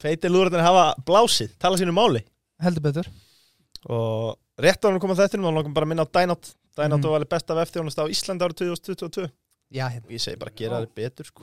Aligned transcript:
Feitir 0.00 0.30
lúrarnir 0.32 0.62
hafa 0.64 0.94
blásið, 1.06 1.52
tala 1.60 1.76
sínu 1.80 1.92
máli. 1.92 2.22
Heldur 2.62 2.84
betur. 2.86 3.08
Og 3.88 4.36
rétt 4.60 4.80
á 4.80 4.88
hann 4.88 4.96
að 4.98 5.04
koma 5.04 5.16
þetta 5.18 5.38
þá 5.40 5.50
langar 5.52 5.72
bara 5.76 5.86
að 5.86 5.92
minna 5.92 6.04
á 6.04 6.12
Dynout 6.12 6.54
Dynout 6.76 7.00
Mhm. 7.00 7.08
var 7.10 7.18
alveg 7.20 7.28
besta 7.32 7.54
vefþjónust 7.58 7.98
á 8.00 8.04
Íslandi 8.08 8.44
árið 8.46 8.58
2022 8.62 9.30
já, 9.72 9.88
hérna. 9.90 10.04
og 10.06 10.12
ég 10.12 10.20
segi 10.22 10.38
bara 10.38 10.52
gera 10.56 10.80
það 10.80 10.94
betur 10.94 11.26
sko. 11.26 11.42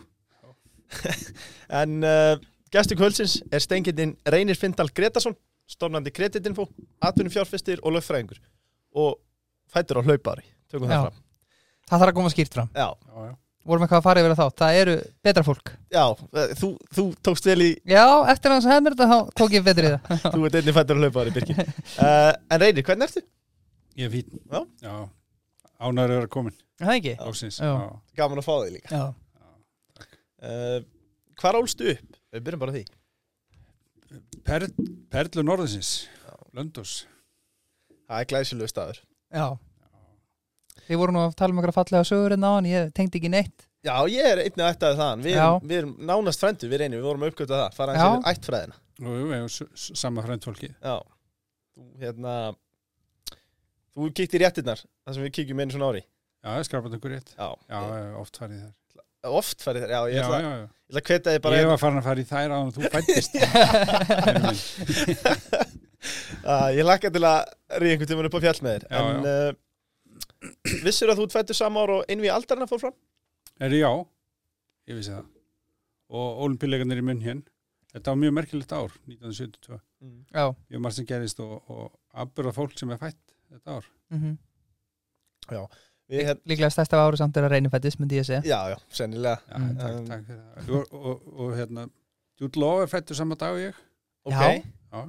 en 1.82 2.04
uh, 2.04 2.38
gestur 2.72 2.98
kvöldsins 3.00 3.42
er 3.52 3.60
steingindin 3.64 4.16
Reynir 4.26 4.56
Findal 4.56 4.90
Gretarsson 4.96 5.36
stofnandi 5.68 6.14
kreditinfo, 6.16 6.68
atvinnum 7.04 7.34
fjárfestir 7.34 7.82
og 7.84 7.92
lögfræðingur. 7.98 8.38
Og 8.96 9.18
fættur 9.68 10.00
á 10.00 10.08
hlaupari 10.08 10.46
tökum 10.72 10.88
það 10.88 11.10
fram. 11.10 11.18
Það 11.90 12.00
þarf 12.02 12.12
að 12.14 12.18
koma 12.22 12.32
skýrt 12.32 12.54
fram. 12.56 12.70
Já, 12.74 12.88
Já, 12.88 13.28
já. 13.28 13.36
Vorum 13.68 13.86
eitthvað 13.86 14.00
að 14.00 14.06
fara 14.08 14.22
yfir 14.24 14.34
það 14.34 14.40
þá, 14.42 14.60
það 14.62 14.80
eru 14.82 14.96
betra 15.28 15.44
fólk 15.46 15.72
já 15.94 16.04
eh, 16.08 16.54
þú, 16.60 16.70
þú 16.98 17.06
tókst 17.28 17.50
vel 17.50 17.58
í 17.66 17.70
já, 17.88 18.04
eftir 18.34 18.54
hans 18.54 18.68
þetta 18.68 19.10
þá 19.12 19.18
tók 19.38 19.56
ég 19.58 19.66
betri 19.66 19.92
í 19.92 19.96
það 19.96 20.28
þú 20.34 20.48
ert 20.48 20.60
einnig 20.62 20.78
fættur 20.78 21.00
á 21.00 21.02
hlaupari 21.04 21.34
Birgir 21.36 21.62
uh, 21.62 22.32
en 22.54 22.64
Reynir, 22.64 22.86
hvernig 22.88 23.10
ertu? 23.10 23.24
Ég 23.98 24.06
er 24.06 24.14
fín. 24.14 24.42
Já. 24.46 24.60
Já. 24.86 24.96
Ánæður 25.82 26.12
að 26.12 26.20
vera 26.20 26.30
komin. 26.30 26.58
það 26.82 26.94
ekki 27.00 27.14
Lóksins. 27.22 27.58
Já. 27.62 27.72
Já. 27.74 27.88
Gaman 28.20 28.42
að 28.42 28.48
fá 28.48 28.54
þig 28.54 28.74
líka 28.76 28.94
já, 28.94 29.06
uh, 30.46 30.80
Hvar 31.38 31.60
ólstu 31.60 31.92
upp? 31.94 32.20
Við 32.34 32.48
byrjum 32.48 32.64
bara 32.64 32.78
því 32.78 32.86
Per, 34.48 34.64
Perlu 35.12 35.44
Norðinsins. 35.44 36.08
Löndós. 36.56 37.02
Það 38.08 38.22
er 38.22 38.30
glæsilegu 38.32 38.72
staður 38.72 39.02
já 39.28 39.48
þið 40.88 41.00
voru 41.02 41.12
nú 41.16 41.22
að 41.26 41.36
tala 41.40 41.54
um 41.54 41.60
eitthvað 41.62 41.78
fallega 41.80 42.08
sögur 42.10 42.36
en 42.38 42.46
á 42.48 42.52
hann, 42.56 42.66
ég 42.72 42.92
tengdi 42.98 43.20
ekki 43.22 43.32
neitt. 43.34 43.66
Já, 43.88 43.96
ég 44.12 44.26
er 44.34 44.42
einnig 44.44 44.66
ættaði 44.68 44.98
þaðan. 45.00 45.22
Við, 45.24 45.36
erum- 45.38 45.68
við 45.70 45.78
erum 45.82 45.94
nánast 46.10 46.42
frendu, 46.44 46.68
við 46.72 46.82
reynir, 46.82 47.00
við 47.00 47.08
vorum 47.08 47.24
að 47.28 47.32
uppgöta 47.34 47.60
það 47.62 47.76
fara 47.78 47.94
hans 47.98 48.18
yfir 48.18 48.32
ættfræðina. 48.34 48.76
Jú, 48.98 49.12
jú, 49.22 49.26
við 49.32 49.46
s- 49.78 49.92
sama 50.02 50.24
frændfólki. 50.26 50.70
Já, 50.82 50.96
þú 51.78 51.84
hérna 52.02 52.34
Þú 53.98 54.12
kíkti 54.14 54.38
í 54.38 54.42
réttirnar 54.44 54.78
þar 54.86 55.14
sem 55.16 55.24
við 55.26 55.32
kíkjum 55.40 55.62
einu 55.64 55.74
svona 55.74 55.88
ári. 55.90 56.04
Já, 56.44 56.50
það 56.52 56.60
er 56.60 56.66
skrapat 56.68 56.98
ykkur 57.00 57.12
rétt. 57.16 57.32
Já, 57.34 57.48
Já, 57.72 57.80
ég 57.82 58.18
oft 58.22 58.36
farið 58.38 58.60
þær. 58.62 58.74
oft 59.28 59.64
farið 59.66 59.82
þér 59.84 59.90
Já, 59.96 60.02
ég 60.08 60.14
Já, 60.14 60.22
ætla, 60.22 60.38
já, 60.38 60.44
já. 60.48 60.58
ég 60.62 60.68
ætla 60.88 61.00
að 61.02 61.08
hveta 61.10 61.32
þig 61.34 61.42
bara 61.48 61.56
Ég 61.58 61.66
var 61.72 61.80
farin 61.82 61.98
að 61.98 62.06
fara 62.06 62.22
í 62.22 62.28
þær 62.30 62.50
á 62.54 62.58
hann 62.62 62.72
þú 62.76 62.82
fættist. 62.94 63.34
uh, 66.46 66.70
Ég 66.78 66.86
lakka 66.88 67.10
til 67.14 67.24
að 67.26 67.40
ríða 67.82 67.96
einhvern 67.96 68.10
tímann 68.12 68.30
upp 68.30 68.38
á 68.38 68.42
fjall 68.46 68.62
með 68.64 68.76
þér. 68.78 68.86
En 69.02 69.26
uh, 69.26 69.50
vissir 70.86 71.10
að 71.12 71.20
þú 71.22 71.26
ert 71.28 71.36
fættur 71.38 71.58
sama 71.58 71.84
ár 71.86 71.94
og 71.98 72.06
einvi 72.12 72.30
aldarna 72.34 72.68
fór 72.70 72.80
fram? 72.86 72.96
er 73.60 73.74
já, 73.74 73.90
ég 74.88 74.96
vissi 75.00 75.12
það. 75.14 75.26
Og 76.10 76.42
olimpíuleikarnir 76.46 77.02
í 77.02 77.06
munn 77.08 77.22
hér. 77.26 77.40
Þetta 77.94 78.12
var 78.14 78.20
mjög 78.22 78.34
merkilegt 78.38 78.74
ár, 78.78 78.92
1972. 79.08 79.80
já, 80.34 80.44
Ég 80.70 80.76
var 80.78 80.84
margt 80.86 80.96
sem 81.00 81.06
gerist 81.10 81.40
og, 81.42 81.56
og 81.72 81.96
afbyrða 82.14 82.54
fólk 82.54 82.76
sem 82.78 82.92
er 82.94 83.00
fætt 83.02 83.18
þetta 83.52 83.78
ár. 83.80 83.88
mm 84.14 84.38
Við, 86.08 86.22
hérna, 86.24 86.40
líklega 86.48 86.70
stærsta 86.72 87.00
ári 87.04 87.18
samt 87.20 87.36
er 87.40 87.44
að 87.48 87.52
reyni 87.58 87.70
fættis 87.72 87.98
myndi 88.00 88.16
ég 88.20 88.24
segja 88.28 88.40
já, 88.48 88.60
já, 88.72 88.78
sennilega 88.96 89.42
Já, 89.50 89.58
Mm. 89.58 89.74
takk, 89.80 89.96
Um, 89.98 90.06
takk 90.08 90.24
fyrir 90.28 90.40
það. 90.40 90.70
Og, 90.78 90.94
og, 90.94 91.26
og 91.44 91.50
hérna, 91.58 91.84
Jude 92.40 92.60
Law 92.62 92.82
er 92.84 92.88
fættur 92.88 93.16
sama 93.20 93.36
dag 93.36 93.52
og 93.58 93.60
ég. 93.60 93.74
Ok, 94.24 94.32
Já. 94.32 94.64
Já, 94.94 95.02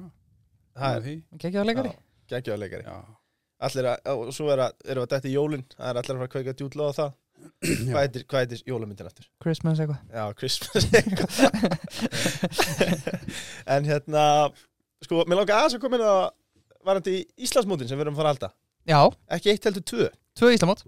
það 0.75 0.95
er 0.97 1.01
því. 1.05 1.15
Kekja 1.39 1.61
á 1.63 1.65
leikari 1.69 1.93
geggjaður 2.33 2.59
leikari 2.65 2.83
Já, 2.83 2.97
Allir 3.59 3.89
að, 3.91 3.97
og 4.13 4.29
svo 4.35 4.47
er 4.53 4.61
að, 4.63 4.77
erum 4.85 5.03
við 5.03 5.07
að 5.07 5.13
dætti 5.15 5.33
jólin 5.33 5.65
Það 5.73 5.89
er 5.89 5.97
allir 5.99 6.13
að 6.13 6.19
fara 6.19 6.27
að 6.29 6.33
kveika 6.35 6.53
djútla 6.55 6.87
á 6.87 6.91
það. 6.99 7.11
Hvað 7.89 8.01
heitir, 8.03 8.23
hvað 8.27 8.43
heitir 8.43 8.61
jólamyndin 8.67 9.09
aftur? 9.09 9.27
Christmas 9.43 9.79
eitthvað. 9.79 10.01
Já, 10.11 10.23
Christmas 10.39 10.83
En 13.75 13.87
hérna 13.87 14.23
Sko, 15.03 15.23
mér 15.23 15.39
langar 15.39 15.61
aðeins 15.61 15.77
að 15.77 15.83
koma 15.83 15.99
inn 15.99 16.07
að 16.07 16.21
Varandi 16.87 17.15
í 17.19 17.45
Íslandsmótin 17.45 17.89
sem 17.89 17.99
við 17.99 18.05
erum 18.05 18.15
að 18.15 18.21
fara 18.21 18.29
að 18.29 18.35
halda. 18.35 18.49
Já, 18.87 18.99
Ekki 19.35 19.51
eitt 19.51 19.65
heldur 19.67 19.83
tvö. 19.91 20.05
Tvö 20.39 20.51
Íslamót. 20.55 20.85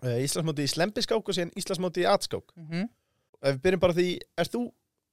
Uh, 0.00 0.16
Íslandsmóti 0.24 0.64
í 0.64 0.70
slembiskák 0.72 1.28
og 1.28 1.36
síðan 1.36 1.52
Íslandsmóti 1.60 2.04
í 2.04 2.08
atskák. 2.08 2.46
Mm 2.56 2.68
-hmm. 2.70 2.86
Ef 3.44 3.56
við 3.56 3.60
byrjum 3.66 3.82
bara 3.82 3.92
á 3.92 3.98
því, 3.98 4.08
ert 4.40 4.54
þú 4.54 4.62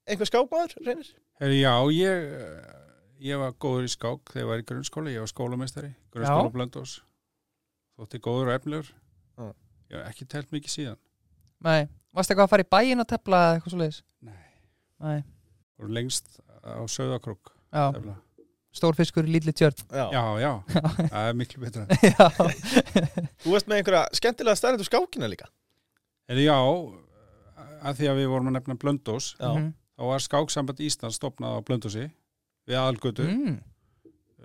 einhver 0.07 0.29
skákmaður, 0.29 0.75
reynir? 0.85 1.09
Heri, 1.41 1.59
já 1.61 1.75
ég, 1.91 2.31
eh, 2.39 2.80
ég 3.21 3.37
var 3.41 3.53
góður 3.61 3.87
í 3.87 3.91
skák 3.93 4.31
þegar 4.33 4.41
ég 4.43 4.49
var 4.51 4.61
í 4.63 4.65
grunnskóla, 4.71 5.13
ég 5.13 5.23
var 5.23 5.29
skólamestari, 5.31 5.91
grunnskóla 6.13 6.51
blöndós. 6.53 6.97
Þótti 7.99 8.21
góður 8.23 8.49
og 8.51 8.55
efnilegur. 8.57 8.89
Já. 9.37 9.47
Ég 9.91 9.97
hef 9.99 10.09
ekki 10.13 10.27
telt 10.31 10.51
mikið 10.55 10.73
síðan. 10.73 10.99
Nei, 11.61 11.83
varstu 12.15 12.33
eitthvað 12.33 12.47
að 12.47 12.53
fara 12.55 12.65
í 12.65 12.69
bæin 12.73 13.03
og 13.03 13.09
tepla 13.11 13.41
eða 13.45 13.55
eitthvað 13.59 13.73
svo 13.75 13.81
leiðis? 13.83 14.01
Nei. 14.25 14.41
Nei, 15.01 15.19
Og 15.81 15.89
lengst 15.89 16.39
á 16.61 16.81
söðakrók. 16.89 17.51
já, 17.73 17.83
tefla. 17.95 18.15
stór 18.71 18.95
fiskur 18.95 19.25
í 19.27 19.31
lítli 19.33 19.51
tjörn 19.53 19.75
Já. 19.91 20.05
Já, 20.13 20.23
já, 20.45 20.51
það 21.11 21.27
er 21.27 21.33
miklu 21.37 21.61
betra. 21.61 21.85
Já, 22.07 22.27
Þú 23.43 23.53
varst 23.55 23.67
með 23.67 23.77
einhverja 23.81 24.03
skemmtilega 24.15 24.55
stærndu 24.59 24.85
skákina 24.87 25.27
líka 25.31 25.49
Heri, 26.29 26.45
já, 26.47 26.55
að 27.81 27.97
því 27.99 28.09
að 28.11 28.19
við 28.21 28.29
vorum 28.31 28.51
að 28.51 28.55
nefna 28.59 28.77
blöndós, 28.79 29.31
Já. 29.41 29.49
Mhm. 29.51 29.71
þá 29.97 30.03
var 30.11 30.23
skáksamband 30.23 30.79
Íslands 30.85 31.17
stopnað 31.19 31.57
á 31.57 31.59
blöndósi 31.67 32.05
við 32.69 32.79
aðalgötu 32.79 33.27
mm. 33.27 33.59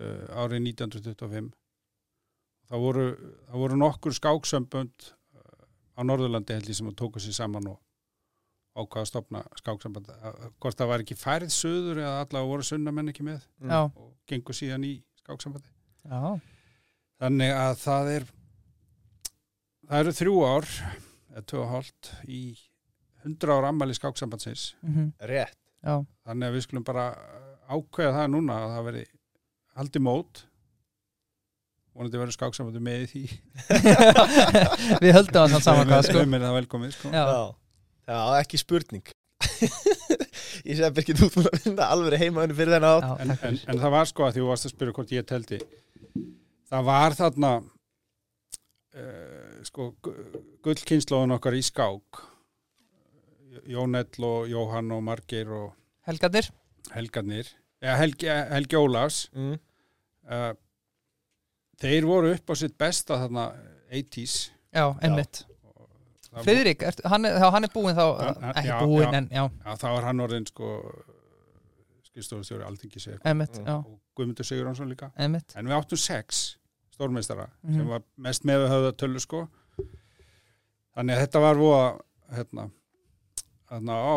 uh, 0.00 0.42
árið 0.42 0.60
1925 0.72 1.50
það 2.66 2.84
voru, 2.86 3.06
það 3.48 3.64
voru 3.64 3.80
nokkur 3.80 4.16
skáksambönd 4.16 5.10
uh, 5.10 5.66
á 5.96 6.00
Norðurlandi 6.06 6.56
held 6.56 6.70
ég 6.70 6.78
sem 6.78 6.90
að 6.90 6.98
tóku 7.02 7.22
sér 7.22 7.36
saman 7.36 7.70
og 7.72 7.80
ákvaða 8.76 9.02
að 9.06 9.08
stopna 9.08 9.42
skáksamband. 9.56 10.10
Uh, 10.12 10.48
hvort 10.60 10.78
það 10.78 10.90
var 10.92 11.04
ekki 11.04 11.16
færið 11.18 11.52
söður 11.54 12.02
eða 12.02 12.16
allavega 12.24 12.52
voru 12.52 12.68
sunnamenn 12.68 13.12
ekki 13.12 13.26
með 13.26 13.40
Mm. 13.56 13.70
Já, 13.72 13.80
og 13.88 14.12
gengur 14.28 14.54
síðan 14.54 14.84
í 14.84 14.92
skáksambandi 15.22 15.70
já, 16.04 16.40
þannig 17.22 17.52
að 17.56 17.78
það 17.80 18.10
er 18.12 18.26
það 19.86 20.02
eru 20.02 20.12
þrjú 20.18 20.34
ár 20.44 20.68
eða 21.32 21.44
tvö 21.50 21.62
og 21.62 21.70
hálft 21.72 22.10
í 22.28 22.42
100 23.24 23.54
ára 23.56 23.72
ammæli 23.72 23.96
skáksambandsins. 23.96 24.74
Mm 24.82 25.12
Rétt. 25.30 25.58
Já. 25.82 26.04
Þannig 26.26 26.46
að 26.46 26.54
við 26.56 26.64
skulum 26.66 26.84
bara 26.86 27.06
ákveða 27.68 28.14
það 28.20 28.32
núna 28.34 28.58
að 28.62 28.74
það 28.76 28.86
veri 28.90 29.04
haldi 29.76 30.02
mót. 30.02 30.42
Vonandi 31.96 32.20
verður 32.20 32.36
skáksambandi 32.36 32.82
með 32.84 33.04
í 33.04 33.06
því. 33.12 33.22
Við 35.04 35.14
höldum 35.16 35.42
að 35.46 35.54
það 35.54 35.62
saman 35.64 35.88
hvað 35.88 36.08
sko. 36.10 36.24
Við 36.26 36.42
það 36.44 36.58
velkomið 36.58 36.92
sko. 36.96 37.12
Já, 37.14 37.22
Já, 37.26 38.12
já 38.12 38.18
ekki 38.42 38.60
spurning. 38.60 39.14
Ég 40.66 40.78
segi 40.78 40.88
ekki 40.88 41.14
þú 41.16 41.28
búin 41.34 41.48
að 41.48 41.56
vinna 41.64 41.88
alveg 41.94 42.20
heimaðinu 42.20 42.56
fyrir 42.58 42.76
þennan 42.76 42.94
átt 42.96 43.22
en, 43.22 43.32
en, 43.48 43.58
en 43.70 43.80
það 43.82 43.92
var 43.94 44.08
sko 44.10 44.26
að 44.26 44.32
því 44.34 44.42
þú 44.42 44.48
varst 44.50 44.66
að 44.66 44.72
spyrja 44.74 44.96
hvort 44.96 45.14
ég 45.14 45.26
teldi. 45.28 45.58
Það 46.66 46.86
var 46.88 47.16
þarna 47.16 47.50
uh, 48.96 49.58
sko 49.68 49.88
gullkynnslóðun 50.66 51.36
okkar 51.36 51.56
í 51.58 51.62
skák. 51.66 52.22
Jónell 53.70 54.26
og 54.26 54.50
Jóhann 54.50 54.92
og 54.94 55.04
Margeir 55.06 55.48
og 55.54 55.68
Helgarnir 56.06 56.50
Helgarnir 56.94 57.48
eða 57.82 57.96
Helgi, 58.00 58.28
Helgi 58.50 58.76
Ólafs. 58.78 59.18
Mm. 59.34 59.58
uh, 60.30 60.52
þeir 61.82 62.06
voru 62.08 62.32
upp 62.34 62.50
á 62.50 62.54
sitt 62.56 62.76
besta 62.78 63.18
þarna 63.24 63.48
80s 63.92 64.36
Já, 64.76 64.86
einmitt. 65.02 65.44
Það 66.36 66.42
Friðrik, 66.44 66.82
er, 66.84 66.96
hann, 67.08 67.24
er, 67.24 67.36
þá, 67.40 67.46
hann 67.54 67.64
er 67.64 67.70
búinn 67.72 67.96
þá 67.96 68.02
Já, 68.04 68.30
já, 68.40 68.50
Ekki 68.60 68.68
já, 68.68 68.78
búinn, 68.82 69.06
já. 69.12 69.18
en 69.18 69.28
já, 69.32 69.44
Já, 69.64 69.76
þá 69.80 69.86
var 69.94 70.04
hann 70.10 70.20
orðin 70.24 70.46
sko 70.50 70.70
skrifstofustjóri 72.08 72.64
Alþingi 72.66 73.00
sig 73.00 73.18
einmitt 73.24 73.56
Já, 73.62 73.76
og 73.78 74.00
Guðmundur 74.16 74.44
Sigurjónsson 74.48 74.88
líka. 74.90 75.10
Einmitt. 75.20 75.52
En 75.56 75.68
við 75.68 75.76
áttum 75.78 76.00
sex 76.00 76.56
stórmeistara 76.96 77.48
Mhm. 77.62 77.74
sem 77.76 77.88
var 77.88 78.02
mest 78.16 78.44
með 78.48 78.66
höfða 78.72 78.92
tölu 78.96 79.20
sko. 79.20 79.42
Þannig 80.96 81.16
að 81.16 81.22
þetta 81.26 81.40
var 81.44 81.54
voða 81.60 81.88
hérna, 82.32 82.70
hérna 83.70 83.92
á 84.00 84.16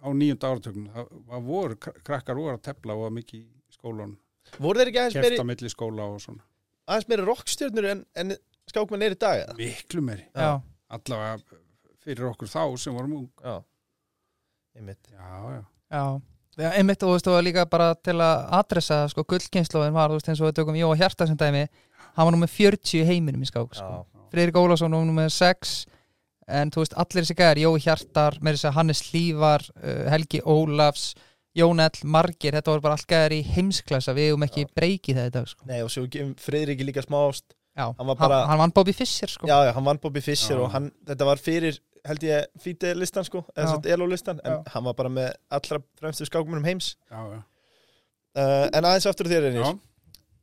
á 0.00 0.08
nýjunda 0.16 0.50
áratögnum 0.50 0.88
það 0.94 1.10
var 1.30 1.42
voru, 1.46 1.76
krakkar 1.80 2.38
voru 2.38 2.56
að 2.56 2.62
tepla 2.70 2.96
og 2.96 3.12
mikið 3.16 3.40
í 3.44 3.76
skólan, 3.76 4.16
Voru 4.58 4.80
þeir 4.80 4.90
ekki 4.90 5.00
aðeins 5.02 5.20
meiri, 5.22 5.36
á 5.38 5.46
milli 5.46 5.70
skóla 5.70 6.06
og 6.10 6.22
svona. 6.22 6.42
Aðeins 6.90 7.08
meiri 7.12 7.26
rockstjörnur 7.28 7.86
en, 7.92 8.00
en 8.18 8.34
skákmenn 8.70 9.04
er 9.06 9.14
í 9.14 9.18
dag 9.20 9.44
eða? 9.44 9.56
miklu 9.60 10.02
meiri, 10.02 10.24
Já, 10.34 10.56
allavega 10.90 11.60
fyrir 12.00 12.30
okkur 12.32 12.50
þá 12.50 12.62
sem 12.80 12.96
vorum 12.96 13.14
ung. 13.20 13.28
Já. 13.44 13.60
Einmitt. 14.76 15.00
Já, 15.12 15.20
já, 15.20 15.62
já. 15.92 16.08
Já, 16.60 16.70
einmitt 16.74 17.02
og 17.04 17.12
þú 17.12 17.14
veist, 17.14 17.28
og 17.30 17.44
líka 17.46 17.64
bara 17.70 17.92
til 17.94 18.16
að 18.20 18.42
adressa 18.58 19.04
sko, 19.12 19.22
gullkynnslóðin 19.28 19.94
var, 19.94 20.10
þú 20.10 20.18
veist, 20.18 20.30
eins 20.32 20.42
og 20.42 20.50
við 20.50 20.56
tökum 20.58 20.78
Jóa 20.80 20.96
Hjarta 20.98 21.28
sem 21.28 21.38
dæmi, 21.38 21.62
hann 22.16 22.26
var 22.26 22.34
nú 22.34 22.40
með 22.42 22.52
40 22.56 23.06
heiminum 23.06 23.44
í 23.44 23.48
skák, 23.48 23.76
sko. 23.78 24.00
Já, 24.02 24.26
Friðrik 24.34 24.58
Ólafsson 24.58 24.94
var 24.96 25.06
nú 25.06 25.14
með 25.14 25.30
6 25.36 25.76
en 26.50 26.70
þú 26.74 26.82
veist, 26.84 26.96
allir 26.98 27.24
þessi 27.24 27.36
gæðar, 27.38 27.60
Jói 27.64 27.82
Hjartar 27.84 28.38
með 28.40 28.56
þess 28.58 28.68
að 28.70 28.76
Hannes 28.78 29.02
Hlífar, 29.10 29.66
uh, 29.80 30.10
Helgi 30.14 30.40
Ólafs 30.44 31.06
Jónell, 31.58 32.02
Margir, 32.06 32.54
þetta 32.54 32.70
voru 32.70 32.84
bara 32.84 32.94
allt 32.98 33.08
gæðar 33.10 33.32
í 33.34 33.40
heimsklassa, 33.56 34.12
við 34.14 34.28
hefum 34.30 34.44
ekki 34.46 34.66
breykið 34.76 35.16
það 35.18 35.30
í 35.30 35.32
dag, 35.34 35.48
sko. 35.50 35.64
Nei 35.66 35.80
og 35.82 35.90
svo 35.90 36.04
gefum 36.06 36.34
Friðriki 36.38 36.86
líka 36.86 37.02
smá 37.06 37.18
ást 37.28 37.56
Já, 37.78 37.86
Hann 37.96 38.06
var 38.10 38.16
bara- 38.18 38.38
hann, 38.42 38.48
hann 38.50 38.58
vann 38.58 38.72
Bobby 38.74 38.92
Fischer, 38.92 39.30
sko. 39.30 39.46
Já, 39.46 39.56
já, 39.66 39.72
hann 39.74 39.84
vann 39.86 39.98
Bobby 40.02 40.20
Fischer 40.20 40.56
Já. 40.58 40.62
og 40.64 40.70
hann, 40.74 40.90
þetta 41.06 41.24
var 41.26 41.36
fyrir 41.42 41.78
held 42.04 42.22
ég 42.24 42.46
fíti 42.60 42.94
listan 42.96 43.24
sko, 43.24 43.44
eða 43.56 43.74
sett 43.76 43.86
elo 43.92 44.06
listan 44.08 44.40
en 44.44 44.52
Já. 44.52 44.62
hann 44.74 44.84
var 44.84 44.94
bara 44.94 45.08
með 45.12 45.34
allra 45.52 45.78
fremstu 46.00 46.24
skákmennum 46.26 46.64
heims 46.64 46.94
já, 47.10 47.18
já, 47.34 47.40
uh, 48.40 48.68
en 48.72 48.84
aðeins 48.88 49.06
aftur 49.10 49.28
þér 49.30 49.50
einir 49.50 49.78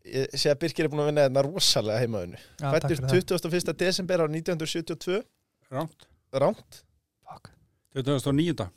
ég 0.08 0.38
sé 0.40 0.52
að 0.54 0.60
Birkir 0.62 0.86
er 0.86 0.92
búin 0.94 1.02
að 1.04 1.10
vinna 1.12 1.26
þetta 1.28 1.44
rosalega 1.48 2.00
heimaðinu 2.04 2.38
fættur 2.62 2.94
fyrir 2.94 3.02
það. 3.02 3.42
21. 3.42 3.74
desember 3.82 4.24
á 4.24 4.26
1972 4.30 5.18
ránt. 5.72 6.08
Ránt? 6.34 6.84
Fuck. 7.28 7.50
2009 7.96 8.70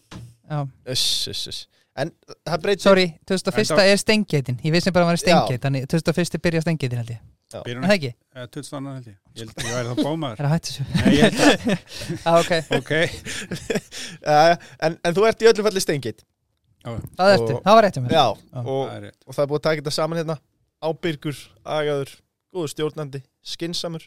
Já. 0.51 0.67
Uss, 0.91 1.29
uss, 1.31 1.47
uss. 1.51 1.61
en 1.97 2.11
það 2.47 2.61
breytir 2.63 2.83
Sorry, 2.83 3.07
2001 3.27 3.69
Þetta- 3.71 3.85
er 3.93 3.97
stengeitin 4.01 4.57
Ég 4.65 4.73
vissi 4.75 4.91
bara 4.91 5.05
að 5.05 5.11
hann 5.11 5.17
var 5.17 5.21
Já. 5.21 5.25
stengeit 5.27 5.63
Þannig 5.67 5.87
2001 5.91 6.41
byrja 6.43 6.63
stengeitin 6.65 6.99
held 7.03 7.11
ég. 7.11 7.21
Byrjun 7.51 7.85
Er 7.85 7.89
það 7.91 7.97
ekki? 7.99 8.11
eh, 8.35 8.47
2000 8.47 8.95
held 8.95 9.07
ég. 9.11 9.17
Ég 9.35 9.39
held 9.39 9.55
ég 9.59 9.75
væri 9.75 9.89
þá 9.91 10.03
bómaður 10.07 10.41
Er 10.41 10.47
það 10.47 10.53
hættu 10.55 10.73
svo? 10.73 10.85
Nei, 10.95 11.15
ég 11.15 11.23
held 11.27 11.41
að, 11.41 11.55
Já, 12.25 12.31
ok. 12.41 12.53
Ok. 12.81 12.93
Uh, 14.27 14.57
en, 14.87 14.99
en 15.05 15.15
þú 15.17 15.27
ert 15.29 15.43
í 15.45 15.49
öllu 15.51 15.65
falli 15.67 15.83
steingit 15.83 16.25
Það 16.85 17.35
ertu, 17.35 17.55
Og- 17.59 17.63
það 17.67 17.75
var 17.77 17.85
rétt 17.85 17.99
um 18.01 18.05
mér. 18.07 18.13
Já, 18.17 18.25
Já. 18.25 18.61
og, 18.65 18.85
það 18.89 18.95
er 18.97 19.03
rétt. 19.05 19.19
og 19.27 19.35
það 19.37 19.43
er 19.45 19.49
búið 19.51 19.59
að 19.61 19.65
taka 19.67 19.83
þetta 19.83 19.93
saman 19.99 20.19
hérna. 20.23 20.37
Ábyrgur, 20.81 21.41
agaður, 21.77 22.13
góður 22.55 22.71
stjórnandi 22.73 23.21
skinsamur, 23.45 24.07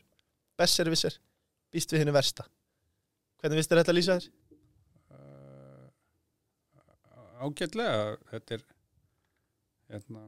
besservisser 0.58 1.20
býst 1.74 1.94
við 1.94 2.02
henni 2.02 2.16
versta 2.16 2.48
hvernig 3.44 3.60
vist 3.60 3.74
þetta 3.76 3.96
lýsa 3.96 4.16
þér? 4.20 4.28
uh, 5.12 5.88
ágætlega 7.44 7.98
þetta 8.32 8.58
er 8.58 8.64
hérna 9.94 10.22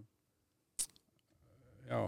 já, 1.89 2.01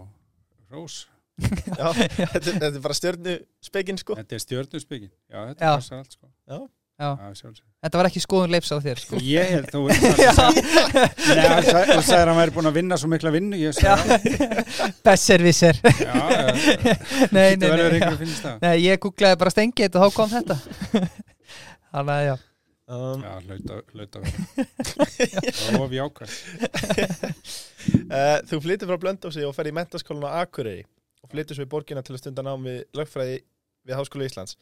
rós 0.74 1.06
Já, 1.38 1.92
þetta, 1.98 2.40
þetta 2.42 2.70
er 2.74 2.82
bara 2.82 2.96
stjörnu 2.98 3.34
spekinn 3.62 4.00
sko 4.02 4.16
þetta 4.18 4.38
er 4.38 4.42
stjörnusbyggin 4.44 5.12
já, 5.30 5.40
þetta 5.52 5.68
Já. 5.70 5.76
passar 5.78 6.02
allt 6.04 6.16
sko 6.18 6.30
Já. 6.50 6.60
Þetta 6.98 8.00
var 8.02 8.08
ekki 8.10 8.22
skoðun 8.24 8.54
leifs 8.56 8.72
á 8.74 8.78
þér 8.82 8.98
sko. 9.04 9.20
ég 9.22 9.52
held 9.54 9.68
þú 9.70 9.82
sagði- 11.68 11.94
þú 11.94 12.02
sagðir 12.02 12.24
að 12.24 12.32
hann 12.32 12.40
væri 12.42 12.54
búin 12.56 12.70
að 12.72 12.78
vinna 12.80 12.98
svo 12.98 13.10
mikla 13.12 13.34
vinnu 13.36 13.60
sagði 13.78 14.34
já, 16.02 16.16
já, 16.18 16.48
Nei, 17.36 17.38
nei, 17.38 17.54
þetta 17.54 17.70
verður 17.70 17.94
nei, 17.94 18.00
einhverju 18.00 18.18
já. 18.18 18.20
finnst 18.24 18.42
það. 18.48 18.58
Nei 18.66 18.76
Ég 18.88 19.02
googlaði 19.06 19.40
bara 19.44 19.54
stengeit 19.54 19.98
og 20.00 20.06
þá 20.08 20.18
kom 20.18 20.30
þetta. 20.34 20.58
Þannig 21.94 22.14
að 22.18 22.26
já. 22.32 22.36
Um, 22.88 23.20
já, 23.20 23.34
lauta, 23.52 23.78
lauta 24.00 24.20
það 24.24 25.74
var 25.82 25.96
jákvæð 25.98 26.30
uh, 28.08 28.38
Þú 28.48 28.60
flyttir 28.64 28.88
frá 28.88 28.98
Blöndósi 29.02 29.44
og 29.44 29.52
fer 29.58 29.68
í 29.68 29.74
mentaskólan 29.76 30.24
á 30.32 30.40
Akureyri 30.46 30.86
og 31.20 31.32
flyttir 31.34 31.58
svo 31.60 31.66
í 31.68 31.70
borgina 31.72 32.00
til 32.06 32.16
að 32.16 32.22
stunda 32.22 32.46
nám 32.48 32.64
við 32.64 32.86
lögfræði 32.96 33.42
við 33.88 33.98
Háskóla 34.00 34.30
Íslands 34.30 34.56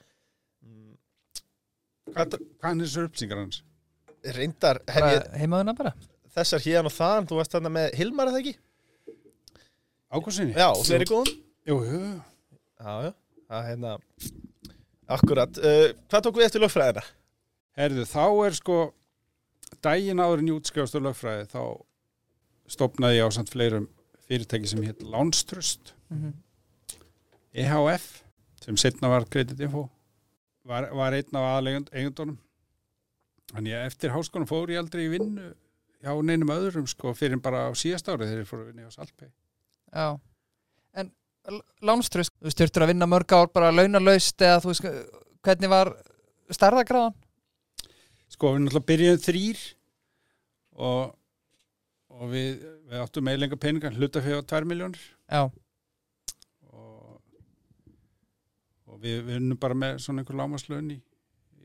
Hvað 2.13 2.35
er 2.37 2.81
þessu 2.83 3.07
uppsingar 3.09 3.41
hans? 3.41 3.63
reyndar 4.35 4.79
hef 4.89 5.05
ég 5.05 5.25
heimaðuna 5.37 5.73
bara 5.77 5.91
þessar 6.35 6.63
hérna 6.63 6.89
og 6.89 6.93
þaðan 6.95 7.27
þú 7.29 7.35
varst 7.39 7.53
þarna 7.53 7.71
með 7.75 7.91
Hilmar 7.99 8.31
eða 8.31 8.39
ekki? 8.41 8.53
Ágústinni? 10.15 10.55
Já, 10.57 10.67
og 10.71 10.81
fleiri 10.85 11.07
góðum 11.09 11.35
jú, 11.69 11.77
jú, 11.85 11.99
Já, 12.81 12.93
já, 13.05 13.11
það 13.49 13.59
er 13.59 13.67
hérna 13.69 13.93
Akkurat, 15.15 15.59
uh, 15.61 15.91
hvað 16.09 16.23
tók 16.25 16.39
við 16.39 16.47
eftir 16.47 16.63
lögfræðina? 16.63 17.03
Herðu, 17.77 18.05
þá 18.09 18.23
er 18.47 18.55
sko 18.57 18.77
daginn 19.85 20.21
áður 20.23 20.41
en 20.41 20.49
ég 20.49 20.57
útskrifast 20.57 20.97
á 20.97 21.05
lögfræði 21.05 21.45
þá 21.51 21.61
stopnaði 22.73 23.19
ég 23.19 23.29
á 23.29 23.35
samt 23.37 23.53
fleirum 23.53 23.85
fyrirtæki 24.25 24.71
sem 24.71 24.81
hétt 24.87 25.05
Lánströst 25.05 25.93
Mhm. 26.09 26.33
EHF 27.55 28.23
sem 28.65 28.77
setna 28.77 29.07
var 29.09 29.25
kreditinfo 29.29 29.85
var, 30.65 30.89
var 30.97 31.17
einn 31.17 31.39
af 31.39 31.47
aðlegundunum 31.53 32.37
þannig 33.53 33.77
að 33.77 33.87
eftir 33.89 34.13
háskólanum 34.15 34.49
fór 34.49 34.73
ég 34.73 34.81
aldrei 34.81 35.05
í 35.05 35.11
vinnu 35.13 35.51
hjá 36.05 36.13
neinum 36.25 36.53
öðrum 36.55 36.87
sko 36.89 37.13
fyrir 37.17 37.41
bara 37.41 37.67
á 37.69 37.71
síðast 37.77 38.09
árið 38.09 38.31
þegar 38.31 38.43
ég 38.43 38.49
fór 38.49 38.63
að 38.63 38.71
vinna 38.71 38.87
hjá 38.87 38.95
Salpei 38.97 39.29
Já. 39.95 40.07
En 40.97 41.11
lánströst, 41.85 42.33
þú 42.41 42.51
styrtur 42.51 42.85
að 42.85 42.91
vinna 42.93 43.07
mörg 43.09 43.31
ár 43.37 43.51
bara 43.53 43.73
launalaust 43.73 44.41
eða 44.41 44.63
þú 44.63 44.73
veist 44.73 44.87
hvernig 45.45 45.71
var 45.71 45.93
starðagráðan? 46.53 47.15
sko 48.35 48.53
við 48.55 48.65
náttúrulega 48.65 48.89
byrjuðum 48.89 49.21
þrýr 49.23 49.61
og, 50.85 51.13
og 52.15 52.31
við, 52.33 52.65
við 52.89 53.03
áttum 53.03 53.29
eiginlega 53.29 53.59
peningar 53.61 53.95
hlutafið 53.95 54.41
á 54.41 54.49
2 54.55 54.69
miljónir 54.69 55.03
Já, 55.29 55.43
og, 56.73 57.21
og 58.95 59.01
við 59.03 59.21
vinnum 59.27 59.59
bara 59.59 59.75
með 59.77 59.97
svona 60.05 60.23
einhver 60.23 60.37
lámaslaun 60.39 60.91
í, 60.95 60.99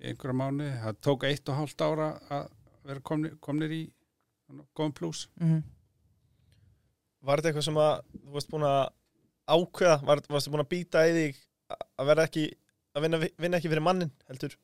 einhverja 0.03 0.37
mánu 0.43 0.67
það 0.83 0.99
tók 1.07 1.27
eitt 1.31 1.49
og 1.53 1.59
hálft 1.61 1.85
ára 1.87 2.09
að 2.33 2.49
vera 2.91 3.03
komnir, 3.07 3.37
komnir 3.45 3.75
í 3.77 3.83
góðum 4.75 4.97
pluss 4.99 5.29
mm 5.41 5.61
Var 7.21 7.37
þetta 7.37 7.51
eitthvað 7.51 7.65
sem 7.67 7.77
að 7.77 7.91
þú 8.17 8.31
varst 8.33 8.49
búin 8.49 8.63
að 8.65 8.79
ákveða, 9.53 9.97
var, 10.09 10.21
varstu 10.33 10.51
búin 10.55 10.63
að 10.63 10.69
býta 10.71 11.03
í 11.05 11.11
þig 11.13 11.41
að- 11.75 12.07
verða 12.09 12.25
ekki 12.31 12.45
að 12.97 13.03
vinna, 13.05 13.19
vinna 13.45 13.59
ekki 13.59 13.69
fyrir 13.75 13.85
mannin, 13.85 14.13
heldur? 14.31 14.55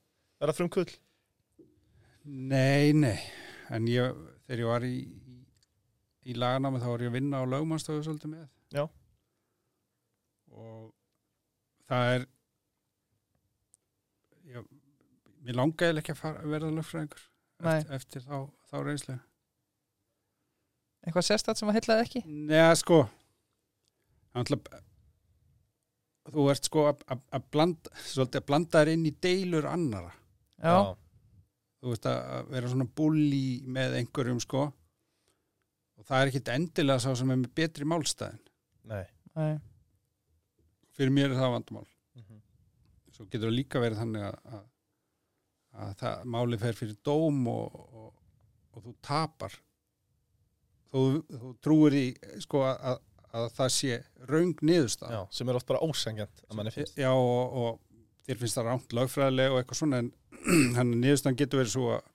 Verða 0.40 0.54
frumkull? 0.56 0.86
Nei, 2.24 2.94
nei. 2.96 3.18
En 3.68 3.84
ég, 3.92 4.16
þegar 4.48 4.62
ég 4.62 4.70
var 4.70 4.86
í, 4.88 4.94
í, 5.04 5.36
í 6.32 6.36
laganámi 6.40 6.80
þá 6.80 6.88
var 6.94 7.04
ég 7.04 7.12
að 7.12 7.18
vinna 7.18 7.42
á 7.44 7.50
lögmannstöðu 7.52 8.06
svolítið 8.08 8.32
með. 8.32 8.48
Já. 8.72 8.86
og 10.56 10.88
það 11.92 12.14
er 12.16 12.26
ég, 14.56 14.64
mér 15.46 15.58
langaði 15.60 16.00
ekki 16.02 16.14
að 16.14 16.20
fara, 16.20 16.42
verða 16.52 16.72
lögfræðingur 16.76 17.22
eftir, 17.62 17.94
eftir 18.00 18.24
þá, 18.26 18.36
þá 18.70 18.76
reynslega 18.86 19.22
eitthvað 21.06 21.26
sérstætt 21.28 21.60
sem 21.60 21.70
að 21.70 21.76
heillaði 21.78 22.04
ekki? 22.06 22.22
Nei, 22.26 22.74
sko. 22.80 22.96
Ætla, 24.36 24.58
þú 26.34 26.46
ert 26.52 26.66
sko 26.66 26.86
að- 26.90 27.44
blanda 27.54 27.92
svolítið 28.02 28.40
að 28.42 28.46
blanda 28.50 28.80
þér 28.82 28.90
inn 28.96 29.06
í 29.06 29.12
deilur 29.22 29.68
annara 29.70 30.10
Já, 30.58 30.96
þú 31.80 31.92
veist 31.92 32.08
að 32.10 32.50
vera 32.50 32.68
svona 32.72 32.88
bulli 32.98 33.60
með 33.68 33.94
einhverjum 34.00 34.40
sko. 34.42 34.62
Og 35.96 36.04
það 36.08 36.22
er 36.22 36.30
ekkit 36.30 36.48
endilega 36.54 37.00
sá 37.04 37.10
sem 37.16 37.30
er 37.30 37.36
með 37.36 37.52
betri 37.54 37.84
málstæðin. 37.88 38.40
Nei. 38.88 39.04
Nei. 39.36 39.58
fyrir 40.96 41.12
mér 41.12 41.30
er 41.30 41.36
það 41.36 41.52
vandamál. 41.52 41.86
Mhm. 42.16 42.40
svo 43.12 43.24
getur 43.28 43.50
það 43.50 43.56
líka 43.58 43.80
verið 43.84 43.98
þannig 44.00 44.22
að, 44.24 44.62
að, 45.76 45.87
að 45.87 45.95
það, 46.00 46.26
máli 46.35 46.59
fer 46.61 46.78
fyrir 46.78 46.99
dóm 47.06 47.47
og, 47.52 47.78
og, 47.87 48.11
og 48.73 48.87
þú 48.87 48.95
tapar 49.04 49.56
þú, 50.92 51.04
þú 51.30 51.52
trúir 51.64 51.97
í 51.99 52.04
sko 52.45 52.62
að, 52.66 52.76
að, 52.90 53.00
að 53.37 53.49
það 53.59 53.73
sé 53.76 53.99
raung 54.30 54.64
niðurstað 54.64 55.16
sem 55.38 55.49
er 55.50 55.59
oft 55.61 55.68
bara 55.68 55.83
ósengjant 55.85 56.45
að 56.49 56.59
manni 56.59 56.75
finnst. 56.75 56.99
Já, 57.00 57.11
og, 57.12 57.56
og 57.61 58.04
þér 58.26 58.42
finnst 58.42 58.59
það 58.59 58.68
rámt 58.71 58.97
lögfræðilega 58.99 59.54
og 59.54 59.61
eitthvað 59.61 59.80
svona 59.83 60.02
en 60.02 60.12
hann 60.78 60.95
niðurstaðan 61.00 61.40
getur 61.40 61.62
verið 61.62 61.75
svo 61.75 61.90
að 61.97 62.12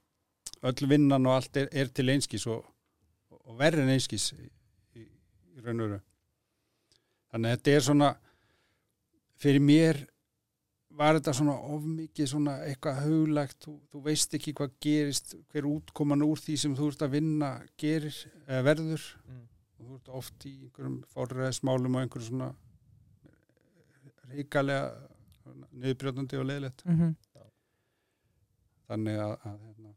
öll 0.71 0.89
vinnan 0.91 1.27
og 1.27 1.37
allt 1.39 1.57
er, 1.57 1.69
er 1.73 1.89
til 1.89 2.09
einskís 2.13 2.45
og, 2.49 2.65
en 3.57 3.93
einskís 3.95 4.31
í, 4.35 4.47
í, 4.99 5.05
í 5.57 5.65
raun 5.65 5.79
og 5.81 5.87
veru. 5.87 6.01
Þannig 7.31 7.47
að 7.47 7.55
þetta 7.57 7.75
er 7.75 7.85
svona 7.85 8.09
fyrir 9.41 9.63
mér 9.63 10.01
var 10.97 11.17
þetta 11.17 11.33
svona 11.37 11.55
of 11.73 11.85
mikið 11.87 12.29
svona 12.33 12.57
eitthvað 12.67 13.01
huglægt, 13.05 13.57
þú, 13.65 13.75
þú 13.91 14.01
veist 14.05 14.35
ekki 14.37 14.55
hvað 14.57 14.75
gerist, 14.83 15.35
hver 15.53 15.69
útkoman 15.69 16.25
úr 16.25 16.41
því 16.41 16.57
sem 16.63 16.75
þú 16.77 16.91
ert 16.91 17.05
að 17.05 17.15
vinna 17.15 17.53
gerir 17.79 18.17
eða 18.47 18.65
verður. 18.71 19.07
Mm. 19.27 19.47
og 19.81 19.87
þú 19.87 19.97
ert 19.97 20.11
oft 20.21 20.45
í 20.45 20.53
einhverjum 20.67 20.99
fórræðismálum 21.13 21.95
og 21.97 22.03
einhverjum 22.05 22.29
svona 22.29 22.51
ríkalega 24.31 24.91
niðurbrjóðandi 25.71 26.39
og 26.39 26.47
leiðilegt. 26.47 26.85
Mm 26.85 27.15
þannig 28.91 29.19
að, 29.23 29.33
að 29.47 29.57
hérna, 29.67 29.93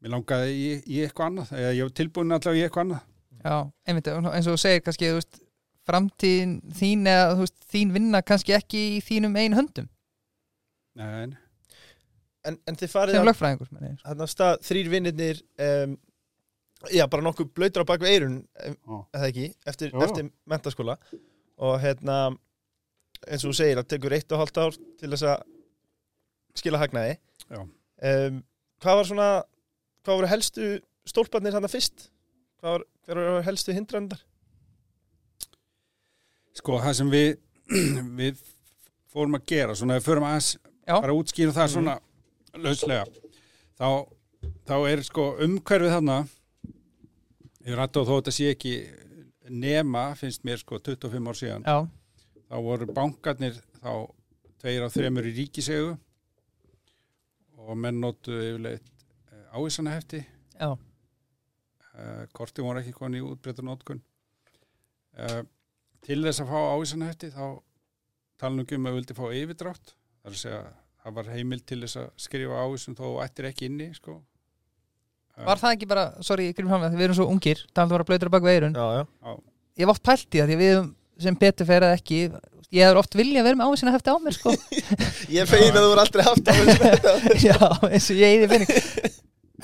mér 0.00 0.14
langaði 0.14 0.54
í, 0.56 0.68
í 0.88 1.02
eitthvað 1.04 1.30
annað 1.30 1.52
eða 1.58 1.74
ég 1.76 1.88
var 1.88 1.96
tilbúin 2.00 2.36
allavega 2.36 2.62
í 2.62 2.66
eitthvað 2.66 2.86
annað. 2.86 3.10
Já, 3.46 3.56
einmitt, 3.86 4.10
eins 4.12 4.48
og 4.48 4.56
þú 4.56 4.60
segir 4.62 4.84
kannski, 4.86 5.10
þú 5.10 5.18
veist, 5.20 5.40
framtíðin 5.86 6.56
þín 6.76 7.06
eða 7.10 7.34
þú 7.34 7.44
veist, 7.44 7.58
þín 7.72 7.92
vinna 7.94 8.22
kannski 8.26 8.56
ekki 8.56 8.82
í 8.96 9.02
þínum 9.04 9.36
einu 9.38 9.60
höndum? 9.60 9.90
Nei, 10.96 11.10
En, 12.46 12.58
en 12.70 12.76
þið 12.78 12.92
farið 12.92 13.16
sem 13.16 13.24
að 14.46 14.58
þrýr 14.68 14.90
vinnirnir 14.92 15.40
um, 15.66 15.96
já, 16.94 17.02
bara 17.10 17.24
nokkuð 17.26 17.48
blöytur 17.56 17.82
á 17.82 17.90
bak 17.90 18.04
við 18.04 18.12
eirun 18.12 18.36
eða 18.62 19.30
ekki, 19.30 19.48
eftir, 19.66 19.94
eftir 20.06 20.28
mentaskóla 20.46 20.94
og 21.56 21.78
hérna 21.82 22.18
eins 23.26 23.42
og 23.42 23.50
þú 23.50 23.56
segir, 23.58 23.80
það 23.80 23.90
tekur 23.90 24.14
eitt 24.14 24.34
og 24.34 24.42
hálft 24.42 24.60
ár 24.62 24.78
til 25.00 25.10
þess 25.10 25.26
að 25.32 25.42
skila 26.56 26.80
hagnaði. 26.80 27.16
Já. 27.50 27.60
um, 27.64 28.38
hvað 28.84 29.00
var 29.00 29.10
svona 29.10 29.28
hvað 30.06 30.20
voru 30.20 30.30
helstu 30.30 30.70
stólparnir 31.08 31.56
hann 31.56 31.66
fyrst? 31.70 32.08
Hvað 32.60 32.86
voru 33.10 33.40
helstu 33.46 33.74
hindrandar 33.74 34.22
sko 36.56 36.78
það 36.82 36.94
sem 37.00 37.10
við 37.12 37.30
við 38.20 38.42
fórum 39.12 39.36
að 39.38 39.46
gera 39.52 39.74
svona, 39.78 39.96
við 39.98 40.06
fórum 40.08 40.26
Já. 40.86 41.00
bara 41.00 41.12
að 41.12 41.18
útskýra 41.20 41.52
það 41.56 41.66
Mhm. 41.66 41.74
svona 41.74 41.94
lauslega 42.62 43.06
þá, 43.76 43.88
þá 44.68 44.74
er 44.90 45.02
sko 45.02 45.24
umhverfið 45.44 45.94
þarna 45.96 46.18
ég 47.66 47.74
rætti 47.80 47.98
á 47.98 48.06
þó 48.06 48.12
að 48.14 48.20
þetta 48.20 48.34
sé 48.36 48.50
ekki 48.54 48.74
nema, 49.50 50.04
finnst 50.18 50.44
mér 50.46 50.58
sko 50.62 50.78
25 50.78 51.28
ár 51.30 51.38
síðan, 51.38 51.66
já, 51.66 51.76
þá 52.50 52.56
voru 52.62 52.86
bankarnir 52.94 53.58
þá 53.82 53.92
tveir 54.62 54.86
á 54.86 54.88
þremur 54.90 55.26
í 55.26 55.34
ríkisegu 55.36 55.96
og 57.66 57.76
menn 57.78 58.00
notu 58.00 58.30
yfirleitt 58.34 58.86
ávísana 59.56 59.94
hefti 59.96 60.20
já, 60.60 60.70
uh, 60.70 62.24
korti 62.36 62.62
voru 62.62 62.80
ekki 62.82 62.92
koni 62.94 63.18
í 63.18 63.24
útbreytur 63.26 63.64
notkun. 63.66 64.00
Uh, 65.16 65.42
til 66.06 66.22
þess 66.22 66.42
að 66.44 66.50
fá 66.52 66.58
ávísana 66.76 67.10
hefti 67.10 67.32
þá 67.34 67.46
ekki 68.46 68.76
um 68.78 68.90
að 68.90 68.98
vildi 69.00 69.16
fá 69.16 69.24
yfirdrátt. 69.32 69.94
Það 70.22 70.30
er 70.30 70.36
að 70.36 70.42
segja 70.42 70.64
það 71.06 71.14
var 71.20 71.28
heimil 71.30 71.60
til 71.62 71.78
þess 71.84 72.00
að 72.00 72.06
skrifa 72.18 72.62
ávísun 72.66 72.96
þó 72.98 73.06
ættir 73.22 73.46
ekki 73.46 73.68
inni 73.70 73.92
sko. 73.94 74.16
var 75.46 75.60
það 75.60 75.76
ekki 75.76 75.88
bara 75.90 76.06
sorry, 76.24 76.48
við 76.50 77.04
erum 77.06 77.18
svo 77.18 77.28
ungir 77.30 77.60
það 77.68 77.82
er 77.82 77.84
að 77.84 77.94
vera 77.94 78.06
blöytur 78.08 78.32
bak 78.32 78.46
við 78.46 78.56
eirun 78.56 78.74
Já, 78.74 78.86
já. 78.96 79.34
Ég 79.76 79.84
hef 79.84 79.92
oft 79.92 80.02
pælt 80.08 80.34
í 80.34 80.40
það 80.40 80.50
því 80.50 80.56
við 80.62 80.78
sem 81.26 81.38
betur 81.38 81.68
fer 81.68 81.86
að 81.86 81.94
ekki 82.00 82.18
ég 82.26 82.82
hefur 82.82 83.00
oft 83.02 83.14
vilja 83.20 83.42
að 83.42 83.46
vera 83.46 83.60
með 83.60 83.70
ávísina 83.70 83.94
hefti 83.94 84.10
á 84.10 84.16
mér 84.18 84.34
sko. 84.34 84.54
Ég 85.36 85.48
fegin 85.48 85.76
að 85.76 85.84
þú 85.84 85.90
voru 85.92 86.02
aldrei 86.02 86.24
haft 86.26 86.50
á 86.50 86.52
þessu 86.56 87.44
já, 87.46 87.58
eins 87.92 88.08
og 88.10 88.18
ég 88.18 88.34
eigi 88.34 88.48
penning 88.50 88.72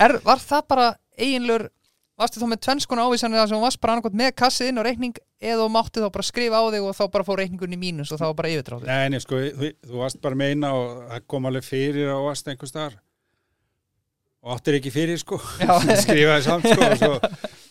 er, 0.07 0.15
var 0.23 0.43
það 0.43 0.67
bara 0.71 0.87
eiginlur 1.19 1.67
varstu 2.23 2.41
þá 2.41 2.47
með 2.49 2.61
tvennskona 2.65 3.05
ávísanir 3.07 3.39
þar 3.41 3.49
sem 3.51 3.57
þú 3.59 3.63
varst 3.67 3.81
bara 3.83 3.95
annarkot 3.95 4.17
með 4.23 4.31
kassið 4.39 4.69
inn 4.71 4.81
á 4.81 4.87
reikning 4.87 5.17
eða 5.43 5.57
þú 5.61 5.69
mátti 5.75 6.03
þá 6.03 6.09
bara 6.15 6.25
skrifa 6.27 6.59
á 6.59 6.63
þig 6.73 6.87
og 6.87 6.97
þá 6.97 7.03
bara 7.13 7.27
fór 7.27 7.41
reikningun 7.43 7.75
í 7.75 7.79
mínus 7.79 8.13
og 8.15 8.21
þá 8.21 8.25
var 8.29 8.37
bara 8.39 8.51
yfirdráttur 8.53 8.89
Nei, 8.89 9.09
nei, 9.13 9.19
sko, 9.23 9.39
þú, 9.59 9.71
þú 9.87 9.99
varst 10.01 10.21
bara 10.23 10.39
með 10.39 10.53
eina 10.55 10.71
og 10.77 11.01
það 11.11 11.25
kom 11.33 11.49
alveg 11.49 11.67
fyrir 11.67 12.13
og 12.13 12.29
varst 12.29 12.47
einhver 12.51 12.71
staðar. 12.71 12.95
Og 14.43 14.55
áttir 14.57 14.79
ekki 14.79 14.91
fyrir 14.91 15.19
sko. 15.21 15.39
Já. 15.63 15.73
skrifaði 16.03 16.47
samt 16.47 16.65
sko 16.67 16.87
og 16.87 16.97
svo, 16.99 17.13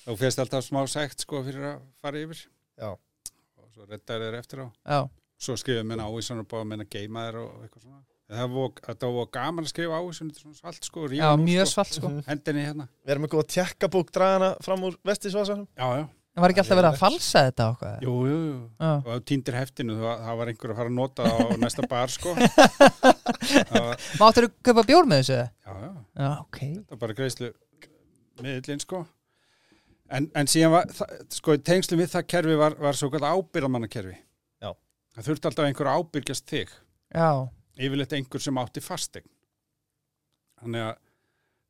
þú 0.07 0.17
fyrst 0.23 0.45
alltaf 0.45 0.65
smá 0.65 0.81
sekt 0.89 1.27
sko 1.27 1.43
fyrir 1.45 1.67
að 1.75 1.83
fara 2.05 2.23
yfir. 2.23 2.47
Já. 2.81 2.93
og 2.95 3.67
svo 3.75 3.89
rettaði 3.89 4.31
þeir 4.31 4.39
eftir 4.41 4.65
á. 4.65 4.67
Já, 4.69 5.01
svo 5.49 5.59
skrifaði 5.61 5.89
menna 5.91 6.09
ávísan 6.09 6.41
og 6.45 6.49
báði 6.49 6.71
menna 6.73 6.89
geima 6.89 7.27
þeir 7.29 7.43
og 7.43 7.67
eitthvað 7.67 7.85
svona 7.89 8.01
það 8.33 8.57
var, 8.57 8.73
þetta 8.89 9.11
var 9.17 9.29
gaman 9.37 9.67
að 9.67 9.71
skrifa 9.73 10.01
þetta 10.09 10.25
er 10.33 10.41
svona 10.43 10.59
svalt 10.59 10.89
sko, 10.89 11.05
já 11.13 11.29
mjög 11.41 11.67
sko, 11.69 11.73
svalt 11.77 11.95
sko. 11.99 12.09
Mhm. 12.11 12.25
hendinni 12.31 12.65
hérna. 12.67 12.89
Við 13.05 13.15
erum 13.15 13.25
með 13.27 13.33
góða 13.37 13.47
tjekkabúk 13.57 14.13
dragana 14.15 14.51
fram 14.65 14.85
úr 14.89 14.99
vestisvasanum. 15.07 15.67
Já, 15.77 15.87
já, 16.01 16.05
það 16.33 16.45
var 16.47 16.55
ekki 16.55 16.63
alltaf 16.65 16.79
verið 16.81 16.91
að 16.93 17.01
falsa 17.03 17.43
þetta 17.49 17.67
hvað 17.81 18.07
jú, 18.07 18.15
jú, 18.31 18.39
jú. 18.49 18.59
Já, 18.81 18.91
og 18.97 19.09
þú 19.13 19.25
týndir 19.33 19.59
heftinu, 19.61 19.97
það, 20.01 20.23
það 20.27 20.39
var 20.43 20.53
einhver 20.53 20.73
að 20.75 20.81
fara 20.83 20.93
að 20.93 20.99
nota 21.01 21.27
það 21.29 21.43
á 21.43 21.47
næsta 21.67 21.89
bar 21.93 22.15
sko. 22.15 22.35
Það 22.37 23.89
var, 23.89 24.07
máttur 24.23 24.49
þú 24.49 24.53
kaupa 24.71 24.87
bjór 24.93 25.11
með 25.13 25.23
þessu? 25.23 25.41
já, 25.43 25.75
já. 25.87 25.91
Já, 26.23 26.31
ok. 26.41 26.61
Það 26.63 26.97
er 26.97 27.03
bara 27.07 27.19
greiðslu 27.21 27.53
miðlinn 28.43 28.83
sko. 28.83 29.03
En, 30.13 30.27
en 30.37 30.49
síðan 30.51 30.73
var, 30.75 30.91
það, 30.93 31.13
sko 31.33 31.55
í 31.57 31.61
tengslu 31.65 31.97
við 32.01 32.11
það 32.13 32.27
kerfi 32.29 32.57
var, 32.61 32.75
var 32.81 32.97
svo 32.99 33.09
kvæða 33.13 33.31
ábyrðamannakerfi 33.33 34.13
Já. 34.61 34.73
það 35.17 35.29
þurfti 35.29 35.49
alltaf 35.49 35.69
einhver 35.69 35.89
að 35.89 36.03
ábyrgjast 36.03 36.51
þig. 36.53 36.73
Já, 37.17 37.29
yfirleitt 37.77 38.13
einhver 38.17 38.43
sem 38.45 38.59
átti 38.61 38.83
fastegn 38.85 39.29
þannig 40.63 40.87
að 40.87 40.97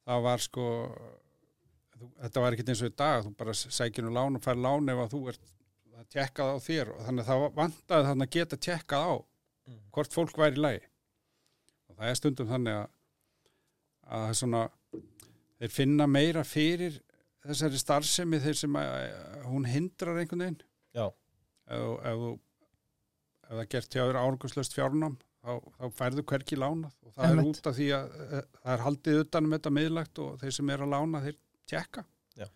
það 0.08 0.24
var 0.26 0.42
sko 0.42 0.64
þetta 2.22 2.42
var 2.42 2.54
ekkert 2.56 2.72
eins 2.72 2.82
og 2.82 2.90
í 2.90 2.96
dag 2.98 3.24
þú 3.26 3.34
bara 3.38 3.54
sækir 3.54 4.08
um 4.08 4.16
lán 4.16 4.38
og 4.38 4.42
fær 4.44 4.58
lán 4.58 4.90
ef 4.90 5.02
að 5.04 5.12
þú 5.14 5.20
ert 5.32 5.52
að 6.02 6.08
tjekkað 6.16 6.48
á 6.50 6.56
þér. 6.64 6.88
Og 6.96 7.04
þannig 7.06 7.22
að 7.22 7.28
það 7.30 7.44
vantaði 7.60 8.06
þannig 8.08 8.26
að 8.26 8.34
geta 8.38 8.56
tjekkað 8.68 9.06
á 9.06 9.14
Mm. 9.62 9.78
hvort 9.94 10.10
fólk 10.10 10.38
væri 10.40 10.58
í 10.58 10.62
lagi. 10.64 10.80
Og 11.86 11.94
það 11.94 12.08
er 12.08 12.16
stundum 12.18 12.48
þannig 12.50 12.78
að 12.80 12.88
að 14.02 14.22
það 14.24 14.32
er 14.32 14.38
svona 14.40 14.62
þeir 15.60 15.70
finna 15.70 16.06
meira 16.10 16.42
fyrir 16.42 16.96
þessari 17.46 17.78
starfsemi 17.78 18.40
þeir 18.42 18.58
sem 18.58 18.78
að, 18.80 18.88
að 19.38 19.44
hún 19.52 19.68
hindrar 19.70 20.18
einhvern 20.18 20.42
veginn. 20.42 20.58
Ef, 20.98 21.94
ef, 22.10 22.26
ef 23.46 23.52
það 23.52 23.68
gert 23.76 23.94
hjá 23.94 24.02
þér 24.02 24.18
árangurslöst 24.18 24.74
fjárnám 24.74 25.14
þá, 25.42 25.52
þá 25.78 25.84
færðu 25.98 26.24
hverki 26.30 26.58
lánað 26.58 26.94
og 27.02 27.14
það 27.16 27.28
Einmitt. 27.28 27.42
er 27.42 27.50
út 27.50 27.70
af 27.70 27.76
því 27.78 27.88
að 27.96 28.16
eh, 28.26 28.44
það 28.62 28.74
er 28.74 28.84
haldið 28.86 29.20
utan 29.24 29.48
um 29.48 29.56
þetta 29.56 29.74
miðlagt 29.78 30.22
og 30.22 30.36
þeir 30.42 30.56
sem 30.58 30.72
er 30.74 30.84
að 30.84 30.92
lána 30.94 31.22
þeir 31.26 31.38
tjekka 31.72 32.04
Já. 32.38 32.46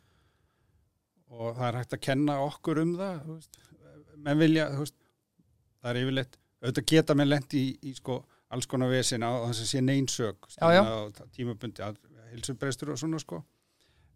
og 1.32 1.58
það 1.58 1.66
er 1.68 1.80
hægt 1.80 1.96
að 1.98 2.04
kenna 2.08 2.38
okkur 2.46 2.82
um 2.84 2.94
það 3.00 3.20
þú 3.26 3.36
veist. 3.36 3.60
menn 4.28 4.42
vilja 4.42 4.68
veist, 4.84 4.98
það 5.82 5.90
er 5.92 6.02
yfirleitt 6.04 6.40
auðvitað 6.62 6.88
geta 6.92 7.18
menn 7.18 7.30
lent 7.30 7.58
í, 7.58 7.64
í 7.82 7.94
sko 7.98 8.20
alls 8.54 8.68
konar 8.70 8.92
vesin 8.92 9.26
á 9.26 9.30
þess 9.48 9.64
að 9.64 9.70
sé 9.72 9.82
já. 10.78 10.82
tímabundi 11.34 11.82
að 11.84 11.98
hilsubreystur 12.32 12.94
og 12.94 13.00
svona 13.00 13.18
sko 13.22 13.42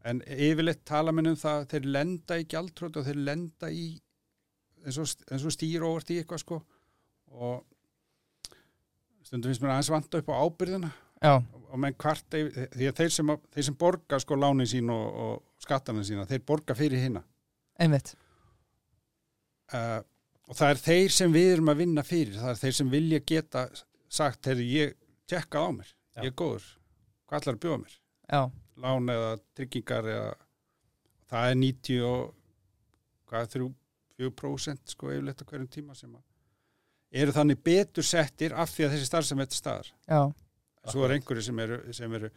en 0.07 0.23
yfirleitt 0.25 0.85
tala 0.89 1.13
menn 1.13 1.33
um 1.33 1.39
það 1.39 1.59
að 1.59 1.67
þeir 1.75 1.89
lenda 1.97 2.39
í 2.41 2.47
gjaldtrótt 2.49 3.01
og 3.01 3.09
þeir 3.09 3.21
lenda 3.27 3.71
í 3.75 3.89
eins 4.87 4.97
og, 5.03 5.11
eins 5.29 5.45
og 5.45 5.53
stýr 5.53 5.85
óvart 5.85 6.13
í 6.15 6.21
eitthvað 6.21 6.45
sko 6.45 6.61
og 7.31 7.67
stundum 9.31 9.51
finnst 9.53 9.63
mér 9.65 9.77
aðeins 9.77 9.93
vanta 9.95 10.21
upp 10.21 10.31
á 10.35 10.43
ábyrðina 10.43 10.91
já, 11.23 11.33
og 11.71 11.79
menn 11.79 11.95
hvart 12.03 12.37
yfir- 12.37 12.71
því 12.75 12.89
að 12.91 12.97
þeir 13.01 13.13
sem, 13.15 13.33
þeir 13.55 13.67
sem 13.69 13.77
borga 13.79 14.19
sko 14.25 14.39
lánin 14.41 14.67
sín 14.71 14.91
og, 14.91 15.21
og 15.25 15.63
skattana 15.63 16.03
sína, 16.07 16.27
þeir 16.27 16.43
borga 16.49 16.75
fyrir 16.79 17.03
hinna 17.05 17.23
einmitt. 17.81 18.15
Uh, 19.71 20.01
og 20.51 20.57
það 20.59 20.73
er 20.75 20.81
þeir 20.83 21.13
sem 21.15 21.33
við 21.33 21.53
erum 21.55 21.71
að 21.71 21.79
vinna 21.85 22.03
fyrir, 22.05 22.35
það 22.41 22.51
er 22.57 22.59
þeir 22.65 22.75
sem 22.81 22.89
vilja 22.91 23.21
geta 23.31 23.63
sagt, 24.11 24.41
þegar 24.49 24.65
ég 24.67 24.97
tekkað 25.31 25.63
á 25.63 25.71
mér, 25.77 25.93
Já. 26.17 26.23
ég 26.25 26.33
er 26.33 26.37
góður. 26.41 26.67
Hvað 27.31 27.47
að 27.53 27.61
bjóða 27.63 27.79
mér, 27.85 27.95
já, 28.35 28.41
lán 28.83 29.13
eða 29.15 29.29
tryggingar 29.55 30.09
eða 30.11 30.33
það 31.31 31.53
er 31.53 31.61
90 31.61 32.03
og 32.09 32.35
hvað 33.31 33.47
er 33.47 33.69
3-4% 34.27 34.97
sko 34.97 35.13
yfirleitt 35.15 35.45
á 35.47 35.49
hverjum 35.53 35.71
tíma 35.71 35.95
sem 35.95 36.11
að 36.19 36.25
eru 37.11 37.35
þannig 37.35 37.63
betur 37.67 38.07
settir 38.07 38.55
af 38.55 38.71
því 38.75 38.87
að 38.87 38.95
þessi 38.95 39.09
starfsemi 39.09 39.47
þetta 39.47 39.59
staðar. 39.59 39.91
Já, 40.07 40.21
svo 40.93 41.07
er 41.07 41.17
einhverju 41.17 41.47
sem 41.49 41.65
eru, 41.65 41.81
sem 41.97 42.19
eru 42.21 42.31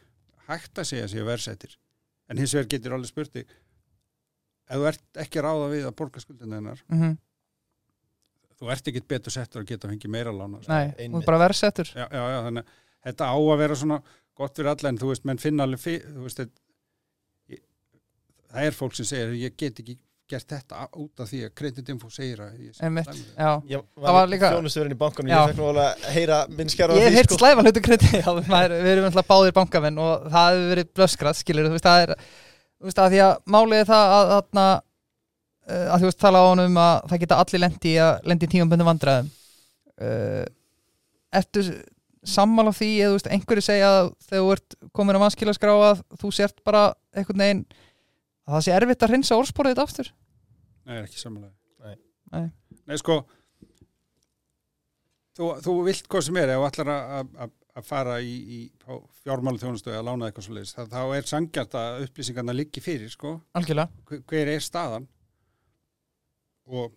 hægt 0.48 0.82
að 0.82 0.89
segja 0.89 1.12
sér 1.12 1.27
verðsettir. 1.27 1.77
En 2.32 2.39
hins 2.39 2.56
vegar 2.56 2.72
getur 2.72 2.96
alveg 2.96 3.12
spurti 3.12 3.44
ef 4.74 4.80
þú 4.80 4.88
ert 4.89 5.22
ekki 5.24 5.42
að 5.42 5.46
ráða 5.48 5.70
við 5.74 5.86
að 5.88 5.96
borga 6.00 6.24
skuldina 6.24 6.58
hennar 6.60 6.82
mhm, 6.88 7.15
þú 8.60 8.72
ert 8.74 8.89
ekki 8.89 9.03
betur 9.13 9.36
settur 9.36 9.63
að 9.63 9.74
geta 9.74 9.89
fengið 9.92 10.13
meira 10.13 10.34
lána 10.34 10.62
nei, 10.63 10.94
Einmitt. 10.96 11.20
er 11.22 11.27
bara 11.27 11.42
verðsettur. 11.44 11.92
Já, 11.92 12.06
já, 12.08 12.24
já, 12.32 12.39
þannig 12.48 12.63
að 12.63 13.10
þetta 13.10 13.27
á 13.27 13.36
að 13.36 13.62
vera 13.63 13.80
svona 13.82 14.00
gott 14.39 14.58
fyrir 14.58 14.72
alla 14.72 14.92
en 14.94 15.00
þú 15.01 15.10
veist, 15.12 15.25
menn 15.27 15.42
finna 15.42 15.68
alveg 15.68 15.82
fyr, 15.84 16.06
þú 16.08 16.25
veist, 16.27 16.39
þetta, 16.42 16.63
ég, 17.53 17.63
það 18.53 18.70
er 18.70 18.77
fólk 18.77 18.98
sem 18.98 19.10
segir 19.10 19.36
ég 19.42 19.58
get 19.60 19.84
ekki 19.84 19.98
gert 20.32 20.48
þetta 20.50 20.77
á- 20.88 20.94
út 20.98 21.20
af 21.24 21.27
því 21.30 21.39
að 21.46 21.51
kreditinfo 21.60 22.10
segir 22.13 22.39
að 22.46 22.53
ég 22.63 22.77
Ég 23.70 23.84
Það 24.00 24.15
var 24.18 24.30
líka- 24.32 24.51
þjónustöðurinn 24.56 24.96
í 24.96 25.00
bankanum. 25.01 25.30
Ég 25.34 25.51
fekk 25.51 25.60
nú 25.60 25.68
að 25.84 26.08
heyra 26.15 26.38
minn 26.50 26.72
skjara 26.72 26.96
Ég 26.98 27.03
hef 27.10 27.18
heyrt 27.20 27.36
slæfa 27.38 27.65
hlutu 27.68 27.84
kredi 27.84 28.10
Já, 28.24 28.30
maður, 28.48 28.75
við 28.80 28.92
erum 28.94 29.10
alltaf 29.10 29.27
báðir 29.34 29.56
bankamenn 29.60 30.00
og 30.00 30.25
það 30.32 30.50
hefur 30.56 30.72
verið 30.74 30.89
blöskrað, 30.98 31.38
skilur 31.42 31.68
þú 31.70 31.75
veist, 31.75 31.88
það 31.89 32.06
er 32.08 32.15
þú 32.24 32.89
veist, 32.89 33.03
að 33.03 33.13
því 33.15 33.22
að 33.27 33.34
málið 33.58 33.80
er 33.84 33.89
það 33.92 34.15
að 34.18 34.32
þarna, 34.34 34.65
uh, 35.70 35.86
að 35.94 35.98
þú 36.03 36.10
veist, 36.10 36.22
tala 36.24 36.42
á 36.42 36.46
honum 36.50 36.72
um 36.72 36.82
að 36.84 36.96
það 37.12 37.24
geta 37.25 37.39
allir 37.44 37.63
lendi 37.65 37.94
í 37.94 37.98
að 38.08 38.13
lendi 38.32 38.50
í 38.50 38.53
tímabundum 38.56 38.89
vandræðum. 38.94 39.32
Uh, 40.03 40.46
Ertu 41.34 41.62
sammála 42.24 42.72
því 42.75 42.88
eða 43.03 43.10
þú 43.12 43.15
veist, 43.18 43.30
einhverju 43.36 43.63
segja 43.65 43.88
að 44.00 44.10
þegar 44.30 44.44
þú 44.44 44.51
ert 44.56 44.75
komin 44.96 45.18
að 45.18 45.24
mannskilaskrá 45.25 45.74
að 45.92 46.03
þú 46.22 46.30
sért 46.38 46.62
bara 46.63 46.84
einhvern 47.18 47.42
veginn 47.44 47.63
að 48.44 48.58
það 48.58 48.66
sé 48.66 48.76
erfitt 48.76 49.06
að 49.06 49.14
hreinsa 49.14 49.40
orðsporið 49.40 49.74
þetta 49.76 49.88
aftur? 49.88 50.12
Nei, 50.84 50.98
ekki 51.00 51.22
samanlega. 51.22 51.54
Nei. 51.84 51.98
Nei. 52.34 52.48
Nei, 52.90 52.98
sko 53.00 53.22
þú, 55.38 55.50
þú 55.64 55.76
vilt 55.88 56.10
hvað 56.12 56.26
sem 56.28 56.40
er 56.42 56.54
ef 56.54 56.62
þú 56.62 56.68
ætlar 56.70 56.92
að, 56.94 57.32
að, 57.46 57.54
að 57.80 57.88
fara 57.88 58.18
í, 58.22 58.34
í 58.34 58.60
fjármálu 59.24 59.62
þjónustöðu 59.62 60.00
að 60.00 60.08
lána 60.10 60.30
eitthvað 60.30 60.48
svo 60.48 60.58
leiðis 60.58 60.76
þá 60.78 61.00
er 61.18 61.30
sangjart 61.30 61.78
að 61.80 62.06
upplýsingarna 62.08 62.56
liggi 62.58 62.84
fyrir 62.84 63.14
sko, 63.14 63.38
Algjörlega, 63.58 64.04
hver, 64.10 64.24
hver 64.30 64.54
er 64.54 64.66
staðan? 64.66 65.08
Og 66.70 66.94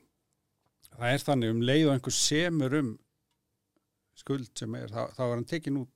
það 0.92 1.12
er 1.12 1.26
þannig 1.26 1.54
um 1.54 1.64
leið 1.66 1.88
og 1.88 1.96
einhver 1.96 2.16
semur 2.16 2.78
um 2.80 2.92
skuld 4.16 4.50
sem 4.56 4.76
er, 4.78 4.88
þá, 4.92 5.12
þá 5.12 5.22
er 5.26 5.34
hann 5.34 5.48
tekin 5.48 5.80
út 5.82 5.92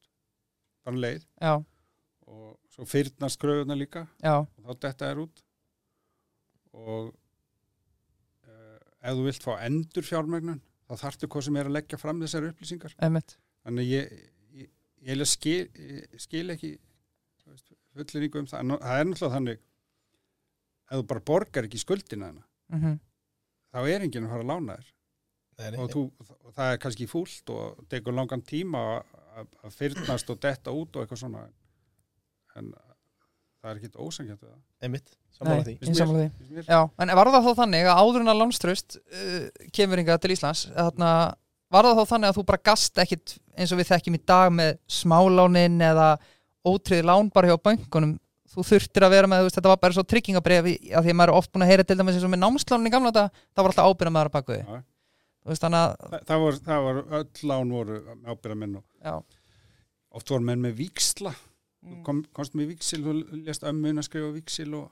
bara 0.85 0.95
um 0.95 1.00
leið. 1.00 1.23
Já, 1.40 1.54
og 2.28 2.50
svo 2.70 2.86
fyrnast 2.88 3.40
kröðuna 3.42 3.76
líka. 3.78 4.06
Já, 4.22 4.38
og 4.42 4.66
þá 4.66 4.80
detta 4.86 5.10
er 5.10 5.22
út. 5.24 5.42
Og 6.76 7.08
uh, 8.46 8.76
ef 9.02 9.16
þú 9.18 9.24
vilt 9.26 9.46
fá 9.46 9.52
endur 9.66 10.06
fjármögnun 10.06 10.60
þá 10.90 10.94
þarftu 11.04 11.30
hvað 11.30 11.46
sem 11.48 11.58
er 11.60 11.70
að 11.70 11.76
leggja 11.78 11.98
fram 12.00 12.22
þessar 12.22 12.48
upplýsingar. 12.50 12.94
Einmitt. 13.02 13.36
Þannig 13.66 13.90
ég, 13.90 14.14
ég, 14.62 14.70
ég 15.10 15.26
skil, 15.28 15.66
ég 15.74 16.22
skil 16.22 16.46
ekki 16.54 16.72
þú 17.42 17.52
veist, 17.52 17.74
fullinningu 17.98 18.42
um 18.42 18.48
það. 18.50 18.64
En 18.64 18.76
það 18.78 18.96
er 19.02 19.10
náttúrulega 19.10 19.36
þannig 19.36 19.60
ef 20.90 20.98
þú 20.98 21.06
bara 21.12 21.26
borgar 21.30 21.68
ekki 21.68 21.82
skuldina 21.84 22.32
hana 22.32 22.46
mm 22.74 22.98
þá 23.70 23.86
er 23.86 24.02
enginn 24.02 24.24
að 24.26 24.32
fara 24.32 24.42
að 24.42 24.48
lána 24.50 24.74
þér. 24.74 24.86
Nei, 25.60 25.66
nei, 25.70 25.76
og, 25.78 25.90
þú, 25.92 26.00
og 26.48 26.54
það 26.56 26.70
er 26.72 26.78
kannski 26.82 27.06
fúlt 27.06 27.50
og 27.54 27.84
tekur 27.92 28.16
langan 28.16 28.40
tíma 28.42 28.80
að- 29.38 29.74
fyrnast 29.76 30.32
og 30.32 30.40
detta 30.42 30.72
út 30.74 30.96
og 30.96 31.04
eitthvað 31.04 31.20
svona. 31.20 31.44
en 31.46 31.54
það 33.61 33.73
er 33.73 33.80
ekkit 33.80 33.99
ósangjant 34.00 34.40
við 34.40 34.49
það. 34.49 34.62
Einmitt, 34.87 35.12
sammála 35.37 35.66
því. 35.66 35.75
Nei, 35.76 35.99
sammála 35.99 36.23
því. 36.23 36.30
finnst 36.38 36.57
mér. 36.57 36.71
Já, 36.71 36.80
en 37.04 37.14
var 37.19 37.30
það 37.35 37.47
þá 37.47 37.61
þannig 37.61 37.90
að 37.90 38.00
áður 38.00 38.25
en 38.25 38.33
að 38.33 38.40
lánströst 38.40 38.99
uh, 39.00 39.69
kemur 39.76 40.02
hingað 40.02 40.23
til 40.25 40.33
Íslands 40.35 40.64
þarna, 40.73 41.12
var 41.71 41.88
það 41.88 42.00
þá 42.00 42.14
þannig 42.14 42.30
að 42.30 42.38
þú 42.38 42.47
bara 42.50 42.64
gast 42.71 43.02
ekkit 43.04 43.37
eins 43.57 43.75
og 43.75 43.80
við 43.80 43.90
þekkjum 43.92 44.19
í 44.19 44.23
dag 44.33 44.54
með 44.54 44.73
smálánin 44.90 45.87
eða 45.90 46.11
ótrið 46.66 47.07
lán 47.09 47.33
bara 47.35 47.52
hjá 47.52 47.61
bönkunum? 47.69 48.16
Þú 48.50 48.64
þurftir 48.66 49.04
að 49.07 49.12
vera 49.14 49.28
með, 49.30 49.45
veist, 49.47 49.54
þetta 49.61 49.71
var 49.71 49.78
bara 49.85 49.95
svo 49.95 50.02
tryggingabref 50.11 50.64
af 50.66 51.04
því 51.04 51.12
að 51.12 51.19
maður 51.21 51.30
er 51.30 51.38
oft 51.38 51.52
búin 51.54 51.62
að 51.62 51.69
heyra 51.71 51.85
til 51.87 51.97
dæmis 52.00 52.16
eins 52.16 52.25
og 52.26 52.33
með 52.33 52.40
námslánin 52.42 52.88
í 52.88 52.90
gamla 52.90 53.12
þetta, 53.12 53.45
það 53.54 53.62
var 53.62 53.71
alltaf 53.71 53.90
ábyrða 53.92 54.12
með 54.16 54.25
það 54.25 54.33
baku 54.35 54.57
því 54.57 54.64
veist, 55.50 55.66
að 55.69 55.76
það, 55.76 56.16
það, 56.26 56.42
var, 56.42 56.59
það 56.66 56.87
var 56.87 56.99
öll 57.21 57.50
lán 57.52 57.71
voru 57.76 58.00
ábyrða 58.26 58.57
menn 58.59 58.75
og 58.80 59.07
já, 59.07 59.14
oft 60.19 60.33
voru 60.35 60.49
menn 60.49 60.64
með 60.64 60.75
víksla 60.80 61.33
Mm. 61.80 62.00
kom, 62.04 62.18
komst 62.37 62.52
með 62.58 62.75
víksil 62.75 63.00
og 63.08 63.20
lest 63.46 63.62
ömmun 63.64 64.02
að 64.02 64.04
skrifa 64.10 64.32
víksil 64.34 64.75
og, 64.76 64.90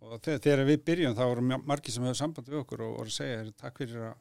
og 0.00 0.20
þegar, 0.22 0.42
þegar 0.44 0.60
við 0.68 0.82
byrjum 0.86 1.16
þá 1.18 1.22
voru 1.24 1.46
mjög 1.48 1.64
margir 1.66 1.94
sem 1.96 2.04
hefur 2.06 2.18
samband 2.20 2.50
við 2.50 2.60
okkur 2.60 2.84
og 2.86 2.92
voru 3.00 3.10
að 3.10 3.16
segja 3.16 3.38
"Heyrðu, 3.40 3.54
takk 3.58 3.80
fyrir 3.82 4.04
að 4.06 4.12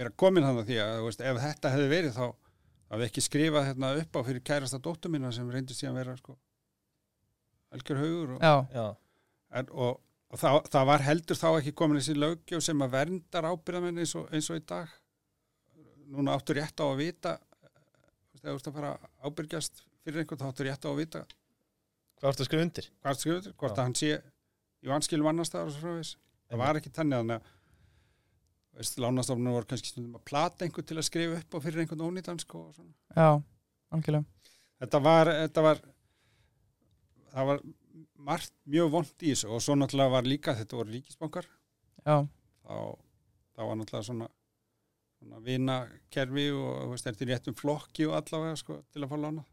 vera 0.00 0.10
komin 0.22 0.42
þannig 0.48 0.66
því 0.66 0.78
að 0.82 0.94
þú 0.96 1.04
veist, 1.06 1.20
ef 1.22 1.38
þetta 1.44 1.70
hefði 1.76 1.92
verið 1.92 2.16
þá 2.16 2.24
hafði 2.92 3.06
ekki 3.06 3.24
skrifað 3.28 3.68
hérna 3.68 3.92
upp 4.00 4.18
á 4.18 4.20
fyrir 4.26 4.42
kærasta 4.50 4.80
dóttur 4.82 5.12
mína 5.14 5.30
sem 5.32 5.50
reyndi 5.54 5.76
síðan 5.76 6.00
vera 6.00 6.16
sko 6.18 6.34
algjör 7.72 8.02
haugur 8.02 8.34
og, 8.34 8.42
en, 9.52 9.70
og, 9.70 10.00
og 10.32 10.42
það, 10.42 10.58
það 10.74 10.90
var 10.90 11.06
heldur 11.06 11.38
þá 11.40 11.48
ekki 11.60 11.72
komin 11.78 12.00
þessi 12.00 12.18
löggjöf 12.18 12.66
sem 12.66 12.84
að 12.84 12.92
verndar 12.98 13.48
ábyrðamenn 13.52 14.02
eins 14.02 14.16
og, 14.18 14.26
eins 14.34 14.50
og 14.50 14.58
í 14.58 14.64
dag. 14.66 14.90
Núna 16.12 16.34
áttur 16.36 16.58
rétt 16.58 16.82
á 16.82 16.86
að 16.90 16.98
vita 17.00 17.38
þú 17.38 18.34
veist, 18.34 18.44
ef 18.44 18.50
þú 18.50 18.56
ert 18.58 18.68
að 18.68 18.76
fara 18.80 18.92
að 18.98 19.30
ábyrgjast 19.30 19.84
fyrir 20.02 20.22
einhvern 20.22 20.42
þá 20.42 20.48
áttur 20.50 20.68
rétt 20.68 20.86
á 20.86 20.90
að 20.90 21.00
vita. 21.00 21.24
Hvað 22.18 22.32
ertu 22.32 22.44
að 22.44 22.48
skrifa 22.50 22.66
undir? 22.66 22.90
hvað 23.02 23.12
er 23.12 23.20
skrifur, 23.20 23.54
hvort 23.58 23.72
Já. 23.72 23.78
að 23.78 23.86
hann 23.86 23.98
sé 23.98 24.12
í 24.82 24.90
vanskilum 24.90 25.30
annar 25.30 25.48
staðar 25.48 25.70
og 25.70 25.74
svo 25.74 25.82
frá 25.82 25.96
þess 25.98 26.18
það 26.52 26.60
var 26.60 26.78
ekki 26.78 26.92
þannig 26.92 27.20
að 27.22 27.46
veist, 28.76 28.98
lánastofnun 29.00 29.54
voru 29.56 29.68
kannski 29.68 29.92
stundum 29.92 30.18
að 30.18 30.26
plata 30.28 30.66
einhvern 30.66 30.88
til 30.88 30.98
að 30.98 31.08
skrifa 31.08 31.38
upp 31.40 31.56
á 31.56 31.58
fyrir 31.64 31.82
einhvern 31.82 32.04
ónýtan 32.08 32.40
og 32.40 32.74
svona. 32.76 32.92
já, 33.16 33.30
algjörlega. 33.92 34.50
Þetta 34.82 35.00
var 35.06 35.30
þetta 35.38 35.64
var 35.66 35.80
það 37.32 37.48
var 37.50 37.64
margt 38.22 38.54
mjög 38.68 38.92
vond 38.92 39.24
í 39.24 39.32
þessu 39.32 39.50
og 39.52 39.64
svo 39.64 39.76
náttúrulega 39.78 40.14
var 40.16 40.28
líka 40.28 40.56
þetta 40.58 40.78
voru 40.78 40.94
ríkisbankar. 40.96 41.48
Já, 42.02 42.16
þá, 42.66 42.76
þá 43.56 43.62
var 43.62 43.78
náttúrulega 43.78 44.08
svona, 44.08 44.28
svona 45.20 45.42
vinakerfi 45.46 46.48
og 46.56 46.68
þú 46.82 46.92
veist, 46.92 47.08
þetta 47.08 47.24
er 47.24 47.32
réttum 47.32 47.58
flokki 47.58 48.08
og 48.08 48.18
allavega 48.20 48.60
sko, 48.60 48.80
til 48.92 49.04
að 49.04 49.12
fá 49.12 49.18
lána 49.20 49.46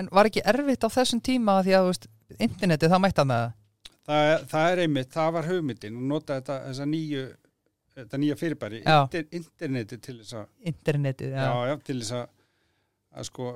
en 0.00 0.10
var 0.12 0.28
ekki 0.30 0.42
erfitt 0.52 0.86
á 0.86 0.88
þessum 0.90 1.22
tíma 1.24 1.60
því 1.66 1.76
að, 1.78 1.88
veist, 1.90 2.08
internetið 2.38 2.94
það 2.94 3.02
mætti 3.04 3.22
að 3.24 3.30
með 3.30 3.44
það 3.44 3.56
það, 4.10 4.48
það 4.52 4.72
er 4.72 4.82
einmitt, 4.84 5.12
það 5.14 5.32
var 5.36 5.48
hugmyndin 5.50 5.98
og 6.00 6.08
nota 6.14 6.40
þetta, 6.40 6.58
þessa 6.68 6.88
nýju 6.90 7.24
þetta 8.00 8.20
nýja 8.22 8.36
fyrirbæri, 8.38 8.82
Já. 8.84 8.96
inter, 9.02 9.26
interneti 9.36 9.98
til 10.00 10.16
þess 10.20 10.36
að, 10.40 10.50
internetið, 10.72 11.34
já, 11.34 11.44
já, 11.44 11.70
já, 11.70 11.74
til 11.88 11.96
þess 12.00 12.16
að, 12.16 12.34
að 13.20 13.28
sko, 13.28 13.48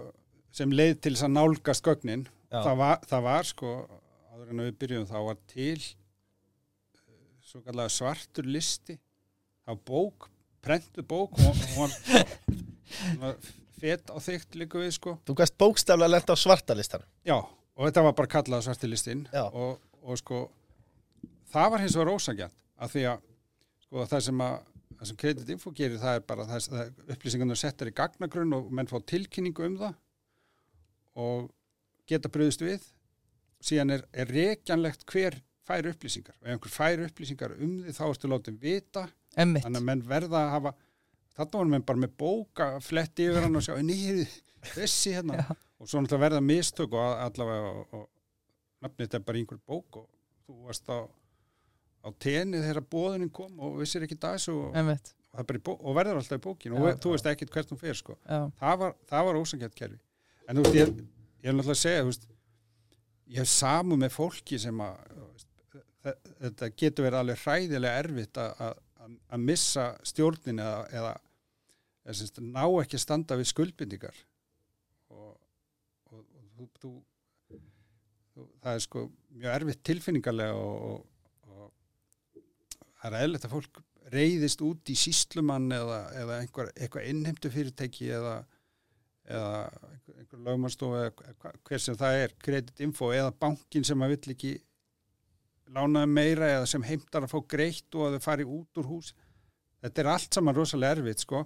sem 0.54 0.74
leið 0.74 0.94
til 1.00 1.14
þess 1.14 1.26
að 1.28 1.34
nálgast 1.38 1.86
gögnin, 1.86 2.24
Já. 2.50 2.58
það 2.58 2.80
var, 2.82 3.04
það 3.10 3.26
var 3.28 3.50
sko, 3.50 3.74
áður 4.34 4.50
en 4.52 4.62
að 4.62 4.68
við 4.68 4.78
byrjum 4.82 5.08
þá 5.10 5.16
var 5.28 5.40
til 5.54 5.78
svo 7.44 7.62
kallega 7.62 7.92
svartur 7.92 8.48
listi 8.50 8.96
það 8.96 9.76
var 9.76 9.82
bók, 9.88 10.28
prentu 10.64 11.04
bók 11.06 11.38
og 11.38 11.64
hún 11.76 11.94
var 13.22 13.38
fet 13.84 14.10
á 14.10 14.16
þygt 14.24 14.58
líka 14.60 14.80
við 14.80 14.94
sko. 14.96 15.16
Þú 15.28 15.38
gæst 15.40 15.58
bókstaflega 15.60 16.10
lent 16.10 16.32
á 16.32 16.36
svartalistan 16.40 17.06
Já, 17.26 17.38
og 17.38 17.86
þetta 17.86 18.06
var 18.08 18.18
bara 18.18 18.34
kallað 18.36 18.66
svartilistinn 18.66 19.26
og, 19.46 19.80
og 20.02 20.20
sko 20.20 20.44
það 21.52 21.74
var 21.74 21.84
hins 21.84 21.98
vegar 21.98 22.14
ósangjant 22.16 22.62
af 22.80 22.94
því 22.94 23.08
að 23.12 23.26
sko 23.84 24.06
það 24.10 24.24
sem 24.28 24.46
að 24.48 24.56
það 24.94 25.10
sem 25.10 25.18
Credit 25.20 25.52
Info 25.54 25.72
gerir 25.74 26.00
það 26.00 26.18
er 26.18 26.24
bara 26.28 26.46
það, 26.48 26.68
það 26.72 27.14
upplýsingarnar 27.14 27.60
settar 27.60 27.90
í 27.90 27.94
gagnagrunn 27.96 28.56
og 28.56 28.70
menn 28.74 28.90
fá 28.90 28.96
tilkynningu 29.10 29.66
um 29.68 29.78
það 29.80 29.96
og 31.24 31.50
geta 32.10 32.30
bröðist 32.32 32.64
við. 32.64 32.86
Síðan 33.64 33.94
er, 33.96 34.06
er 34.12 34.30
reikjanlegt 34.30 35.06
hver 35.08 35.38
fær 35.64 35.88
upplýsingar. 35.88 36.36
Og 36.40 36.48
ef 36.48 36.56
einhver 36.56 36.74
fær 36.74 37.04
upplýsingar 37.06 37.54
um 37.56 37.78
því 37.84 37.94
þá 37.96 38.02
ertu 38.08 38.30
látið 38.30 38.58
vita. 38.60 39.06
Emmitt 39.40 39.64
þannig 39.64 39.82
að 39.82 39.88
menn 39.88 40.04
verða 40.08 40.42
að 40.42 40.52
hafa 40.54 40.74
þarna 41.36 41.58
voru 41.60 41.72
menn 41.74 41.84
bara 41.86 42.02
með 42.04 42.12
bóka 42.20 42.68
fletti 42.84 43.28
yfir 43.30 43.42
hann 43.46 43.56
og 43.58 43.64
sjá 43.66 43.74
nýri 43.82 44.26
þessi 44.74 45.14
hérna. 45.16 45.40
Já. 45.42 45.56
og 45.80 45.88
svo 45.90 46.00
náttúrulega 46.00 46.24
verða 46.28 46.40
mistök 46.44 46.94
og 46.96 47.18
allavega 47.26 47.72
og, 47.74 47.94
og 47.98 48.06
nafnið 48.84 49.06
þetta 49.08 49.18
er 49.20 49.26
bara 49.28 49.40
einhver 49.42 49.60
bók 49.68 49.98
og 50.00 50.08
þú 50.46 50.58
varst 50.68 50.88
á 50.92 50.98
á 52.04 52.08
tenni 52.20 52.58
þegar 52.60 52.84
bóðunin 52.92 53.30
kom 53.32 53.58
og 53.64 53.78
vissir 53.80 54.02
ekki 54.04 54.16
og, 54.52 54.74
og, 54.76 54.98
það 55.34 55.46
í 55.58 55.62
bó- 55.68 55.78
og 55.80 55.94
verður 55.96 56.18
alltaf 56.20 56.36
í 56.38 56.42
bókin 56.44 56.74
og 56.76 56.86
þú 57.00 57.14
veist 57.14 57.28
ekkit 57.30 57.50
hvert 57.54 57.72
hún 57.72 57.80
fer 57.80 57.96
sko. 57.96 58.16
það 58.60 58.78
var, 58.82 58.92
var 59.30 59.38
ósangjart 59.40 59.74
kerfi. 59.78 59.98
En 60.48 60.56
þú 60.60 60.64
veist 60.66 60.76
ég, 60.76 60.92
ég 61.44 61.48
er 61.48 61.56
náttúrulega 61.56 61.76
að 61.78 61.80
segja 61.80 62.04
veist, 62.10 62.26
ég 63.32 63.40
hef 63.40 63.48
samu 63.48 63.96
með 63.96 64.12
fólki 64.18 64.58
sem 64.60 64.82
að 64.84 64.98
veist, 65.32 65.48
þe- 66.04 66.16
þetta 66.44 66.68
getur 66.84 67.06
verið 67.08 67.18
alveg 67.22 67.40
hræðilega 67.46 68.02
erfitt 68.04 68.40
að- 68.44 68.82
að 69.04 69.42
missa 69.44 69.86
stjórnin 70.06 70.62
eða, 70.62 70.84
eða, 71.00 71.14
eða 72.04 72.16
semst, 72.20 72.40
ná 72.42 72.64
ekki 72.82 73.00
standa 73.00 73.38
við 73.40 73.50
skuldbindingar. 73.50 74.20
Og, 75.14 75.32
og, 76.10 76.20
og 76.20 76.46
þú, 76.54 76.68
þú, 76.80 76.92
þú, 78.34 78.46
það 78.64 78.70
er 78.78 78.84
sko 78.86 79.06
mjög 79.34 79.56
erfitt 79.58 79.82
tilfinningarlega 79.90 80.56
og, 80.60 81.02
og, 81.50 81.66
það 83.02 83.10
er 83.10 83.26
eðlert 83.26 83.48
að 83.48 83.56
fólk 83.58 83.82
reyðist 84.14 84.62
út 84.64 84.90
í 84.92 84.96
síslumann 84.98 85.70
eða, 85.72 86.00
eða 86.20 86.40
einhver, 86.42 86.70
eitthvað 86.76 87.08
innheimtu 87.10 87.50
fyrirtæki 87.52 88.10
eða, 88.16 88.36
einhver, 89.28 90.18
einhver 90.18 90.44
lögmannstofu 90.48 91.00
eða 91.00 91.54
hver 91.68 91.82
sem 91.82 91.98
það 92.00 92.20
er, 92.22 92.36
kreditinfo 92.44 93.10
eða 93.16 93.32
bankin 93.40 93.86
sem 93.86 94.04
að 94.04 94.16
vill 94.16 94.34
ekki 94.36 94.54
lánaði 95.72 96.10
meira 96.12 96.50
eða 96.58 96.70
sem 96.70 96.84
heimtar 96.86 97.24
að 97.24 97.34
fá 97.34 97.40
greitt 97.54 97.96
og 97.96 98.08
að 98.08 98.16
þau 98.16 98.24
fari 98.26 98.46
út 98.46 98.80
úr 98.80 98.88
hús. 98.90 99.12
Þetta 99.84 100.02
er 100.02 100.10
allt 100.14 100.36
saman 100.36 100.56
rosalega 100.56 100.98
erfitt 100.98 101.24
sko. 101.24 101.44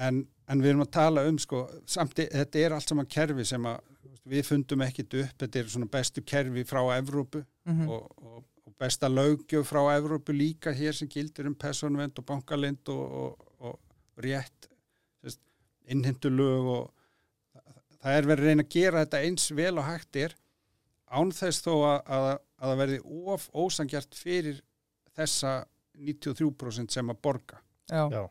En, 0.00 0.22
en 0.48 0.62
við 0.62 0.72
erum 0.72 0.84
að 0.86 0.94
tala 0.96 1.26
um 1.28 1.38
sko, 1.40 1.66
samt 1.88 2.16
þetta 2.16 2.60
er 2.60 2.74
allt 2.76 2.88
saman 2.88 3.08
kerfi 3.10 3.44
sem 3.48 3.66
að 3.68 3.82
við 4.30 4.46
fundum 4.46 4.84
ekkit 4.84 5.16
upp, 5.20 5.34
þetta 5.42 5.60
er 5.60 5.68
svona 5.72 5.90
bestu 5.90 6.22
kerfi 6.24 6.64
frá 6.68 6.80
Evrópu 6.96 7.42
mm 7.68 7.88
og, 7.90 8.06
og, 8.16 8.44
og 8.66 8.74
besta 8.80 9.08
löggjöf 9.08 9.68
frá 9.68 9.80
Evrópu 9.96 10.32
líka 10.32 10.72
hér 10.72 10.96
sem 10.96 11.08
gildir 11.08 11.48
um 11.48 11.54
personvend 11.54 12.18
og 12.18 12.26
bankalind 12.28 12.88
og, 12.88 13.04
og, 13.22 13.46
og 13.60 14.24
rétt 14.24 14.70
innhendu 15.90 16.30
lög 16.30 16.70
og 16.70 16.84
það, 17.52 17.80
það 18.00 18.16
er 18.16 18.28
verið 18.30 18.44
að 18.44 18.50
reyna 18.50 18.66
að 18.66 18.74
gera 18.76 19.04
þetta 19.04 19.22
eins 19.26 19.46
vel 19.56 19.72
og 19.80 19.88
hægt 19.88 20.20
er 20.20 20.36
án 21.10 21.32
þess 21.34 21.64
þó 21.64 21.72
að, 21.74 21.96
að, 22.06 22.26
að 22.60 22.72
það 22.72 22.82
verði 22.82 23.00
of 23.34 23.46
ósangjart 23.52 24.18
fyrir 24.18 24.60
þessa 25.18 25.54
93% 26.00 26.94
sem 26.94 27.10
að 27.12 27.22
borga 27.24 27.58
já. 27.90 28.04
Já. 28.12 28.22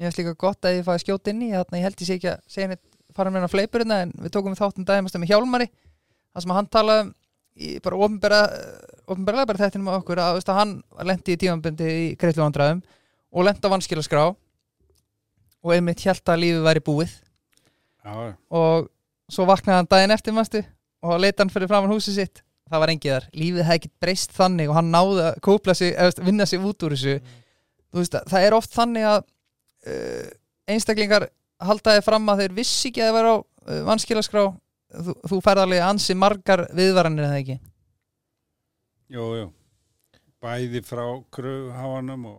Ég 0.00 0.08
finnst 0.08 0.20
líka 0.22 0.36
gott 0.40 0.66
að 0.66 0.78
ég 0.78 0.86
fæði 0.86 1.04
skjót 1.04 1.30
inn 1.32 1.44
í 1.46 1.52
þarna 1.52 1.80
ég 1.80 1.86
held 1.86 2.02
ég 2.02 2.08
sé 2.08 2.18
ekki 2.18 2.32
að 2.32 2.42
segja 2.50 2.70
neitt 2.72 2.86
fara 3.14 3.30
með 3.30 3.40
hennar 3.40 3.52
fleipurina 3.52 4.02
en 4.04 4.12
við 4.18 4.34
tókum 4.34 4.54
við 4.54 4.62
þáttum 4.62 4.86
daginn 4.88 5.08
með 5.08 5.32
Hjálmari 5.32 5.68
það 5.70 6.44
sem 6.44 6.52
að 6.52 6.60
hann 6.60 6.70
talaði 6.76 7.06
um 7.06 7.16
bara 7.84 7.98
ofnbæra 9.10 9.46
bara 9.48 9.60
þetta 9.60 9.80
um 9.80 9.90
okkur 9.92 10.20
að, 10.22 10.36
veist, 10.38 10.50
að 10.50 10.60
hann 10.60 10.74
lendi 11.08 11.34
í 11.34 11.40
tímanbundi 11.40 11.88
í 11.90 12.04
greitlu 12.20 12.44
vandræðum 12.44 12.82
og 13.30 13.46
lendi 13.46 13.66
á 13.66 13.72
vanskilaskrá 13.74 14.22
og 14.30 15.74
einmitt 15.74 16.04
held 16.06 16.32
að 16.32 16.42
lífið 16.44 16.66
væri 16.66 16.84
búið 16.86 17.16
Já, 18.00 18.12
og 18.48 18.88
svo 19.28 19.44
vaknaði 19.50 19.76
hann 19.76 19.90
daginn 19.90 20.14
eftir 20.14 20.36
mástu 20.36 20.62
og 21.04 21.20
leita 21.20 21.44
hann 21.44 21.52
fyrir 21.52 21.70
framann 21.70 21.92
húsið 21.92 22.18
sitt. 22.20 22.42
Það 22.70 22.82
var 22.84 22.92
engið 22.92 23.14
þar, 23.16 23.28
lífið 23.34 23.64
hefði 23.66 23.78
ekkert 23.80 23.94
breyst 24.04 24.34
þannig 24.36 24.70
og 24.70 24.76
hann 24.78 24.90
náði 24.94 25.22
að 25.26 25.38
kópla 25.42 25.74
sig, 25.74 25.90
eða, 25.90 26.24
vinna 26.26 26.46
sig 26.46 26.62
út 26.62 26.84
úr 26.86 26.94
þessu. 26.94 27.14
Þú 27.90 27.98
veist, 27.98 28.18
það 28.30 28.44
er 28.46 28.54
oft 28.54 28.76
þannig 28.76 29.06
að 29.10 29.22
uh, 29.90 30.28
einstaklingar 30.70 31.26
haldaði 31.66 32.04
fram 32.06 32.30
að 32.30 32.44
þeir 32.44 32.54
vissi 32.60 32.92
ekki 32.92 33.02
að 33.02 33.10
það 33.10 33.16
vera 33.18 33.32
á 33.34 33.38
uh, 33.40 33.80
vanskilaskrá. 33.88 34.44
Þú, 34.90 35.14
þú 35.32 35.40
færð 35.46 35.64
alveg 35.64 35.82
ansi 35.86 36.16
margar 36.18 36.64
viðvaranir 36.74 37.26
eða 37.26 37.40
ekki? 37.42 37.56
Jú, 39.10 39.26
jú. 39.38 39.48
Bæði 40.40 40.84
frá 40.86 41.04
kröfuháanum 41.34 42.28
og, 42.30 42.38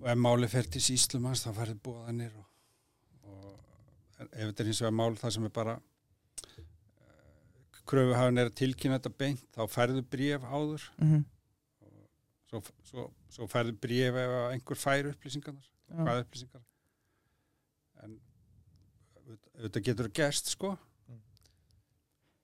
og 0.00 0.10
ef 0.10 0.18
máli 0.18 0.50
fer 0.50 0.66
til 0.70 0.82
síslumans 0.82 1.44
þá 1.46 1.52
færði 1.56 1.76
bóðanir 1.86 2.34
og, 2.34 2.46
og 3.30 4.18
ef 4.18 4.50
þetta 4.50 4.64
er 4.64 4.70
hins 4.72 4.82
vegar 4.82 4.98
mál 4.98 5.14
það 5.18 5.36
sem 5.36 5.46
er 5.46 5.54
bara 5.54 5.78
kröfuháin 7.90 8.40
er 8.40 8.50
að 8.50 8.56
tilkynna 8.60 8.98
þetta 8.98 9.12
beint 9.22 9.44
þá 9.56 9.62
færðu 9.70 10.02
bréf 10.14 10.46
áður. 10.46 10.86
Mm 10.98 11.12
-hmm. 11.12 11.24
svo, 12.50 12.62
svo, 12.88 13.06
svo 13.36 13.48
færðu 13.50 13.76
bréf 13.82 14.18
ef 14.24 14.36
einhver 14.54 14.80
fær 14.80 15.10
upplýsingarnar 15.12 15.70
hvað 15.98 16.22
upplýsingar. 16.24 16.62
En 18.04 18.18
þetta 19.60 19.82
getur 19.88 20.10
gerst 20.14 20.52
sko. 20.54 20.76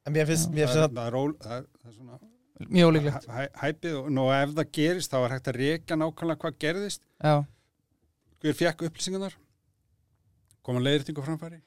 En 0.07 0.15
mér 0.15 0.29
finnst, 0.29 0.51
það, 0.51 0.59
finnst 0.61 0.79
það, 0.79 1.07
er, 1.07 1.15
ól, 1.19 1.33
það, 1.43 1.57
er, 1.57 1.71
það 1.83 1.91
er 1.91 1.95
svona 1.97 2.19
mjög 2.71 2.91
ólíklegt. 2.93 3.25
Hæ, 3.27 3.41
hæpið 3.63 3.97
og 4.01 4.11
nú 4.15 4.27
ef 4.31 4.53
það 4.55 4.69
gerist 4.79 5.13
þá 5.13 5.17
er 5.19 5.35
hægt 5.35 5.51
að 5.51 5.59
reka 5.61 5.99
nákvæmlega 5.99 6.43
hvað 6.45 6.61
gerðist. 6.63 7.03
Já, 7.19 7.35
hver 8.43 8.59
fekk 8.61 8.87
upplýsingarnar? 8.87 9.35
Koma 10.67 10.83
leiðritingu 10.83 11.25
framfæri 11.27 11.61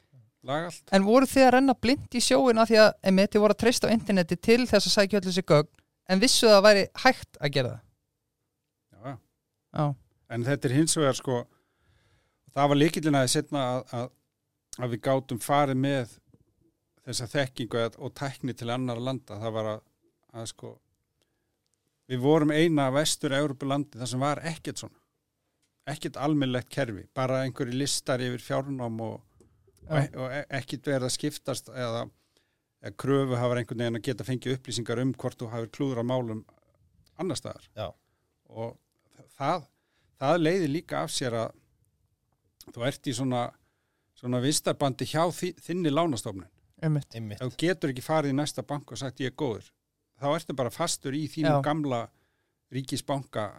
laga 0.48 0.70
allt. 0.70 0.84
En 0.96 1.06
voru 1.08 1.28
þið 1.30 1.46
að 1.46 1.54
renna 1.58 1.76
blind 1.76 2.16
í 2.16 2.24
sjóin 2.24 2.62
af 2.62 2.70
því 2.70 2.80
að 2.84 2.92
einmitt 3.10 3.34
þið 3.34 3.44
voru 3.44 3.56
að 3.58 3.62
treysta 3.64 3.90
á 3.90 3.96
interneti 3.96 4.40
til 4.40 4.62
þess 4.70 4.90
að 4.90 4.96
sækja 4.96 5.20
öll 5.20 5.28
þessi 5.28 5.46
gögn? 5.52 5.72
En 6.10 6.22
vissu 6.24 6.48
það 6.48 6.58
að 6.58 6.66
væri 6.66 6.86
hægt 7.04 7.40
að 7.40 7.54
gera 7.56 7.74
já, 7.74 7.82
já. 8.98 9.02
það? 9.04 9.20
Já, 9.80 9.86
en 10.36 10.46
þetta 10.48 10.70
er 10.70 10.78
hins 10.80 10.98
vegar 10.98 11.20
sko 11.20 11.42
það 12.56 12.72
var 12.72 12.80
líkillin 12.80 13.20
að 13.20 13.30
setna 13.34 13.66
að, 13.74 13.84
að, 14.00 14.10
að 14.80 14.96
við 14.96 15.04
gátum 15.06 15.42
farið 15.44 15.82
með 15.84 16.16
þessa 17.10 17.28
þekkingu 17.34 17.84
og 17.98 18.14
tækni 18.18 18.56
til 18.58 18.70
annar 18.74 19.02
landa. 19.02 19.40
Það 19.42 19.56
var 19.56 19.72
að, 19.74 19.84
að 20.38 20.50
sko 20.52 20.74
við 22.10 22.24
vorum 22.24 22.54
eina 22.54 22.90
vestur 22.94 23.36
Európa-landi 23.38 24.00
þar 24.02 24.12
sem 24.12 24.26
var 24.26 24.42
ekkert 24.50 24.82
svona. 24.82 24.98
Ekkert 25.90 26.20
almennlegt 26.22 26.70
kerfi, 26.74 27.08
bara 27.18 27.44
einhverju 27.46 27.74
listar 27.74 28.22
yfir 28.22 28.44
fjárnám 28.46 29.00
og, 29.02 29.22
og, 29.90 30.16
og 30.24 30.36
e- 30.38 30.46
ekkert 30.60 30.90
verið 30.92 31.08
að 31.10 31.16
skiptast 31.16 31.72
eða, 31.74 32.04
eða 32.84 32.96
kröfu 33.04 33.40
hafa 33.40 33.58
einhvern 33.60 33.84
veginn 33.84 34.00
að 34.00 34.06
geta 34.10 34.28
fengið 34.28 34.58
upplýsingar 34.58 35.02
um 35.04 35.14
hvort 35.18 35.40
þú 35.40 35.50
hafið 35.54 35.74
klúður 35.78 36.04
á 36.04 36.06
málum 36.12 36.44
annar 37.20 37.40
staðar. 37.40 37.66
Já. 37.76 37.90
og 38.50 38.78
það, 39.38 39.66
það 40.22 40.38
leiði 40.44 40.70
líka 40.72 41.04
af 41.04 41.12
sér 41.14 41.36
að 41.46 41.58
þú 42.74 42.86
ert 42.88 43.10
í 43.10 43.16
svona, 43.18 43.44
svona 44.18 44.40
vistarbandi 44.44 45.08
hjá 45.10 45.26
þi, 45.34 45.52
þinni 45.66 45.94
lánastofnun. 45.94 46.48
Þú 47.42 47.50
getur 47.60 47.92
ekki 47.92 48.06
farið 48.06 48.34
í 48.34 48.38
næsta 48.40 48.64
bank 48.64 48.94
og 48.94 49.02
sagt 49.02 49.20
ég 49.24 49.34
er 49.34 49.38
góður. 49.40 49.68
Þá 50.20 50.28
ertu 50.36 50.56
bara 50.56 50.72
fastur 50.72 51.16
í 51.16 51.26
þínu 51.32 51.58
Já. 51.58 51.62
gamla 51.64 52.02
ríkisbanka 52.76 53.50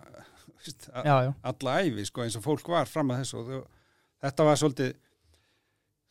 alla 1.50 1.76
æfi 1.84 2.06
sko, 2.08 2.24
eins 2.24 2.36
og 2.38 2.44
fólk 2.44 2.68
var 2.72 2.88
fram 2.88 3.12
að 3.12 3.22
þessu. 3.22 3.42
Og 3.42 4.24
þetta 4.24 4.46
var 4.48 4.60
svolítið 4.60 4.96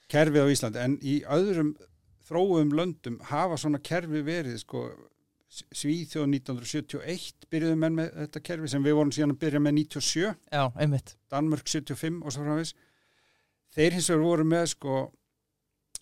kerfið 0.10 0.45
á 0.45 0.52
Íslandi 0.54 0.82
en 0.84 0.98
í 1.06 1.19
öðrum 1.30 1.74
þróum 2.30 2.74
löndum 2.78 3.19
hafa 3.30 3.58
svona 3.60 3.82
kerfi 3.82 4.22
verið 4.26 4.60
sko, 4.63 4.89
Svíþjóð 5.50 6.28
1971 6.30 7.48
byrjuðum 7.50 7.80
menn 7.82 7.95
með 7.98 8.12
þetta 8.19 8.41
kerfi 8.45 8.69
sem 8.69 8.84
við 8.86 9.00
vorum 9.00 9.13
síðan 9.15 9.34
að 9.34 9.39
byrja 9.41 9.62
með 9.65 9.74
97 9.80 10.28
já, 10.28 10.62
einmitt. 10.78 11.15
Danmörk 11.34 11.72
75 11.72 12.19
og 12.22 12.36
svo 12.36 12.45
framvis 12.45 12.76
þeir 13.74 13.98
hins 13.98 14.10
vegar 14.12 14.28
voru 14.28 14.45
með 14.45 14.67
sko 14.76 15.00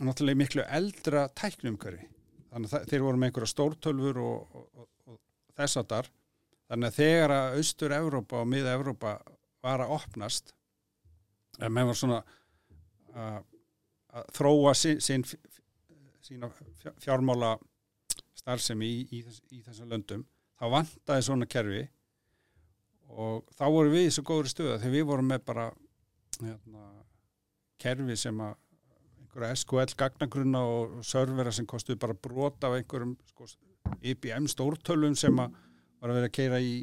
náttúrulega 0.03 0.41
miklu 0.41 0.65
eldra 0.67 1.25
tæknumkörfi 1.39 2.09
þannig 2.51 2.75
að 2.75 2.91
þeir 2.91 3.05
voru 3.05 3.21
með 3.21 3.31
einhverja 3.31 3.53
stórtölfur 3.53 4.19
og, 4.23 4.59
og, 4.59 4.67
og, 4.75 4.89
og 5.13 5.55
þess 5.57 5.79
að 5.79 5.89
þar 5.93 6.11
þannig 6.67 6.89
að 6.89 6.99
þegar 6.99 7.35
að 7.37 7.57
austur-Evrópa 7.61 8.41
og 8.41 8.49
miða-Evrópa 8.51 9.13
var 9.63 9.83
að 9.83 9.93
opnast 9.95 10.53
að 11.57 11.71
menn 11.73 11.87
var 11.89 11.97
svona 11.97 12.19
að, 13.15 13.39
að 14.17 14.31
þróa 14.37 14.73
sín, 14.77 15.01
sín 15.03 15.25
sína 16.27 16.49
fjár- 16.51 16.97
fjármála 17.03 17.53
starfsemi 18.37 18.87
í, 18.87 19.03
í, 19.11 19.21
þess, 19.25 19.43
í 19.53 19.61
þessum 19.65 19.91
löndum 19.93 20.25
þá 20.59 20.65
vantaði 20.73 21.25
svona 21.27 21.47
kerfi 21.49 21.83
og 23.07 23.47
þá 23.55 23.65
voru 23.71 23.93
við 23.93 24.09
í 24.09 24.13
svo 24.15 24.25
góðri 24.27 24.51
stöða 24.51 24.79
þegar 24.81 24.95
við 24.97 25.05
vorum 25.11 25.29
með 25.31 25.45
bara 25.47 25.67
hérna, 26.41 26.87
kerfi 27.81 28.17
sem 28.19 28.41
að 28.43 28.57
einhverja 29.21 29.61
SQL 29.61 29.95
gagnagrunna 30.01 30.63
og 30.65 30.99
servera 31.05 31.53
sem 31.55 31.67
kostuði 31.69 32.01
bara 32.01 32.17
brot 32.27 32.67
af 32.67 32.75
einhverjum 32.77 33.15
sko, 33.31 33.47
IBM 34.01 34.49
stórtölum 34.51 35.15
sem 35.17 35.39
að 35.39 35.55
var 36.01 36.11
að 36.11 36.19
vera 36.19 36.29
að 36.29 36.35
keira 36.37 36.59
í, 36.61 36.73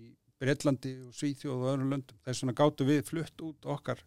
í 0.00 0.10
Breitlandi 0.40 0.94
og 1.06 1.14
Svíþjóð 1.16 1.54
og 1.54 1.68
öðrum 1.70 1.94
löndum. 1.94 2.18
Þess 2.26 2.42
vegna 2.42 2.56
gáttu 2.58 2.86
við 2.88 3.04
flutt 3.08 3.44
út 3.46 3.68
okkar 3.72 4.02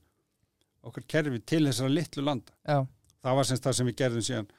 okkar 0.86 1.06
kerfi 1.10 1.42
til 1.42 1.64
þessara 1.66 1.94
litlu 1.94 2.24
landa. 2.26 2.54
Já, 2.68 2.82
það 3.24 3.40
var 3.40 3.50
semst 3.50 3.68
það 3.68 3.78
sem 3.80 3.90
við 3.90 4.00
gerðum 4.02 4.28
síðan 4.28 4.50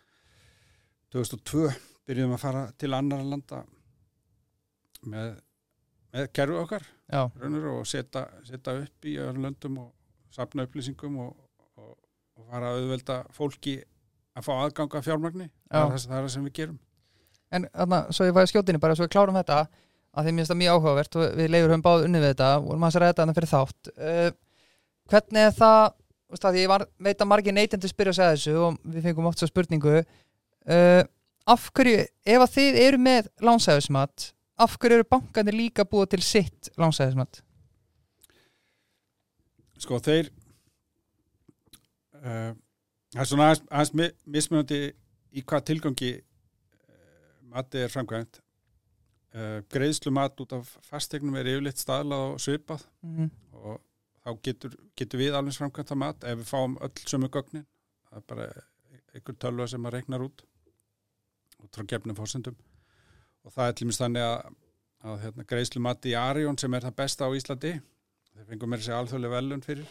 2002 1.14 1.68
byrjuðum 2.08 2.36
að 2.36 2.42
fara 2.42 2.64
til 2.80 2.92
annara 2.96 3.28
landa 3.28 3.62
með, 5.08 5.36
með 6.14 6.32
kerfi 6.36 6.58
okkar 6.62 6.88
raunur 7.08 7.70
og 7.72 7.86
setja, 7.88 8.26
setja 8.44 8.74
upp 8.82 9.08
í 9.08 9.16
öðrum 9.20 9.46
löndum 9.46 9.78
og 9.84 10.34
sapna 10.34 10.66
upplýsingum 10.66 11.16
og, 11.24 11.36
og, 11.80 11.94
og 12.36 12.50
fara 12.50 12.72
að 12.72 12.82
auðvelda 12.82 13.22
fólki 13.34 13.78
að 14.38 14.46
fá 14.46 14.52
aðganga 14.58 15.02
fjármagni. 15.02 15.48
Það 15.70 15.94
er, 15.94 16.02
það, 16.04 16.18
er 16.20 16.32
sem 16.34 16.48
við 16.48 16.56
gerum. 16.60 16.80
En 17.54 17.64
þarna, 17.72 18.00
svo 18.12 18.26
ég 18.28 18.34
væri 18.36 18.50
skjótinni 18.50 18.82
bara, 18.82 18.96
svo 18.96 19.06
við 19.06 19.14
klárum 19.14 19.38
þetta 19.38 19.62
að 20.18 20.26
því 20.26 20.34
mér 20.34 20.42
finnst 20.42 20.52
það 20.52 20.60
mjög 20.60 20.76
áhugavert 20.76 21.16
og 21.16 21.38
við 21.38 21.50
leifur 21.52 21.72
höfum 21.72 21.84
báð 21.86 22.04
unni 22.06 22.20
við 22.20 22.32
þetta 22.32 22.50
og 22.58 22.68
vorum 22.68 22.86
að 22.88 22.98
ræða 22.98 23.14
þetta 23.14 23.36
fyrir 23.38 23.52
þátt. 23.52 23.90
Uh, 23.96 24.28
hvernig 25.12 25.46
er 25.48 25.56
það 25.56 25.78
að 25.78 25.88
því 26.36 26.62
ég 26.64 26.68
var, 26.68 26.84
veit 27.00 27.20
að 27.20 27.30
margir 27.30 27.54
neytendur 27.56 27.90
spyrja 27.90 28.12
að 28.12 28.18
segja 28.18 28.34
þessu 28.36 28.56
og 28.66 28.80
við 28.84 29.06
fengum 29.08 29.28
oft 29.30 29.40
svo 29.40 29.48
spurningu 29.48 29.94
uh, 29.98 31.02
af 31.48 31.70
hverju 31.72 32.04
ef 32.04 32.44
að 32.44 32.54
þið 32.56 32.80
eru 32.84 32.98
með 33.00 33.30
lánsæðismat 33.40 34.32
af 34.58 34.76
hverju 34.76 34.98
eru 34.98 35.08
bankanir 35.08 35.56
líka 35.56 35.86
búið 35.88 36.16
til 36.16 36.22
sitt 36.26 36.70
lánsæðismat 36.76 37.40
sko 39.78 40.00
þeir 40.02 40.30
uh, 42.18 42.52
það 43.14 43.22
er 43.22 43.30
svona 43.30 43.48
aðeins, 43.48 43.64
aðeins 43.70 43.94
mi- 43.94 44.14
mismunandi 44.36 44.82
í 45.32 45.44
hvað 45.44 45.66
tilgangi 45.70 46.12
uh, 46.18 46.22
matið 47.54 47.86
er 47.86 47.94
framkvæmt 47.94 48.40
uh, 49.34 49.58
greiðslu 49.72 50.12
mat 50.14 50.44
út 50.44 50.56
af 50.58 50.76
fastegnum 50.90 51.38
er 51.38 51.54
yfirleitt 51.54 51.80
staðlað 51.80 52.24
og 52.34 52.42
svipað 52.42 52.84
mm 53.00 53.16
-hmm. 53.16 53.30
og 53.62 53.80
þá 54.28 54.42
getur, 54.44 54.76
getur 54.98 55.22
við 55.22 55.36
alveg 55.38 55.56
framkvæmt 55.56 55.92
að 55.94 56.00
mat 56.04 56.24
ef 56.28 56.40
við 56.42 56.50
fáum 56.50 56.76
öll 56.84 57.04
sömu 57.08 57.30
gögnin. 57.32 57.66
Það 58.08 58.20
er 58.20 58.26
bara 58.32 58.48
einhver 59.16 59.36
tölva 59.40 59.68
sem 59.70 59.88
að 59.88 59.96
reiknar 59.96 60.24
út 60.24 60.44
út 61.58 61.74
frá 61.74 61.86
gefnum 61.90 62.16
fórsendum 62.18 62.56
og 63.42 63.54
það 63.54 63.70
er 63.70 63.76
til 63.78 63.88
minnst 63.88 64.02
þannig 64.02 64.24
að, 64.24 64.58
að 65.08 65.22
hérna, 65.24 65.46
greiðslu 65.48 65.82
mati 65.82 66.12
í 66.12 66.18
Arjón 66.18 66.58
sem 66.60 66.74
er 66.76 66.86
það 66.86 66.98
besta 67.00 67.26
á 67.26 67.34
Íslandi 67.34 67.72
þeir 67.78 68.50
fengum 68.52 68.72
mér 68.72 68.84
sér 68.84 68.98
alþjóðlega 68.98 69.34
velun 69.34 69.64
fyrir 69.64 69.88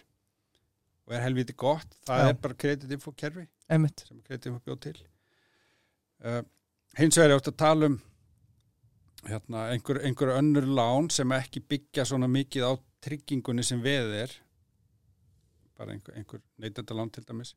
og 1.07 1.15
er 1.15 1.23
helviti 1.23 1.55
gott. 1.55 1.87
Það 2.07 2.21
Já. 2.21 2.29
er 2.29 2.41
bara 2.43 2.59
kreditinfo 2.63 3.13
kerfi 3.15 3.45
einmitt, 3.71 4.03
sem 4.07 4.19
kreditinfo 4.23 4.61
bjóð 4.63 4.79
til. 4.87 4.97
Uh, 6.23 6.41
hins 6.99 7.17
vegar 7.19 7.33
er 7.33 7.41
átt 7.41 7.51
að 7.51 7.59
tala 7.59 7.91
um 7.91 7.97
hérna, 9.27 9.67
einhver, 9.73 10.01
einhver 10.07 10.33
önnur 10.37 10.67
lán 10.67 11.09
sem 11.13 11.31
ekki 11.35 11.63
byggja 11.67 12.05
svona 12.07 12.29
mikið 12.31 12.67
á 12.67 12.71
tryggingunni 13.03 13.63
sem 13.63 13.81
veð 13.83 14.13
er 14.23 14.35
bara 15.77 15.93
einhver, 15.93 16.15
einhver 16.17 16.41
neytendalán 16.57 17.11
til 17.13 17.25
dæmis 17.27 17.53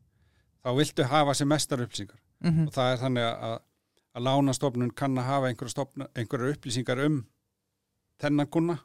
þá 0.61 0.73
viltu 0.77 1.07
hafa 1.09 1.35
sem 1.35 1.49
mestar 1.49 1.83
upplýsingar. 1.85 2.21
Mm 2.45 2.67
og 2.67 2.73
það 2.75 2.93
er 2.93 3.03
þannig 3.05 3.27
að, 3.27 3.57
að 4.15 4.27
lánastofnun 4.27 4.95
kann 4.97 5.19
að 5.19 5.29
hafa 5.29 5.51
einhverja, 5.51 6.53
upplýsingar 6.55 7.05
um 7.07 7.21
þennan 8.21 8.51
kuna 8.51 8.79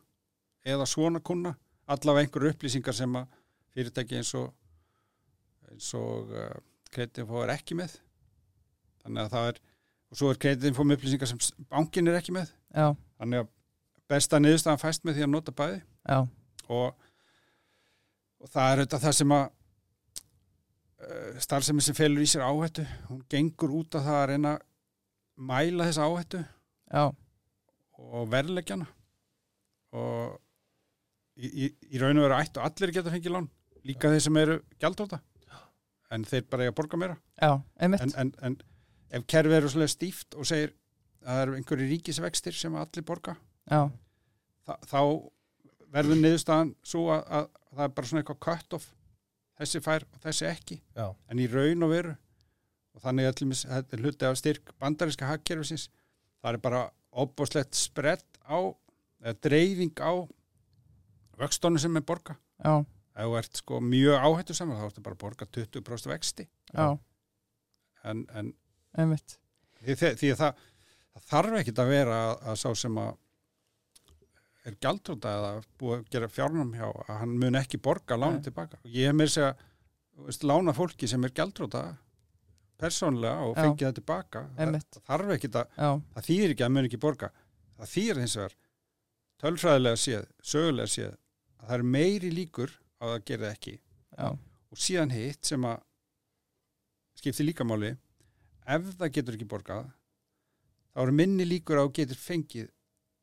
eða 0.65 0.86
svona 0.86 1.20
kuna 1.20 1.56
allavega 1.88 2.26
einhverja 2.26 2.56
upplýsingar 2.56 2.96
sem 2.96 3.15
að 3.15 3.28
fyrirtæki 3.76 4.20
eins 4.20 4.34
og 4.36 4.54
eins 5.72 5.94
og 5.98 6.32
uh, 6.32 6.56
kreditinfo 6.91 7.44
er 7.44 7.56
ekki 7.58 7.76
með. 7.76 7.98
Þannig 9.04 9.26
að 9.26 9.34
það 9.36 9.50
er 9.50 9.60
og 10.12 10.20
svo 10.20 10.32
er 10.32 10.39
kreditinfo 10.39 10.86
með 10.86 11.00
upplýsingar 11.00 11.32
sem 11.32 11.44
bankinn 11.70 12.08
er 12.08 12.20
ekki 12.22 12.36
með. 12.36 12.54
Já, 12.72 12.96
þannig 13.20 13.44
að 13.44 13.52
besta 14.08 14.39
niðurstaðan 14.39 14.82
fæst 14.82 15.06
með 15.06 15.18
því 15.18 15.26
að 15.26 15.32
nota 15.34 15.52
bæði. 15.56 15.80
Já, 16.06 16.20
og, 16.73 16.95
og 18.41 18.51
það 18.51 18.71
er 18.71 18.82
auðvitað 18.84 19.06
það 19.06 19.17
sem 19.19 19.36
að 19.36 19.45
uh, 21.06 21.43
starfsemi 21.47 21.86
sem 21.86 21.97
felur 21.97 22.25
í 22.25 22.30
sér 22.30 22.45
áhættu 22.47 22.88
hún 23.10 23.21
gengur 23.32 23.75
út 23.82 23.99
af 23.99 24.08
það 24.08 24.21
að 24.21 24.28
reyna 24.34 24.56
að 24.56 24.65
mæla 25.51 25.89
þessa 25.89 26.10
áhættu 26.10 26.41
já, 26.41 27.06
og 27.99 28.32
verðleggjana 28.32 28.89
og 29.95 30.39
í, 31.36 31.47
í, 31.47 31.69
í 31.91 32.01
raun 32.01 32.19
og 32.19 32.28
veru 32.28 32.39
ættu 32.39 32.63
allir 32.63 32.95
geta 32.95 33.13
fengið 33.13 33.36
lán 33.36 33.49
líka 33.86 34.12
þeir 34.12 34.23
sem 34.25 34.41
eru 34.41 34.60
gjaldóta 34.82 35.21
en 36.13 36.25
þeir 36.28 36.47
bara 36.49 36.65
eiga 36.65 36.73
að 36.73 36.78
borga 36.80 36.99
meira. 37.01 37.15
Já, 37.41 37.51
en, 37.82 37.95
en, 37.97 38.32
en 38.45 38.58
ef 39.15 39.25
kerfið 39.32 39.58
eru 39.60 39.71
svolítið 39.71 39.93
stíft 39.93 40.38
og 40.38 40.47
segir 40.49 40.73
að 41.25 41.32
það 41.32 41.41
eru 41.43 41.58
einhverju 41.60 41.88
ríkisvextir 41.91 42.58
sem 42.58 42.75
allir 42.78 43.06
borga 43.08 43.36
já, 43.65 43.82
þá 44.86 45.01
verður 45.95 46.21
niðurstaðan 46.21 46.75
svo 46.86 47.08
að, 47.15 47.23
að 47.39 47.49
það 47.71 47.88
er 47.88 47.95
bara 47.97 48.12
svona 48.12 48.23
eitthvað 48.23 48.43
cut 48.47 48.77
off 48.77 48.88
þessi 49.55 49.81
fær 49.84 50.05
og 50.12 50.21
þessi 50.23 50.47
ekki. 50.49 50.79
Já. 50.95 51.08
en 51.31 51.41
í 51.41 51.47
raun 51.51 51.86
og 51.88 51.93
veru 51.93 52.15
og 52.95 53.03
þannig 53.03 53.29
að 53.29 53.43
er 53.79 54.03
hluti 54.03 54.27
af 54.27 54.39
styrk 54.39 54.73
bandaríska 54.79 55.27
hagkerfisins 55.27 55.89
það 56.41 56.53
er 56.53 56.63
bara 56.63 56.81
óbúslegt 57.15 57.75
spredd 57.75 58.25
á 58.47 58.60
eða 59.23 59.39
dreifing 59.47 59.95
á 59.99 60.13
vöxtónu 61.39 61.79
sem 61.81 61.95
er 61.97 62.05
borga 62.08 62.36
já, 62.63 62.84
ef 63.15 63.25
þú 63.25 63.38
ert 63.39 63.60
sko 63.62 63.81
mjög 63.84 64.27
áhættu 64.27 64.55
saman 64.55 64.79
þá 64.79 64.88
ertu 64.89 65.03
bara 65.03 65.17
að 65.17 65.23
borga 65.23 65.47
20% 65.58 66.12
vexti. 66.12 66.47
Já, 66.73 66.97
en, 68.03 68.23
en 68.36 68.53
einmitt. 68.97 69.38
því, 69.81 69.95
því, 69.95 70.12
því 70.21 70.31
að 70.34 70.41
það, 70.41 70.65
það 71.15 71.29
þarf 71.31 71.60
ekkit 71.62 71.81
að 71.84 71.93
vera 71.93 72.19
að, 72.25 72.34
að 72.51 72.60
sá 72.63 72.67
sem 72.84 72.99
að 73.01 73.13
er 74.65 74.75
gjaldróta 74.82 75.32
eða 75.39 75.51
búið 75.80 75.95
að 75.97 76.10
gera 76.15 76.30
fjárnum 76.32 76.73
hjá 76.75 76.88
að 76.89 77.13
hann 77.19 77.36
mun 77.41 77.60
ekki 77.60 77.80
borga 77.86 78.17
lána 78.17 78.39
Nei. 78.39 78.45
tilbaka. 78.47 78.80
Og 78.84 78.95
ég 78.95 79.10
hef 79.12 79.17
mér 79.17 79.32
segja 79.32 79.54
veist, 80.25 80.45
lána 80.47 80.73
fólki 80.75 81.10
sem 81.12 81.28
er 81.28 81.34
gjaldróta 81.38 81.84
persónlega 82.82 83.47
og 83.47 83.56
fengið 83.56 83.88
það 83.88 83.97
tilbaka. 83.99 84.45
Það, 84.58 84.78
það 84.95 85.10
þarf 85.12 85.34
ekkit 85.38 85.60
að 85.62 85.75
já, 85.78 85.89
það 86.15 86.30
þýðir 86.30 86.56
ekki 86.56 86.65
að 86.67 86.73
mun 86.75 86.89
ekki 86.89 87.01
borga. 87.06 87.32
Það 87.75 87.91
þýðir 87.93 88.21
hins 88.23 88.38
vegar 88.39 88.58
tölfræðilega 89.43 90.01
séð, 90.01 90.25
sögulega 90.41 90.91
séð 90.91 91.12
að 91.13 91.67
það 91.67 91.75
er 91.78 91.86
meiri 91.95 92.32
líkur 92.34 92.75
að 92.99 93.13
það 93.13 93.43
það 93.45 93.51
ekki. 93.51 93.75
Já, 94.15 94.28
og 94.71 94.82
síðan 94.82 95.13
hitt 95.15 95.47
sem 95.47 95.67
að 95.67 95.84
skiptir 97.19 97.47
líka 97.47 97.67
máli 97.67 97.93
ef 98.65 98.89
það 98.99 99.13
getur 99.17 99.38
ekki 99.38 99.47
borgað 99.49 99.88
þá 100.95 101.01
eru 101.06 101.15
minni 101.15 101.45
líkur 101.47 101.80
að 101.80 101.89
þú 101.89 101.93
getur 101.99 102.19
fengið 102.21 102.69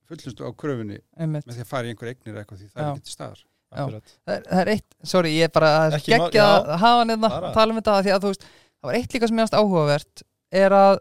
fullnustu 0.08 0.46
á 0.46 0.50
kröfunni 0.58 0.98
einmitt. 1.16 1.46
með 1.46 1.58
því 1.58 1.64
að 1.64 1.70
fara 1.72 1.88
í 1.88 1.92
einhver 1.92 2.12
eignir 2.12 2.34
eða 2.34 2.42
eitthvað 2.44 2.62
því 2.62 2.68
það 2.68 2.82
Já. 2.82 2.86
er 2.86 2.92
ekki 2.92 3.06
til 3.06 3.16
staðar. 3.16 3.44
Það 3.72 3.94
er, 3.96 4.42
það 4.50 4.58
er 4.60 4.70
eitt, 4.74 4.96
sorry, 5.08 5.30
ég 5.32 5.48
er 5.48 5.52
bara 5.54 5.68
já. 5.96 6.44
að 6.44 6.72
hafa 6.82 7.04
nefna 7.08 7.30
að 7.32 7.46
tala 7.56 7.72
um 7.72 7.78
þetta 7.78 7.94
því 8.04 8.12
að 8.12 8.24
þú 8.24 8.32
veist, 8.32 8.42
það 8.82 8.90
var 8.90 8.98
eitt 8.98 9.14
líka 9.16 9.28
sem 9.30 9.38
ég 9.40 9.46
ást 9.46 9.56
áhugavert 9.56 10.24
er 10.62 10.76
að, 10.76 10.98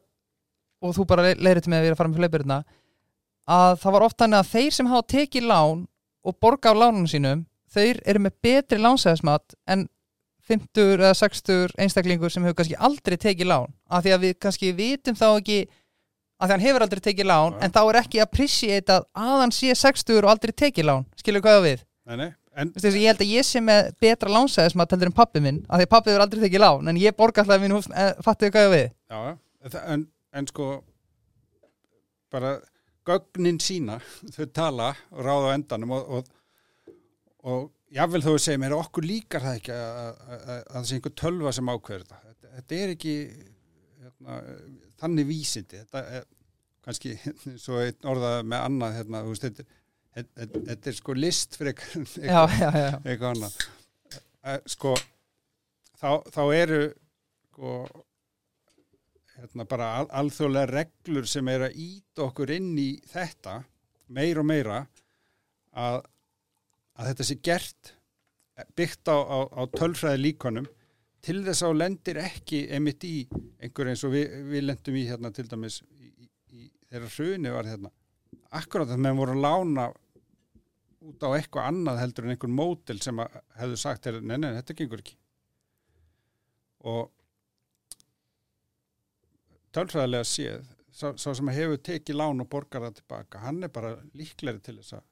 og 0.80 0.94
þú 0.96 1.06
bara 1.10 1.34
leirir 1.36 1.60
til 1.66 1.74
mig 1.74 1.82
að 1.82 1.84
við 1.84 1.92
erum 1.92 1.98
að 1.98 2.02
fara 2.02 2.12
með 2.14 2.22
hlaupirina 2.24 2.60
að 3.52 3.74
það 3.82 3.96
var 3.98 4.06
oft 4.08 4.20
þannig 4.22 4.40
að 4.40 4.52
þeir 4.54 4.78
sem 4.78 4.92
hafa 4.92 5.08
tekið 5.12 5.48
lán 5.52 5.84
og 6.22 6.38
borga 6.40 6.72
á 6.72 6.80
lánunum 6.80 7.10
sínum 7.12 7.44
þeir 7.72 8.00
eru 8.08 8.24
með 8.24 8.38
betri 8.46 8.80
lánsæðismat 8.80 9.58
en 9.68 9.88
50 10.52 10.96
eða 10.98 11.14
60 11.18 11.76
einstaklingur 11.80 12.34
sem 12.34 12.44
hefur 12.46 12.62
kannski 12.62 12.80
aldrei 12.80 13.18
tekið 13.20 13.52
lán 13.52 13.72
af 13.90 14.06
því 14.06 14.16
að 14.16 14.26
við 14.26 14.38
kannski 14.42 14.72
vitum 14.78 15.18
þá 15.18 15.28
ekki 15.34 15.60
að 16.42 16.48
því 16.48 16.50
að 16.50 16.54
hann 16.56 16.66
hefur 16.66 16.86
aldrei 16.88 17.02
tekið 17.06 17.28
lán 17.30 17.58
en 17.62 17.74
þá 17.76 17.80
er 17.86 18.00
ekki 18.02 18.22
appreciate 18.24 18.96
að 18.98 19.08
að 19.22 19.42
hann 19.44 19.54
sé 19.56 19.74
60 19.78 20.20
og 20.24 20.30
aldrei 20.34 20.54
tekið 20.58 20.88
lán. 20.90 21.06
Skilur 21.22 21.44
hvað 21.46 21.60
við? 21.68 21.84
Nei, 22.10 22.16
nei, 22.18 22.30
en 22.58 22.72
Þú 22.74 22.82
veist, 22.88 22.98
ég 22.98 23.12
held 23.12 23.22
að 23.24 23.34
ég 23.36 23.46
sé 23.48 23.62
með 23.64 23.92
betra 24.02 24.34
lánsæðismat 24.34 24.96
heldur 24.96 25.12
en 25.12 25.18
pappi 25.22 25.44
minn, 25.46 25.62
af 25.70 25.78
því 25.80 25.86
að 25.88 25.92
pappi 25.94 26.12
hefur 26.12 26.26
aldrei 26.26 26.42
tekið 26.48 26.64
lán 26.66 26.90
en 26.92 27.00
ég 27.02 27.16
borga 27.20 27.44
alltaf 27.46 27.62
mín 27.62 27.76
hús, 27.78 27.88
eh, 27.94 28.14
fattu 28.26 28.50
hvað 28.50 28.66
ég 28.66 28.74
á 28.74 28.76
við? 28.76 28.88
Já. 29.14 29.22
Það- 29.70 29.86
en, 29.94 30.08
en 30.42 30.48
sko 30.50 30.70
bara 32.32 32.56
gögnin 33.08 33.60
sína, 33.62 34.00
þau 34.36 34.46
tala 34.56 34.92
og 35.12 35.22
ráða 35.26 35.54
á 35.54 35.56
endanum 35.58 35.94
og, 35.98 36.10
og, 36.18 36.98
og 37.46 37.70
jável 37.92 38.22
að 38.24 38.38
segja 38.42 38.62
mér 38.62 38.76
okkur 38.78 39.06
líkar 39.08 39.44
það 39.46 39.58
ekki 39.62 39.74
að, 39.76 39.88
að, 40.02 40.20
að, 40.26 40.44
að 40.52 40.62
það 40.76 40.86
sé 40.90 40.98
einhver 41.00 41.16
tölva 41.22 41.54
sem 41.56 41.72
ákveður 41.74 42.06
þetta. 42.06 42.22
Þetta, 42.28 42.52
þetta 42.58 42.80
er 42.82 42.94
ekki 42.96 43.16
hérna, 44.12 44.40
þannig 45.02 45.30
vísindi. 45.30 45.82
Þetta 45.84 46.04
er 46.20 46.28
kannski 46.86 47.16
svo 47.64 47.82
einn 47.84 48.10
orðað 48.12 48.42
með 48.52 48.66
annað 48.68 48.98
hérna, 49.00 49.24
veist, 49.28 49.48
þetta, 49.48 49.80
þetta, 50.18 50.64
þetta 50.70 50.92
er 50.92 50.98
sko 51.00 51.18
list 51.18 51.58
fyrir 51.60 51.74
eitthvað, 51.74 52.16
Já, 52.26 52.42
já, 52.58 52.70
já, 52.76 52.88
eitthvað 53.04 53.28
annað. 53.36 53.60
Eh, 54.42 54.62
sko 54.74 54.96
þá, 56.02 56.10
þá 56.34 56.42
eru 56.58 56.82
sko 57.52 57.76
hérna 59.42 59.66
bara 59.70 59.90
al 60.00 60.08
alþjóðlega 60.22 60.70
reglur 60.72 61.28
sem 61.30 61.48
eru 61.52 61.68
að 61.68 61.78
íta 61.82 62.26
okkur 62.28 62.54
inn 62.58 62.74
í 62.78 62.90
þetta 63.10 63.62
meir 64.12 64.42
og 64.42 64.48
meira 64.50 64.84
að, 65.72 66.02
að 66.98 67.12
þetta 67.12 67.28
sé 67.30 67.38
gert 67.46 67.94
eh, 68.58 68.68
byggt 68.78 69.14
á, 69.14 69.18
á, 69.18 69.38
á 69.50 69.62
tölfræði 69.78 70.24
líkonum 70.26 70.70
til 71.26 71.40
þess 71.46 71.64
að 71.64 71.72
þú 71.72 71.78
lendir 71.78 72.20
ekki 72.22 72.62
einmitt 72.76 73.06
í 73.06 73.16
einhver 73.62 73.92
eins 73.92 74.04
og 74.08 74.14
við, 74.16 74.38
við 74.50 74.66
lendum 74.66 74.98
í 74.98 75.08
hérna 75.10 75.32
til 75.36 75.48
dæmis 75.50 75.82
í, 75.86 76.10
í, 76.10 76.30
í 76.58 76.70
þeirra 76.90 77.12
hruni 77.16 77.54
var 77.54 77.70
hérna. 77.70 77.92
Akkurat 78.58 78.92
að 78.92 79.04
menn 79.06 79.20
voru 79.20 79.36
að 79.38 79.46
lána 79.46 79.88
út 81.02 81.26
á 81.26 81.30
eitthvað 81.34 81.70
annað 81.70 82.02
heldur 82.02 82.28
en 82.28 82.36
einhver 82.36 82.54
mótel 82.54 83.02
sem 83.02 83.22
að 83.22 83.40
hefðu 83.58 83.80
sagt 83.82 84.06
þér, 84.06 84.20
nei, 84.22 84.38
nei, 84.42 84.52
þetta 84.60 84.78
gengur 84.78 85.02
ekki. 85.02 85.18
Og 86.92 87.10
tölfræðilega 89.76 90.28
séð 90.28 90.70
sá, 90.92 91.12
sá 91.16 91.30
sem 91.38 91.52
hefur 91.56 91.82
tekið 91.82 92.20
lán 92.20 92.44
og 92.44 92.50
borgar 92.52 92.86
það 92.88 93.02
tilbaka, 93.02 93.42
hann 93.46 93.64
er 93.66 93.74
bara 93.74 93.96
líklegri 94.18 94.64
til 94.66 94.78
þess 94.82 94.98
að 95.00 95.06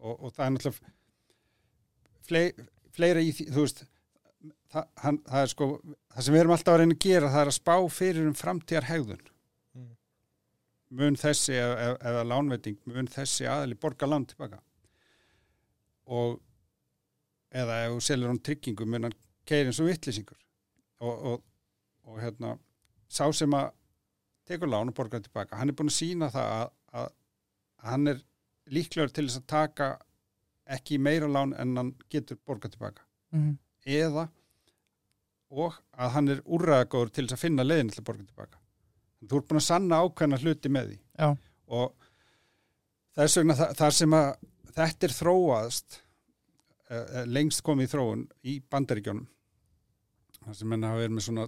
og, 0.00 0.14
og 0.14 0.32
það 0.36 0.44
er 0.46 0.54
náttúrulega 0.54 0.92
flei, 2.24 2.44
fleira 2.94 3.24
í 3.24 3.32
því, 3.36 3.48
þú 3.52 3.66
veist 3.66 3.84
það, 4.74 4.88
hann, 5.04 5.18
það 5.30 5.44
er 5.46 5.52
sko 5.54 5.68
það 5.86 6.26
sem 6.26 6.34
við 6.36 6.42
erum 6.42 6.54
alltaf 6.56 6.74
að 6.74 6.80
reyna 6.82 6.96
að 6.98 7.04
gera, 7.06 7.30
það 7.34 7.44
er 7.46 7.50
að 7.52 7.56
spá 7.58 7.74
fyrir 7.98 8.28
um 8.30 8.36
framtíðar 8.42 8.90
hegðun 8.90 9.24
Mm. 9.74 9.88
mun 11.00 11.16
þessi 11.18 11.56
eða, 11.58 11.94
eða 12.06 12.20
lánveiting, 12.30 12.76
mun 12.86 13.08
þessi 13.10 13.48
aðli 13.50 13.74
borga 13.82 14.06
lán 14.06 14.26
tilbaka 14.30 14.60
og 16.14 16.36
eða 17.54 17.80
ef 17.86 17.94
þú 17.96 18.04
selur 18.06 18.30
hann 18.30 18.42
tryggingu 18.44 18.86
mun 18.86 19.08
hann 19.08 19.16
keiri 19.48 19.70
eins 19.72 19.80
og 19.82 19.88
vittlýsingur 19.90 20.38
og, 21.00 21.14
og, 21.32 21.42
og 22.06 22.20
hérna 22.22 22.54
sá 23.10 23.26
sem 23.34 23.54
að 23.56 23.72
tekur 24.48 24.70
lán 24.70 24.90
og 24.92 24.96
borgar 24.96 25.22
tilbaka, 25.24 25.56
hann 25.58 25.72
er 25.72 25.76
búin 25.78 25.90
að 25.90 25.96
sína 25.98 26.30
það 26.32 26.54
að, 26.60 26.70
að, 27.00 27.10
að 27.82 27.90
hann 27.90 28.12
er 28.14 28.22
líklegur 28.78 29.12
til 29.16 29.26
þess 29.28 29.40
að 29.42 29.46
taka 29.54 29.88
ekki 30.78 30.98
meira 31.02 31.28
lán 31.28 31.54
en 31.60 31.74
hann 31.80 31.92
getur 32.12 32.38
borgað 32.46 32.76
tilbaka 32.76 33.02
mhm, 33.34 33.56
eða 33.84 34.28
og 35.50 35.74
að 35.98 36.10
hann 36.16 36.28
er 36.34 36.40
úrræðagóður 36.46 37.10
til 37.14 37.26
þess 37.26 37.36
að 37.38 37.42
finna 37.44 37.66
leiðin 37.66 37.90
til 37.94 38.04
borga 38.04 38.24
tilbaka. 38.24 38.58
Þú 39.24 39.36
ert 39.40 39.48
búin 39.50 39.60
að 39.60 39.66
sanna 39.68 40.00
ákveðna 40.04 40.38
hluti 40.42 40.68
með 40.72 40.88
því 40.90 40.96
já, 41.18 41.28
og 41.68 41.92
þess 43.16 43.36
vegna 43.40 43.54
þa 43.60 43.68
þar 43.78 43.94
sem 43.98 44.16
að 44.18 44.32
þetta 44.74 45.06
er 45.08 45.14
þróaðst 45.20 46.00
uh, 46.90 47.22
lengst 47.30 47.62
komið 47.64 47.86
í 47.86 47.92
þróun 47.94 48.24
í 48.44 48.56
bandaríkjónum 48.74 49.28
þar 50.44 50.58
sem 50.58 50.68
menn 50.68 50.84
hafa 50.84 51.00
verið 51.00 51.14
með 51.16 51.26
svona 51.28 51.46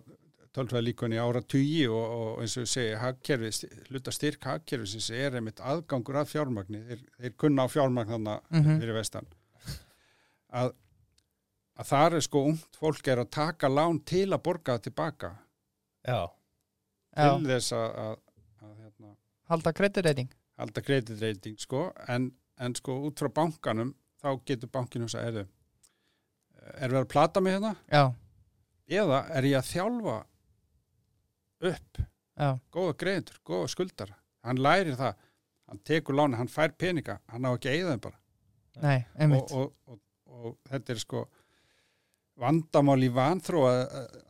í 1.12 1.18
ára 1.20 1.42
tugi 1.44 1.82
og, 1.92 2.04
og 2.16 2.38
eins 2.40 2.54
og 2.56 2.62
ég 2.64 2.70
segi 2.72 2.94
hagkerfi, 2.96 3.50
hluta 3.90 4.14
styrk 4.14 4.46
hagkerfi 4.48 4.88
sem 4.94 5.18
er 5.20 5.36
einmitt 5.36 5.60
aðgangur 5.60 6.16
að 6.22 6.30
fjármagni 6.30 6.80
þeir, 6.86 7.02
þeir 7.20 7.34
kunna 7.42 7.66
á 7.66 7.68
fjármagn 7.68 8.14
þannig 8.14 8.46
Mhm. 8.56 8.78
fyrir 8.80 8.96
vestan 8.96 9.28
að, 10.56 10.72
að 11.76 11.90
þar 11.90 12.16
er 12.18 12.24
sko 12.24 12.42
ungt 12.50 12.78
fólk 12.80 13.08
er 13.12 13.22
að 13.22 13.32
taka 13.36 13.70
lán 13.72 14.00
til 14.04 14.28
að 14.30 14.42
borga 14.46 14.76
það 14.76 14.86
tilbaka. 14.88 15.32
Já, 16.06 16.20
já, 17.16 17.28
til 17.28 17.50
þess 17.50 17.76
að, 17.76 17.86
að, 18.04 18.16
að 18.62 18.74
hérna, 18.84 19.14
halda 19.50 19.72
kreditreyting 19.76 20.34
halda 20.56 20.82
kreditreiting 20.82 21.58
sko, 21.60 21.90
en, 22.08 22.30
en 22.62 22.76
sko 22.78 22.96
út 23.08 23.20
frá 23.20 23.28
bankanum 23.42 23.92
þá 24.22 24.30
getur 24.48 24.72
bankinu 24.72 25.08
þess 25.08 25.18
að 25.20 25.28
erðu 25.30 25.44
er 26.66 26.90
verið 26.90 27.02
að 27.02 27.10
plata 27.12 27.42
mig 27.42 27.56
hérna? 27.56 27.72
Já, 27.92 28.04
eða 29.02 29.22
er 29.36 29.48
ég 29.50 29.58
að 29.60 29.70
þjálfa 29.70 30.16
upp 31.70 32.00
já, 32.00 32.48
góða 32.74 32.96
greiðendur, 33.02 33.40
góða 33.46 33.72
skuldar 33.72 34.14
hann 34.46 34.62
lærir 34.62 34.96
það, 34.98 35.18
hann 35.70 35.82
tekur 35.86 36.18
láni 36.18 36.38
hann 36.40 36.50
fær 36.52 36.74
peninga, 36.78 37.18
hann 37.32 37.46
á 37.46 37.50
ekki 37.52 37.70
að 37.70 37.78
eyða 37.78 37.94
þeim 37.94 38.04
bara. 38.06 38.20
Nei, 38.76 38.98
og, 39.38 39.52
og, 39.56 39.70
og, 39.88 40.00
og 40.30 40.58
þetta 40.70 40.94
er 40.94 41.00
sko 41.00 41.22
vandamál 42.40 43.00
í 43.04 43.08
vanþróa 43.12 43.72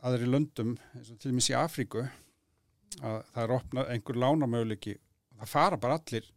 aðri 0.07 0.29
löndum 0.31 0.75
eins 0.95 1.11
og 1.11 1.19
til 1.19 1.33
dæmis 1.33 1.49
í 1.51 1.57
Afríku 1.59 2.05
að 3.03 3.19
það 3.33 3.43
er 3.43 3.53
opnað 3.57 3.91
einhver 3.93 4.19
lánamöguleiki 4.23 4.95
það 5.37 5.51
fara 5.51 5.79
bara 5.81 5.97
allir 5.99 6.29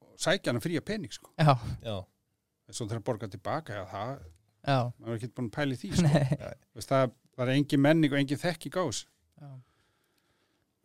og 0.00 0.14
sækja 0.22 0.52
hann 0.52 0.62
fría 0.64 0.82
pening 0.84 1.12
sko. 1.12 1.32
Já, 1.36 1.52
já, 1.82 1.96
eins 2.68 2.80
og 2.80 2.90
þeir 2.90 3.00
að 3.00 3.06
borga 3.10 3.30
tilbaka 3.32 3.80
já, 3.80 3.84
það, 3.90 4.12
já, 4.62 4.78
maður 4.96 5.12
er 5.12 5.18
ekki 5.18 5.32
búin 5.36 5.50
að 5.50 5.56
pæli 5.58 5.78
því 5.80 5.92
sko. 5.96 6.86
það 6.86 7.16
var 7.36 7.52
engin 7.52 7.82
menning 7.82 8.14
og 8.14 8.20
engin 8.22 8.40
þekki 8.40 8.72
gás 8.78 9.02
já, 9.04 9.50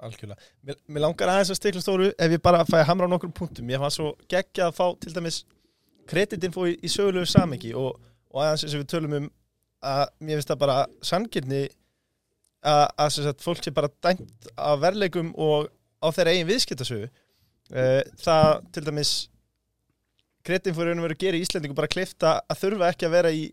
algjörlega. 0.01 0.51
Mér, 0.65 0.79
mér 0.89 1.05
langar 1.05 1.35
aðeins 1.35 1.53
að 1.53 1.61
stikla 1.61 1.83
stóru 1.85 2.09
ef 2.11 2.33
ég 2.33 2.41
bara 2.43 2.65
fæ 2.65 2.79
að 2.81 2.87
hamra 2.89 3.05
á 3.05 3.11
nokkrum 3.13 3.35
punktum. 3.37 3.69
Ég 3.69 3.83
fann 3.83 3.93
svo 3.93 4.15
geggja 4.25 4.71
að 4.71 4.79
fá 4.79 4.87
til 4.97 5.13
dæmis 5.13 5.43
kreditinfo 6.09 6.65
í, 6.65 6.73
í 6.81 6.89
sögulegu 6.89 7.29
samengi 7.29 7.75
og, 7.77 8.01
og 8.33 8.41
aðeins 8.41 8.65
eins 8.65 8.75
og 8.75 8.81
við 8.81 8.89
tölum 8.95 9.17
um 9.19 9.29
að 9.81 10.03
mér 10.21 10.39
finnst 10.39 10.51
það 10.51 10.61
bara 10.61 10.77
sangirni 11.05 11.61
að, 12.61 12.85
að 13.01 13.13
sagt, 13.17 13.43
fólk 13.45 13.63
sé 13.65 13.73
bara 13.73 13.89
dæmt 14.05 14.51
af 14.55 14.81
verleikum 14.83 15.33
og 15.41 15.71
á 16.01 16.07
þeirra 16.13 16.35
eigin 16.35 16.49
viðskiptasögu. 16.49 17.09
Uh, 17.71 18.01
það 18.21 18.49
til 18.75 18.85
dæmis 18.85 19.13
kreditinfo 20.45 20.83
er 20.83 20.91
raun 20.91 21.01
og 21.01 21.07
veru 21.07 21.17
að 21.17 21.23
gera 21.23 21.39
í 21.39 21.45
Íslendingu 21.45 21.77
bara 21.77 21.91
klifta 21.91 22.33
að 22.49 22.61
þurfa 22.63 22.89
ekki 22.91 23.07
að 23.07 23.15
vera 23.15 23.31
í 23.33 23.43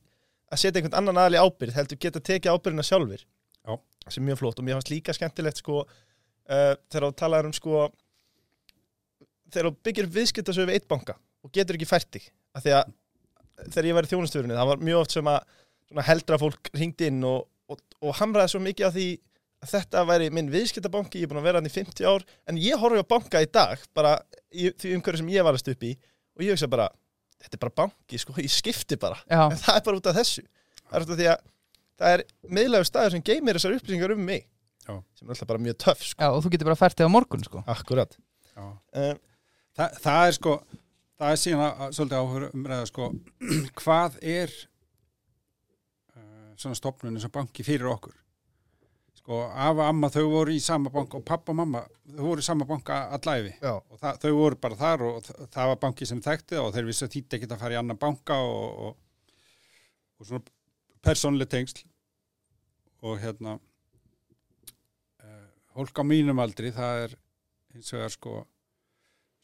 að 0.49 0.63
setja 0.63 0.81
einhvern 0.81 0.99
annan 1.01 1.21
aðli 1.23 1.41
ábyrgð 1.41 1.77
heldur 1.77 2.01
geta 2.01 2.23
tekið 2.25 2.55
ábyrgðina 2.55 2.87
sjálfur 2.87 3.23
Já. 3.23 3.75
sem 4.09 4.23
er 4.23 4.27
mjög 4.31 4.41
flott 4.41 4.61
og 4.61 4.67
mér 4.67 4.79
fannst 4.79 4.93
líka 4.93 5.15
skemmtilegt 5.17 5.61
sko 5.61 5.83
uh, 5.85 6.75
þegar 6.89 7.09
þú 7.09 7.13
talaður 7.21 7.51
um 7.51 7.57
sko 7.57 7.83
þegar 9.53 9.69
þú 9.69 9.75
byggir 9.89 10.11
viðskiptasögu 10.17 10.71
við 10.71 10.81
eitt 10.81 10.89
banka 10.89 11.19
og 11.45 11.53
getur 11.55 11.79
ekki 11.79 11.89
fært 11.89 12.11
þig 12.17 12.31
af 12.57 12.65
því 12.65 12.75
að 12.79 12.95
þegar 13.69 13.91
ég 13.91 13.99
var 13.99 14.09
í 14.09 14.13
þjónustöðurinn 14.13 14.57
það 14.57 14.71
var 14.73 14.85
mjög 14.89 15.03
oft 15.03 15.17
sem 15.19 15.31
að 15.35 15.59
heldra 16.09 16.39
fólk 16.41 16.71
ringdi 16.77 17.09
inn 17.09 17.25
og, 17.27 17.47
og, 17.71 17.81
og 18.05 18.15
hamraði 18.21 18.55
svo 18.55 18.61
mikið 18.65 18.89
á 18.89 18.93
því 18.95 19.07
að 19.59 19.73
þetta 19.73 20.05
væri 20.07 20.29
minn 20.31 20.51
viðskiptabanki, 20.53 21.19
ég 21.19 21.27
er 21.27 21.33
búin 21.33 21.41
að 21.41 21.49
vera 21.49 21.59
hann 21.59 21.67
í 21.67 21.73
50 21.75 22.07
ár 22.07 22.25
en 22.47 22.61
ég 22.63 22.79
horfi 22.79 23.01
á 23.03 23.11
banka 23.11 23.41
í 23.43 23.49
dag 23.51 23.81
bara 23.97 24.13
í 24.55 24.69
því 24.71 24.93
umhverju 24.99 25.23
sem 25.23 25.33
ég 25.35 25.47
var 25.47 25.57
að 25.57 25.65
stupi 25.65 25.95
í 25.95 25.99
og 26.39 26.45
ég 26.47 26.55
hugsa 26.55 26.69
bara, 26.71 26.87
þetta 27.43 27.59
er 27.59 27.63
bara 27.65 27.77
banki 27.83 28.21
sko, 28.23 28.37
ég 28.39 28.53
skipti 28.55 28.99
bara, 29.01 29.19
Já, 29.27 29.49
en 29.49 29.59
það 29.59 29.81
er 29.81 29.87
bara 29.89 29.99
út 29.99 30.11
af 30.13 30.19
þessu 30.21 30.45
það 30.85 30.95
er 31.01 31.07
út 31.07 31.11
af 31.15 31.19
því 31.19 31.29
að 31.33 31.43
það 31.99 32.15
er 32.15 32.25
miðlægur 32.59 32.89
staður 32.93 33.17
sem 33.17 33.25
geymir 33.27 33.59
þessar 33.59 33.79
upplýsingar 33.81 34.15
um 34.15 34.23
mig 34.29 34.45
Já. 34.87 34.95
sem 35.19 35.27
er 35.27 35.35
alltaf 35.35 35.51
bara 35.51 35.65
mjög 35.67 35.79
töff 35.83 36.05
sko. 36.07 36.23
já, 36.23 36.29
og 36.31 36.45
þú 36.45 36.53
getur 36.55 36.71
bara 36.71 36.79
fært 36.79 36.97
þig 37.01 37.11
á 37.11 37.17
morgun 37.19 37.43
sko. 37.45 37.65
Akkurat 37.69 38.15
um, 38.55 39.19
Þa, 39.79 39.89
það 39.99 40.21
er 40.29 40.37
sko 40.39 40.55
það 41.19 41.33
er 41.35 41.41
síðan 41.43 41.65
að, 41.67 41.91
svolítið 41.99 42.23
áhuga 42.23 42.51
umræða 42.55 42.87
sko 42.93 43.11
hvað 43.83 44.17
er 44.23 44.55
svona 46.59 46.77
stopnun 46.79 47.15
eins 47.17 47.27
og 47.29 47.33
banki 47.35 47.65
fyrir 47.67 47.87
okkur. 47.93 48.17
Sko 49.19 49.41
af 49.51 49.77
og 49.77 49.83
amma 49.85 50.09
þau 50.15 50.25
voru 50.31 50.55
í 50.57 50.61
sama 50.63 50.91
banka 50.95 51.19
og 51.19 51.25
pappa 51.29 51.53
og 51.53 51.59
mamma 51.59 51.83
þau 52.15 52.23
voru 52.31 52.41
í 52.43 52.47
sama 52.47 52.65
banka 52.69 53.01
allæfi 53.17 53.51
Já, 53.61 53.73
og 53.77 53.99
það, 54.01 54.21
þau 54.23 54.33
voru 54.39 54.59
bara 54.63 54.79
þar 54.79 55.03
og 55.09 55.19
þ- 55.27 55.49
það 55.57 55.71
var 55.73 55.81
banki 55.83 56.07
sem 56.09 56.23
þekkti 56.25 56.57
það 56.57 56.69
og 56.69 56.75
þeir 56.77 56.87
vissi 56.89 57.05
að 57.07 57.13
þýtti 57.17 57.37
ekki 57.39 57.49
að 57.53 57.61
fara 57.65 57.77
í 57.77 57.81
annan 57.83 58.01
banka 58.01 58.39
og, 58.41 58.79
og, 58.87 58.93
og 60.19 60.29
svona 60.31 60.45
persónlega 61.05 61.53
tengsl. 61.57 61.83
Og 63.07 63.19
hérna 63.23 63.59
uh, 65.23 65.49
hólk 65.79 66.01
á 66.01 66.05
mínum 66.07 66.41
aldri 66.43 66.73
það 66.75 67.05
er 67.07 67.17
hins 67.77 67.93
vegar 67.95 68.15
sko 68.15 68.33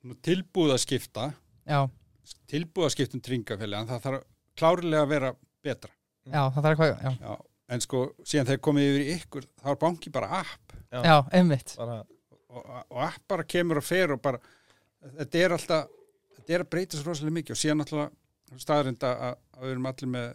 svona 0.01 0.17
tilbúð 0.25 0.73
að 0.75 0.83
skipta 0.87 1.29
Já, 1.69 1.85
tilbúð 2.51 2.89
að 2.89 2.95
skipta 2.97 3.19
um 3.19 3.23
tringafélag 3.25 3.85
en 3.85 3.91
það 3.93 4.03
þarf 4.09 4.25
klárlega 4.59 5.05
að 5.05 5.13
vera 5.15 5.31
betra 5.65 5.93
já, 6.25 6.41
það 6.55 6.61
þarf 6.61 6.73
eitthvað 6.73 7.05
Já, 7.05 7.13
Já, 7.25 7.35
en 7.75 7.85
sko 7.85 8.03
síðan 8.25 8.51
þeir 8.51 8.63
komið 8.69 8.91
yfir 8.91 9.13
ykkur 9.15 9.49
þá 9.63 9.71
er 9.73 9.81
banki 9.85 10.13
bara 10.15 10.41
app. 10.41 10.77
Já. 10.95 11.17
einmitt. 11.35 11.75
Bara, 11.79 12.01
og, 12.49 12.67
og 12.89 13.03
app 13.09 13.29
bara 13.29 13.47
kemur 13.49 13.81
og 13.81 13.87
fer 13.87 14.15
og 14.15 14.23
bara 14.25 14.41
þetta 15.19 15.45
er 15.45 15.57
alltaf 15.59 15.93
þetta 16.39 16.57
er 16.57 16.65
að 16.65 16.73
breyta 16.75 16.99
svo 16.99 17.11
rosalega 17.11 17.39
mikið. 17.39 17.57
Og 17.57 17.61
síðan 17.61 17.81
náttúrulega 17.83 18.61
staðrinda 18.61 19.13
að, 19.29 19.39
að 19.57 19.65
við 19.65 19.75
erum 19.75 19.89
allir 19.91 20.13
með 20.15 20.27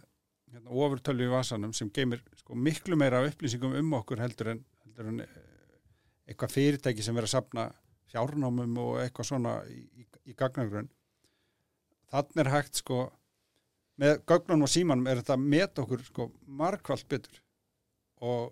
hérna, 0.50 0.72
ofurtölu 0.84 1.26
í 1.26 1.30
vasanum 1.30 1.74
sem 1.76 1.90
geymir 1.94 2.24
sko, 2.40 2.56
miklu 2.58 2.98
meira 2.98 3.20
af 3.20 3.30
upplýsingum 3.30 3.76
um 3.78 3.94
okkur 4.00 4.22
heldur 4.22 4.54
en, 4.54 4.64
heldur 4.84 5.12
en 5.12 5.22
eh, 5.24 5.38
eitthvað 6.30 6.56
fyrirtæki 6.56 7.06
sem 7.06 7.16
verður 7.16 7.30
að 7.30 7.36
sapna 7.36 7.68
fjárnámum 8.10 8.74
og 8.82 8.98
eitthvað 9.04 9.30
svona 9.30 9.54
í, 9.70 9.84
í, 10.02 10.06
í 10.30 10.36
gagnagrunn. 10.38 10.90
Þannig 12.10 12.42
er 12.42 12.52
hægt 12.56 12.80
sko 12.82 13.04
með 14.00 14.16
gögnunum 14.28 14.66
og 14.66 14.72
símanum 14.72 15.10
er 15.10 15.20
þetta 15.20 15.36
að 15.36 15.46
meta 15.54 15.84
okkur 15.84 16.02
sko 16.06 16.30
margvalt 16.60 17.06
betur. 17.10 17.42
Og 18.24 18.50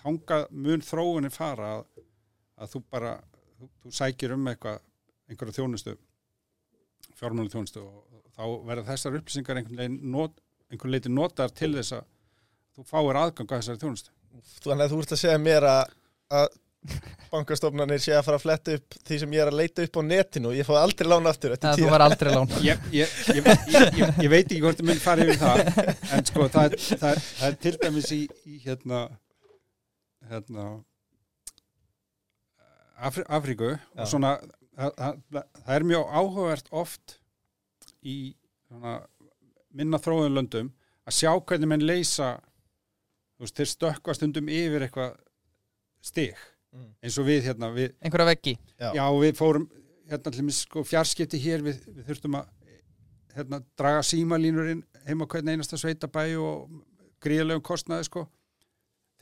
þangað 0.00 0.48
mun 0.52 0.84
þróunin 0.84 1.34
fara 1.34 1.76
að, 1.78 1.86
að 2.60 2.74
þú 2.74 2.82
bara 2.90 3.14
þú, 3.56 3.70
þú 3.82 3.94
sækir 4.00 4.36
um 4.36 4.50
eitthvað 4.52 4.82
einhverja 5.26 5.58
þjónustu 5.58 5.96
fjármálu 7.16 7.52
þjónustu 7.52 7.82
og 7.82 8.22
þá 8.36 8.44
verða 8.68 8.90
þessar 8.90 9.16
upplýsingar 9.20 9.60
einhvern 9.60 9.80
veginn 9.80 10.12
not, 10.12 10.36
einhvern 10.70 10.92
leiti 10.92 11.12
notar 11.12 11.52
til 11.56 11.72
þess 11.76 11.96
að 11.96 12.06
þú 12.76 12.86
fáir 12.90 13.20
aðgang 13.22 13.52
að 13.52 13.62
þessari 13.62 13.82
þjónustu. 13.82 14.14
Þannig 14.60 14.84
að 14.84 14.92
þú 14.92 14.98
ert 15.02 15.14
að 15.16 15.22
segja 15.22 15.40
mér 15.40 15.66
að, 15.70 15.94
að 16.40 16.48
bankastofnanir 17.32 18.00
sé 18.02 18.14
að 18.16 18.24
fara 18.28 18.38
að 18.38 18.44
fletta 18.46 18.74
upp 18.78 18.96
því 19.08 19.18
sem 19.22 19.34
ég 19.36 19.42
er 19.44 19.50
að 19.50 19.58
leita 19.60 19.84
upp 19.86 19.98
á 19.98 20.02
netinu 20.06 20.50
og 20.52 20.56
ég 20.58 20.68
fái 20.68 20.76
aldrei 20.80 21.08
lána 21.10 21.32
aftur 21.34 21.54
eftir 21.56 21.72
Það 21.82 21.90
var 21.94 22.04
aldrei 22.06 22.34
lán. 22.34 22.52
Ég, 22.70 22.84
ég, 22.94 23.14
ég, 23.34 23.48
ég, 23.72 23.86
ég, 24.00 24.20
ég 24.26 24.30
veit 24.32 24.44
ekki 24.46 24.60
hvort 24.64 24.80
það 24.80 24.90
mun 24.90 25.02
fara 25.04 25.26
yfir 25.26 25.40
það 25.42 25.62
en 26.18 26.28
sko 26.30 26.48
það, 26.54 26.68
er- 26.68 26.78
það, 26.86 27.08
er- 27.10 27.24
það 27.26 27.48
er 27.50 27.58
til 27.66 27.74
dæmis 27.84 28.10
í, 28.16 28.20
í 28.46 28.58
hérna 28.66 29.02
hérna 30.30 30.68
Afri, 32.96 33.24
Afríku 33.28 33.68
Já. 33.74 33.78
og 34.00 34.08
svona 34.08 34.30
það, 34.76 34.92
það, 34.96 35.46
það 35.66 35.74
er 35.76 35.84
mjög 35.90 36.14
áhugavert 36.20 36.70
oft 36.82 37.16
í 38.06 38.16
svona, 38.68 38.94
minna 39.76 40.00
þróðun 40.00 40.36
löndum 40.38 40.70
að 41.06 41.16
sjá 41.18 41.30
hvernig 41.36 41.70
menn 41.70 41.84
leysa 41.86 42.30
þú 43.36 43.44
veist, 43.44 43.58
þeir 43.60 43.70
stökkva 43.74 44.14
stundum 44.16 44.48
yfir 44.48 44.86
eitthvað 44.86 45.18
stig 46.06 46.40
Mm. 46.76 46.90
eins 47.02 47.16
og 47.22 47.24
við 47.28 47.46
hérna 47.48 47.70
við, 47.72 47.94
Einhverja 48.04 48.28
veggi 48.34 48.52
Já. 48.76 48.90
Já, 48.98 49.04
við 49.16 49.34
fórum 49.38 49.62
hérna 50.10 50.32
til 50.34 50.44
mér 50.44 50.56
sko 50.58 50.82
fjarskipti 50.84 51.38
hér 51.40 51.62
við, 51.64 51.78
við 51.88 52.04
þurftum 52.10 52.36
að 52.36 52.50
hérna, 53.36 53.60
draga 53.80 54.02
símalínurinn 54.04 54.82
heima 55.06 55.24
á 55.24 55.30
hvern 55.32 55.48
einasta 55.54 55.78
sveitabæ 55.80 56.26
og 56.40 56.68
gríðlegum 57.24 57.64
kostnaði 57.64 58.04
sko 58.10 58.26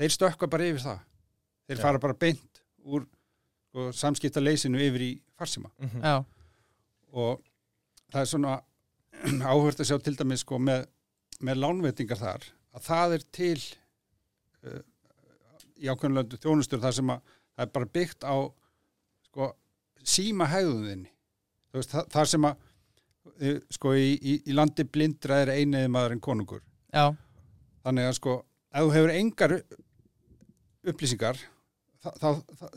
þeir 0.00 0.14
stökkva 0.16 0.48
bara 0.50 0.66
yfir 0.66 0.82
það 0.82 1.00
þeir 1.68 1.78
Já. 1.78 1.82
fara 1.86 2.02
bara 2.02 2.18
beint 2.26 2.62
úr 2.84 3.06
sko, 3.70 3.86
samskipta 3.96 4.42
leysinu 4.42 4.82
yfir 4.82 5.06
í 5.06 5.12
farsíma 5.38 5.70
Mhm. 5.78 6.02
Já, 6.02 6.24
og 7.14 7.40
það 8.10 8.20
er 8.24 8.30
svona 8.32 8.56
áhört 9.54 9.78
að 9.80 9.88
sjá 9.92 9.98
til 10.02 10.16
dæmis 10.18 10.42
sko 10.42 10.58
með, 10.58 10.88
með 11.40 11.62
lánveitingar 11.62 12.18
þar 12.18 12.48
að 12.74 12.82
það 12.88 13.14
er 13.20 13.24
til 13.38 13.62
uh, 14.66 14.82
í 15.78 15.86
ákveðnlöndu 15.90 16.38
þjónustur 16.42 16.82
þar 16.82 16.96
sem 16.98 17.10
að 17.14 17.22
það 17.54 17.66
er 17.66 17.72
bara 17.78 17.90
byggt 17.96 18.26
á 18.26 18.36
sko 19.28 19.50
síma 20.04 20.48
hegðuðinni 20.52 21.10
veist 21.74 21.94
það, 21.94 22.10
það 22.14 22.28
sem 22.32 22.48
að 22.48 22.68
eh, 23.40 23.56
sko 23.76 23.94
í, 23.98 24.10
í, 24.14 24.36
í 24.50 24.56
landi 24.56 24.86
blindra 24.86 25.40
er 25.44 25.54
einiði 25.56 25.90
maður 25.90 26.16
en 26.16 26.22
konungur. 26.22 26.62
Já, 26.94 27.14
þannig 27.86 28.10
að 28.10 28.16
sko 28.20 28.36
ef 28.74 28.86
þú 28.86 28.94
hefur 28.94 29.14
engar 29.14 29.56
upplýsingar 30.84 31.40
þá, 32.04 32.10
þá, 32.20 32.28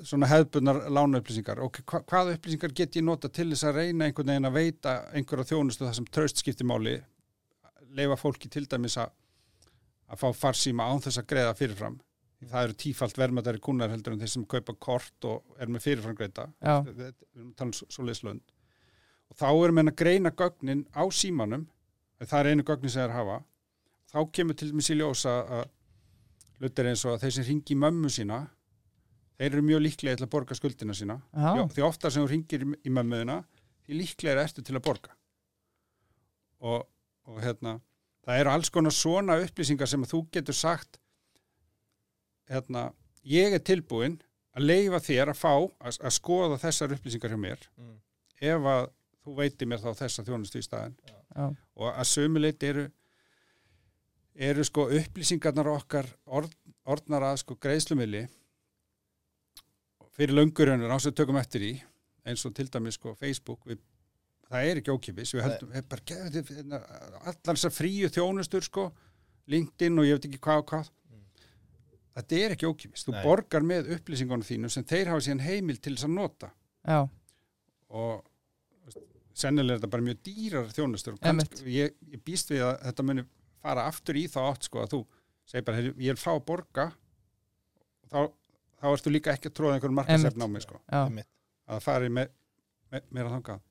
svona 0.08 0.32
hefðbunnar 0.32 0.82
lána 0.94 1.22
upplýsingar 1.22 1.62
og 1.66 1.82
hva, 1.84 2.02
hvaða 2.08 2.38
upplýsingar 2.38 2.74
get 2.78 2.98
ég 2.98 3.06
nota 3.06 3.30
til 3.30 3.50
þess 3.52 3.68
að 3.68 3.82
reyna 3.82 4.08
einhvern 4.08 4.34
veginn 4.34 4.50
að 4.50 4.58
veita 4.58 4.98
einhverja 5.14 5.52
þjónustu 5.52 5.86
það 5.86 5.98
sem 6.00 6.12
traust 6.18 6.44
skiptir 6.44 6.70
máli? 6.70 6.98
Leifa 7.98 8.18
fólki 8.20 8.50
til 8.52 8.66
dæmis 8.70 8.98
að 9.02 9.14
að 10.08 10.22
fá 10.22 10.28
farsíma 10.46 10.88
án 10.88 11.02
þess 11.04 11.20
að 11.20 11.30
greiða 11.32 11.56
fyrirfram 11.58 11.98
það 12.46 12.68
eru 12.68 12.78
tífalt 12.84 13.18
vermaðari 13.18 13.62
kunnar 13.64 13.90
heldur 13.90 14.14
en 14.14 14.22
þeir 14.22 14.30
sem 14.30 14.46
kaupa 14.46 14.76
kort 14.78 15.26
og 15.26 15.58
er 15.58 15.72
með 15.74 15.88
fyrirframgreita. 15.88 16.46
Já, 16.62 16.76
við 16.86 17.08
erum 17.10 17.50
að 17.50 17.56
tala 17.58 18.34
um 18.34 18.42
og 19.28 19.36
þá 19.36 19.48
erum 19.52 19.80
við 19.82 19.90
að 19.92 19.98
greina 20.00 20.32
gögnin 20.32 20.86
á 20.96 21.04
símanum 21.12 21.66
það 22.24 22.40
er 22.40 22.52
einu 22.52 22.66
gögnin 22.68 22.94
sem 22.94 23.04
þeir 23.04 23.16
hafa. 23.16 23.40
Þá 24.08 24.20
kemur 24.38 24.58
til 24.58 24.70
dæmis 24.72 24.92
í 24.94 24.98
ljósa 24.98 25.34
að 25.58 25.66
hlutir 26.58 26.90
eins 26.90 27.04
og 27.06 27.16
að 27.16 27.26
þeir 27.26 27.36
sem 27.36 27.48
ringi 27.50 27.78
mömmu 27.78 28.12
sína 28.14 28.40
þeir 29.38 29.52
eru 29.52 29.66
mjög 29.68 29.84
líklega 29.86 30.18
til 30.18 30.26
að 30.26 30.34
borga 30.34 30.58
skuldina 30.58 30.96
sína. 30.98 31.20
Já, 31.34 31.66
því 31.74 31.86
ofta 31.86 32.12
sem 32.14 32.24
þú 32.24 32.32
ringir 32.32 32.64
í, 32.66 32.94
mömmuðina 32.94 33.42
því 33.86 34.00
líklega 34.00 34.46
ertu 34.48 34.64
til 34.66 34.78
að 34.78 34.86
borga. 34.88 35.14
Og, 36.66 36.88
og 37.30 37.44
hérna 37.44 37.78
það 38.26 38.42
eru 38.42 38.54
alls 38.56 38.72
konar 38.74 38.96
svona 38.96 39.38
upplýsingar 39.44 39.90
sem 39.90 40.04
að 40.04 40.16
þú 40.16 40.24
getur 40.34 40.58
sagt 40.58 40.98
hérna, 42.50 42.86
ég 43.28 43.54
er 43.58 43.64
tilbúin 43.64 44.20
að 44.58 44.66
leifa 44.70 45.00
þér 45.04 45.32
að 45.34 45.40
fá 45.42 45.52
að, 45.54 45.98
að 46.02 46.14
skoða 46.16 46.60
þessar 46.62 46.94
upplýsingar 46.98 47.34
hjá 47.36 47.40
mér 47.42 47.66
Mm. 47.78 47.98
ef 48.42 48.70
að 48.74 48.88
þú 49.26 49.36
veitir 49.38 49.68
mér 49.68 49.82
þá 49.84 49.90
þessa 50.04 50.24
þjónustu 50.28 50.60
í 50.62 50.66
staðin 50.66 50.96
já, 51.08 51.46
og 51.76 51.88
að 51.92 52.08
sömuleit 52.10 52.64
eru 52.64 52.88
eru 54.38 54.64
sko 54.64 54.88
upplýsingarnar 54.94 55.68
okkar 55.74 56.08
orð, 56.26 56.52
orðnar 56.86 57.26
að 57.32 57.40
sko 57.42 57.56
greiðslumili 57.58 58.28
fyrir 60.18 60.34
löngurönur 60.38 60.90
á 60.94 60.98
sem 61.02 61.12
við 61.12 61.18
tökum 61.22 61.40
eftir 61.42 61.66
í 61.68 61.72
eins 62.28 62.46
og 62.48 62.54
til 62.58 62.68
dæmis 62.74 62.98
sko 62.98 63.14
Facebook 63.20 63.66
við, 63.70 63.80
það 64.50 64.70
er 64.72 64.82
ekki 64.82 64.94
ókipis 64.94 65.34
við 65.36 65.46
höldum, 65.46 65.74
við 65.74 65.90
bara 65.92 66.06
gefum 66.12 66.48
þetta 66.48 66.80
allar 67.22 67.58
þessar 67.58 67.76
fríu 67.76 68.10
þjónustur 68.14 68.66
sko 68.66 68.88
LinkedIn 69.52 70.00
og 70.02 70.08
ég 70.10 70.18
veit 70.18 70.30
ekki 70.30 70.42
hvað 70.44 70.62
og 70.64 70.70
hvað 70.74 70.90
þetta 72.18 72.40
er 72.42 72.56
ekki 72.56 72.70
ókipis, 72.70 73.06
þú 73.08 73.16
Nei. 73.16 73.22
borgar 73.26 73.66
með 73.68 73.92
upplýsingunum 73.98 74.46
þínu 74.48 74.72
sem 74.74 74.86
þeir 74.88 75.14
hafa 75.14 75.26
síðan 75.26 75.46
heimil 75.46 75.78
til 75.80 75.94
þess 75.96 76.08
að 76.08 76.16
nota. 76.18 76.50
Já, 76.88 77.00
og 77.98 78.98
sennilega 79.38 79.78
er 79.78 79.82
þetta 79.82 79.94
bara 79.94 80.08
mjög 80.08 80.22
dýrar 80.26 80.72
þjónustur 80.74 81.16
og 81.16 81.22
kannski, 81.22 81.68
ég, 81.76 81.94
ég 82.14 82.24
býst 82.26 82.52
við 82.52 82.66
að 82.66 82.74
þetta 82.88 83.06
muni 83.06 83.26
fara 83.62 83.86
aftur 83.90 84.18
í 84.18 84.26
þá 84.32 84.40
átt 84.48 84.68
sko 84.68 84.82
að 84.84 84.92
þú 84.96 85.02
segir 85.48 85.66
bara, 85.68 85.78
"Heyrðu, 85.78 85.94
ég 86.04 86.16
er 86.16 86.20
frá 86.20 86.34
að 86.34 86.46
borga. 86.48 86.86
Og 88.04 88.12
þá, 88.12 88.20
þá 88.82 88.88
ertu 88.92 89.14
líka 89.14 89.34
ekki 89.34 89.52
að 89.52 89.58
tróða 89.60 89.78
einhverjum 89.78 90.00
markasefn 90.02 90.44
á 90.44 90.48
mig 90.48 90.66
sko. 90.66 90.82
Já, 90.92 91.02
að 91.06 91.74
það 91.78 91.84
fari 91.88 92.10
með, 92.10 92.34
með, 92.92 93.08
meira 93.12 93.34
þangað. 93.36 93.62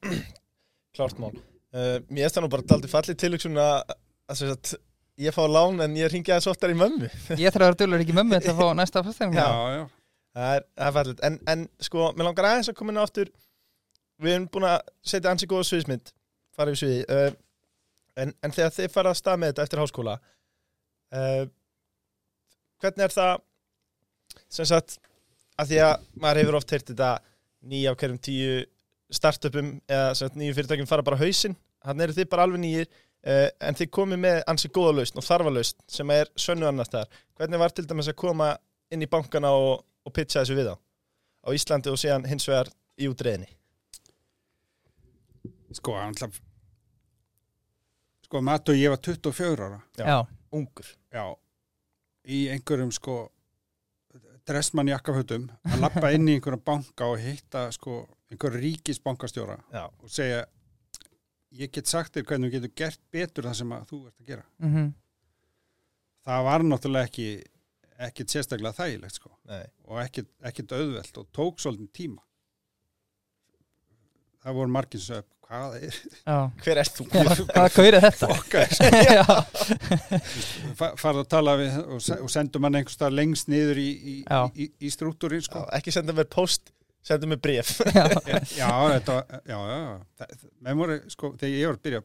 Klárt 0.96 1.18
mál. 1.20 1.34
Uh, 1.70 2.00
Mér 2.10 2.26
er 2.26 2.32
það 2.34 2.42
nú 2.46 2.50
bara 2.50 2.66
daldið 2.66 2.90
fallið 2.90 3.18
tilöksun 3.20 3.60
að, 3.62 3.94
ég 5.20 5.34
fá 5.36 5.42
lán 5.50 5.80
en 5.84 5.96
ég 5.98 6.10
ringi 6.12 6.32
aðeins 6.32 6.48
oftar 6.50 6.72
í 6.72 6.78
mömmu. 6.78 7.10
Ég 7.36 7.52
þarf 7.52 7.60
að 7.60 7.66
vera 7.66 7.78
dölur 7.82 8.04
ekki 8.04 8.16
mömmu 8.16 8.40
til 8.40 8.54
að 8.54 8.62
fá 8.62 8.72
næsta 8.80 9.02
fastæðum 9.06 9.36
Já. 9.36 9.44
já, 9.44 9.76
já, 9.76 9.84
Það 10.30 10.56
er, 10.56 10.66
það 10.78 10.88
er 10.88 10.96
fallið, 10.96 11.22
en, 11.26 11.38
en 11.52 11.62
sko, 11.82 12.08
mér 12.16 12.28
langar 12.30 12.48
aðeins 12.50 12.70
að 12.70 12.76
koma 12.78 12.92
inn 12.94 13.00
á 13.02 13.04
aftur. 13.04 13.30
Við 14.20 14.34
erum 14.36 14.48
búin 14.52 14.66
að 14.68 14.80
setja 15.12 15.32
ansi 15.32 15.48
góða 15.50 15.66
sviðsmynd 15.70 16.12
Farið 16.56 16.74
við 16.74 16.80
sviði 16.82 17.04
uh, 17.08 17.30
en, 18.20 18.34
en 18.44 18.52
þegar 18.52 18.74
þið 18.76 18.90
fara 18.92 19.12
að 19.14 19.20
stað 19.20 19.40
með 19.40 19.52
þetta 19.52 19.64
eftir 19.64 19.80
háskóla 19.80 20.16
uh, 21.16 21.44
Hvernig 22.80 23.06
er 23.06 23.14
það 23.14 23.32
sem 24.50 24.68
sagt 24.68 24.98
að 25.60 25.72
því 25.72 25.80
að 25.86 26.04
maður 26.20 26.42
hefur 26.42 26.58
oft 26.60 26.74
heyrt 26.74 26.92
þetta 26.92 27.10
nýja 27.70 27.92
af 27.92 27.98
hverjum 28.00 28.20
tíu 28.24 28.60
startupum 29.10 29.72
eða 29.90 30.28
nýju 30.38 30.56
fyrirtækjum 30.56 30.88
fara 30.88 31.04
bara 31.06 31.18
á 31.18 31.22
hausinn 31.24 31.56
hann 31.84 32.04
eru 32.04 32.14
þið 32.16 32.28
bara 32.32 32.46
alveg 32.46 32.62
nýjir 32.62 32.90
uh, 33.26 33.48
en 33.60 33.78
þið 33.78 33.90
komið 33.96 34.22
með 34.24 34.40
ansi 34.50 34.70
góða 34.72 34.96
lausn 35.00 35.20
og 35.20 35.26
þarfa 35.26 35.54
lausn 35.56 35.80
sem 35.88 36.12
er 36.14 36.30
sönnu 36.36 36.68
annars 36.68 36.92
þar 36.92 37.08
hvernig 37.38 37.62
var 37.62 37.74
til 37.74 37.86
dæmis 37.88 38.10
að 38.12 38.20
koma 38.22 38.52
inn 38.90 39.02
í 39.04 39.10
bankana 39.10 39.52
og, 39.56 39.84
og 40.04 40.14
pitcha 40.14 40.42
þessu 40.42 40.58
við 40.58 40.72
á 40.72 40.76
á 40.76 41.48
Íslandi 41.56 41.92
og 41.92 41.98
síðan 42.00 42.28
hins 42.28 42.48
vegar 42.48 42.72
í 43.00 43.08
útreðinni 43.10 43.50
Sko, 45.70 45.94
hann 45.94 46.16
ætla 46.16 46.30
Sko, 48.26 48.40
Matu, 48.46 48.74
ég 48.74 48.90
var 48.92 48.98
24 49.02 49.64
ára. 49.64 49.80
Já. 49.98 50.04
Já, 50.06 50.18
ungur. 50.54 50.86
Já, 51.10 51.24
í 52.30 52.44
einhverjum 52.50 52.92
sko 52.94 53.16
dressmann 54.46 54.90
jakkafötum 54.90 55.48
að 55.66 55.82
lappa 55.82 56.12
inn 56.14 56.28
í 56.28 56.36
einhverjum 56.36 56.62
banka 56.66 57.08
og 57.10 57.18
hitta 57.22 57.68
sko 57.74 58.04
einhverjum 58.30 58.62
ríkisbankastjóra 58.64 59.58
Já. 59.74 59.84
og 59.86 60.10
segja 60.10 60.44
ég 61.58 61.70
get 61.74 61.86
sagt 61.90 62.14
þér 62.14 62.26
hvernig 62.30 62.50
þú 62.50 62.56
getur 62.58 62.74
gert 62.78 63.00
betur 63.12 63.48
það 63.48 63.56
sem 63.60 63.72
að 63.74 63.86
þú 63.90 64.00
ert 64.06 64.20
að 64.20 64.26
gera. 64.32 64.44
mhm, 64.62 64.90
Það 66.26 66.44
var 66.46 66.62
náttúrulega 66.68 67.08
ekki 67.08 67.28
ekkit 68.00 68.32
sérstaklega 68.32 68.76
þægilegt 68.76 69.16
sko 69.18 69.30
Nei. 69.48 69.64
og 69.88 69.98
ekkit 70.04 70.72
auðvelt 70.76 71.18
og 71.20 71.26
tók 71.36 71.58
svolítið 71.60 71.90
tíma. 71.96 72.22
Það 74.40 74.56
voru 74.56 74.72
margir 74.72 75.00
sem 75.02 75.16
sögðu, 75.18 75.26
hvað 75.50 75.74
er 75.80 75.96
já 76.30 76.36
hver 76.64 76.80
ert 76.80 76.94
þú? 76.96 77.06
Hvað 77.10 77.80
er 77.90 77.98
þetta? 78.04 78.28
okkar? 78.36 78.74
Já, 79.10 79.24
Fa- 80.78 80.94
farið 81.00 81.22
að 81.24 81.28
tala 81.34 81.56
við 81.60 81.76
og, 81.82 81.98
og 82.24 82.30
sendum 82.32 82.64
hann 82.68 82.78
einhvers 82.80 82.96
stað 82.96 83.16
lengst 83.18 83.50
niður 83.52 83.80
í, 83.82 83.88
í, 83.90 84.14
í, 84.22 84.40
í, 84.64 84.68
í 84.86 84.92
struktúrin 84.94 85.42
sko. 85.44 85.64
Já, 85.66 85.72
ekki 85.80 85.92
senda 85.96 86.14
mér 86.16 86.28
post 86.32 86.70
senda 87.06 87.28
mér 87.30 87.40
bref 87.40 87.70
já, 88.60 88.68
þetta 88.92 89.14
var, 89.16 89.40
já, 89.48 89.58
já, 89.70 90.74
voru, 90.76 90.98
sko, 91.14 91.30
þegar 91.40 91.54
ég 91.56 91.70
var 91.70 91.78
að 91.78 91.82
byrja, 91.86 92.02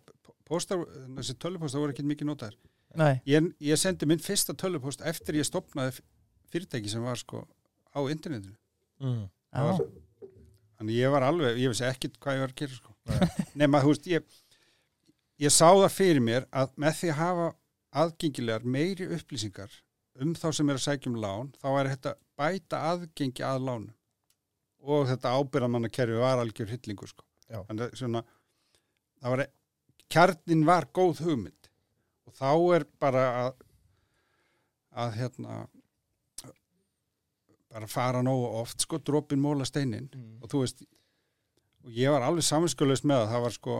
póstar, 0.47 0.85
þessi 1.17 1.35
tölvupóstar 1.41 1.83
voru 1.83 1.95
ekki 1.95 2.05
mikið 2.07 2.29
notaðir. 2.29 2.57
nei, 2.95 3.13
Ég, 3.27 3.49
ég 3.67 3.79
sendi 3.81 4.07
minn 4.07 4.21
fyrsta 4.23 4.55
tölvupóst 4.55 5.03
eftir 5.03 5.39
ég 5.41 5.47
stopnaði 5.47 5.99
fyrirtæki 6.53 6.91
sem 6.93 7.03
var, 7.03 7.19
sko, 7.19 7.43
á 7.91 7.99
internetinu. 8.11 8.55
mm. 9.03 9.23
Var- 9.55 9.85
Þannig 10.75 10.97
ég 10.99 11.11
var 11.13 11.23
alveg, 11.23 11.55
ég 11.63 11.71
vissi 11.71 11.85
ekkit 11.87 12.17
hvað 12.19 12.35
ég 12.35 12.41
var 12.43 12.51
að 12.51 12.57
gera, 12.59 12.75
sko. 12.75 12.95
Nefn 13.55 13.75
að, 13.77 13.85
þú 13.85 13.91
veist, 13.93 14.07
ég, 14.11 14.25
ég 15.45 15.53
sá 15.55 15.69
það 15.71 15.93
fyrir 15.95 16.23
mér 16.23 16.47
að 16.51 16.73
með 16.83 16.97
því 16.99 17.11
að 17.13 17.19
hafa 17.21 17.45
aðgengilegar 18.01 18.65
meiri 18.75 19.07
upplýsingar 19.15 19.71
um 20.23 20.33
þá 20.35 20.47
sem 20.57 20.69
er 20.71 20.75
að 20.79 20.83
sækja 20.83 21.11
um 21.11 21.15
lán, 21.23 21.53
þá 21.61 21.67
er 21.79 21.89
þetta 21.93 22.13
bæta 22.39 22.81
aðgengi 22.91 23.43
að 23.47 23.61
lánum 23.69 23.93
og 24.86 25.07
þetta 25.09 25.33
ábyrðamannakerfi 25.39 26.17
var 26.21 26.41
algjör 26.43 26.69
hillingur 26.75 27.09
sko. 27.09 27.25
Þannig 27.49 27.86
að 27.88 27.95
svona, 27.99 28.21
það 29.21 29.33
var, 29.36 29.43
kjarnin 30.13 30.65
var 30.67 30.88
góð 30.93 31.21
hugmynd. 31.25 31.69
Og 32.29 32.36
þá 32.38 32.51
er 32.77 32.86
bara 33.01 33.23
að, 33.43 33.51
að 35.05 35.17
hérna, 35.19 35.57
bara 37.75 37.89
fara 37.91 38.21
nógu 38.23 38.47
oft, 38.61 38.86
sko, 38.86 38.99
dropin 39.03 39.41
móla 39.43 39.65
steinin 39.67 40.09
Mm. 40.13 40.38
og 40.43 40.49
þú 40.49 40.61
veist 40.63 40.86
og 41.86 41.91
ég 41.93 42.09
var 42.09 42.23
alveg 42.25 42.43
saminskjölaust 42.47 43.05
með 43.05 43.19
það. 43.25 43.31
Það 43.33 43.41
var 43.45 43.55
sko 43.55 43.75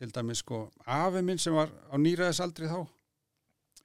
til 0.00 0.10
dæmis 0.14 0.38
sko 0.44 0.58
afi 0.86 1.22
minn 1.22 1.38
sem 1.38 1.54
var 1.54 1.68
á 1.90 1.94
nýraðisaldri 1.98 2.68
þá. 2.70 2.86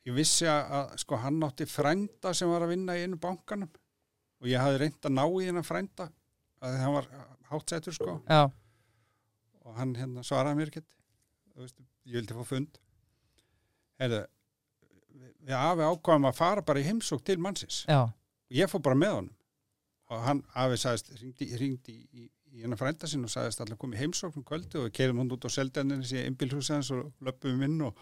Ég 0.06 0.14
vissi 0.14 0.46
að, 0.46 0.68
að 0.78 0.98
sko 1.02 1.18
hann 1.24 1.42
átti 1.44 1.66
frænda 1.66 2.34
sem 2.38 2.50
var 2.52 2.62
að 2.62 2.76
vinna 2.76 2.96
í 2.98 3.04
einu 3.08 3.18
bankanum 3.18 3.72
og 4.42 4.50
ég 4.52 4.62
hafði 4.62 4.82
reynd 4.84 5.08
að 5.08 5.16
ná 5.16 5.24
í 5.26 5.48
hennar 5.48 5.66
frænda 5.68 6.10
að 6.66 6.78
hann 6.82 6.96
var 6.96 7.10
hátsætur 7.52 7.96
sko. 7.96 8.18
Já, 8.30 8.44
og 9.66 9.80
hann 9.80 9.96
hérna 9.98 10.24
svaraði 10.26 10.60
mér 10.60 10.72
ekkert. 10.74 10.90
Ég 12.06 12.20
vildi 12.20 12.36
fá 12.36 12.44
fund. 12.48 12.80
Heyrðu, 14.02 14.22
við 15.46 15.58
afi 15.58 15.88
ákvaðum 15.88 16.30
að 16.30 16.38
fara 16.38 16.64
bara 16.66 16.82
í 16.82 16.88
heimsók 16.88 17.24
til 17.26 17.40
mannsins. 17.42 17.84
Já, 17.90 18.04
og 18.06 18.60
ég 18.60 18.72
fór 18.72 18.84
bara 18.86 19.00
með 19.00 19.18
honum. 19.20 19.36
Og 20.14 20.22
hann 20.22 20.42
afi 20.54 20.78
sagðist, 20.78 21.14
ringdi, 21.18 21.48
ringdi 21.58 21.96
í, 22.14 22.28
í 22.54 22.62
hennar 22.62 22.78
frænda 22.78 23.08
sinn 23.10 23.26
og 23.26 23.32
sagðist 23.34 23.64
allir 23.64 23.80
komið 23.82 24.04
heimsókn 24.04 24.42
um 24.42 24.46
kvöldi 24.46 24.78
og 24.78 24.90
við 24.90 24.98
kerum 25.00 25.24
hann 25.24 25.32
út 25.34 25.48
á 25.48 25.50
seldenninni 25.50 26.06
síðan 26.06 26.30
innbílhús 26.30 26.70
hans 26.74 26.92
og 26.94 27.10
löpum 27.26 27.64
inn 27.66 27.80
og 27.88 27.98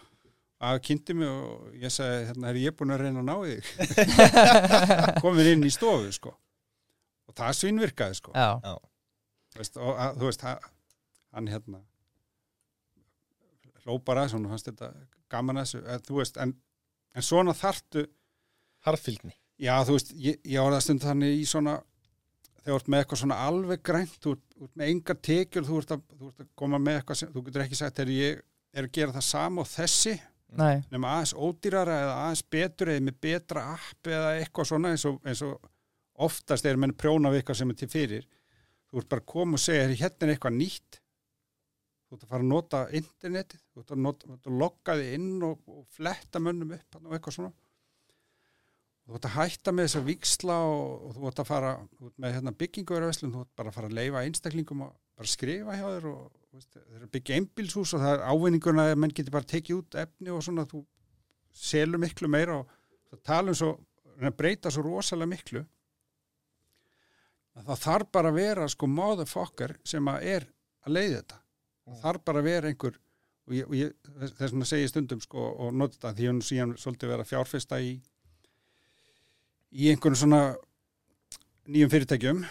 afi 0.63 0.83
kynnti 0.87 1.15
mig 1.17 1.29
og 1.29 1.75
ég 1.79 1.93
sagði 1.93 2.27
hérna 2.29 2.49
er 2.49 2.59
ég 2.61 2.75
búin 2.77 2.93
að 2.95 3.03
reyna 3.03 3.23
að 3.23 3.29
ná 3.29 3.35
þig. 3.43 3.63
Komin 5.23 5.49
inn 5.53 5.67
í 5.67 5.71
stofu 5.73 6.11
sko. 6.15 6.33
Og 7.29 7.37
það 7.37 7.55
svinvirkaði 7.59 8.19
sko. 8.19 8.33
Já, 8.35 8.77
veist, 9.57 9.79
og 9.79 9.97
að, 9.97 10.19
þú 10.19 10.29
veist 10.29 10.45
að, 10.49 10.67
hann 11.33 11.49
hérna 11.51 11.81
hló 13.83 13.97
bara 14.05 14.27
svona 14.31 14.51
fannst 14.51 14.69
þetta 14.69 14.91
gaman 15.31 15.59
að 15.59 15.67
þessu. 15.67 15.81
Að, 15.87 16.03
þú 16.07 16.19
veist, 16.19 16.37
en, 16.43 16.53
en 17.13 17.25
svona 17.25 17.55
þartu 17.57 18.05
harðfylgni. 18.87 19.35
Já, 19.63 19.75
þú 19.87 19.97
veist, 19.97 20.13
ég, 20.19 20.39
ég 20.49 20.63
var 20.63 20.75
það 20.75 20.85
stund 20.87 21.05
þannig 21.05 21.39
í 21.39 21.43
svona, 21.47 21.77
þegar 22.63 22.71
þú 22.71 22.79
ert 22.79 22.91
með 22.91 23.03
eitthvað 23.03 23.21
svona 23.23 23.39
alveg 23.47 23.83
grænt, 23.85 24.17
þú 24.23 24.35
ert, 24.35 24.45
þú 24.55 24.67
ert 24.67 24.79
með 24.81 24.93
engar 24.93 25.19
tekjur, 25.29 25.67
þú 25.67 25.79
ert, 25.81 25.95
að, 25.95 26.05
þú 26.19 26.31
ert 26.31 26.43
að 26.43 26.49
koma 26.63 26.81
með 26.81 26.99
eitthvað 26.99 27.19
sem, 27.21 27.33
þú 27.33 27.45
getur 27.47 27.65
ekki 27.65 27.79
sagt, 27.79 28.01
er 28.03 28.13
ég 28.13 28.41
er 28.73 28.87
að 28.87 28.95
gera 28.97 29.15
það 29.15 29.27
sama 29.27 29.63
og 29.63 29.69
þessi, 29.69 30.15
nema 30.93 31.13
aðeins 31.15 31.33
ódýrara 31.33 31.99
eða 32.03 32.17
aðeins 32.23 32.43
betur 32.55 32.91
eða 32.93 33.05
með 33.07 33.19
betra 33.25 33.63
app 33.73 34.09
eða 34.09 34.33
eitthvað 34.39 34.69
svona 34.69 34.91
eins 34.93 35.05
og, 35.09 35.19
eins 35.25 35.41
og 35.45 35.69
oftast 36.27 36.67
er 36.69 36.79
menn 36.79 36.93
prjóna 36.97 37.31
við 37.33 37.41
eitthvað 37.41 37.59
sem 37.61 37.73
er 37.73 37.79
til 37.79 37.89
fyrir. 37.91 38.27
Þú 38.89 39.01
ert 39.01 39.09
bara 39.09 39.23
að 39.23 39.31
koma 39.33 39.57
og 39.57 39.63
segja, 39.63 39.87
hérna 39.89 40.27
er 40.27 40.35
eitthvað 40.35 40.57
nýtt, 40.59 40.99
þú 42.05 42.17
ert 42.17 42.25
að 42.27 42.33
fara 42.35 42.45
að 42.45 42.51
nota 42.51 42.83
internetið, 42.99 43.63
þú 43.73 43.81
ert 43.81 43.95
að, 43.95 44.01
nota, 44.05 44.35
að 44.37 44.59
logga 44.61 44.97
þig 44.99 45.17
inn 45.17 45.47
og, 45.47 45.63
og 45.73 45.83
fletta 45.97 46.41
mönnum 46.43 46.75
upp 46.77 46.99
og 46.99 47.15
eitthvað 47.17 47.37
svona. 47.39 47.53
Þú 49.03 49.17
ert 49.17 49.25
að 49.27 49.35
hætta 49.39 49.73
með 49.75 49.89
þessa 49.89 50.03
viksla 50.05 50.59
og, 50.69 50.91
og 51.07 51.17
þú 51.17 51.25
ert 51.31 51.41
að 51.41 51.49
fara 51.49 51.73
ert 51.81 52.21
með 52.23 52.37
hérna, 52.37 52.53
bygginguverðarveslun, 52.61 53.33
þú 53.33 53.41
ert 53.43 53.57
bara 53.59 53.73
að 53.73 53.79
fara 53.79 53.89
að 53.89 53.97
leifa 53.97 54.23
einstaklingum 54.27 54.85
að 54.85 54.93
bara 55.17 55.33
skrifa 55.33 55.75
hjá 55.79 55.87
þér 55.89 56.07
og 56.13 56.21
þú 56.53 56.59
veist, 56.59 56.75
þeir 56.77 56.97
eru 56.97 57.07
að 57.07 57.13
byggja 57.15 57.37
einbílshús 57.39 57.91
og 57.97 58.03
það 58.03 58.11
er 58.13 58.25
ávinningurna 58.29 58.83
að 58.91 58.99
menn 59.01 59.13
getur 59.17 59.33
bara 59.33 59.49
tekið 59.49 59.79
út 59.79 59.95
efni 60.03 60.29
og 60.29 60.43
svona 60.45 60.67
þú 60.69 60.83
selur 61.63 62.01
miklu 62.01 62.29
meira 62.29 62.59
og 62.59 62.75
það 63.09 63.23
tala 63.25 63.53
um 63.53 63.57
svo, 63.57 63.71
reyna 64.13 64.29
að 64.29 64.37
breyta 64.37 64.73
svo 64.73 64.83
rosalega 64.85 65.31
miklu. 65.31 65.63
Að 67.57 67.71
það 67.71 67.81
þarf 67.87 68.11
bara 68.17 68.29
að 68.29 68.37
vera 68.37 68.67
sko 68.69 68.89
motherfucker 68.89 69.75
sem 69.85 70.13
að 70.13 70.27
er 70.35 70.45
að 70.85 70.95
leiði 70.97 71.15
þetta. 71.15 71.41
Það 71.83 72.05
þarf 72.05 72.25
bara 72.29 72.43
að 72.43 72.49
vera 72.51 72.69
einhver 72.69 72.99
og 73.43 73.55
ég, 73.57 73.67
og 73.67 73.75
ég 73.75 73.93
þess 74.37 74.69
segi 74.69 74.85
ég 74.85 74.91
stundum 74.93 75.21
sko 75.25 75.49
og 75.65 75.73
nota 75.75 75.97
þetta 75.97 76.13
því 76.19 76.29
hún 76.29 76.43
síðan 76.45 76.75
svolítið 76.79 77.15
vera 77.15 77.27
fjárfesta 77.27 77.81
í 77.81 77.95
í 79.73 79.89
einhvern 79.89 80.17
svona 80.17 80.41
nýjum 81.65 81.91
fyrirtækjum 81.91 82.43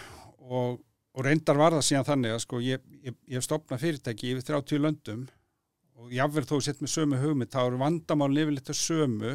og, 0.43 0.81
og 1.13 1.25
reyndar 1.27 1.59
var 1.59 1.75
það 1.77 1.87
síðan 1.87 2.07
þannig 2.09 2.35
að 2.35 2.43
sko 2.43 2.59
ég, 2.63 2.85
ég, 3.03 3.15
ég 3.29 3.37
hef 3.37 3.45
stopnað 3.45 3.83
fyrirtæki 3.83 4.33
yfir 4.33 4.47
30 4.49 4.81
löndum 4.81 5.25
og 6.01 6.13
jáfnverð 6.13 6.49
þó 6.49 6.63
sett 6.65 6.81
með 6.81 6.93
sömu 6.95 7.19
hugmynd 7.21 7.53
þá 7.53 7.59
eru 7.67 7.81
vandamál 7.81 8.31
yfirleitt 8.33 8.71
að 8.73 8.79
sömu 8.79 9.33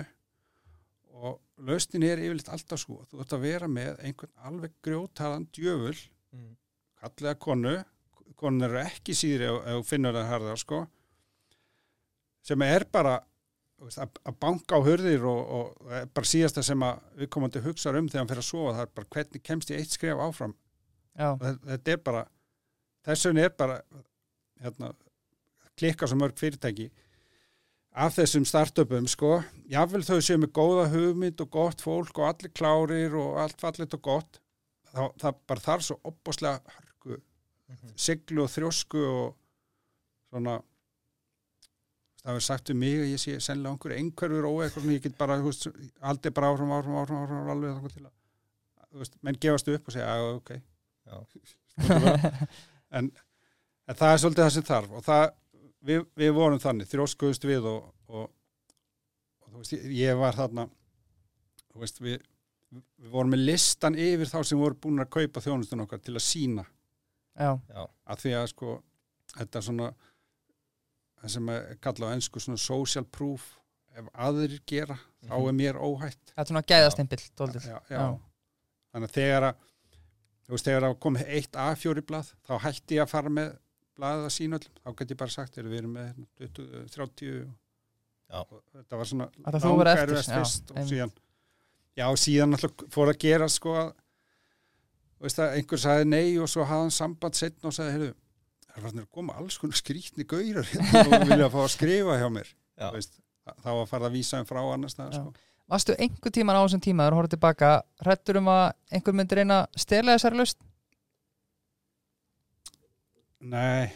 og 1.18 1.38
lausnin 1.68 2.06
er 2.06 2.22
yfirleitt 2.22 2.50
alltaf 2.54 2.82
sko 2.82 3.00
þú 3.10 3.22
ert 3.22 3.36
að 3.36 3.46
vera 3.46 3.70
með 3.70 4.02
einhvern 4.02 4.50
alveg 4.50 4.74
grjótaðan 4.84 5.48
djöful 5.54 5.94
mm. 6.34 6.52
kallega 7.02 7.38
konu 7.46 7.78
konun 8.38 8.68
eru 8.68 8.82
ekki 8.82 9.16
síðri 9.18 9.50
þú 9.50 9.80
finnur 9.86 10.18
það 10.18 10.30
harðar 10.32 10.62
sko 10.62 10.84
sem 12.46 12.62
er 12.66 12.86
bara 12.90 13.18
að, 13.78 14.14
banka 14.40 14.78
á 14.78 14.80
hurðir 14.82 15.26
og, 15.30 15.40
og, 15.40 15.74
og 15.86 16.14
bara 16.14 16.30
síðasta 16.30 16.64
sem 16.66 16.82
að 16.82 17.02
við 17.22 17.30
komandi 17.34 17.62
hugsa 17.62 17.94
um 17.94 18.08
þegar 18.10 18.24
hann 18.24 18.30
fyrir 18.32 18.44
að 18.44 18.50
sofa 18.50 18.74
það 18.76 18.84
er 18.84 18.96
bara 18.98 19.12
hvernig 19.14 19.44
kemst 19.46 19.72
ég 19.72 19.82
eitt 19.82 19.94
skref 19.94 20.22
áfram 20.22 20.54
og 20.54 20.67
þetta- 21.18 21.92
er 21.94 22.00
bara 22.04 22.24
þess 23.06 23.26
vegna 23.28 23.44
er 23.48 23.54
bara 23.58 23.80
hérna, 24.62 24.92
klikka 25.78 26.06
svo 26.06 26.18
mörg 26.18 26.38
fyrirtæki 26.38 26.90
af 27.98 28.14
þessum 28.14 28.44
startupum 28.46 29.08
sko, 29.10 29.40
jáfnvel 29.70 30.04
þau 30.06 30.20
séu 30.22 30.38
með 30.38 30.52
góða 30.54 30.84
hugmynd 30.92 31.40
og 31.42 31.50
gott 31.50 31.82
fólk 31.82 32.18
og 32.20 32.28
allir 32.28 32.52
klárir 32.54 33.16
og 33.18 33.38
allt 33.42 33.58
fallit 33.60 33.94
og 33.94 34.02
gott 34.02 34.38
þá, 34.92 35.02
það 35.18 35.40
bara 35.50 35.64
þarf 35.64 35.86
svo 35.88 35.98
opbáslega 36.06 36.60
hörku, 36.76 37.18
siglu 37.96 38.44
og 38.44 38.52
þrjósku 38.54 39.02
og 39.08 39.34
svona 40.30 40.58
það 42.22 42.32
verður 42.34 42.46
sagt 42.46 42.70
um 42.70 42.78
mig 42.82 42.98
að 43.00 43.10
ég 43.14 43.22
sé 43.22 43.36
sennilega 43.40 43.74
einhver 43.74 43.96
einhverfur 43.96 44.48
og 44.48 44.62
eitthvað 44.64 44.86
sem 44.86 44.94
ég 44.94 45.04
get 45.06 45.18
bara, 45.18 45.38
veist, 45.42 45.68
aldrei 46.00 46.32
bara 46.34 46.52
áfram, 46.52 46.72
áfram, 46.76 46.98
áfram, 47.02 47.22
áfram 47.24 47.52
alveg 47.54 47.76
þannig 47.78 47.94
til 47.94 48.06
að 48.06 48.98
veist, 49.02 49.14
menn 49.22 49.38
gefast 49.40 49.70
upp 49.74 49.88
og 49.88 49.94
segja, 49.96 50.10
að 50.14 50.34
ok 50.36 50.50
Já. 50.58 50.60
en, 52.98 53.10
en 53.88 53.96
það 53.98 54.12
er 54.14 54.22
svolítið 54.22 54.44
það 54.44 54.54
sem 54.56 54.66
þarf 54.68 54.96
og 54.98 55.04
það, 55.06 55.26
við, 55.88 56.02
við 56.22 56.32
vorum 56.36 56.62
þannig 56.62 56.90
þrjóskuðust 56.90 57.46
við 57.48 57.68
og, 57.70 57.86
og, 58.08 58.26
og 59.44 59.52
þú 59.52 59.62
veist, 59.62 59.76
ég, 60.00 60.16
var 60.20 60.36
þarna 60.38 60.66
þú 61.72 61.84
veist, 61.84 62.02
við 62.04 62.18
við 62.68 63.08
vorum 63.14 63.30
með 63.32 63.46
listan 63.48 63.94
yfir 63.96 64.28
þá 64.28 64.42
sem 64.44 64.60
voru 64.60 64.76
búin 64.76 65.00
að 65.00 65.08
kaupa 65.14 65.40
þjónustun 65.40 65.80
okkar 65.86 66.02
til 66.04 66.12
að 66.18 66.24
sína 66.26 66.66
já, 67.38 67.54
Já, 67.72 67.84
að 68.12 68.18
því 68.24 68.32
að 68.36 68.48
sko 68.50 68.74
þetta 69.38 69.60
er 69.60 69.64
svona 69.70 69.86
það 71.22 71.32
sem 71.32 71.48
er 71.54 71.78
kallað 71.86 72.12
á 72.12 72.14
ennsku 72.18 72.42
svona 72.44 72.60
social 72.60 73.06
proof 73.08 73.46
ef 73.96 74.10
aðrir 74.20 74.58
gera 74.68 74.98
þá 75.24 75.32
Mhm. 75.32 75.46
er 75.48 75.56
mér 75.62 75.78
óhætt 75.80 76.34
það 77.32 77.56
er 77.56 77.64
svona. 77.64 77.80
Já. 77.88 78.02
þannig 78.92 79.08
að 79.08 79.16
þegar 79.16 79.46
að 79.48 79.64
þú 80.48 80.56
veist 80.56 80.68
þegar 80.68 80.86
að 80.88 80.98
kom 81.04 81.18
eitt 81.20 81.58
A4 81.60 82.02
blað 82.08 82.32
þá 82.48 82.52
hætti 82.64 82.96
ég 82.98 83.04
að 83.04 83.12
fara 83.12 83.32
með 83.38 83.54
blaðið 83.98 84.26
að 84.28 84.34
sína 84.34 84.58
öllum, 84.60 84.76
þá 84.84 84.90
get 85.00 85.10
ég 85.14 85.18
bara 85.20 85.34
sagt 85.34 85.58
er, 85.58 85.66
við 85.68 85.80
erum 85.82 85.96
með 85.98 86.06
hérna 86.08 86.26
20, 86.56 86.84
30 86.94 87.32
Já. 88.28 88.40
og 88.44 88.60
þetta 88.76 88.98
var 89.00 89.08
svona 89.10 89.26
Að 89.28 89.56
já, 89.58 90.36
fyrst 90.38 90.70
og 90.70 90.76
einmitt. 90.78 90.92
síðan 90.92 91.12
já, 91.98 92.06
síðan 92.22 92.54
alltaf 92.58 92.84
fór 92.94 93.10
að 93.12 93.18
gera 93.24 93.48
sko 93.50 93.74
að 93.80 93.90
þú 95.18 95.26
veist 95.26 95.40
að 95.42 95.56
einhver 95.58 95.82
sagði 95.82 96.08
nei 96.12 96.28
og 96.38 96.50
svo 96.52 96.66
hafði 96.68 96.84
hann 96.86 96.94
samband 96.94 97.38
setna 97.38 97.70
og 97.72 97.74
sagði, 97.74 97.94
heyrðu, 97.96 98.10
það 98.68 98.76
er 98.78 98.84
farin 98.86 99.02
að 99.02 99.08
koma 99.18 99.36
alls 99.40 99.58
konar 99.58 99.80
skrítni 99.80 100.26
gaurar 100.30 100.68
hérna 100.70 101.02
og 101.18 101.26
vilja 101.32 101.48
fá 101.56 101.58
að 101.64 101.72
skrifa 101.74 102.18
hjá 102.22 102.28
mér 102.38 102.52
Já. 102.78 102.86
Þú 102.86 102.94
veist, 103.00 103.18
þá 103.64 103.70
var 103.80 103.88
farið 103.90 104.06
að 104.10 104.16
vísa 104.20 104.38
þeim 104.38 104.48
frá 104.52 104.60
annars 104.70 104.94
staðar 104.94 105.16
Já. 105.18 105.24
sko. 105.24 105.32
Varstu 105.68 105.96
einhver 105.98 106.32
tíman 106.34 106.56
á 106.56 106.62
þessum 106.64 106.84
tíma 106.84 107.04
þegar 107.04 107.14
þú 107.14 107.20
horfður 107.20 107.34
tilbaka, 107.36 107.70
hrættur 108.04 108.40
um 108.40 108.50
að 108.52 108.64
einhver 108.92 109.16
myndi 109.16 109.38
reyna 109.38 109.60
að 109.64 109.82
stela 109.84 110.16
þessari 110.16 110.40
lust 110.40 110.64
Nei. 113.38 113.86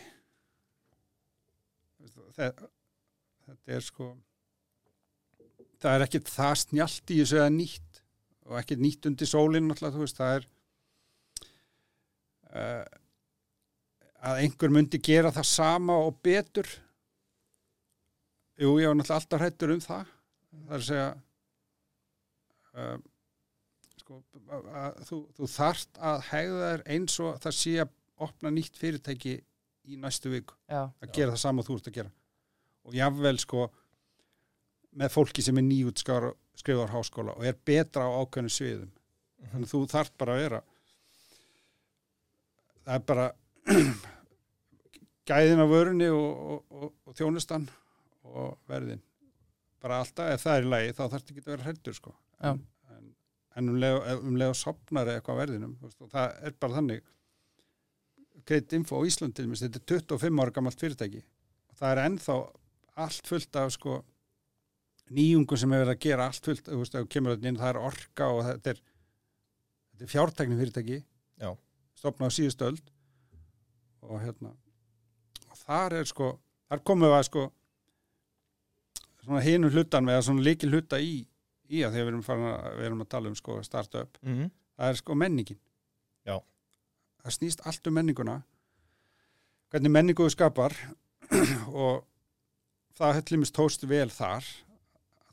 Þetta, 2.32 2.68
þetta 3.44 3.74
er 3.76 3.82
sko 3.84 4.12
það 5.82 5.96
er 5.96 6.04
ekkit 6.06 6.30
það 6.30 6.54
snjált 6.60 7.10
í 7.12 7.18
þessu 7.18 7.38
eða 7.40 7.52
nýtt 7.52 8.00
og 8.46 8.58
ekkit 8.60 8.82
nýtt 8.82 9.08
undir 9.10 9.28
sólinn 9.28 9.72
það 9.74 10.36
er 10.36 10.46
uh, 12.54 12.84
að 14.22 14.40
einhver 14.44 14.72
myndi 14.72 15.00
gera 15.02 15.32
það 15.34 15.48
sama 15.50 15.98
og 16.06 16.20
betur. 16.22 16.68
Jú, 18.60 18.76
ég 18.78 18.86
var 18.86 18.96
náttúrulega 18.98 19.18
alltaf 19.18 19.42
hrættur 19.42 19.74
um 19.74 19.82
það. 19.82 20.10
Það 20.52 20.74
er 20.76 20.78
að 20.78 20.88
segja 20.88 21.08
uh, 22.78 22.96
sko, 24.00 24.20
að, 24.48 24.70
að, 24.82 25.02
þú, 25.08 25.20
þú 25.38 25.50
þarft 25.54 26.02
að 26.10 26.24
hegða 26.30 26.70
þér 26.72 26.84
eins 26.96 27.20
og 27.22 27.38
það 27.44 27.58
sé 27.58 27.76
að 27.84 27.94
opna 28.22 28.52
nýtt 28.54 28.78
fyrirtæki 28.78 29.36
í 29.90 29.98
næstu 29.98 30.32
viku. 30.32 30.56
Já, 30.70 30.86
að 30.86 31.14
gera 31.14 31.34
það 31.34 31.44
sama 31.44 31.66
þú 31.66 31.78
ert 31.78 31.90
að 31.90 31.96
gera. 32.00 32.12
Og 32.86 32.98
jáfnvel 32.98 33.38
sko 33.42 33.68
með 34.98 35.14
fólki 35.14 35.42
sem 35.44 35.58
er 35.58 35.66
nýjút 35.66 36.02
skrifar 36.02 36.92
háskóla 36.92 37.34
og 37.38 37.46
er 37.48 37.56
betra 37.56 38.04
á 38.06 38.10
ákveðinu 38.22 38.52
sviðum. 38.52 38.92
Þannig 39.42 39.66
að 39.66 39.72
þú 39.72 39.80
þarf 39.90 40.12
bara 40.20 40.34
að 40.36 40.42
vera 40.44 40.60
það 42.82 42.94
er 42.96 43.06
bara 43.06 43.28
gæðin 45.30 45.62
á 45.62 45.66
vörunni 45.70 46.10
og, 46.12 46.28
og, 46.52 46.60
og, 46.70 46.92
og 47.06 47.16
þjónustan 47.18 47.68
og 48.26 48.56
verðin 48.70 49.02
bara 49.82 50.02
alltaf, 50.02 50.30
ef 50.30 50.44
það 50.44 50.58
er 50.58 50.66
í 50.66 50.70
lagi 50.72 50.92
þá 50.96 51.02
þarf 51.02 51.32
ekki 51.32 51.42
að 51.42 51.50
vera 51.52 51.66
hrættur 51.66 51.96
sko. 51.96 52.14
Já. 52.38 52.52
en, 52.52 52.60
en, 52.96 53.08
en 53.58 53.72
um 53.72 53.80
leið 53.82 53.98
um 54.14 54.38
leið 54.38 54.52
og 54.52 54.58
sopnar 54.58 55.10
eða 55.10 55.20
eitthvað 55.20 55.42
verðinum 55.42 55.74
þú 55.80 55.88
veist, 55.88 56.00
og 56.04 56.12
það 56.12 56.38
er 56.48 56.56
bara 56.64 56.78
þannig. 56.78 57.10
Kreit 58.48 58.74
Info 58.78 58.98
á 58.98 59.06
Íslandi 59.06 59.38
til 59.38 59.46
dæmis, 59.46 59.62
þetta 59.62 59.82
er 59.82 59.86
25 59.92 60.42
ára 60.42 60.54
gamalt 60.56 60.80
fyrirtæki. 60.82 61.20
Og 61.70 61.78
það 61.78 61.92
er 61.92 62.02
ennþá 62.06 62.38
allt 63.02 63.28
fullt 63.30 63.58
af 63.60 63.74
sko 63.76 63.98
nýjungum 65.12 65.60
sem 65.60 65.74
hefur 65.74 65.84
verið 65.84 65.96
að 65.96 66.02
gera 66.06 66.26
allt 66.30 66.48
fullt, 66.48 66.66
þú 66.66 66.80
veist, 66.80 66.96
ef 66.96 67.04
þú 67.04 67.12
kemur 67.12 67.36
þetta 67.36 67.50
inn, 67.50 67.60
það 67.60 67.70
er 67.74 67.82
orka 67.90 68.32
og 68.32 68.42
þetta 68.48 68.72
er, 68.72 68.82
þetta 69.92 70.06
er 70.06 70.12
fjártækni 70.16 70.58
fyrirtæki. 70.62 71.04
Já. 71.42 71.52
stopnað 71.98 72.34
á 72.34 72.36
síðustu 72.38 72.68
öld. 72.70 72.92
Og 74.02 74.18
hérna 74.18 74.54
og 75.52 75.58
þar 75.60 75.98
er 76.00 76.08
sko, 76.08 76.28
þar 76.70 76.82
komum 76.86 77.08
við 77.08 77.18
að 77.18 77.26
sko 77.28 77.42
hinu 79.46 79.70
hlutan 79.70 80.04
með 80.04 80.18
að 80.18 80.24
svona 80.26 80.42
líki 80.46 80.68
hluta 80.70 80.98
í 81.00 81.26
í 81.72 81.82
að 81.86 81.94
því 81.94 82.00
að 82.00 82.04
við 82.04 82.08
erum, 82.12 82.22
farin 82.26 82.48
að, 82.50 82.64
við 82.78 82.86
erum 82.86 83.02
að 83.04 83.08
tala 83.08 83.28
um 83.28 83.34
sko 83.38 83.62
startup, 83.62 84.18
Mhm. 84.22 84.50
það 84.78 84.88
er 84.88 84.94
sko 84.94 85.14
menningin. 85.14 85.58
Já. 86.26 86.40
það 87.22 87.32
snýst 87.38 87.60
allt 87.66 87.86
um 87.86 87.94
menninguna 87.94 88.42
hvernig 89.70 89.90
menningu 89.90 90.26
þú 90.26 90.30
skapar 90.34 90.74
og 91.72 92.04
það 92.98 93.14
hellimist 93.20 93.54
tóst 93.56 93.86
vel 93.88 94.10
þar. 94.10 94.44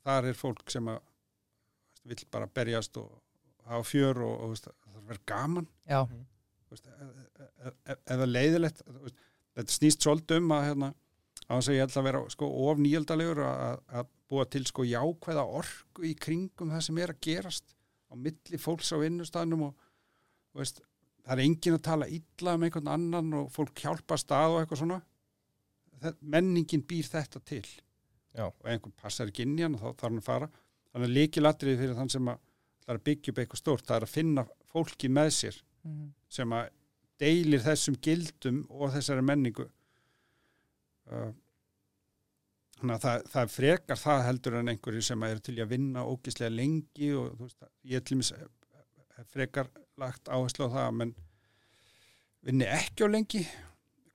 Þar 0.05 0.29
er 0.29 0.33
fólk 0.33 0.69
sem 0.71 0.85
að 0.87 0.99
vill 2.05 2.23
bara 2.31 2.47
berjast 2.47 2.95
og 2.97 3.09
hafa 3.65 3.83
fjör 3.83 4.21
og, 4.23 4.35
og 4.43 4.49
veist, 4.53 4.69
það 4.93 5.01
vera 5.09 5.19
gaman. 5.25 5.67
Já, 5.89 6.05
veist, 6.69 6.87
eða 6.87 7.73
e, 8.23 8.23
e, 8.23 8.29
leiðilegt 8.29 8.81
veist, 8.87 9.19
þetta 9.57 9.75
snýst 9.75 10.05
svolítið 10.05 10.37
um 10.37 10.53
að 10.55 10.65
hérna, 10.69 10.93
á 11.49 11.53
þess 11.57 11.69
að 11.71 11.75
ég 11.79 11.85
ætla 11.87 12.01
að 12.03 12.07
vera 12.09 12.21
sko, 12.29 12.47
of 12.69 12.77
nýjaldalegur 12.83 13.41
að, 13.45 13.79
að 13.99 14.09
búa 14.29 14.45
til 14.53 14.63
sko 14.69 14.85
jákvæða 14.85 15.45
orku 15.59 16.05
í 16.05 16.13
kringum 16.21 16.69
það 16.75 16.83
sem 16.85 16.99
er 17.01 17.13
að 17.15 17.21
gerast 17.25 17.75
á 18.09 18.13
milli 18.15 18.59
fólks 18.61 18.91
á 18.93 18.97
vinnustafnum 19.01 19.63
og 19.69 19.73
þú 20.53 20.61
veist, 20.61 20.81
það 21.25 21.33
er 21.35 21.43
engin 21.45 21.77
að 21.77 21.85
tala 21.89 22.07
illa 22.09 22.53
um 22.57 22.65
einhvern 22.67 22.91
annan 22.93 23.33
og 23.41 23.49
fólk 23.53 23.81
hjálpa 23.83 24.17
stað 24.21 24.55
og 24.55 24.59
eitthvað 24.63 24.81
svona 24.83 24.99
það, 26.01 26.19
menningin 26.21 26.85
býr 26.89 27.09
þetta 27.09 27.41
til 27.45 27.63
Já. 27.65 28.45
og 28.45 28.65
einhvern 28.69 28.93
passar 29.01 29.29
ekki 29.31 29.45
inn 29.47 29.57
í 29.59 29.65
hann 29.65 29.77
þá 29.77 29.87
þarf 29.89 30.05
hann 30.07 30.21
að 30.21 30.29
fara 30.29 30.49
þannig 30.93 31.09
að 31.09 31.15
líkilatrið 31.17 31.81
fyrir 31.83 31.97
þann 31.97 32.13
sem 32.13 32.29
að 32.33 32.45
að 32.89 33.01
byggja 33.05 33.31
upp 33.33 33.39
eitthvað 33.43 33.59
stórt 33.61 33.85
það 33.85 33.99
er 33.99 34.05
að 34.07 34.13
finna 34.15 34.43
fólki 34.73 35.09
með 35.13 35.33
sér 35.41 35.57
Mhm. 35.79 36.07
sem 36.27 36.51
að 36.51 36.65
deilir 37.23 37.61
þessum 37.63 37.95
gildum 38.03 38.57
og 38.69 38.89
þessari 38.91 39.21
menningu 39.23 39.63
þannig 42.80 42.95
að 42.95 43.05
það, 43.05 43.24
það 43.34 43.53
frekar 43.55 44.01
það 44.01 44.26
heldur 44.28 44.60
en 44.60 44.74
einhverju 44.74 45.05
sem 45.10 45.26
eru 45.30 45.43
til 45.45 45.57
að 45.60 45.72
vinna 45.74 46.05
ógislega 46.07 46.53
lengi 46.53 47.14
og 47.18 47.39
veist, 47.39 47.66
ég 47.84 48.05
til 48.07 48.20
mis 48.20 48.34
frekar 49.34 49.72
lagt 49.99 50.30
áherslu 50.32 50.70
á 50.70 50.74
það 50.76 50.86
að 50.86 50.99
menn 51.01 51.16
vinni 52.45 52.70
ekki 52.72 53.03
á 53.03 53.07
lengi 53.12 53.43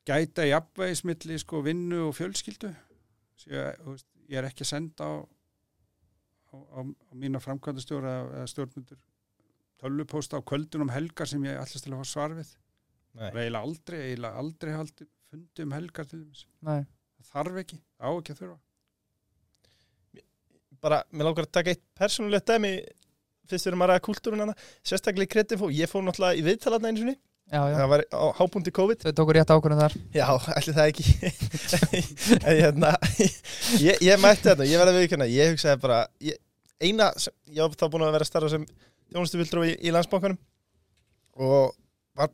gæta 0.09 0.45
í 0.49 0.53
apvægismilli 0.57 1.39
sko 1.41 1.63
vinnu 1.65 2.09
og 2.09 2.17
fjölskyldu. 2.19 2.71
Ég, 3.49 3.81
veist, 3.87 4.09
ég 4.29 4.41
er 4.41 4.49
ekki 4.49 4.65
að 4.65 4.71
senda 4.71 5.09
á, 5.09 5.15
á, 6.53 6.57
á, 6.57 6.81
á 6.85 7.13
mína 7.17 7.41
framkvæmdastjóra 7.43 8.15
eða 8.25 8.51
stjórnundur 8.53 9.01
tölvupósta 9.81 10.41
á 10.41 10.47
kvöldun 10.47 10.87
um 10.87 10.93
helgar 10.93 11.29
sem 11.29 11.45
ég 11.45 11.59
allast 11.59 11.85
til 11.85 11.93
að 11.93 12.05
fá 12.05 12.13
svar 12.13 12.37
við. 12.37 12.53
Er 13.15 13.37
eiginlega 13.37 13.65
aldrei, 13.65 13.99
eiginlega 14.09 14.41
aldrei 14.43 14.75
haldi 14.75 15.09
fundi 15.35 15.67
um 15.67 15.75
helgar 15.75 16.07
til 16.09 16.23
þess 16.23 16.47
nei, 16.65 16.85
það 17.19 17.31
þarf 17.33 17.61
ekki, 17.65 17.81
á 17.99 18.09
ekki 18.15 18.35
að 18.35 18.41
þurfa. 18.43 18.59
Bara, 20.85 20.99
mér 21.11 21.27
langar 21.31 21.47
að 21.49 21.55
taka 21.57 21.73
eitt 21.73 21.83
persónulegt 21.97 22.51
dæmi 22.51 22.75
fyrst 23.49 23.67
við 23.67 23.71
erum 23.73 23.85
að 23.85 23.91
ræða 23.93 24.03
kúltúrun 24.05 24.43
hana 24.45 24.57
sérstaklega 24.85 25.29
í 25.29 25.33
kreatífó, 25.35 25.71
ég 25.73 25.91
fór 25.91 26.05
náttúrulega 26.05 26.39
í 26.39 26.45
viðtalarna 26.45 26.91
einu 26.91 27.03
sinni, 27.03 27.15
já, 27.49 27.61
já. 27.61 27.77
Það 27.77 27.91
var 27.93 28.05
á 28.05 28.23
hábúndi 28.39 28.73
COVID. 28.79 29.05
Þau 29.05 29.15
tóku 29.19 29.37
rétt 29.37 29.53
ákvörðum 29.53 29.83
þar. 29.83 29.97
Já, 30.17 30.27
ætli 30.59 30.75
það 30.77 30.91
ekki. 30.93 31.07
En 32.49 32.59
hérna 32.61 32.93
ég, 33.81 34.01
ég 34.05 34.21
mætti 34.21 34.49
þetta, 34.51 34.69
ég 34.69 34.81
verði 34.81 34.97
viðkjöna 35.01 35.29
ég 35.33 35.53
hugsaði 35.55 35.81
bara, 35.85 36.01
ég, 36.25 36.41
eina 36.85 37.11
sem, 37.21 37.37
ég 37.53 37.65
var 37.65 37.77
þá 37.81 37.87
búin 37.93 38.07
að 38.07 38.17
vera 38.17 38.27
að 38.27 38.33
starfa 38.33 38.53
sem 38.53 38.69
þjónustuvildur 39.13 39.67
í, 39.69 39.75
í 39.85 39.93
landsbankanum 39.95 40.41
og 41.45 41.75
var, 42.19 42.33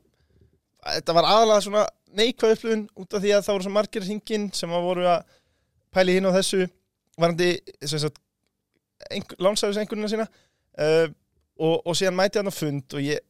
þetta 0.96 1.16
var 1.16 1.28
aðalega 1.28 1.64
svona 1.66 1.86
neikvæð 2.16 2.56
upplifun 2.56 2.86
út 2.98 3.14
af 3.14 3.22
því 3.22 3.32
að 3.36 3.44
það 3.46 3.56
voru 3.56 3.66
svo 3.66 3.74
margir 3.74 4.06
hringin 4.06 4.48
sem 4.56 4.72
að 4.74 4.86
voru 4.86 5.06
að 5.10 5.36
pæli 5.94 6.16
hinn 6.16 6.28
á 6.28 6.36
þessu 6.36 6.66
varandi 7.20 7.50
sem 7.84 8.02
sagt, 8.02 8.18
einhver, 9.10 9.38
lánsæðis 9.42 9.80
einhvernina 9.82 10.10
sína 10.10 10.26
uh, 10.26 11.06
og, 11.60 11.76
og 11.84 11.96
síðan 11.98 12.18
mæti 12.18 12.40
hann 12.40 12.50
á 12.50 12.54
fund 12.54 12.96
og 12.96 13.04
ég 13.04 13.22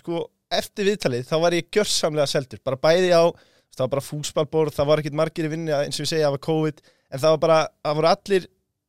sko, 0.00 0.24
eftir 0.52 0.90
viðtalið 0.90 1.28
þá 1.28 1.36
var 1.42 1.56
ég 1.56 1.70
gjörsamlega 1.74 2.30
seldur, 2.30 2.62
bara 2.64 2.80
bæði 2.80 3.12
á 3.14 3.24
það 3.76 3.84
var 3.84 3.94
bara 3.96 4.04
fútspalbor, 4.06 4.72
það 4.72 4.90
var 4.90 5.02
ekkit 5.02 5.16
margir 5.18 5.48
í 5.48 5.52
vinni 5.52 5.74
eins 5.74 5.98
og 5.98 6.06
ég 6.06 6.12
segja, 6.12 6.28
það 6.28 6.36
var 6.36 6.44
COVID 6.46 6.84
en 6.86 7.22
það 7.22 7.34
var 7.34 7.40
bara, 7.42 7.58
það 7.84 7.98
voru 8.00 8.10
allir 8.12 8.46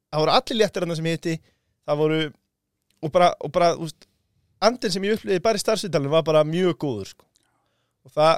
það 0.08 0.24
voru 0.24 0.36
allir 0.38 0.60
léttir 0.62 0.86
enn 0.86 0.98
sem 0.98 1.10
ég 1.10 1.18
hitti 1.18 1.38
það 1.88 2.02
voru, 2.04 2.20
og 3.04 3.14
bara, 3.14 3.32
og 3.44 3.54
bara 3.56 3.72
úst, 3.84 4.08
andin 4.64 4.94
sem 4.94 5.08
ég 5.08 5.18
upplýði 5.18 5.44
bara 5.44 5.60
í 5.60 5.64
starfsvitalinu 5.64 6.14
var 6.14 6.26
bara 6.28 6.46
mjög 6.48 6.78
góður 6.84 7.12
sko. 7.14 7.28
og 8.08 8.14
það, 8.16 8.38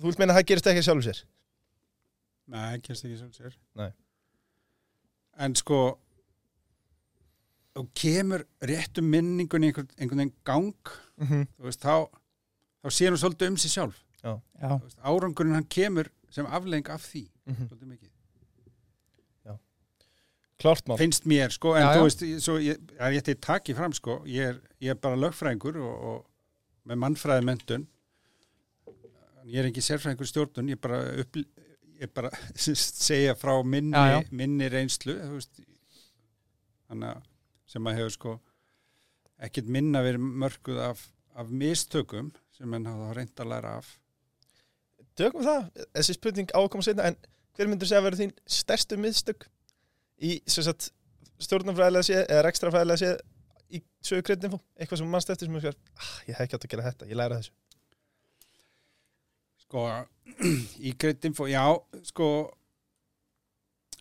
þú 0.00 0.08
vilt 0.10 0.18
meina 0.20 0.32
að 0.34 0.40
það 0.40 0.48
gerist 0.50 0.66
ekki 0.72 0.82
sjálfur 0.86 1.06
sér? 1.08 1.20
Nei, 2.46 2.78
gerst 2.84 3.06
ekki 3.06 3.18
sem 3.18 3.30
sér. 3.34 3.54
Nei. 3.78 3.90
En 5.42 5.54
sko 5.58 5.80
og 7.76 7.88
kemur 7.98 8.46
réttu 8.64 9.02
minningunni 9.04 9.68
einhvern, 9.70 9.88
einhvern 9.98 10.22
veginn 10.22 10.34
gang 10.48 10.92
mm 11.16 11.26
-hmm. 11.26 11.46
þú 11.58 11.64
veist, 11.68 11.80
þá, 11.84 12.08
þá 12.82 12.88
sér 12.90 13.10
hún 13.12 13.18
svolítið 13.20 13.48
um 13.48 13.56
sig 13.56 13.70
sjálf. 13.70 14.02
Já, 14.22 14.40
Þú 14.60 14.82
veist, 14.82 14.98
árangurinn 15.02 15.54
hann 15.54 15.68
kemur 15.68 16.08
sem 16.30 16.46
afleng 16.46 16.88
af 16.88 17.02
því 17.02 17.28
Mhm. 17.46 17.68
svolítið 17.68 17.88
mikið. 17.88 18.10
Klart 20.58 20.88
mál. 20.88 20.96
Finnst 20.96 21.26
mér 21.26 21.50
sko, 21.52 21.74
en 21.76 21.82
Já, 21.82 21.92
já. 21.92 21.98
þú 21.98 22.02
veist, 22.02 22.22
svo 22.40 22.54
ég, 22.58 22.78
ég 23.12 23.22
til 23.22 23.36
taki 23.36 23.74
fram 23.74 23.92
sko, 23.92 24.22
ég 24.24 24.40
er, 24.48 24.60
ég 24.80 24.90
er 24.90 24.94
bara 24.94 25.16
lögfræðingur 25.16 25.76
og, 25.76 26.04
og 26.04 26.26
með 26.88 26.96
mannfræði 27.02 27.44
mentun 27.44 27.86
ég 29.46 29.60
er 29.62 29.68
ekki 29.70 29.84
sérfræðingur 29.84 30.26
í 30.26 30.30
stjórnun, 30.30 30.70
ég 30.72 30.80
bara 30.82 31.00
upp, 31.22 31.38
ég 32.00 32.12
bara 32.16 32.30
segja 32.64 33.36
frá 33.38 33.54
minni, 33.64 33.94
Já, 33.94 34.18
já. 34.18 34.32
minni 34.34 34.68
reynslu 34.72 35.16
þannig 36.86 37.12
að 37.12 37.22
sem 37.66 37.88
að 37.90 37.98
hefur 37.98 38.14
sko 38.14 38.34
ekkit 39.46 39.68
minna 39.72 40.02
verið 40.06 40.22
mörkuð 40.42 40.80
af, 40.86 41.00
af 41.36 41.50
mistökum 41.50 42.30
sem 42.56 42.72
enn 42.76 42.86
hafa 42.88 43.10
reynd 43.18 43.42
að 43.42 43.50
læra 43.52 43.72
af. 43.82 43.88
Tökum 45.18 45.44
það, 45.44 45.66
þessi 45.96 46.14
spurning 46.16 46.52
á 46.56 46.60
að 46.60 46.70
koma 46.72 46.86
setna 46.86 47.10
en 47.10 47.18
hver 47.56 47.68
myndur 47.70 47.88
segja 47.88 48.00
að 48.02 48.06
vera 48.08 48.20
þín 48.20 48.32
stærstu 48.56 48.98
miðstök 49.00 49.46
í 50.24 50.38
stjórnumfræðilega 50.46 52.06
séð 52.08 52.22
eða 52.22 52.44
rekstrafræðilega 52.46 53.02
séð 53.02 53.76
í 53.76 53.82
sögu 54.04 54.24
kreditinfo 54.28 54.60
eitthvað 54.78 55.02
sem 55.02 55.10
mannst 55.12 55.32
eftir 55.32 55.50
sem 55.50 55.58
er 55.58 55.74
ah, 55.74 56.12
ég 56.28 56.36
hef 56.36 56.44
ekki 56.46 56.56
átt 56.56 56.66
að 56.68 56.72
gera 56.72 56.86
þetta, 56.86 57.08
ég 57.10 57.18
læra 57.18 57.40
þessu 57.40 57.52
Sko, 59.66 59.82
í 60.86 60.92
greitinfo, 60.94 61.48
já, 61.50 61.64
sko, 62.06 62.26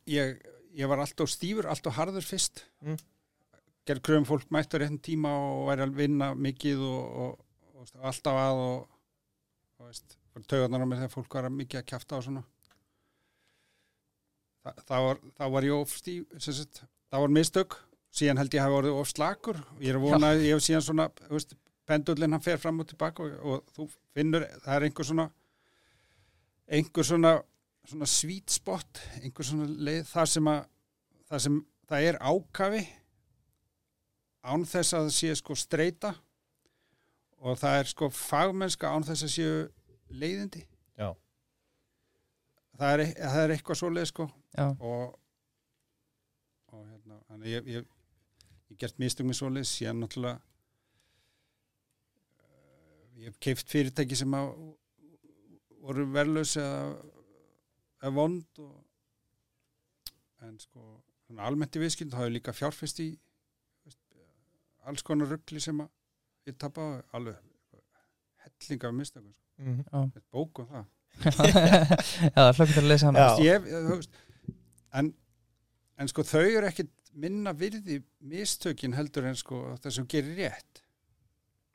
ég, 0.05 0.35
ég 0.77 0.89
var 0.91 1.01
alltaf 1.01 1.31
stífur, 1.31 1.65
alltaf 1.71 1.95
harður 1.97 2.25
fyrst. 2.25 2.61
Mm. 2.85 2.99
Gerð 3.85 4.03
kröfum 4.05 4.27
fólk 4.29 4.51
mættu 4.53 4.77
réttin 4.81 5.01
tíma 5.01 5.31
og 5.33 5.63
væri 5.71 5.85
að 5.85 5.95
vinna 5.97 6.27
mikið 6.37 6.83
og, 6.85 7.15
og, 7.23 7.39
og, 7.73 7.89
alltaf 8.01 8.37
að 8.41 8.61
og, 8.61 8.99
og 9.79 9.89
veist, 9.89 10.17
taugarnar 10.45 10.85
á 10.85 10.89
mér 10.89 11.01
þegar 11.03 11.13
fólk 11.15 11.37
var 11.37 11.47
að 11.49 11.57
mikið 11.57 11.81
að 11.81 11.87
kjafta 11.91 12.19
og 12.19 12.27
svona. 12.27 12.43
Þa, 14.65 14.73
það, 14.83 15.07
var, 15.07 15.21
það 15.39 15.55
var 15.55 15.67
ég 15.69 15.77
of 15.79 15.93
stíf, 15.93 16.35
sem 16.41 16.57
sagt, 16.57 16.81
það 17.13 17.25
var 17.25 17.33
mistök, 17.39 17.77
síðan 18.13 18.41
held 18.41 18.57
ég 18.57 18.65
hafi 18.65 18.77
orðið 18.81 18.99
of 19.01 19.09
slakur. 19.09 19.61
Ég 19.81 19.93
er 19.93 19.97
að 19.97 20.05
vona 20.05 20.33
að 20.33 20.45
ég 20.45 20.53
hef 20.57 20.65
síðan 20.65 20.85
svona, 20.89 21.09
veist, 21.29 21.57
pendullin 21.89 22.37
hann 22.37 22.45
fer 22.45 22.61
fram 22.61 22.81
og 22.81 22.89
tilbaka 22.89 23.25
og 23.41 23.65
þú 23.73 23.89
finnur, 24.13 24.45
það 24.61 24.77
er 24.77 24.87
einhver 24.87 25.09
svona 25.09 25.27
einhver 26.67 27.07
svona, 27.07 27.33
svona 27.85 28.09
sweet 28.09 28.53
spot, 28.53 29.01
einhver 29.21 29.47
svona 29.47 29.67
leið 29.69 30.05
þar 30.09 30.31
sem 30.31 30.51
að 30.51 30.61
það, 31.29 31.41
sem, 31.47 31.57
það 31.89 32.07
er 32.09 32.21
ákafi 32.21 32.83
án 34.45 34.65
þess 34.69 34.93
að 34.93 35.07
það 35.07 35.17
sé 35.17 35.35
sko 35.41 35.57
streyta 35.57 36.13
og 37.45 37.59
það 37.61 37.79
er 37.81 37.91
sko 37.91 38.09
fagmennska 38.13 38.89
án 38.89 39.05
þess 39.05 39.25
að 39.27 39.33
séu 39.35 39.59
leiðindi. 40.15 40.63
Já. 40.97 41.11
það 42.77 42.93
er, 42.93 43.05
það 43.19 43.43
er 43.43 43.55
eitthvað 43.55 43.81
svo 43.81 43.91
leið 43.93 44.09
sko. 44.13 44.29
Já, 44.55 44.67
og 44.79 45.19
og 46.75 46.81
hérna, 46.83 47.19
ég, 47.47 47.67
ég 47.71 47.85
ég 48.75 48.79
gert 48.81 48.97
mistök 48.99 49.27
með 49.29 49.37
svo 49.39 49.49
leið 49.53 49.67
síðan 49.69 50.01
náttúrulega 50.01 50.39
eh, 52.41 53.21
ég 53.21 53.29
hef 53.29 53.37
keift 53.43 53.71
fyrirtæki 53.71 54.17
sem 54.19 54.35
að 54.35 54.51
voru 55.85 56.05
verðlaus 56.13 56.55
eða, 56.61 58.11
vond 58.15 58.61
og, 58.63 58.73
en 60.45 60.57
sko 60.61 60.85
almennt 61.41 61.75
í 61.77 61.81
viðskild 61.81 62.13
þá 62.13 62.19
hefur 62.21 62.35
líka 62.35 62.53
fjárfest 62.55 63.01
í 63.01 63.09
alls 64.85 65.05
konar 65.05 65.31
ruggli 65.31 65.61
sem 65.63 65.79
að 65.81 65.89
ég 66.49 66.57
tapa 66.61 66.83
á 66.85 67.17
alveg 67.17 67.39
hellinga 68.45 68.91
af 68.91 68.93
mistökum 68.93 69.33
sko. 69.33 69.45
mm 69.57 69.79
já. 69.81 70.11
Þetta 70.13 70.27
bók 70.31 70.59
um 70.59 70.67
það. 70.69 70.85
Já, 72.35 72.35
það 72.35 72.47
er 72.49 72.57
hlökkið 72.57 72.79
að 72.81 72.87
lesa 72.89 73.07
hana. 73.07 73.25
Ég, 73.39 73.67
veist, 73.87 74.17
en, 74.99 75.11
en 75.95 76.09
sko 76.11 76.25
þau 76.27 76.41
eru 76.43 76.67
ekkit 76.67 76.91
minna 77.15 77.53
virði 77.55 78.01
mistökin 78.19 78.97
heldur 78.97 79.29
en 79.29 79.37
sko 79.39 79.61
það 79.79 79.95
sem 79.95 80.09
gerir 80.11 80.35
rétt. 80.41 80.81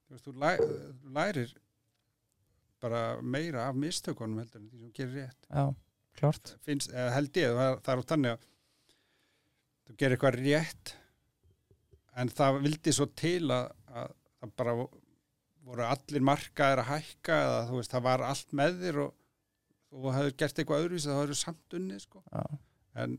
Þú 0.04 0.16
veist, 0.16 0.26
þú 0.26 0.34
læ, 0.42 0.50
þú 1.00 1.14
lærir 1.16 1.54
bara 2.82 3.02
meira 3.22 3.66
af 3.68 3.76
mistökunum 3.78 4.40
heldur 4.42 4.62
en 4.62 4.70
því 4.70 4.80
sem 4.84 4.94
gerir 4.96 5.16
rétt. 5.24 5.48
Já, 5.50 5.64
klart 6.20 6.54
finnst, 6.66 6.92
eða 6.94 7.12
held 7.16 7.40
ég, 7.40 7.58
það, 7.58 7.76
það 7.84 7.92
er 7.94 8.02
á 8.02 8.10
þannig 8.12 8.34
að 8.34 8.48
þú 9.86 9.98
gerir 10.00 10.16
eitthvað 10.16 10.40
rétt 10.40 10.94
en 12.20 12.32
það 12.40 12.60
vildi 12.66 12.94
svo 12.96 13.06
til 13.18 13.46
að, 13.54 13.70
að 13.94 14.12
það 14.40 14.54
bara 14.62 14.76
voru 15.70 15.86
allir 15.86 16.24
markaðir 16.26 16.82
að 16.82 16.90
hækka 16.90 17.40
eða 17.46 17.58
þú 17.68 17.80
veist, 17.80 17.94
það 17.94 18.06
var 18.06 18.24
allt 18.26 18.54
með 18.60 18.78
þér 18.84 19.02
og 19.04 19.16
þú 19.90 20.14
hefur 20.16 20.38
gert 20.42 20.62
eitthvað 20.62 20.84
öðruvísi 20.84 21.10
það 21.10 21.20
hefur 21.24 21.40
samt 21.40 21.76
unni 21.78 22.00
sko. 22.00 22.22
Já. 22.30 22.42
en, 23.04 23.18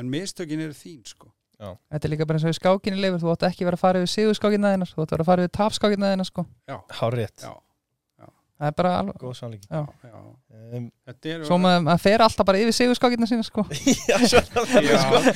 en 0.00 0.10
mistökin 0.12 0.64
eru 0.64 0.76
þín 0.76 1.04
sko. 1.08 1.32
Þetta 1.62 2.08
er 2.08 2.10
líka 2.10 2.26
bara 2.26 2.40
eins 2.40 2.48
og 2.48 2.54
í 2.54 2.58
skákinni 2.58 2.98
leifur 2.98 3.20
þú 3.22 3.28
átt 3.36 3.44
ekki 3.46 3.62
að 3.62 3.68
vera 3.68 3.78
að 3.78 3.82
fara 3.84 4.00
yfir 4.02 4.10
sigurskákinna 4.10 4.72
þeinar 4.72 4.90
þú 4.90 5.02
að 5.04 5.12
vera 5.12 5.22
að 5.22 5.28
fara 5.28 5.44
yfir 5.44 5.52
tapskákinna 5.58 6.08
þeinar 6.10 6.28
sko. 6.28 6.44
Hár 6.98 7.16
rétt, 7.20 7.44
já, 7.44 7.52
það 8.62 8.68
er 8.70 8.76
bara 8.78 8.92
alveg 9.00 9.16
góð 9.22 9.34
sannleiki 9.38 9.66
Já. 9.66 9.82
já. 10.06 10.18
um, 10.78 10.84
Þetta 11.08 11.30
er 11.32 11.44
Svo 11.48 11.58
maður, 11.62 11.84
maður 11.88 12.02
fer 12.04 12.24
alltaf 12.26 12.48
bara 12.48 12.60
yfir 12.62 12.76
sigurskákinna 12.76 13.28
sína 13.30 13.46
sko. 13.46 13.64
Já, 14.10 14.18
já, 14.22 14.42
sko. 14.46 14.64
já, 14.70 14.92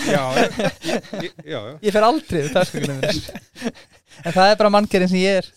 já, 0.07 0.68
já, 0.87 1.31
já, 1.43 1.61
Ég 1.83 1.97
fer 1.97 2.07
aldrei 2.07 2.45
yfir 2.47 2.87
þeinar 2.87 3.18
En 4.22 4.37
það 4.37 4.51
er 4.53 4.61
bara 4.62 4.72
mannkerinn 4.72 5.11
sem 5.11 5.20
ég 5.20 5.43
er. 5.43 5.51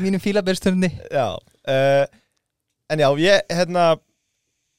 Mínum 0.00 0.22
fílabærsturni 0.22 0.92
já 1.10 1.26
uh, 1.34 2.04
En 2.90 3.02
já, 3.02 3.08
ég 3.22 3.50
hérna 3.50 3.90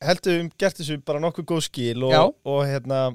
heldur 0.01 0.39
um 0.41 0.49
gert 0.59 0.79
þessu 0.79 0.97
bara 1.05 1.21
nokkuð 1.21 1.45
góð 1.51 1.65
skil 1.67 2.07
og, 2.07 2.33
og 2.47 2.63
hérna 2.65 3.11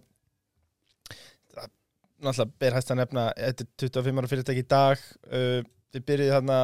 náttúrulega 2.23 2.53
ber 2.63 2.77
hægt 2.77 2.93
að 2.93 3.01
nefna 3.03 3.25
þetta 3.37 3.65
er 3.67 3.91
25 3.91 4.21
ára 4.23 4.31
fyrirtæki 4.31 4.63
í 4.63 4.69
dag 4.71 5.03
uh, 5.29 5.61
þið 5.93 6.05
byrjuði 6.11 6.35
þarna 6.37 6.59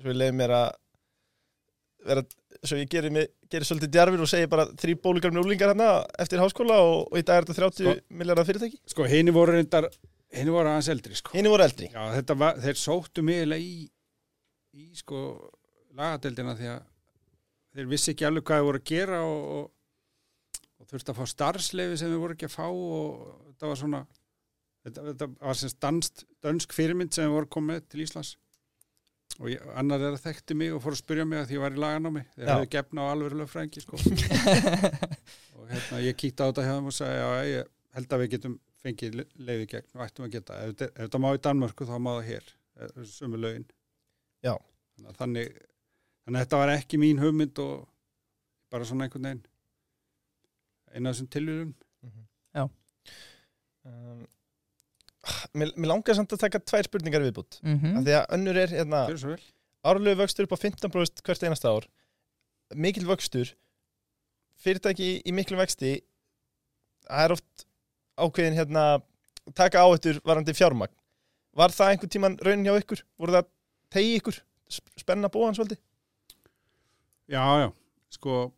svo 0.00 0.12
ég 0.12 0.18
leiði 0.20 0.36
mér 0.40 0.54
að 0.56 0.68
vera, 2.10 2.24
svo 2.64 2.78
ég 2.80 2.90
gerir, 2.92 3.12
mig, 3.14 3.28
gerir 3.52 3.68
svolítið 3.68 3.92
djarfir 3.96 4.22
og 4.24 4.30
segi 4.30 4.48
bara 4.50 4.68
þrý 4.80 4.96
bólugarmir 5.04 5.44
úlingar 5.44 5.72
hérna 5.72 5.90
eftir 6.22 6.40
háskóla 6.40 6.78
og, 6.84 7.10
og 7.10 7.20
í 7.20 7.24
dag 7.26 7.40
er 7.40 7.48
þetta 7.48 7.68
30 7.68 7.84
Sko. 7.84 7.96
miljardar 8.22 8.48
fyrirtæki 8.48 8.80
Sko, 8.94 9.08
henni 9.10 9.34
voru 9.34 9.56
reyndar 9.56 9.90
henni 10.34 10.54
voru 10.54 10.70
aðeins 10.70 10.90
eldri 10.92 11.18
sko. 11.18 11.34
Hinn 11.34 11.48
voru 11.50 11.66
eldri 11.66 11.90
Já, 11.90 12.00
þetta 12.16 12.36
var, 12.42 12.60
þeir 12.62 12.78
sóttu 12.80 13.24
mig 13.26 13.40
eiginlega 13.40 13.66
í, 13.66 13.88
í 14.78 14.86
sko 15.00 15.24
lagadeldina 15.98 16.56
því 16.58 16.70
að 16.76 16.80
þeir 17.74 17.90
vissi 17.90 18.14
ekki 18.14 18.26
alveg 18.28 18.46
hvað 18.46 18.60
þeir 18.60 18.68
voru 18.68 18.80
að 18.80 18.88
gera 18.90 19.20
og, 19.26 19.42
og, 19.56 20.62
og 20.80 20.90
þurfti 20.90 21.12
að 21.12 21.20
fá 21.20 21.32
starfsleifi 21.34 21.98
sem 22.00 22.12
þeir 22.12 22.22
voru 22.22 22.36
ekki 22.36 22.48
að 22.50 22.56
fá 22.56 22.66
og 22.68 23.24
þetta 23.50 23.72
var 23.72 23.80
svona 23.82 24.04
þetta, 24.86 25.08
þetta 25.10 25.30
var 25.34 25.60
sem 25.60 25.74
danst, 25.86 26.24
dansk 26.46 26.76
fyrirmynd 26.76 27.14
sem 27.14 27.26
þeir 27.26 27.36
voru 27.36 27.50
komið 27.58 27.84
til 27.90 28.04
Íslands 28.06 28.36
og 29.38 29.50
ég, 29.52 29.62
annar 29.78 30.02
þeirra 30.02 30.22
þekkti 30.24 30.56
mig 30.58 30.74
og 30.74 30.82
fór 30.84 30.96
að 30.96 31.02
spyrja 31.02 31.26
mig 31.28 31.40
að 31.40 31.46
því 31.50 31.56
ég 31.56 31.64
var 31.64 31.76
í 31.76 31.82
laganámi. 31.84 32.24
Þeir 32.34 32.46
Já. 32.46 32.52
hefðu 32.52 32.70
gefna 32.74 33.04
á 33.06 33.12
alverulega 33.12 33.52
frængi 33.52 33.84
sko. 33.84 34.00
og 35.60 35.70
hérna 35.70 36.00
ég 36.04 36.18
kíkti 36.18 36.42
á 36.42 36.48
þetta 36.50 36.66
hjá 36.66 36.72
þeim 36.74 36.90
og 36.90 36.96
sagði 36.96 37.20
já, 37.20 37.28
ég 37.50 37.70
held 37.96 38.16
að 38.16 38.22
við 38.24 38.32
getum 38.34 38.56
fengið 38.80 39.20
leiði 39.36 39.68
gegn. 39.74 39.88
Og 39.96 40.04
ættum 40.06 40.26
að 40.26 40.34
geta 40.38 40.58
ef, 40.64 40.74
ef 40.88 40.98
þetta 41.04 41.22
má 41.22 41.28
í 41.30 41.42
Danmörku 41.46 41.88
þá 41.88 41.96
má 42.00 42.10
það 42.16 42.26
hér 42.30 42.50
eh, 42.80 43.04
sömu 43.12 43.40
lögin. 43.40 43.68
Já. 44.40 44.54
þannig, 45.18 45.54
þannig, 46.24 46.36
að 46.36 46.42
þetta 46.42 46.60
var 46.62 46.74
ekki 46.74 47.00
mín 47.00 47.20
hugmynd 47.20 47.60
og 47.62 47.86
bara 48.72 48.86
svona 48.88 49.06
einhvern 49.06 49.26
veginn 49.28 49.46
eina 50.90 51.10
af 51.10 51.16
þessum 51.16 51.30
tilvíðum 51.34 51.72
um, 53.86 54.22
mér, 55.54 55.72
mér 55.76 55.90
langar 55.92 56.16
samt 56.16 56.32
að 56.34 56.44
taka 56.44 56.60
tvær 56.64 56.88
spurningar 56.88 57.24
í 57.24 57.28
viðbútt 57.28 57.58
mm 57.62 57.70
mm. 57.70 57.80
-hmm. 57.80 58.04
því 58.06 58.14
að 58.18 58.36
önnur 58.36 58.60
er 58.60 58.74
hérna 58.74 59.00
árlegu 59.82 60.20
vöxtur 60.20 60.46
upp 60.46 60.54
á 60.56 60.62
15% 60.64 61.24
hvert 61.24 61.42
einasta 61.42 61.72
ár. 61.72 61.88
Mikil 62.74 63.06
vöxtur. 63.08 63.54
Fyrirtæki 64.60 65.02
í, 65.02 65.22
í 65.24 65.32
miklu 65.32 65.56
vexti. 65.56 66.00
Það 67.08 67.24
er 67.24 67.32
oft 67.32 67.66
ákveðin 68.20 68.58
hérna 68.58 68.84
taka 69.56 69.80
áhættur 69.80 70.20
varandi 70.24 70.52
fjármagn. 70.52 70.92
Var 71.56 71.72
það 71.72 71.90
einhvern 71.90 72.12
tíman 72.12 72.38
raunin 72.44 72.68
hjá 72.68 72.76
ykkur? 72.76 73.02
Voru 73.18 73.32
það 73.32 73.48
tegi 73.90 74.16
ykkur? 74.20 74.42
Sp- 74.70 74.92
spenna 75.00 75.32
bóðan 75.32 75.56
svolítið? 75.56 75.80
Já, 77.30 77.42
já, 77.64 77.72
sko 78.10 78.52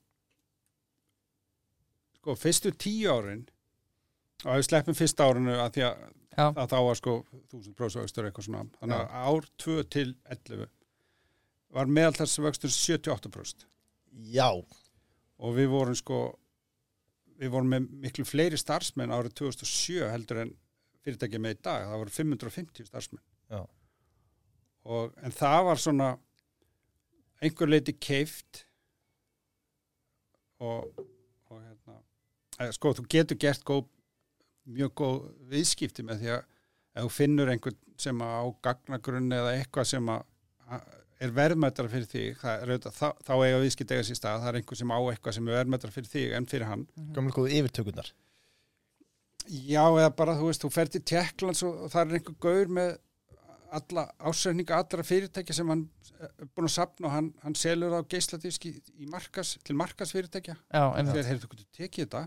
sko, 2.22 2.36
fyrstu 2.38 2.70
tíu 2.78 3.10
árin 3.10 3.46
og 4.46 4.58
við 4.58 4.66
sleppum 4.68 4.96
fyrsta 4.96 5.26
árinu 5.26 5.56
að 5.58 5.76
því 5.76 5.86
að. 5.88 6.02
Að 6.36 6.70
þá 6.72 6.78
var 6.86 6.98
sko 6.98 7.16
þúsund 7.50 7.76
prósvöxtur 7.78 8.28
eitthvað 8.28 8.48
svona. 8.48 8.64
Þannig 8.80 9.02
að 9.02 9.26
ár 9.26 9.50
2 9.64 9.76
til 9.92 10.06
11 10.36 10.70
var 11.72 11.92
meðaltarsvöxtur 11.98 12.72
78% 12.72 13.66
já, 14.32 14.48
og 14.52 15.54
við 15.56 15.70
vorum 15.72 15.96
sko 15.96 16.22
við 17.40 17.52
vorum 17.54 17.72
með 17.72 17.86
miklu 18.04 18.24
fleiri 18.28 18.58
starfsmenn 18.60 19.12
árið 19.12 19.38
2007 19.40 20.10
heldur 20.12 20.42
en 20.44 20.52
fyrirtæki 21.02 21.40
með 21.42 21.56
í 21.56 21.62
dag, 21.66 21.86
það 21.88 22.02
voru 22.02 22.14
550 22.14 22.90
starfsmenn. 22.90 23.24
Já. 23.52 23.62
og, 24.86 25.16
en 25.22 25.34
það 25.34 25.64
var 25.66 25.80
svona 25.82 26.10
einhver 27.42 27.68
leiti 27.68 27.92
keift 27.98 28.62
og, 30.62 31.02
og 31.50 31.58
hérna, 31.58 31.98
sko 32.76 32.94
þú 32.96 33.06
getur 33.10 33.40
gert 33.42 33.66
góð, 33.66 33.88
mjög 34.68 34.94
góð 35.00 35.20
viðskipti 35.52 36.04
með 36.06 36.22
því 36.22 36.32
að 36.36 36.42
ef 36.92 37.06
þú 37.06 37.12
finnur 37.16 37.52
einhvern 37.52 37.78
sem 38.02 38.18
á 38.22 38.42
gagnagrunni 38.64 39.38
eða 39.38 39.54
eitthvað 39.58 39.88
sem 39.92 40.10
er 41.22 41.32
verðmættara 41.36 41.90
fyrir 41.92 42.08
þig 42.10 42.40
það 42.40 42.64
er, 42.64 42.90
þá, 42.90 43.06
þá 43.22 43.32
eiga 43.36 43.62
viðskipt 43.62 43.94
eiga 43.94 44.06
sér 44.08 44.18
stað. 44.18 44.42
Það 44.42 44.50
er 44.50 44.58
einhver 44.60 44.80
sem 44.80 44.92
á 44.92 44.98
eitthvað 44.98 45.36
sem 45.38 45.48
er 45.48 45.58
verðmættara 45.60 45.94
fyrir 45.94 46.10
þig 46.10 46.36
en 46.38 46.48
fyrir 46.50 46.68
hann. 46.68 46.84
Gammal 47.14 47.34
góðu 47.36 47.54
yfirtökurnar. 47.60 48.10
Já, 49.50 49.82
eða 49.82 50.10
bara, 50.18 50.36
þú 50.38 50.50
veist, 50.50 50.62
þú 50.62 50.70
fer 50.70 50.90
til 50.90 51.02
Tjekklands 51.02 51.64
og, 51.66 51.86
það 51.92 52.02
er 52.02 52.18
einhver 52.18 52.36
gaur 52.42 52.74
með 52.78 52.92
alla 53.72 54.04
ásækninga 54.20 54.76
allra 54.76 55.04
fyrirtækja 55.06 55.56
sem 55.56 55.70
hann 55.72 55.86
er 56.20 56.50
búin 56.52 56.68
að 56.68 56.74
sapna 56.74 57.08
og 57.08 57.14
hann, 57.14 57.30
hann 57.42 57.56
selur 57.56 57.94
á 57.96 58.00
geisladiski 58.04 58.74
í 59.00 59.08
markas, 59.10 59.54
til 59.64 59.76
markasfyrirtækja 59.80 60.58
þegar 60.68 61.30
heyrðu, 61.30 61.48
þú 61.48 61.68
tekið 61.78 62.04
þetta 62.04 62.22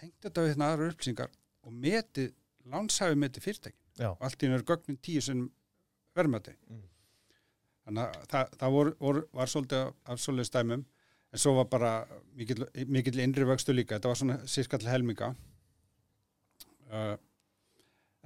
tengt 0.00 0.24
þetta 0.24 0.44
við 0.44 0.52
hérna 0.54 0.70
aðra 0.70 0.88
upplýsingar 0.94 1.34
og 1.66 1.74
metið, 1.84 2.32
lánshæfi 2.70 3.18
metið 3.18 3.46
fyrirtæki 3.46 3.78
Já. 4.00 4.10
og 4.12 4.22
allt 4.26 4.42
í 4.42 4.48
hennar 4.48 4.64
gögnin 4.68 5.00
tíu 5.02 5.20
sem 5.24 5.42
verðmæti. 6.16 6.54
Mm. 6.70 6.86
þannig 7.86 8.02
að 8.04 8.24
það, 8.30 8.56
það 8.60 8.74
voru, 8.76 8.94
voru, 9.00 9.22
var 9.32 9.50
svolítið 9.50 9.82
af, 9.88 10.20
svolítið 10.20 10.48
stæmum 10.50 10.82
en 11.30 11.38
svo 11.38 11.54
var 11.56 11.68
bara 11.70 11.92
mikill, 12.36 12.64
mikill 12.90 13.20
innri 13.22 13.46
vöxtu 13.46 13.74
líka, 13.74 13.96
þetta 13.96 14.10
var 14.10 14.18
svona 14.18 14.38
sirka 14.50 14.78
til 14.80 14.90
helminga. 14.90 15.28
Uh, 16.90 17.16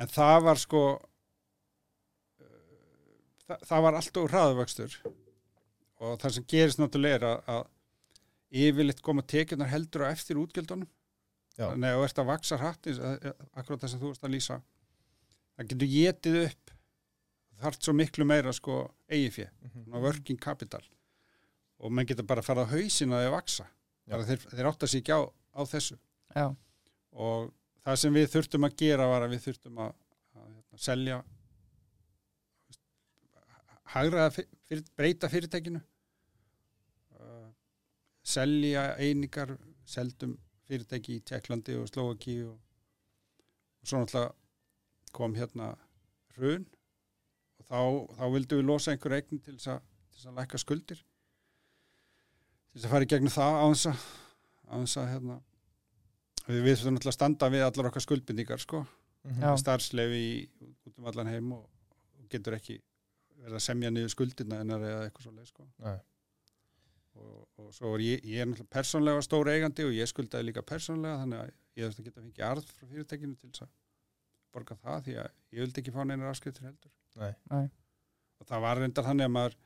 en 0.01 0.09
það 0.09 0.39
var 0.47 0.61
sko 0.61 0.83
uh, 0.97 1.01
það, 3.45 3.59
það 3.69 3.85
var 3.87 3.99
allt 4.01 4.21
og 4.23 4.31
hraðvöxtur 4.33 4.99
og 6.05 6.19
það 6.23 6.37
sem 6.37 6.49
gerist 6.49 6.81
náttúrulega 6.81 7.21
er 7.21 7.27
að, 7.29 7.39
að 7.55 7.65
yfirleitt 8.65 9.03
koma 9.05 9.23
tekjunar 9.27 9.73
heldur 9.73 10.07
á 10.09 10.13
eftir 10.15 10.41
útgjöldunum 10.41 10.89
Já. 11.55 11.69
þannig 11.71 11.89
að 11.91 11.99
þú 11.99 12.05
ert 12.09 12.19
að 12.23 12.27
vaksa 12.33 12.57
hratt 12.59 12.87
eins- 12.91 12.99
eh, 12.99 13.29
eh, 13.31 13.33
það 13.55 13.89
sem 13.89 14.01
þú 14.01 14.11
ert 14.11 14.25
að 14.27 14.35
lýsa. 14.35 14.63
Það 15.57 15.69
getur 15.69 15.93
getið 15.95 16.39
upp 16.49 16.71
þarft 17.63 17.83
svo 17.87 17.93
miklu 17.95 18.25
meira 18.27 18.53
sko 18.53 18.79
eigi 19.09 19.31
fjö, 19.31 19.49
Mhm. 19.63 20.01
working 20.03 20.39
capital. 20.41 20.83
Og 21.81 21.93
menn 21.93 22.07
getur 22.07 22.27
bara 22.27 22.41
að 22.41 22.45
fara 22.45 22.65
á 22.67 22.71
hausin 22.71 23.11
að 23.15 23.27
þau 23.27 23.31
vaksa 23.31 23.67
þeir, 24.27 24.39
þeir 24.51 24.67
átta 24.73 24.87
sig 24.89 25.03
ekki 25.03 25.13
á, 25.15 25.21
á 25.55 25.61
þessu. 25.65 25.99
Já, 26.35 26.57
og 27.13 27.53
það 27.87 27.97
sem 27.99 28.15
við 28.15 28.27
þurftum 28.35 28.65
að 28.69 28.77
gera 28.77 29.07
var 29.07 29.23
að 29.23 29.31
við 29.35 29.45
þurftum 29.47 29.79
að, 29.79 29.95
að 30.35 30.49
hérna, 30.55 30.79
selja 30.79 31.25
hagraða 33.95 34.31
fyr, 34.35 34.83
breyta 34.97 35.29
fyrirtækinu. 35.31 35.81
Uh, 37.15 37.51
selja 38.25 38.97
einingar 38.99 39.57
seldum 39.85 40.37
fyrirtæki 40.75 41.19
í 41.19 41.25
Tjekklandi 41.25 41.79
og 41.81 41.89
Slovaki 41.91 42.37
og, 42.45 42.59
og 43.81 43.89
svo 43.89 44.03
náttúrulega 44.03 44.35
kom 45.15 45.35
hérna 45.39 45.73
hrun 46.37 46.67
og 47.61 47.67
þá, 47.69 47.81
þá 48.19 48.25
vildum 48.35 48.61
við 48.61 48.71
losa 48.71 48.95
einhver 48.95 49.17
eign 49.19 49.41
til 49.41 49.57
þess 49.57 49.75
að, 49.77 49.83
að 50.25 50.39
lækka 50.41 50.61
skuldir 50.61 51.03
til 52.75 52.81
þess 52.81 52.89
að 52.89 52.95
fara 52.97 53.07
í 53.07 53.11
gegnum 53.13 53.35
það 53.35 53.59
á 53.63 53.67
þess 53.71 53.91
að, 53.91 54.07
á 54.67 54.75
þess 54.75 54.99
að 55.01 55.11
hérna, 55.13 55.37
við, 56.49 56.59
við 56.59 56.73
þurfum 56.81 56.97
náttúrulega 56.97 57.13
að 57.13 57.19
standa 57.21 57.51
við 57.55 57.67
allar 57.69 57.91
okkar 57.91 58.05
skuldbindingar 58.05 58.65
sko, 58.65 58.83
Já. 59.39 59.53
starfslefi 59.63 60.25
í, 60.25 60.33
út 60.89 60.99
um 60.99 61.07
allan 61.13 61.31
heim 61.31 61.53
og, 61.57 61.69
og 62.19 62.27
getur 62.33 62.59
ekki 62.59 62.81
verið 63.45 63.61
að 63.61 63.65
semja 63.69 63.93
niður 63.93 64.13
skuldina 64.13 64.59
hennar 64.61 64.83
eða 64.89 65.07
eitthvað 65.07 65.29
svo 65.29 65.35
leið 65.37 65.49
sko. 65.53 65.69
Nei. 65.85 65.97
Og, 67.21 67.47
og 67.61 67.71
svo 67.75 67.95
er 67.97 68.05
ég, 68.05 68.27
ég 68.27 68.43
er 68.43 68.51
náttúrulega 68.51 68.75
persónlega 68.75 69.25
stór 69.27 69.51
eigandi 69.53 69.87
og 69.87 69.95
ég 69.95 70.11
skuldaði 70.11 70.49
líka 70.49 70.65
persónlega 70.67 71.21
þannig 71.23 71.43
að 71.43 71.53
ég 71.79 71.87
þurfti 71.89 72.03
að 72.03 72.09
geta 72.09 72.25
fengið 72.25 72.47
arð 72.49 72.73
frá 72.73 72.91
fyrirtækinu 72.91 73.39
til 73.39 73.51
þess 73.51 73.67
að 73.67 73.73
borga 74.55 74.77
það 74.83 75.07
því 75.07 75.17
að 75.23 75.31
ég 75.55 75.65
vildi 75.65 75.83
ekki 75.83 75.95
fá 75.95 76.03
neinar 76.05 76.31
afskriftir 76.31 76.69
heldur 76.69 76.93
Nei. 77.21 77.33
Nei. 77.51 77.67
og 78.41 78.49
það 78.51 78.67
var 78.67 78.83
reyndar 78.83 79.09
þannig 79.09 79.29
að 79.29 79.35
maður 79.37 79.57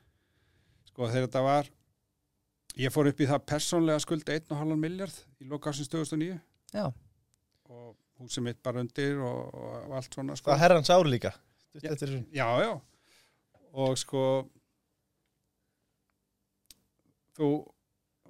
sko 0.89 1.09
þegar 1.09 1.27
þetta 1.27 1.43
var 1.45 1.71
ég 2.79 2.93
fór 2.93 3.09
upp 3.11 3.21
í 3.21 3.29
það 3.29 3.45
persónlega 3.53 4.03
skulda 4.05 4.37
1,5 4.37 4.79
miljard 4.79 5.23
í 5.41 5.49
loka 5.49 5.73
ásins 5.73 5.91
2009 5.91 6.37
já, 6.73 6.85
og 7.69 7.97
húsið 8.19 8.45
mitt 8.49 8.61
bara 8.65 8.83
undir 8.83 9.19
og, 9.23 9.53
og, 9.55 9.93
allt 9.95 10.13
svona 10.13 10.35
sko. 10.37 10.51
Það 10.51 10.63
herrans 10.65 10.91
ár 10.93 11.07
líka 11.07 11.33
Stutt 11.69 11.85
Já. 11.85 12.23
Já, 12.33 12.47
já. 12.65 12.71
Og 13.77 13.97
sko 14.01 14.21
þú 17.39 17.49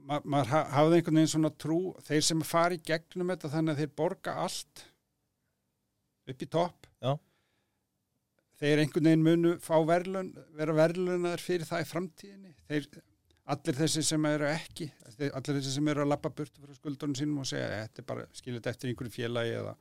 ma 0.09 0.19
maður 0.23 0.51
ha 0.53 0.59
hafði 0.77 0.99
einhvern 0.99 1.17
veginn 1.19 1.31
svona 1.33 1.49
trú 1.59 1.79
þeir 2.07 2.21
sem 2.29 2.41
fari 2.47 2.77
gegnum 2.87 3.33
þetta 3.33 3.49
þannig 3.55 3.73
að 3.75 3.81
þeir 3.83 3.95
borga 3.99 4.35
allt 4.45 4.85
upp 6.29 6.45
í 6.45 6.47
topp 6.53 6.87
Já. 7.03 7.11
þeir 8.61 8.81
einhvern 8.83 9.09
veginn 9.09 9.25
munu 9.25 9.51
fá 9.63 9.75
verðlun, 9.87 10.31
vera 10.57 10.75
verðlunar 10.77 11.41
fyrir 11.43 11.67
það 11.67 11.83
í 11.85 11.89
framtíðinni 11.89 12.53
þeir, 12.69 12.87
allir 13.49 13.77
þessi 13.81 14.03
sem 14.05 14.27
eru 14.29 14.47
ekki 14.51 14.89
allir 15.19 15.57
þessi 15.59 15.73
sem 15.77 15.91
eru 15.93 16.03
að 16.05 16.11
lappa 16.13 16.31
burtu 16.37 16.63
frá 16.63 16.75
skuldunum 16.77 17.17
sínum 17.17 17.41
og 17.43 17.49
segja 17.49 17.69
þetta 17.81 18.03
er 18.03 18.07
bara 18.13 18.27
skilut 18.39 18.69
eftir 18.71 18.91
einhverju 18.91 19.15
félagi 19.15 19.55
eða, 19.61 19.73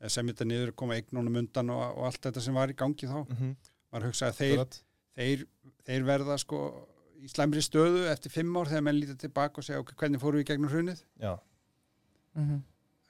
eða 0.00 0.12
sem 0.16 0.30
þetta 0.32 0.48
niður 0.50 0.74
koma 0.82 0.96
eignunum 0.98 1.40
undan 1.42 1.72
og, 1.74 1.84
og 1.98 2.08
allt 2.10 2.22
þetta 2.28 2.42
sem 2.48 2.56
var 2.58 2.72
í 2.74 2.78
gangi 2.80 3.10
þá 3.10 3.20
Mhm. 3.28 3.54
maður 3.94 4.08
hugsaði 4.10 4.32
að 4.32 4.40
þeir, 4.40 4.78
þeir, 5.14 5.46
þeir 5.86 6.06
verða 6.08 6.38
sko 6.42 6.60
í 7.22 7.30
slæmri 7.30 7.62
stöðu 7.64 8.06
eftir 8.10 8.32
fimm 8.34 8.56
ár 8.58 8.70
þegar 8.70 8.86
menn 8.88 9.00
lítið 9.00 9.18
tilbaka 9.26 9.60
og 9.60 9.66
segja 9.66 9.82
ok, 9.82 9.94
hvernig 10.00 10.22
fórum 10.22 10.42
við 10.42 10.48
gegnum 10.52 10.72
hrunið 10.72 11.02
Já. 11.22 11.34
mhm 12.34 12.62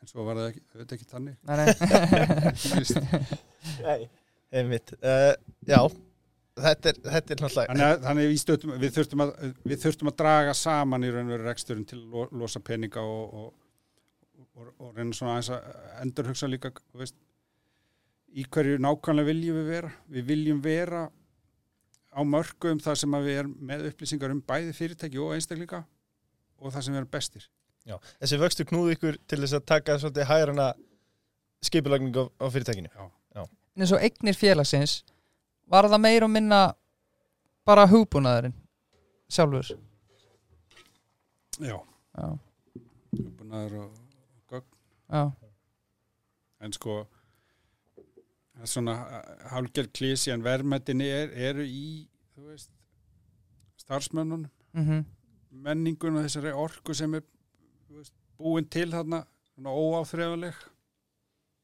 en 0.05 0.11
svo 0.11 0.25
var 0.27 0.39
það 0.39 0.51
ekki, 0.51 0.63
auðvitað 0.75 0.97
ekki 0.99 1.07
þannig 1.11 1.37
Nei, 1.49 1.57
nei 1.57 3.25
Nei. 3.85 4.09
Einmitt. 4.55 4.93
Uh, 5.01 5.33
já, 5.67 5.79
þetta 6.61 6.91
er, 6.91 6.99
þetta 7.01 7.33
er 7.35 7.41
náttúrulega 7.43 7.71
þannig 7.71 7.87
að, 7.87 7.95
þannig 8.05 8.27
að 8.27 8.29
við, 8.31 8.41
stöðum, 8.43 8.75
við, 8.83 8.93
þurftum 8.95 9.23
að, 9.25 9.33
við 9.65 9.81
þurftum 9.83 10.11
að 10.11 10.17
draga 10.21 10.55
saman 10.59 11.07
í 11.07 11.11
raun 11.11 11.25
og 11.25 11.33
veru 11.35 11.49
reksturinn 11.49 11.87
til 11.91 11.99
að 11.99 12.13
lo, 12.13 12.27
losa 12.43 12.63
peninga 12.63 13.03
og, 13.03 13.41
og, 13.41 14.45
og, 14.45 14.69
og 14.69 14.93
reyna 14.93 15.17
svona 15.17 15.39
aðeins 15.39 15.51
að 15.57 15.99
endur 16.05 16.31
hugsa 16.31 16.51
líka 16.53 16.71
veist, 17.01 17.17
í 18.37 18.47
hverju 18.47 18.79
nákvæmlega 18.85 19.31
viljum 19.33 19.59
við 19.59 19.73
vera 19.73 19.93
við 20.15 20.31
viljum 20.31 20.63
vera 20.63 21.03
á 22.15 22.21
mörgum 22.23 22.81
þar 22.83 23.01
sem 23.01 23.17
að 23.17 23.27
við 23.29 23.41
erum 23.43 23.55
með 23.71 23.89
upplýsingar 23.91 24.33
um 24.35 24.41
bæði 24.47 24.73
fyrirtæki 24.77 25.21
og 25.23 25.35
einstaklinga 25.35 25.83
og 26.61 26.73
það 26.73 26.87
sem 26.87 26.95
við 26.95 27.01
erum 27.03 27.13
bestir. 27.13 27.49
Já. 27.85 27.99
Þessi 28.23 28.41
vöxtu 28.41 28.67
knúði 28.69 28.97
ykkur 28.97 29.19
til 29.29 29.41
þess 29.43 29.59
að 29.59 29.67
taka 29.69 29.99
svolítið 30.01 30.29
hægrana 30.31 30.69
skipulagning 31.65 32.17
á, 32.17 32.47
fyrirtækinu. 32.49 32.93
Eins 33.75 33.93
og 33.93 34.05
eignir 34.07 34.39
félagsins 34.39 35.01
var 35.71 35.89
það 35.91 36.05
meir 36.05 36.25
og 36.25 36.31
minna 36.31 36.61
bara 37.67 37.89
hugbúnaðurinn 37.91 38.55
sjálfur? 39.33 39.73
Já, 41.59 41.77
já, 41.81 42.29
uppbúnaður 43.19 43.75
og 43.83 43.91
gögn. 44.53 44.69
Já, 45.11 45.25
en 46.61 46.77
sko 46.77 47.01
svona 48.71 48.95
hálfgerð 49.51 49.93
klísi 49.97 50.33
en 50.35 50.45
verðmættinni 50.45 51.09
er, 51.11 51.33
eru 51.51 51.67
í 51.67 52.07
þú 52.35 52.49
veist 52.51 52.71
starfsmönnunum, 53.85 54.51
mhm. 54.73 55.05
Menningun 55.65 56.17
og 56.19 56.25
þessari 56.25 56.51
orku 56.59 56.95
sem 56.99 57.13
er 57.15 57.23
veist, 57.89 58.15
búin 58.39 58.67
til 58.67 58.89
þarna 58.91 59.21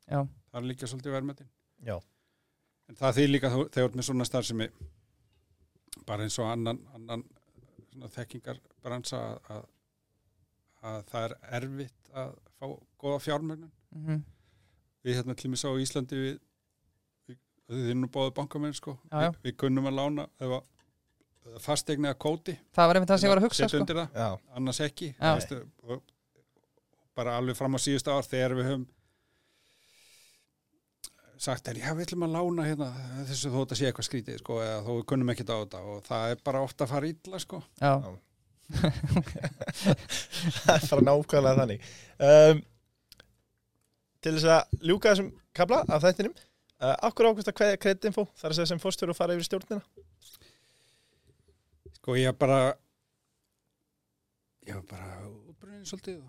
já, 0.06 0.20
það 0.22 0.60
er 0.60 0.68
líka 0.68 0.86
svolítið 0.86 1.16
verðmættin 1.16 1.50
Já. 1.86 1.96
en 2.88 2.98
það 2.98 3.16
þýr 3.18 3.30
líka 3.30 3.50
þegar 3.74 3.96
með 3.96 4.06
svona 4.06 4.26
starfsemi 4.28 4.68
bara 6.06 6.26
eins 6.26 6.38
og 6.38 6.50
annan, 6.50 6.80
annan 6.94 7.24
svona 7.90 8.10
þekkingarbransa 8.14 9.20
að, 9.20 9.40
að, 9.54 9.64
að 10.90 11.00
það 11.10 11.26
er 11.26 11.34
erfitt 11.58 12.12
að 12.20 12.36
fá 12.58 12.66
góða 13.00 13.22
fjármögnun. 13.24 13.72
Mhm. 13.96 14.22
Við 15.00 15.16
hérna 15.16 15.36
sá 15.56 15.68
í 15.70 15.84
Íslandi 15.84 16.20
við 16.20 16.38
þið 17.70 17.90
er 17.92 17.98
nú 18.00 18.10
báðu 18.12 18.34
bankamenn 18.36 18.76
sko. 18.76 18.96
Já, 19.10 19.16
já. 19.26 19.30
Við, 19.30 19.42
við 19.48 19.56
kunnum 19.64 19.90
að 19.90 19.98
lána 20.00 20.28
að 20.42 20.56
að 22.10 22.16
kóti. 22.20 22.54
Það 22.76 22.88
var 22.90 22.98
einmitt 22.98 23.10
það 23.10 23.20
sem 23.20 23.26
ég 23.28 23.32
var 23.32 23.40
að 23.40 23.46
hugsa 23.48 23.68
sko. 23.68 23.80
undir 23.80 24.00
það, 24.00 24.16
Já, 24.20 24.28
annars 24.58 24.80
ekki. 24.84 25.10
Veistu, 25.20 25.60
bara 27.16 27.36
alveg 27.40 27.58
fram 27.58 27.76
á 27.76 27.78
síðustu 27.82 28.12
ár 28.12 28.26
þegar 28.26 28.56
við 28.58 28.68
höfum 28.70 28.88
sagt 31.40 31.68
er 31.72 31.78
já 31.80 31.88
við 31.96 32.04
ætlum 32.04 32.26
að 32.26 32.34
lána 32.36 32.66
hérna. 32.68 32.88
Þessu 33.30 33.50
þó 33.52 33.60
þetta 33.62 33.78
sé 33.78 33.86
eitthvað 33.88 34.08
skrítið 34.10 34.40
sko 34.42 34.58
eða 34.60 34.82
þó 34.84 34.90
við 34.98 35.06
kunnum 35.12 35.32
ekkert 35.32 35.52
á 35.52 35.56
þetta 35.62 35.84
og 35.88 36.02
það 36.08 36.34
er 36.34 36.42
bara 36.50 36.64
ofta 36.66 36.84
að 36.84 36.92
fara 36.92 37.10
illa 37.14 37.40
sko. 37.40 37.62
Já, 37.80 37.92
það 40.60 40.74
er 40.76 40.90
bara 40.90 41.06
nákvæmlega 41.08 41.60
þannig. 41.62 41.88
Um, 42.20 42.62
Til 44.20 44.34
þess 44.36 44.50
að 44.52 44.80
ljúka 44.84 45.14
þessum 45.14 45.30
kabla 45.56 45.78
af 45.88 46.02
þættinum 46.04 46.34
uh, 46.80 46.96
Akkur 47.08 47.30
ákvæmst 47.30 47.52
að 47.52 47.58
hverja 47.60 47.80
kreditinfo 47.84 48.26
þar 48.40 48.52
að 48.52 48.58
segja 48.58 48.70
sem 48.72 48.82
fórstjóru 48.82 49.14
að 49.14 49.20
fara 49.20 49.36
yfir 49.36 49.48
stjórnina. 49.48 49.82
Sko 52.00 52.16
ég 52.16 52.36
bara 52.40 52.60
ég 54.68 54.76
var 54.76 54.84
bara 54.90 55.30
útbrunnin 55.30 55.86
svolítið 55.88 56.20
og, 56.20 56.28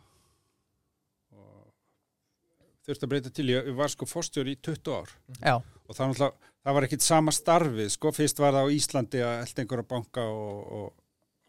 og 1.36 2.88
þurfti 2.88 3.08
að 3.08 3.14
breyta 3.14 3.34
til. 3.34 3.49
Ég, 3.54 3.70
ég 3.72 3.78
var 3.78 3.91
sko 3.93 4.08
fórstjóri 4.10 4.56
í 4.56 4.62
20 4.64 4.95
ár. 4.95 5.14
Já, 5.39 5.56
og 5.91 5.97
það, 5.97 6.26
það 6.64 6.78
var 6.78 6.88
ekkit 6.88 7.06
sama 7.06 7.36
starfið 7.36 7.93
sko, 7.95 8.14
fyrst 8.16 8.41
var 8.41 8.58
það 8.58 8.72
á 8.72 8.76
Íslandi 8.78 9.24
að 9.26 9.38
elda 9.45 9.64
einhverja 9.66 9.89
banka 9.91 10.28
og, 10.28 10.62
og, 10.78 10.93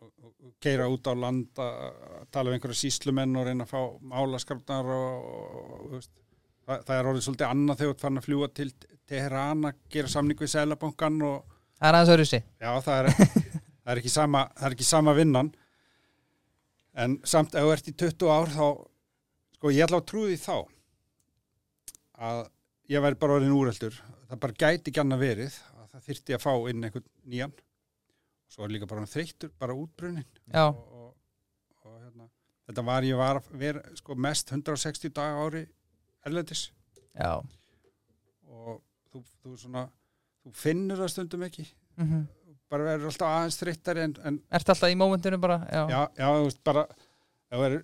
og, 0.02 0.32
og 0.32 0.54
keira 0.62 0.88
út 0.90 1.06
á 1.06 1.14
land 1.14 1.62
að 1.62 2.26
tala 2.34 2.50
um 2.50 2.56
einhverja 2.56 2.82
síslumenn 2.82 3.38
og 3.38 3.46
reyna 3.48 3.68
að 3.68 3.74
fá 3.74 3.80
málaskrafnar 4.12 4.90
og, 4.96 5.30
og, 5.30 5.70
og 5.78 5.94
veist, 5.96 6.12
það, 6.66 6.84
það 6.86 6.94
er 6.96 7.10
orðið 7.10 7.26
svolítið 7.26 7.48
annað 7.48 7.80
þegar 7.80 7.90
þú 7.90 7.94
ert 7.94 8.04
farin 8.04 8.20
að 8.20 8.28
fljúa 8.28 8.50
til 8.58 8.68
Teheran 9.12 9.66
að 9.68 9.80
gera 9.92 10.12
samning 10.12 10.38
við 10.40 10.52
Sælabankan 10.52 11.18
og 11.26 11.58
það 11.78 11.88
er 11.88 11.98
aðeins 11.98 12.14
öðru 12.14 12.28
sig 12.30 12.46
já, 12.62 12.70
það 12.86 13.00
er, 13.00 13.10
það 13.82 13.92
er 13.96 14.08
sama 14.14 14.44
það 14.54 14.68
er 14.68 14.76
ekki 14.76 14.88
sama 14.88 15.16
vinnan. 15.18 15.52
En 16.92 17.18
samt 17.24 17.54
ef 17.56 17.64
þú 17.64 17.72
ert 17.72 17.88
í 17.88 17.94
20 18.04 18.32
ár 18.32 18.50
þá, 18.52 18.66
sko 19.56 19.72
ég 19.72 19.86
ætla 19.86 20.02
að 20.02 20.10
því 20.12 20.38
þá 20.42 20.56
að 22.22 22.42
ég 22.92 23.02
væri 23.02 23.18
bara 23.22 23.38
orðin 23.38 23.54
úreldur 23.56 23.96
það 24.32 24.40
bara 24.44 24.58
gæti 24.62 24.90
ekki 24.90 25.02
annað 25.02 25.22
verið 25.26 25.58
að 25.76 25.86
það 25.92 26.06
þyrfti 26.08 26.36
að 26.36 26.42
fá 26.44 26.52
inn 26.70 26.86
einhvern 26.86 27.08
nýjan. 27.28 27.54
Svo 28.52 28.66
er 28.66 28.72
líka 28.74 28.88
bara 28.88 29.02
hann 29.02 29.08
þreyttur, 29.08 29.52
bara 29.60 29.76
útbrunnin. 29.76 30.28
Já, 30.52 30.66
og, 30.68 30.92
og, 30.92 31.12
og 31.86 31.96
hérna, 31.96 32.28
þetta 32.68 32.84
var 32.88 33.06
ég 33.08 33.20
var 33.20 33.40
að 33.40 33.50
vera 33.60 33.82
sko, 33.96 34.16
mest 34.16 34.52
160 34.52 35.14
dag 35.16 35.40
ári 35.40 35.62
erlendis. 36.26 36.68
Já. 37.16 37.32
Og 38.48 38.78
þú, 39.12 39.24
þú 39.42 39.56
svona 39.64 39.88
þú 40.42 40.54
finnur 40.58 41.02
það 41.02 41.12
stundum 41.16 41.48
ekki. 41.48 41.66
Mm 42.00 42.24
bara 42.72 42.88
verður 42.88 43.10
alltaf 43.10 43.28
aðeins 43.28 43.58
þreyttari 43.60 44.04
en, 44.06 44.14
en 44.24 44.38
Ertu 44.56 44.72
alltaf 44.72 44.92
í 44.92 44.98
mómentinu 44.98 45.38
bara? 45.42 45.58
Já, 45.68 45.82
já, 45.92 46.00
já, 46.16 46.26
þú 46.28 46.46
veist 46.46 46.62
bara 46.64 46.84
það 47.52 47.64
verður 47.66 47.82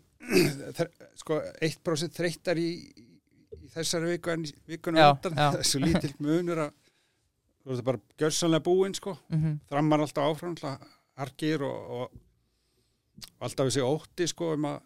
sko 1.22 1.38
1% 1.68 2.18
þreyttar 2.18 2.60
í, 2.62 2.68
í 2.88 3.72
þessari 3.74 4.14
viku 4.14 4.32
en 4.32 4.46
vikunum 4.68 5.02
undan 5.04 5.60
svo 5.68 5.82
lítill 5.84 6.14
munur 6.24 6.64
að 6.64 6.72
þú 7.62 7.74
veist 7.74 7.86
bara 7.90 8.02
gjörsanlega 8.22 8.64
búinn 8.64 8.96
sko. 8.96 9.16
Mhm. 9.34 9.60
þrammar 9.68 10.06
alltaf 10.06 10.32
áfram 10.32 10.56
alltaf 10.56 10.96
harkir 11.18 11.64
og, 11.66 11.94
og, 11.98 12.18
alltaf 13.44 13.68
þessi 13.68 13.84
ótti 13.84 14.28
sko 14.30 14.54
um 14.56 14.70
að 14.70 14.84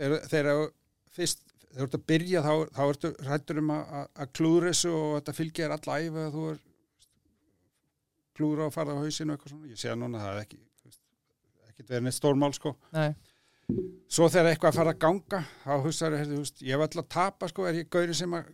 þegar 0.00 0.70
fyrst 1.12 1.42
þegar 1.70 1.80
þú 1.80 1.86
ert 1.86 1.96
að 1.98 2.06
byrja 2.10 2.42
þá, 2.46 2.52
þá 2.76 2.82
ertu 2.90 3.10
hrættur 3.26 3.60
um 3.62 3.70
að, 3.76 3.82
að- 3.94 4.08
klúður 4.38 4.68
þessu 4.70 4.92
og 4.98 5.08
þetta 5.18 5.36
alla 5.76 5.98
æfi 6.00 6.24
að 6.26 6.36
þú 6.36 6.44
er 6.50 6.58
klúður 8.40 8.62
á 8.62 8.66
að 8.70 8.74
fara 8.76 8.94
á 8.96 9.00
hausinu 9.02 9.32
og 9.34 9.36
eitthvað 9.38 9.52
svona, 9.54 9.70
ég 9.70 9.80
sé 9.80 9.90
að 9.92 9.98
núna 10.00 10.22
það 10.22 10.32
er 10.36 10.44
ekki 10.46 10.60
ekkert 11.70 11.92
verið 11.94 12.06
neitt 12.06 12.16
stórmál 12.16 12.52
sko. 12.56 12.72
Nei, 12.96 13.10
svo 14.10 14.28
þegar 14.32 14.50
eitthvað 14.54 14.72
að 14.72 14.78
fara 14.80 14.94
að 14.94 15.02
ganga 15.04 15.42
þá 15.64 15.72
þú 16.32 16.40
veist, 16.40 16.62
ég 16.66 16.74
hef 16.74 16.84
alltaf 16.86 17.04
að 17.04 17.10
tapa 17.16 17.50
sko, 17.52 17.66
er 17.70 17.78
ég 17.80 17.90
gauri 17.92 18.16
sem 18.18 18.34
að 18.38 18.50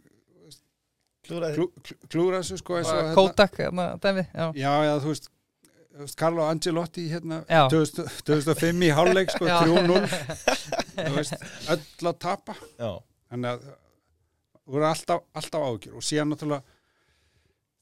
klúra 1.27 2.39
þessu 2.43 2.59
sko 2.61 2.77
eins 2.79 2.91
og 2.91 2.95
bara 2.95 3.07
hérna- 3.09 3.17
Kodak, 3.19 3.57
hérna, 3.59 3.87
dæmi 4.03 4.27
Já, 4.31 4.45
Já, 4.87 4.93
þú 5.03 5.11
veist 5.14 5.31
Carlo 6.20 6.44
Angelotti 6.51 7.07
hérna 7.11 7.40
Já. 7.49 7.66
2000 7.72 8.22
2005 8.28 8.84
í 8.84 8.90
hálfleik 8.97 9.30
sko, 9.32 9.47
Já. 9.49 9.59
3-0 9.64 10.01
þú 10.97 11.12
veist, 11.16 11.36
öll 11.72 12.09
að 12.11 12.18
tapa. 12.24 12.57
Já, 12.80 12.90
þannig 13.32 13.53
að 13.53 13.68
þú 14.66 14.74
voru 14.76 14.88
alltaf, 14.90 15.22
alltaf 15.40 15.66
ágjur 15.70 15.97
og 16.01 16.05
síðan 16.05 16.32
náttúrulega 16.34 16.74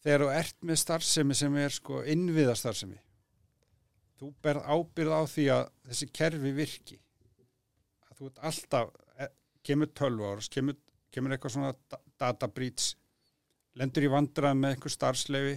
þegar 0.05 0.25
þú 0.27 0.31
ert 0.39 0.57
með 0.69 0.81
starfsemi 0.83 1.37
sem 1.39 1.57
er 1.65 1.73
sko 1.75 2.03
innviða 2.15 2.55
starfsemi 2.61 2.99
þú 4.21 4.31
berð 4.45 4.67
ábyrð 4.71 5.15
á 5.17 5.23
því 5.29 5.45
að 5.53 5.65
þessi 5.91 6.07
kerfi 6.15 6.53
virki. 6.55 6.99
Að 8.09 8.19
þú 8.21 8.29
ert 8.31 8.43
alltaf 8.51 8.93
e, 9.19 9.27
kemur 9.67 9.91
12 9.91 10.29
árs, 10.31 10.49
kemur, 10.55 10.77
kemur 11.13 11.35
eitthvað 11.35 11.55
svona 11.57 11.73
da- 11.91 12.01
data 12.23 12.49
breach 12.49 12.93
lendur 13.75 14.07
í 14.07 14.11
vandræðum 14.13 14.61
með 14.63 14.77
einhver 14.77 14.95
starfsleifi 14.95 15.57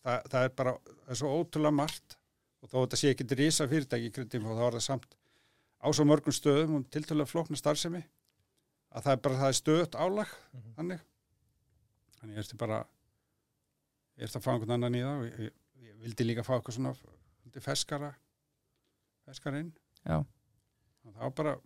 það, 0.00 0.22
það 0.32 0.44
er 0.48 0.52
bara 0.56 0.72
það 0.88 1.10
er 1.14 1.20
svo 1.20 1.32
ótrúlega 1.42 1.74
margt 1.76 2.16
og 2.62 2.70
þó 2.70 2.76
þetta 2.84 2.96
sé 3.02 3.10
ekki 3.12 3.26
risa 3.38 3.66
fyrirtæki 3.68 4.08
í 4.08 4.12
kryddum 4.14 4.46
og 4.46 4.56
þá 4.58 4.64
er 4.70 4.76
það 4.78 4.84
samt 4.86 5.16
á 5.82 5.86
svo 5.92 6.04
mörgum 6.06 6.32
stöðum 6.36 6.76
og 6.78 6.86
tiltölulega 6.94 7.30
flókna 7.32 7.58
starfsemi 7.58 8.02
að 8.92 9.02
það 9.06 9.12
er 9.16 9.22
bara 9.24 9.40
það 9.42 9.48
er 9.52 9.58
stöðut 9.60 9.98
álag 9.98 10.28
Mhm. 10.52 10.74
þannig 10.76 11.00
þannig 12.20 12.36
ég 12.36 12.42
ertu 12.44 12.56
bara 12.60 12.78
ég 14.18 14.24
ertu 14.28 14.38
að 14.38 14.44
fá 14.46 14.50
einhvern 14.54 14.76
annan 14.76 14.94
í 14.94 15.02
það 15.02 15.18
og 15.18 15.26
ég, 15.26 15.52
ég, 15.82 15.94
vildi 16.02 16.24
líka 16.28 16.44
fá 16.46 16.54
eitthvað 16.58 16.76
svona 16.78 16.94
feskara 17.60 18.12
feskara 19.26 19.58
inn 19.60 19.72
Já. 20.06 20.18
og 20.22 21.12
það 21.14 21.22
var 21.26 21.30
bara 21.40 21.56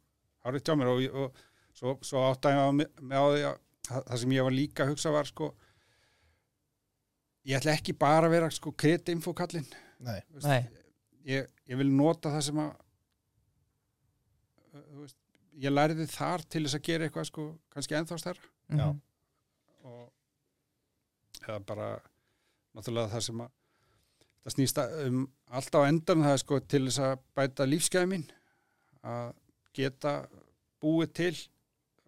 árið 0.46 0.62
hjá 0.66 0.74
mér 0.78 0.90
og, 0.92 1.00
ég- 1.04 1.14
og 1.14 1.32
svo, 1.76 1.96
svo 2.02 2.22
áttaði 2.32 2.56
ég 2.56 2.64
á 2.64 2.70
mig 2.72 3.16
á 3.18 3.24
því 3.26 3.44
að 3.50 3.58
það 4.06 4.18
sem 4.22 4.30
ég 4.36 4.42
var 4.48 4.52
líka 4.56 4.84
að 4.84 4.90
hugsa 4.94 5.12
var 5.14 5.24
sko 5.28 5.50
ég 7.46 7.56
ætla 7.60 7.74
ekki 7.78 7.94
bara 7.98 8.26
að 8.28 8.34
vera 8.36 8.50
sko 8.54 8.72
kreditinfokallin 8.74 9.66
nei, 10.06 10.20
Nei. 10.42 10.60
ég, 11.28 11.46
ég 11.70 11.78
vil 11.80 11.88
nota 11.94 12.32
það 12.34 12.44
sem 12.48 12.58
að 12.64 12.72
uh, 14.74 14.82
þú 14.82 15.04
veist, 15.04 15.18
ég 15.66 15.72
læriði 15.74 16.06
þar 16.12 16.44
til 16.52 16.64
þess 16.66 16.78
að 16.80 16.84
gera 16.90 17.06
eitthvað 17.08 17.28
sko 17.30 17.46
kannski 17.72 17.98
ennþá 18.00 18.18
stærra 18.22 18.44
Já. 18.76 18.86
Mhm. 18.90 19.00
og 19.86 21.46
eða 21.46 21.60
bara 21.68 21.88
náttúrulega 22.76 23.12
það 23.14 23.24
sem 23.28 23.40
að 23.44 23.52
það 24.46 24.54
snýst 24.56 24.80
að- 24.82 24.96
um 25.06 25.20
alltaf 25.56 25.86
endan 25.88 26.24
það 26.26 26.32
er 26.36 26.42
sko 26.42 26.58
til 26.60 26.84
þess 26.88 26.98
að 27.06 27.18
bæta 27.38 27.66
lífsgæði 27.70 28.10
mín 28.12 28.26
að 29.06 29.32
geta 29.76 30.14
búið 30.82 31.12
til 31.14 31.34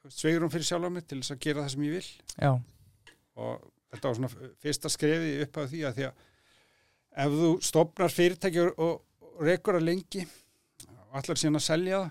sveigurum 0.09 0.51
fyrir 0.51 0.67
sjálf 0.67 0.89
á 0.89 0.91
mig 0.91 1.07
til 1.07 1.21
þess 1.23 1.35
að 1.37 1.41
gera 1.47 1.63
það 1.65 1.73
sem 1.75 1.83
ég 1.87 1.95
vil 1.97 2.09
Já, 2.43 2.53
og 3.39 3.73
þetta 3.93 4.09
var 4.11 4.19
svona 4.19 4.53
fyrsta 4.63 4.91
skrefi 4.93 5.35
upp 5.45 5.59
á 5.59 5.63
því 5.71 5.83
að 5.89 5.99
því 5.99 6.07
að 6.09 6.25
ef 7.25 7.37
þú 7.41 7.51
stopnar 7.69 8.15
fyrirtæki 8.15 8.65
og, 8.69 9.03
rekur 9.43 9.79
að 9.79 9.87
lengi 9.89 10.25
og 10.89 11.19
allar 11.21 11.39
síðan 11.41 11.61
að 11.61 11.67
selja 11.69 12.01
það 12.03 12.11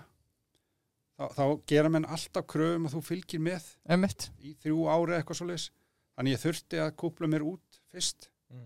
þá, 1.18 1.34
þá 1.36 1.44
gera 1.72 1.92
menn 1.92 2.08
alltaf 2.08 2.46
kröfum 2.48 2.88
að 2.88 2.96
þú 2.96 3.02
fylgir 3.08 3.42
með 3.44 3.68
einmitt. 3.88 4.30
í 4.40 4.54
þrjú 4.62 4.88
ári 4.92 5.16
eitthvað 5.18 5.40
svo 5.40 5.48
leis 5.50 5.68
þannig 6.16 6.34
ég 6.36 6.42
þurfti 6.44 6.82
að 6.82 6.94
kúpla 7.04 7.30
mér 7.30 7.46
út 7.54 7.82
fyrst 7.92 8.30
Mm. 8.48 8.64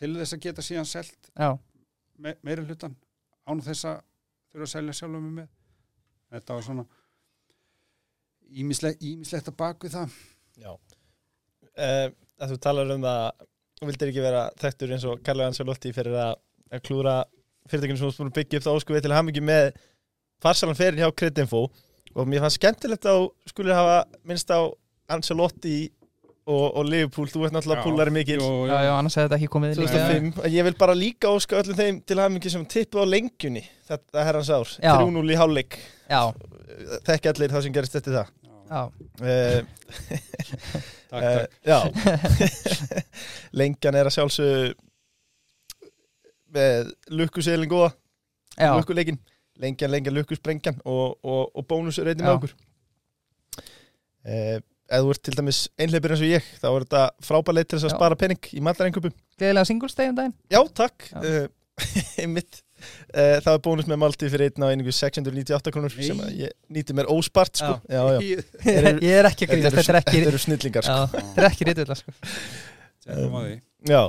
til 0.00 0.08
þess 0.18 0.34
að 0.34 0.40
geta 0.42 0.62
síðan 0.66 0.88
selt 0.90 1.28
Já, 1.38 1.52
me 2.18 2.32
meira 2.42 2.64
hlutan 2.66 2.96
án 3.46 3.60
þess 3.62 3.84
að 3.86 4.00
þurfa 4.50 4.66
að 4.66 4.72
selja 4.72 4.94
sjálfum 4.98 5.28
mig 5.28 5.34
með. 5.36 5.52
Þetta 6.32 6.56
var 6.56 6.64
svona 6.66 6.84
ímislegt, 8.52 9.48
að 9.48 9.56
bak 9.56 9.86
við 9.86 9.94
það. 9.96 10.16
Já. 10.60 10.72
Uh, 11.72 12.08
að 12.40 12.52
Þú 12.54 12.58
talar 12.64 12.90
um 12.96 13.02
það 13.06 13.22
þú 13.82 13.88
vildir 13.90 14.12
ekki 14.12 14.22
vera 14.24 14.42
þekktur 14.62 14.92
eins 14.96 15.04
og 15.10 15.22
Karli 15.26 15.44
Anselotti 15.46 15.92
fyrir 15.94 16.14
að, 16.22 16.34
að 16.72 16.84
klúra 16.86 17.16
fyrirtækinu 17.70 17.98
sem 17.98 18.12
þú 18.14 18.26
að 18.28 18.36
byggja 18.38 18.58
upp 18.60 18.66
þá 18.68 18.72
sko 18.84 18.94
við 18.96 19.02
til 19.04 19.10
að 19.12 19.18
hafa 19.18 19.28
mikið 19.30 19.46
með 19.48 19.64
farsalan 20.42 20.78
ferin 20.78 21.02
hjá 21.02 21.10
Credinfo. 21.18 21.64
Og 22.12 22.28
mér 22.28 22.42
fannst 22.44 22.58
skemmtilegt 22.60 23.06
að 23.08 23.18
þú 23.22 23.50
skulir 23.52 23.76
hafa 23.78 23.98
minnst 24.28 24.50
á 24.52 24.60
Anselotti 25.12 25.76
og, 26.42 26.64
og 26.76 26.86
Liverpool, 26.88 27.28
þú 27.30 27.44
ert 27.46 27.54
náttúrulega 27.54 27.82
Já. 27.82 27.86
púlari 27.86 28.12
mikil 28.14 28.40
Jú, 28.40 28.48
já, 28.66 28.78
já, 28.82 28.90
annars 28.98 29.14
hefði 29.18 29.28
þetta 29.28 29.36
ekki 29.38 29.50
komið 29.54 29.72
inn 29.72 29.78
í- 29.78 29.90
2005, 29.92 30.48
ég 30.56 30.66
vil 30.66 30.74
bara 30.80 30.96
líka 30.98 31.30
óska 31.30 31.60
öllum 31.60 31.78
þeim 31.78 32.00
til 32.02 32.16
að 32.16 32.22
hafa 32.24 32.34
mikið 32.34 32.54
sem 32.56 32.64
tippu 32.74 32.98
á 32.98 33.06
lengjunni 33.06 33.62
þetta 33.86 34.24
herrans 34.26 34.50
ár, 34.50 34.72
Já. 34.82 34.96
3-0 34.98 35.22
í 35.30 35.38
hálfleik. 35.38 35.78
Já, 36.10 36.22
þekki 37.06 37.30
allir 37.30 37.54
það 37.54 37.62
sem 37.68 37.76
gerist 37.76 37.98
eftir 38.00 38.16
það. 38.18 38.32
Já, 38.42 38.50
já, 38.72 38.82
uh, 39.22 40.82
takk, 41.12 41.24
takk. 41.36 41.52
já. 41.68 41.78
Lengjan 43.60 43.98
er 44.00 44.08
að 44.08 44.16
sjálfsög 44.16 44.74
með 46.52 46.92
lukkuseilin 47.12 47.70
góða 47.70 47.92
lukkuleikin, 48.58 49.18
lengjan, 49.60 49.90
lengjan, 49.92 50.14
lukkusprengjan 50.18 50.80
og, 50.84 51.16
og, 51.24 51.48
og 51.56 51.66
bónusur 51.68 52.08
Já. 52.08 52.16
með 52.20 52.34
okkur. 52.36 52.52
Uh, 54.22 54.58
ef 54.92 55.02
þú 55.02 55.14
ert 55.14 55.22
til 55.26 55.36
dæmis 55.38 55.60
einhleipur 55.80 56.14
eins 56.14 56.22
og 56.22 56.30
ég 56.30 56.50
þá 56.60 56.66
er 56.68 56.84
þetta 56.84 57.02
frábær 57.26 57.56
leið 57.56 57.68
til 57.70 57.78
þess 57.78 57.88
að 57.88 57.96
spara 57.96 58.18
penning 58.18 58.50
í 58.52 58.60
matarengupum 58.62 59.14
gleðilega 59.40 59.68
singulsteg 59.70 60.12
um 60.12 60.18
daginn. 60.18 60.36
Já, 60.52 60.60
takk. 60.76 61.08
Já. 61.10 61.18
uh, 61.22 61.46
einmitt. 62.22 62.60
uh, 62.60 62.71
Það 63.12 63.50
er 63.52 63.60
bónus 63.66 63.88
með 63.90 64.00
malti 64.02 64.30
fyrir 64.32 64.50
einn 64.50 64.64
á 64.64 64.68
einingu 64.72 64.92
698 64.94 65.72
krónur 65.74 65.92
sem 65.94 66.20
að 66.24 66.32
ég 66.44 66.54
nýti 66.72 66.96
mér 66.96 67.10
óspart 67.12 67.60
sko. 67.60 67.76
já. 67.88 68.02
Já, 68.18 68.42
eru- 68.72 69.02
Ég 69.04 69.18
er 69.20 69.28
ekki 69.30 69.46
að 69.48 69.52
grínast, 69.54 69.76
þetta 69.78 69.92
er 69.94 70.00
ekki 70.00 70.16
Þetta 70.18 70.32
eru 70.32 70.42
snillingar 70.46 70.88
sko. 70.88 70.98
Þetta 71.18 71.42
er 71.44 71.48
ekki 71.50 71.68
rítvillar 71.70 72.02
sko. 72.02 72.16
Já 73.92 74.02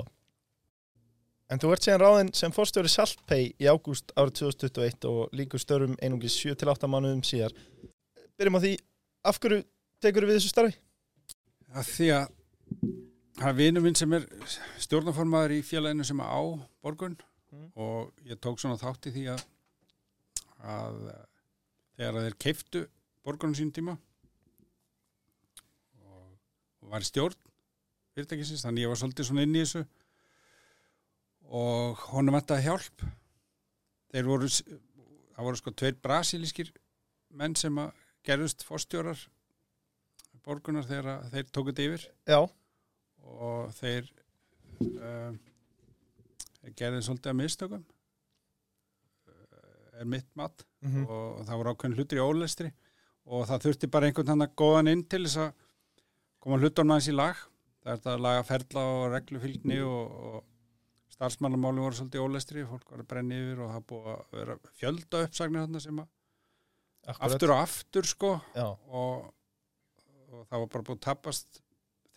En 1.54 1.60
þú 1.62 1.70
ert 1.76 1.86
síðan 1.86 2.02
ráðinn 2.02 2.30
sem 2.34 2.54
fórstjóri 2.56 2.90
Saltpay 2.90 3.52
í 3.62 3.68
ágúst 3.70 4.10
árið 4.18 4.40
2021 4.40 5.06
og 5.10 5.34
líkur 5.38 5.62
störum 5.62 5.94
einungis 6.02 6.38
7-8 6.40 6.88
mánuðum 6.90 7.22
síðar 7.28 7.54
Byrjum 8.40 8.58
á 8.58 8.62
því, 8.64 8.72
af 9.30 9.38
hverju 9.44 9.60
tekur 10.02 10.26
við 10.26 10.40
þessu 10.40 10.50
starfi? 10.54 10.74
að 11.74 11.90
því 11.94 12.08
að 12.16 12.26
það 13.42 13.50
er 13.52 13.58
vinur 13.60 13.84
minn 13.86 13.98
sem 13.98 14.16
er 14.18 14.26
stjórnaformaður 14.82 15.54
í 15.58 15.62
félaginu 15.66 16.06
sem 16.08 16.20
á 16.26 16.42
borgun 16.86 17.16
Mm. 17.54 17.68
og 17.78 18.26
ég 18.26 18.40
tók 18.42 18.58
svona 18.58 18.80
þátt 18.82 19.12
í 19.12 19.14
því 19.14 19.24
að, 19.34 19.42
að 20.74 20.96
þegar 21.94 22.22
þeir 22.26 22.38
keiftu 22.46 22.82
borgunum 23.24 23.54
sín 23.58 23.70
tíma 23.76 23.94
og, 26.02 26.32
og 26.82 26.94
var 26.96 27.06
stjórn 27.06 27.38
fyrirtækisins, 28.14 28.64
þannig 28.66 28.86
ég 28.86 28.92
var 28.94 29.02
svolítið 29.02 29.30
svona 29.30 29.46
inn 29.46 29.58
í 29.58 29.62
þessu 29.62 29.84
og 31.54 32.02
honum 32.14 32.40
ætti 32.40 32.58
að 32.58 32.66
hjálp 32.68 33.06
þeir 34.14 34.30
voru 34.32 34.50
það 34.50 35.46
voru 35.48 35.62
sko 35.62 35.76
tveir 35.78 36.02
brasilískir 36.02 36.74
menn 37.38 37.56
sem 37.58 37.78
að 37.82 37.94
gerðust 38.26 38.66
fórstjórar 38.66 39.22
borgunar 40.44 40.86
þegar 40.90 41.10
að 41.20 41.34
þeir 41.38 41.50
tókuð 41.56 41.82
yfir 41.86 42.06
Já, 42.30 42.40
og 43.24 43.74
þeir 43.78 44.10
um, 44.82 45.40
gerði 46.72 47.02
svolítið 47.04 47.34
að 47.34 47.40
mistökum. 47.42 47.84
Uh, 49.28 50.00
er 50.00 50.10
mitt 50.16 50.30
mat. 50.40 50.66
Mm 50.84 51.04
og 51.08 51.44
það 51.48 51.60
voru 51.60 51.74
ákveðin 51.74 51.98
hlutir 52.00 52.20
í 52.20 52.24
ólestri. 52.24 52.72
Og 53.24 53.46
það 53.48 53.68
þurfti 53.68 53.92
bara 53.92 54.08
einhvern 54.10 54.34
hann 54.34 54.46
að 54.48 54.56
góðan 54.60 54.92
inn 54.92 55.04
til 55.08 55.24
þess 55.26 55.42
að 55.46 55.52
koma 56.44 56.60
hlutunum 56.60 56.96
aðeins 56.96 57.12
í 57.12 57.16
lag. 57.16 57.44
Það 57.84 57.92
er 57.92 58.00
þetta 58.00 58.16
að 58.16 58.26
laga 58.26 58.48
ferla 58.48 58.84
og 58.96 59.06
reglufylgni 59.14 59.80
og, 59.84 60.18
og 60.28 60.42
starfsmannamáli 61.14 61.84
voru 61.84 61.98
svolítið 62.00 62.20
í 62.20 62.26
ólestri, 62.26 62.66
fólk 62.68 62.92
var 62.92 63.04
að 63.04 63.10
brenna 63.12 63.38
yfir 63.40 63.62
og 63.64 63.72
það 63.74 63.86
búið 63.92 64.10
að 64.14 64.38
vera 64.40 64.58
fjölda 64.80 65.24
uppsagnir 65.28 65.66
þarna 65.66 65.82
sem 65.84 66.02
að 66.04 66.12
aftur 67.28 67.54
og 67.54 67.62
aftur 67.62 68.10
sko. 68.10 68.34
Og, 68.56 69.30
og 70.32 70.46
það 70.50 70.64
var 70.64 70.70
bara 70.76 70.88
búið 70.90 70.98
að 70.98 71.06
tapast 71.08 71.62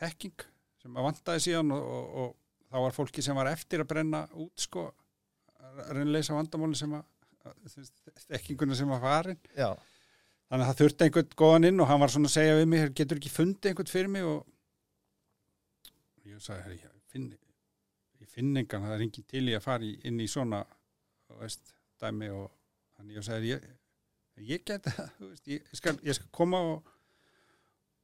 þekking 0.00 0.46
sem 0.82 0.96
að 0.96 1.08
vantaði 1.08 1.44
síðan 1.46 1.74
og, 1.76 1.86
og, 1.96 2.16
og 2.22 2.34
þá 2.76 2.82
var 2.84 2.92
fólki 2.92 3.22
sem 3.24 3.36
var 3.38 3.48
eftir 3.48 3.80
að 3.80 3.88
brenna 3.94 4.26
út 4.36 4.60
sko 4.60 4.90
að 5.64 5.78
reyna 5.96 6.04
að 6.10 6.14
leysa 6.18 6.36
vandamáli 6.36 6.76
sem 6.76 6.92
að 6.92 7.04
að- 7.46 7.92
þekkinguna 8.26 8.76
sem 8.76 8.90
var 8.90 9.00
farin. 9.00 9.38
Já, 9.56 9.70
þannig 10.50 10.66
að 10.66 10.68
það 10.68 10.80
þurfti 10.82 11.06
einhvern 11.06 11.36
góðan 11.40 11.68
inn 11.70 11.80
og 11.80 11.88
hann 11.88 12.02
var 12.02 12.12
svona 12.12 12.28
að 12.28 12.34
segja 12.36 12.58
við 12.58 12.68
mig, 12.68 12.80
"Heyrðu, 12.82 12.94
getur 13.00 13.20
ekki 13.20 13.32
fundið 13.32 13.70
einhvern 13.70 13.92
fyrir 13.94 14.10
mig? 14.12 14.24
Og 14.24 14.46
ég 16.26 16.42
sagði, 16.42 16.62
"Heyrðu, 16.66 16.82
ég 16.82 17.02
finn 17.12 17.28
ég 18.20 18.28
finn 18.28 18.56
engan, 18.56 18.82
það 18.82 18.94
er 18.96 19.04
engin 19.06 19.26
til 19.30 19.44
í 19.48 19.56
að 19.56 19.62
fara 19.62 19.84
inn 20.04 20.20
í 20.20 20.26
svona 20.28 20.64
veist, 21.40 21.72
dæmi 22.00 22.28
og 22.32 22.50
þannig. 22.96 23.16
Ég 23.16 23.24
sagði 23.24 23.50
ég, 23.54 23.66
ég 24.38 24.46
geti 24.66 24.78
það, 24.90 25.10
ég, 25.20 25.38
ég, 25.46 25.74
skal, 25.74 25.96
ég 26.06 26.20
koma 26.32 26.60
og, 26.60 26.82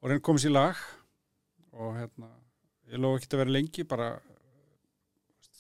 og 0.01 0.09
reyna 0.09 0.20
að 0.20 0.27
koma 0.29 0.39
sér 0.39 0.51
í 0.51 0.57
lag. 0.57 0.77
Og 1.73 1.95
hérna 1.97 2.29
ég 2.93 3.01
lofa 3.01 3.20
ekki 3.20 3.33
að 3.33 3.43
vera 3.43 3.57
lengi 3.57 3.85
bara 3.89 4.09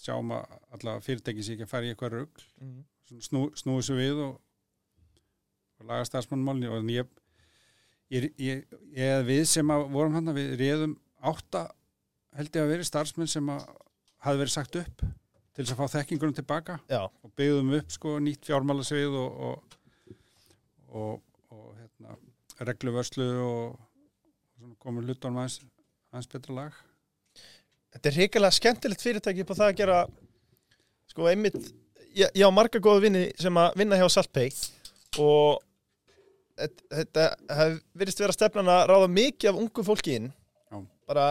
sjáum 0.02 0.32
að 0.34 0.56
alla 0.76 0.96
fyrirtæki 1.04 1.44
sé 1.44 1.56
ekki 1.56 1.66
að 1.66 1.72
fara 1.72 1.88
í 1.88 1.92
eitthvað 1.92 2.16
rugl. 2.16 2.46
Mm. 2.62 2.80
snú, 3.28 3.42
snúið 3.58 3.86
svo 3.88 3.98
við 3.98 4.22
og, 4.26 4.38
og 5.80 5.88
laga 5.90 6.08
starfsmannmálni 6.08 6.70
og 6.72 6.90
ég, 6.92 7.10
ég, 8.12 8.28
ég, 8.40 8.62
ég 8.96 9.26
við 9.28 9.44
sem 9.50 9.74
að 9.74 9.88
vorum 9.94 10.18
hann 10.18 10.34
við 10.36 10.54
réðum 10.60 10.96
átta 11.22 11.66
held 12.36 12.54
ég 12.56 12.64
að 12.64 12.72
veri 12.72 12.88
starfsmenn 12.88 13.30
sem 13.30 13.50
að 13.52 13.66
hafi 14.24 14.40
verið 14.40 14.54
sagt 14.54 14.78
upp 14.80 15.04
til 15.52 15.64
þess 15.66 15.74
að 15.74 15.80
fá 15.82 15.96
þekkingunum 15.98 16.36
tilbaka. 16.36 16.78
Já, 16.88 17.04
og 17.04 17.32
byggðum 17.36 17.74
upp 17.76 17.92
sko 17.92 18.16
nýtt 18.24 18.48
fjármálasvið 18.48 19.18
og 19.20 19.42
og, 19.48 19.78
og, 20.88 21.20
og 21.52 21.66
hérna, 21.76 22.16
regluvörslu 22.68 23.28
og, 23.42 23.80
komur 24.82 25.04
hlutunum 25.06 25.42
aðeins 25.42 26.30
betra 26.30 26.56
lag 26.56 26.80
Þetta 27.92 28.08
er 28.08 28.16
hrikalega 28.16 28.56
skemmtilegt 28.56 29.02
fyrirtæki 29.04 29.44
på 29.48 29.54
það 29.58 29.68
að 29.72 29.76
gera 29.82 29.98
sko 31.12 31.26
einmitt 31.28 31.58
ég, 32.16 32.30
ég 32.32 32.44
á 32.48 32.50
marga 32.54 32.80
góða 32.80 33.02
vinni 33.04 33.26
sem 33.40 33.58
að 33.60 33.74
vinna 33.76 33.98
hjá 34.00 34.06
Saltpay 34.14 34.48
og 35.20 35.60
þetta- 36.56 36.86
þetta 37.02 37.26
hef 37.58 37.76
virðist 38.00 38.22
vera 38.24 38.32
stefnan 38.36 38.70
að 38.72 38.86
ráða 38.92 39.10
mikið 39.12 39.50
af 39.52 39.60
ungu 39.60 39.84
fólki 39.84 40.14
inn 40.16 40.30
Já. 40.72 40.80
bara 41.06 41.26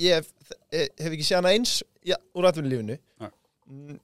ég 0.00 0.14
hef, 0.20 0.32
hef 0.72 1.12
ekki 1.12 1.26
séð 1.28 1.40
hana 1.42 1.52
eins 1.52 1.82
já, 2.06 2.16
úr 2.34 2.48
atvinnulífinu. 2.48 2.96
Mm, 3.68 3.98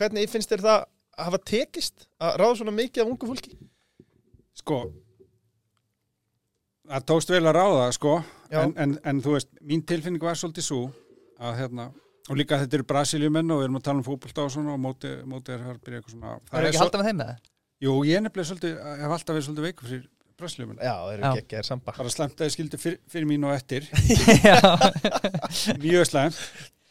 hvernig 0.00 0.30
finnst 0.32 0.50
þér 0.50 0.64
það 0.64 0.78
að 1.18 1.24
hafa 1.28 1.38
tekist 1.44 2.06
að 2.18 2.38
ráða 2.40 2.56
svona 2.62 2.72
mikið 2.80 3.02
af 3.04 3.10
ungu 3.12 3.28
fólki 3.28 3.52
Sko 4.54 4.78
það 6.88 7.04
tókst 7.08 7.30
vel 7.32 7.44
að 7.48 7.56
ráða 7.56 7.84
sko. 7.96 8.14
En, 8.60 8.74
en, 8.84 8.96
en 9.10 9.20
þú 9.24 9.36
veist, 9.36 9.50
mín 9.66 9.84
tilfinning 9.86 10.22
var 10.22 10.38
svolítið 10.38 10.66
svo 10.68 10.80
að 11.42 11.58
hérna 11.62 11.90
og 12.30 12.38
líka 12.40 12.58
þetta 12.62 12.78
eru 12.78 12.88
Brasiljumenn 12.88 13.52
og 13.52 13.60
við 13.60 13.68
erum 13.68 13.80
að 13.80 13.86
tala 13.88 14.00
um 14.00 14.06
fótbolta 14.06 14.46
og 14.46 14.52
svona 14.54 14.74
og 14.74 14.80
móti, 14.80 15.12
móti 15.28 15.54
er 15.54 15.64
að 15.68 15.80
byrja 15.84 16.00
eitthvað 16.00 16.14
svona. 16.16 16.36
Það 16.48 16.60
er 16.60 16.68
ekki 16.68 16.78
svo, 16.78 16.84
halda 16.86 17.00
með 17.00 17.08
þeim 17.08 17.18
með 17.20 17.30
það? 17.30 17.48
Jú, 17.84 17.96
ég 18.08 18.18
er 18.18 18.24
nefnilega 18.24 18.50
svolítið, 18.50 18.76
hef 19.02 19.16
alltaf 19.16 19.34
verið 19.34 19.48
svolítið 19.48 19.66
veikur 19.68 19.90
fyrir 19.90 20.04
Brasiljumenn 20.34 20.80
Já, 20.82 20.94
það 20.94 21.10
eru 21.14 21.26
ekki 21.30 21.42
ekki 21.44 21.66
samba. 21.68 21.96
Bara 21.98 22.14
slemt 22.14 22.40
að 22.40 22.48
ég 22.48 22.54
skildi 22.54 22.80
fyr, 22.80 22.96
fyrir 23.12 23.28
mín 23.28 23.44
og 23.46 23.52
eftir. 23.54 23.90
Já, 24.48 24.56
mjög 25.82 26.08
slemt 26.08 26.40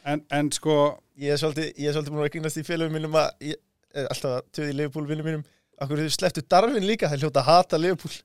en, 0.04 0.22
en 0.36 0.52
sko, 0.54 0.78
Ég 1.22 1.30
er 1.30 1.38
svolítið, 1.38 1.68
ég 1.78 1.90
er 1.90 1.94
svolítið 1.94 2.14
búin 2.16 2.26
að 2.26 2.32
grínast 2.34 2.58
í 2.58 2.64
félagum 2.66 2.96
mínum 2.98 3.16
að 3.20 3.44
ég 3.46 3.60
er 3.94 4.08
alltaf 4.10 4.32
að 4.40 4.46
töði 4.58 4.72
í 4.72 4.78
Liverpool 4.80 5.06
vinnum 5.06 5.28
mínum. 5.30 5.44
Akkur 5.82 6.00
þau 6.02 6.14
sleftu 6.16 6.42
Darvin 6.50 6.88
líka, 6.88 7.10
það 7.10 7.20
er 7.20 7.22
hljóta 7.28 7.44
að 7.44 7.50
hata 7.52 7.80
Liverpool 7.82 8.16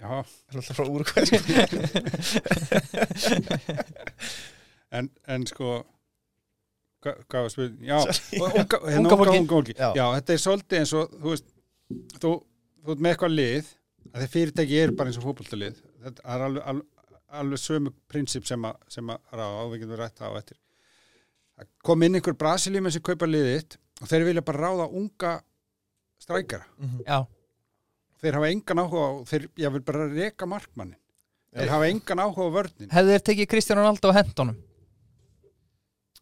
já. 0.00 0.08
Það 0.10 0.50
er 0.50 0.56
alltaf 0.60 0.76
frá 0.76 0.86
úrkvæð 0.96 1.26
en, 4.98 5.08
en 5.30 5.46
sko 5.48 5.68
hva- 7.04 7.16
hvað 7.30 7.44
var 7.46 7.52
spil 7.54 7.68
já, 7.86 7.98
unga, 8.00 8.80
hérna, 8.84 9.00
Unga 9.00 9.16
unga, 9.16 9.50
fólki. 9.54 9.74
Já. 9.78 10.06
þetta 10.18 10.34
er 10.36 10.40
svolítið 10.44 10.78
eins 10.82 10.94
og 10.98 11.04
þú 11.16 11.28
veist, 11.34 11.46
þú, 12.20 12.32
þú 12.84 12.94
ert 12.96 13.04
með 13.06 13.12
eitthvað 13.14 13.36
lið 13.36 13.70
að 14.10 14.18
þeir 14.24 14.32
fyrirtæki 14.34 14.80
eru 14.82 14.96
bara 14.98 15.08
eins 15.12 15.20
og 15.20 15.26
fótboltalið. 15.28 15.76
Þetta 16.04 16.24
er 16.34 16.44
alveg, 16.48 16.62
alveg, 16.72 16.86
alveg 17.40 17.60
sömu 17.62 17.92
prinsip 18.10 18.46
sem 18.48 18.64
að, 18.66 18.78
sem 18.90 19.12
að 19.12 19.20
ráða 19.36 19.62
og 19.64 19.72
við 19.74 19.82
getum 19.84 20.00
rætt 20.00 20.18
það 20.18 20.32
á 20.32 20.38
eftir. 20.40 20.58
Það 21.60 21.68
kom 21.90 22.06
inn 22.06 22.16
einhver 22.18 22.36
Brasilíum 22.40 22.88
sem 22.90 23.04
kaupa 23.04 23.28
liðið 23.28 23.76
og 24.00 24.08
þeir 24.10 24.24
vilja 24.30 24.44
bara 24.48 24.62
ráða 24.64 24.86
unga 24.96 25.32
strækjara. 26.24 26.66
Já, 27.06 27.18
þeir 28.20 28.38
hafa 28.38 28.50
engan 28.54 28.82
áhuga 28.84 29.04
á, 29.04 29.10
þeir, 29.30 29.46
ég 29.62 29.76
vil 29.76 29.84
bara 29.86 30.08
reka 30.10 30.48
markmannin 30.48 30.98
þeir 31.56 31.72
hafa 31.72 31.88
engan 31.90 32.22
áhuga 32.24 32.48
á 32.48 32.56
vörnin. 32.56 32.90
Hefðu 32.92 33.14
þeir 33.14 33.24
tekið 33.30 33.50
Kristján 33.54 33.80
Ronaldo 33.80 34.10
og 34.12 34.18
hendunum? 34.18 34.58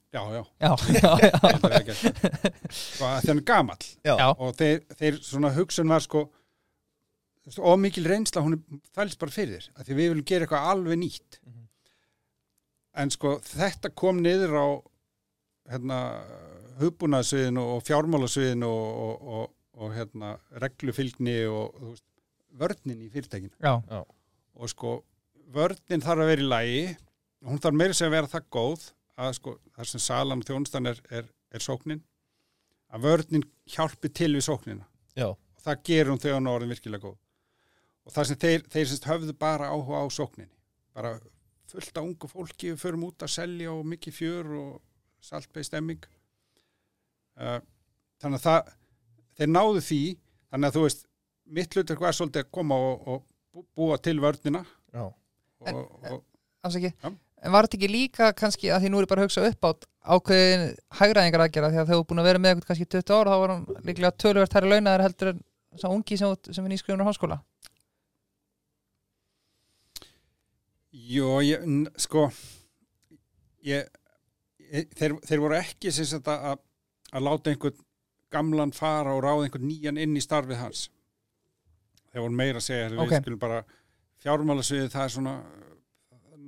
já, 0.08 0.22
já, 0.32 0.42
Já, 0.60 0.70
já, 1.02 1.10
já, 1.20 1.38
það 1.60 1.92
Sko, 2.72 3.10
þeir 3.22 3.34
er 3.34 3.44
gamall. 3.44 3.88
Já, 4.04 4.14
já, 4.16 4.28
og 4.32 4.54
þeir, 4.56 4.82
þeir 4.98 5.18
svona 5.24 5.52
hugsun 5.56 5.92
var 5.92 6.04
sko 6.04 6.24
og 7.64 7.78
mikil 7.80 8.04
reynsla 8.04 8.42
hún 8.44 8.58
fælst 8.92 9.18
bara 9.20 9.32
fyrir 9.32 9.56
þér, 9.56 9.68
af 9.80 9.86
því 9.86 9.94
við 9.96 10.10
viljum 10.12 10.26
gera 10.28 10.44
eitthvað 10.44 10.70
alveg 10.72 11.00
nýtt. 11.00 11.38
Mhm. 11.46 11.64
en 12.98 13.10
sko 13.14 13.36
þetta 13.44 13.92
kom 13.94 14.18
niður 14.24 14.56
á 14.58 14.66
hérna 15.70 15.98
hugbúnaðsviðinu 16.80 17.62
og 17.76 17.84
fjármálasviðinu 17.86 18.68
og, 18.68 18.88
og, 19.06 19.28
og, 19.28 19.52
og 19.78 19.94
hérna 19.94 20.34
reglufylgni 20.62 21.38
og 21.46 21.76
veist, 21.82 22.04
vörnin 22.58 23.04
í 23.04 23.10
fyrirtækinu. 23.12 23.54
Já, 23.62 24.02
og 24.58 24.72
sko 24.72 24.98
vörnin 25.54 26.04
þarf 26.04 26.24
að 26.24 26.30
vera 26.32 26.44
í 26.44 26.48
lægi 26.48 26.84
hún 27.46 27.62
þarf 27.62 27.78
meira 27.78 27.96
sem 27.96 28.08
að 28.08 28.16
vera 28.16 28.30
það 28.32 28.50
góð 28.56 28.86
að 29.18 29.32
sko 29.38 29.54
þar 29.76 29.90
sem 29.92 30.02
salan 30.02 30.42
og 30.42 30.48
þjónustan 30.48 30.90
er, 30.90 31.00
er, 31.14 31.30
er 31.54 31.64
sóknin 31.64 32.02
að 32.88 33.06
vörnin 33.06 33.46
hjálpi 33.68 34.10
til 34.10 34.32
við 34.34 34.46
sóknina. 34.48 34.86
Já, 35.18 35.30
og 35.30 35.64
það 35.64 35.82
gerur 35.88 36.14
hún 36.14 36.22
þegar 36.22 36.38
hún 36.38 36.50
er 36.50 36.58
orðin 36.58 36.72
virkilega 36.74 37.04
góð. 37.04 37.18
Og 38.08 38.14
það 38.14 38.28
sem 38.28 38.40
þeir, 38.44 38.62
þeir 38.72 38.86
semst 38.88 39.08
höfðu 39.08 39.34
bara 39.36 39.72
áhuga 39.74 40.00
á 40.00 40.06
sókninni 40.08 40.54
bara 40.98 41.18
fullt 41.68 41.98
af 41.98 42.04
ungu 42.04 42.28
fólki 42.30 42.72
við 42.72 42.80
förum 42.80 43.06
út 43.10 43.22
að 43.22 43.34
selja 43.34 43.72
og 43.74 43.84
mikið 43.86 44.16
fjör 44.16 44.54
og 44.58 44.70
saltbeig 45.22 45.66
stemming. 45.68 46.06
Uh, 47.38 47.60
þannig 48.22 48.40
að 48.40 48.46
það 48.46 48.72
þeir 49.38 49.50
náðu 49.54 49.82
því 49.88 50.00
þannig 50.50 50.68
að 50.70 50.76
þú 50.78 50.82
veist 50.86 51.04
mitt 51.58 51.74
hlutur 51.78 51.96
hvað 52.00 52.10
er 52.12 52.16
svolítið 52.18 52.44
að 52.44 52.50
koma 52.58 52.76
og, 52.88 53.08
og 53.08 53.22
bú- 53.54 53.66
búa 53.78 53.96
til 54.02 54.18
vörnina 54.20 54.64
já. 54.92 55.04
og, 55.06 55.66
En- 55.66 55.80
og, 56.12 56.22
afsaki 56.66 56.92
Já. 56.92 57.12
En 57.38 57.52
var 57.54 57.68
þetta 57.68 57.76
ekki 57.78 57.88
líka 57.92 58.32
kannski 58.34 58.66
að 58.74 58.82
því 58.82 58.88
nú 58.90 58.98
er 58.98 59.04
ég 59.06 59.10
bara 59.12 59.22
að 59.22 59.28
hugsa 59.28 59.44
upp 59.46 59.66
átt 59.68 59.84
ákveðin 60.10 60.64
hægræðingar 60.98 61.42
aðgerða 61.44 61.68
því 61.70 61.78
að 61.84 61.90
þau 61.92 62.00
búin 62.10 62.18
að 62.22 62.26
vera 62.26 62.40
með 62.42 62.50
eitthvað 62.56 62.70
kannski 62.72 62.86
20 62.96 63.14
ára 63.14 63.30
þá 63.30 63.38
var 63.44 63.52
hann 63.52 63.84
líklega 63.86 64.10
töluvert 64.24 64.56
hærri 64.58 64.70
launaðar 64.72 65.04
heldur 65.06 65.30
en 65.36 65.38
sá 65.78 65.86
ungi 65.92 66.18
sem, 66.18 66.34
sem 66.50 66.66
er 66.66 66.72
nýskrifunur 66.74 67.06
háskóla 67.06 67.38
Jó, 71.08 71.28
ég, 71.44 71.62
sko 72.00 72.24
ég, 73.68 73.86
ég, 74.72 74.88
þeir, 74.98 75.14
þeir 75.28 75.42
voru 75.42 75.58
ekki 75.60 75.92
sem 75.94 76.08
sagt 76.08 76.28
að, 76.32 76.46
að- 76.54 76.64
að 77.18 77.24
láta 77.28 77.52
einhvern 77.52 77.78
gamlan 78.32 78.72
fara 78.76 79.14
og 79.16 79.22
ráða 79.24 79.46
einhvern 79.46 79.68
nýjan 79.68 79.98
inn 80.00 80.16
í 80.16 80.22
starfið 80.24 80.60
hans. 80.62 80.88
Þeir 82.12 82.24
voru 82.24 82.36
meira 82.40 82.60
að 82.60 82.66
segja 82.68 82.88
við 82.92 83.02
Ok. 83.04 83.14
skulum 83.22 83.38
bara 83.42 83.62
fjármálasviðið 84.24 84.90
það 84.94 85.04
er 85.04 85.14
svona 85.14 85.34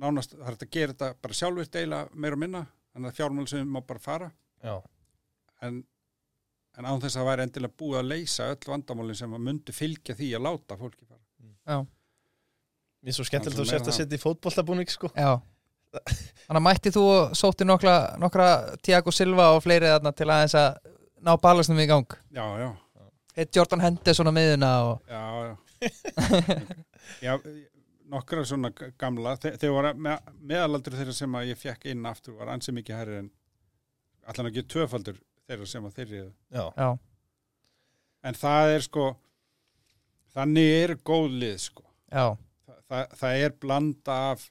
nánast, 0.01 0.33
það 0.35 0.41
er 0.47 0.51
hægt 0.55 0.65
að 0.65 0.71
gera 0.75 0.93
þetta 0.95 1.09
bara 1.21 1.37
sjálfur 1.37 1.69
deila 1.71 2.01
meira 2.13 2.37
og 2.37 2.41
minna, 2.41 2.61
þannig 2.93 3.11
að 3.11 3.17
fjármál 3.19 3.47
sem 3.51 3.67
má 3.69 3.79
bara 3.85 3.99
fara, 4.01 4.31
Já, 4.63 4.75
en, 5.61 5.83
en 6.77 6.85
án 6.89 7.01
þess 7.01 7.15
að 7.15 7.21
það 7.21 7.29
væri 7.29 7.45
endilega 7.47 7.77
búið 7.77 7.99
að 7.99 8.09
leysa 8.11 8.49
öll 8.53 8.67
vandamálin 8.73 9.17
sem 9.17 9.33
að 9.37 9.45
myndu 9.47 9.75
fylgja 9.75 10.15
því 10.17 10.29
að 10.37 10.45
láta 10.47 10.77
fólki 10.79 11.05
fara. 11.05 11.21
Já, 11.69 11.77
mér 13.01 13.13
er 13.13 13.17
svo 13.17 13.25
skemmtilegt 13.29 13.57
Það 13.57 13.61
að 13.61 13.69
þú 13.69 13.75
sért 13.75 13.91
að 13.93 13.97
setja 13.99 14.17
í 14.17 14.21
fótboltabúning 14.25 14.89
sko. 14.91 15.11
Já. 15.15 15.31
Þannig 15.91 16.59
að 16.61 16.65
mætti 16.65 16.91
þú 16.95 17.01
og 17.11 17.33
sótti 17.35 17.65
nokkra, 17.67 17.95
nokkra 18.21 18.47
Tiago 18.81 19.11
Silva 19.11 19.49
og 19.55 19.63
fleiri 19.65 19.89
þarna 19.91 20.13
til 20.15 20.29
aðeins 20.31 20.55
að 20.55 20.90
ná 21.21 21.35
balasnum 21.41 21.79
í 21.81 21.87
gang. 21.89 22.15
Já, 22.35 22.45
já, 22.61 22.69
Heitt 23.35 23.55
Jordan 23.55 23.79
Henderson 23.79 24.27
á 24.27 24.33
miðuna 24.35 24.69
og 24.89 25.03
já, 25.07 25.21
já. 25.47 25.53
já, 27.25 27.33
nokkra 28.11 28.43
svona 28.45 28.71
gamla, 28.99 29.37
þe 29.39 29.53
þeir 29.61 29.71
voru 29.75 29.93
með, 29.95 30.31
meðalaldur 30.51 30.97
þeirra 30.99 31.15
sem 31.15 31.37
að 31.39 31.51
ég 31.53 31.61
fekk 31.61 31.87
inn 31.93 32.05
aftur 32.09 32.35
var 32.39 32.51
ansið 32.51 32.75
mikið 32.81 32.97
herri 32.99 33.19
en 33.21 33.29
allan 34.27 34.49
ekki 34.51 34.65
tvöfaldur 34.73 35.21
þeirra 35.47 35.69
sem 35.71 35.87
að 35.87 35.95
þeirri 36.01 36.23
Já, 36.51 36.65
Já, 36.75 36.89
en 38.27 38.39
það 38.41 38.75
er 38.75 38.85
sko 38.89 39.05
þannig 40.35 40.73
er 40.81 40.95
góð 41.07 41.29
lið 41.41 41.57
sko. 41.69 41.85
Já, 42.11 42.25
Þa, 42.67 42.75
það, 42.91 43.15
það 43.21 43.45
er 43.45 43.55
blanda 43.63 44.17
af 44.33 44.43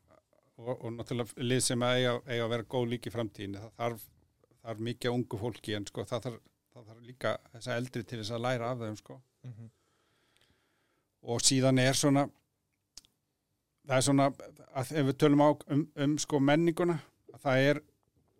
og, 0.60 0.72
og 0.74 0.92
náttúrulega 0.96 1.46
lið 1.50 1.62
sem 1.64 1.84
að 1.84 1.98
eiga, 1.98 2.14
eiga 2.28 2.46
að 2.46 2.54
vera 2.54 2.68
góð 2.74 2.88
líka 2.94 3.10
í 3.10 3.14
framtíðinu 3.14 3.60
það 3.62 3.74
þarf, 3.82 4.06
þarf 4.64 4.82
mikið 4.88 5.14
ungu 5.18 5.40
fólki 5.40 5.76
en 5.76 5.86
sko 5.88 6.04
það 6.08 6.26
þarf, 6.26 6.40
það 6.74 6.86
þarf 6.88 7.00
líka 7.06 7.32
þessa 7.52 7.76
eldri 7.76 8.02
til 8.04 8.18
þess 8.20 8.30
að 8.36 8.44
læra 8.46 8.70
af 8.70 8.78
þeim 8.84 8.96
sko 9.00 9.20
Mhm. 9.44 9.70
og 11.22 11.40
síðan 11.40 11.78
er 11.80 11.92
svona 11.96 12.26
það 13.88 13.96
er 13.96 14.04
svona 14.06 14.26
að 14.76 14.92
ef 15.00 15.06
við 15.08 15.16
tölum 15.22 15.42
á, 15.42 15.48
um, 15.72 15.86
um 15.96 16.18
sko 16.18 16.38
menninguna 16.40 16.98
að 17.34 17.40
það 17.44 17.64
er 17.70 17.80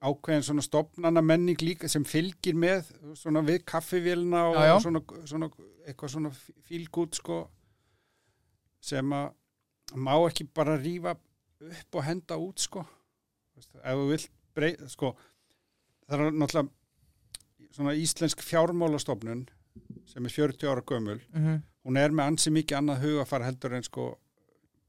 ákveðin 0.03 0.45
svona 0.47 0.63
stopnana 0.65 1.23
menning 1.23 1.59
líka 1.61 1.89
sem 1.89 2.05
fylgir 2.05 2.55
með 2.57 2.87
svona 3.19 3.43
við 3.45 3.65
kaffivélina 3.65 4.45
og, 4.51 4.55
Já, 4.57 4.65
já. 4.69 4.75
og 4.77 4.83
svona, 4.83 5.03
svona 5.27 5.51
eitthvað 5.87 6.13
svona 6.15 6.31
fílgút 6.69 7.15
sko 7.19 7.41
sem 8.81 9.13
að 9.13 9.33
má 9.97 10.15
ekki 10.29 10.47
bara 10.55 10.79
rífa 10.81 11.17
upp 11.61 11.95
og 12.01 12.05
henda 12.07 12.37
út 12.41 12.59
sko 12.63 12.85
ef 13.57 13.97
þú 13.97 14.07
vilt 14.13 14.31
breyta 14.57 14.89
sko 14.89 15.15
það 16.09 16.21
er 16.29 16.33
náttúrulega 16.33 16.71
svona 17.75 17.97
íslensk 17.99 18.43
fjármálastofnun 18.45 19.47
sem 20.11 20.27
er 20.27 20.35
40 20.35 20.71
ára 20.71 20.83
gömul 20.87 21.21
mm 21.33 21.61
hún 21.87 21.97
er 21.97 22.13
með 22.13 22.31
ansi 22.33 22.53
mikið 22.53 22.77
annað 22.77 23.05
hugafar 23.07 23.45
heldur 23.47 23.73
en 23.79 23.85
sko 23.87 24.07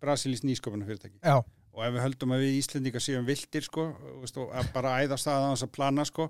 Brasilís 0.02 0.42
nýsköpuna 0.44 0.88
fyrirtæki 0.88 1.20
já, 1.22 1.38
og 1.40 1.84
ef 1.86 1.94
við 1.96 2.04
höldum 2.04 2.34
að 2.36 2.46
við 2.46 2.58
Íslendingar 2.60 3.04
séum 3.04 3.28
vildir 3.28 3.64
sko, 3.64 3.86
veist, 4.22 4.36
að 4.38 4.72
bara 4.76 4.98
æðast 5.04 5.30
að 5.32 5.46
hans 5.48 5.64
að 5.64 5.72
plana 5.78 6.06
sko 6.10 6.28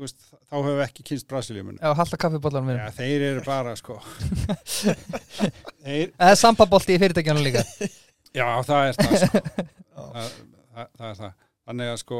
veist, 0.00 0.24
þá 0.48 0.54
höfum 0.56 0.78
við 0.80 0.84
ekki 0.86 1.06
kynst 1.12 1.28
Brasilíumun 1.30 1.78
já, 1.78 1.90
halda 1.98 2.18
kaffibóllanum 2.24 2.72
Já, 2.72 2.78
minn 2.80 2.96
þeir 2.96 3.26
eru 3.28 3.44
bara 3.46 3.74
sko. 3.78 3.98
Þeir, 5.84 6.14
Eða 6.16 6.38
sampabolti 6.40 6.96
í 6.96 7.00
fyrirtækjana 7.02 7.42
líka. 7.44 7.62
Já, 8.32 8.46
það 8.66 8.88
er 8.88 8.98
það 8.98 9.16
sko. 9.26 9.42
Það, 10.12 10.30
það, 10.72 10.86
það 10.98 11.06
er 11.08 11.16
það. 11.18 11.32
Þannig 11.68 11.90
að 11.92 11.98
sko 12.00 12.18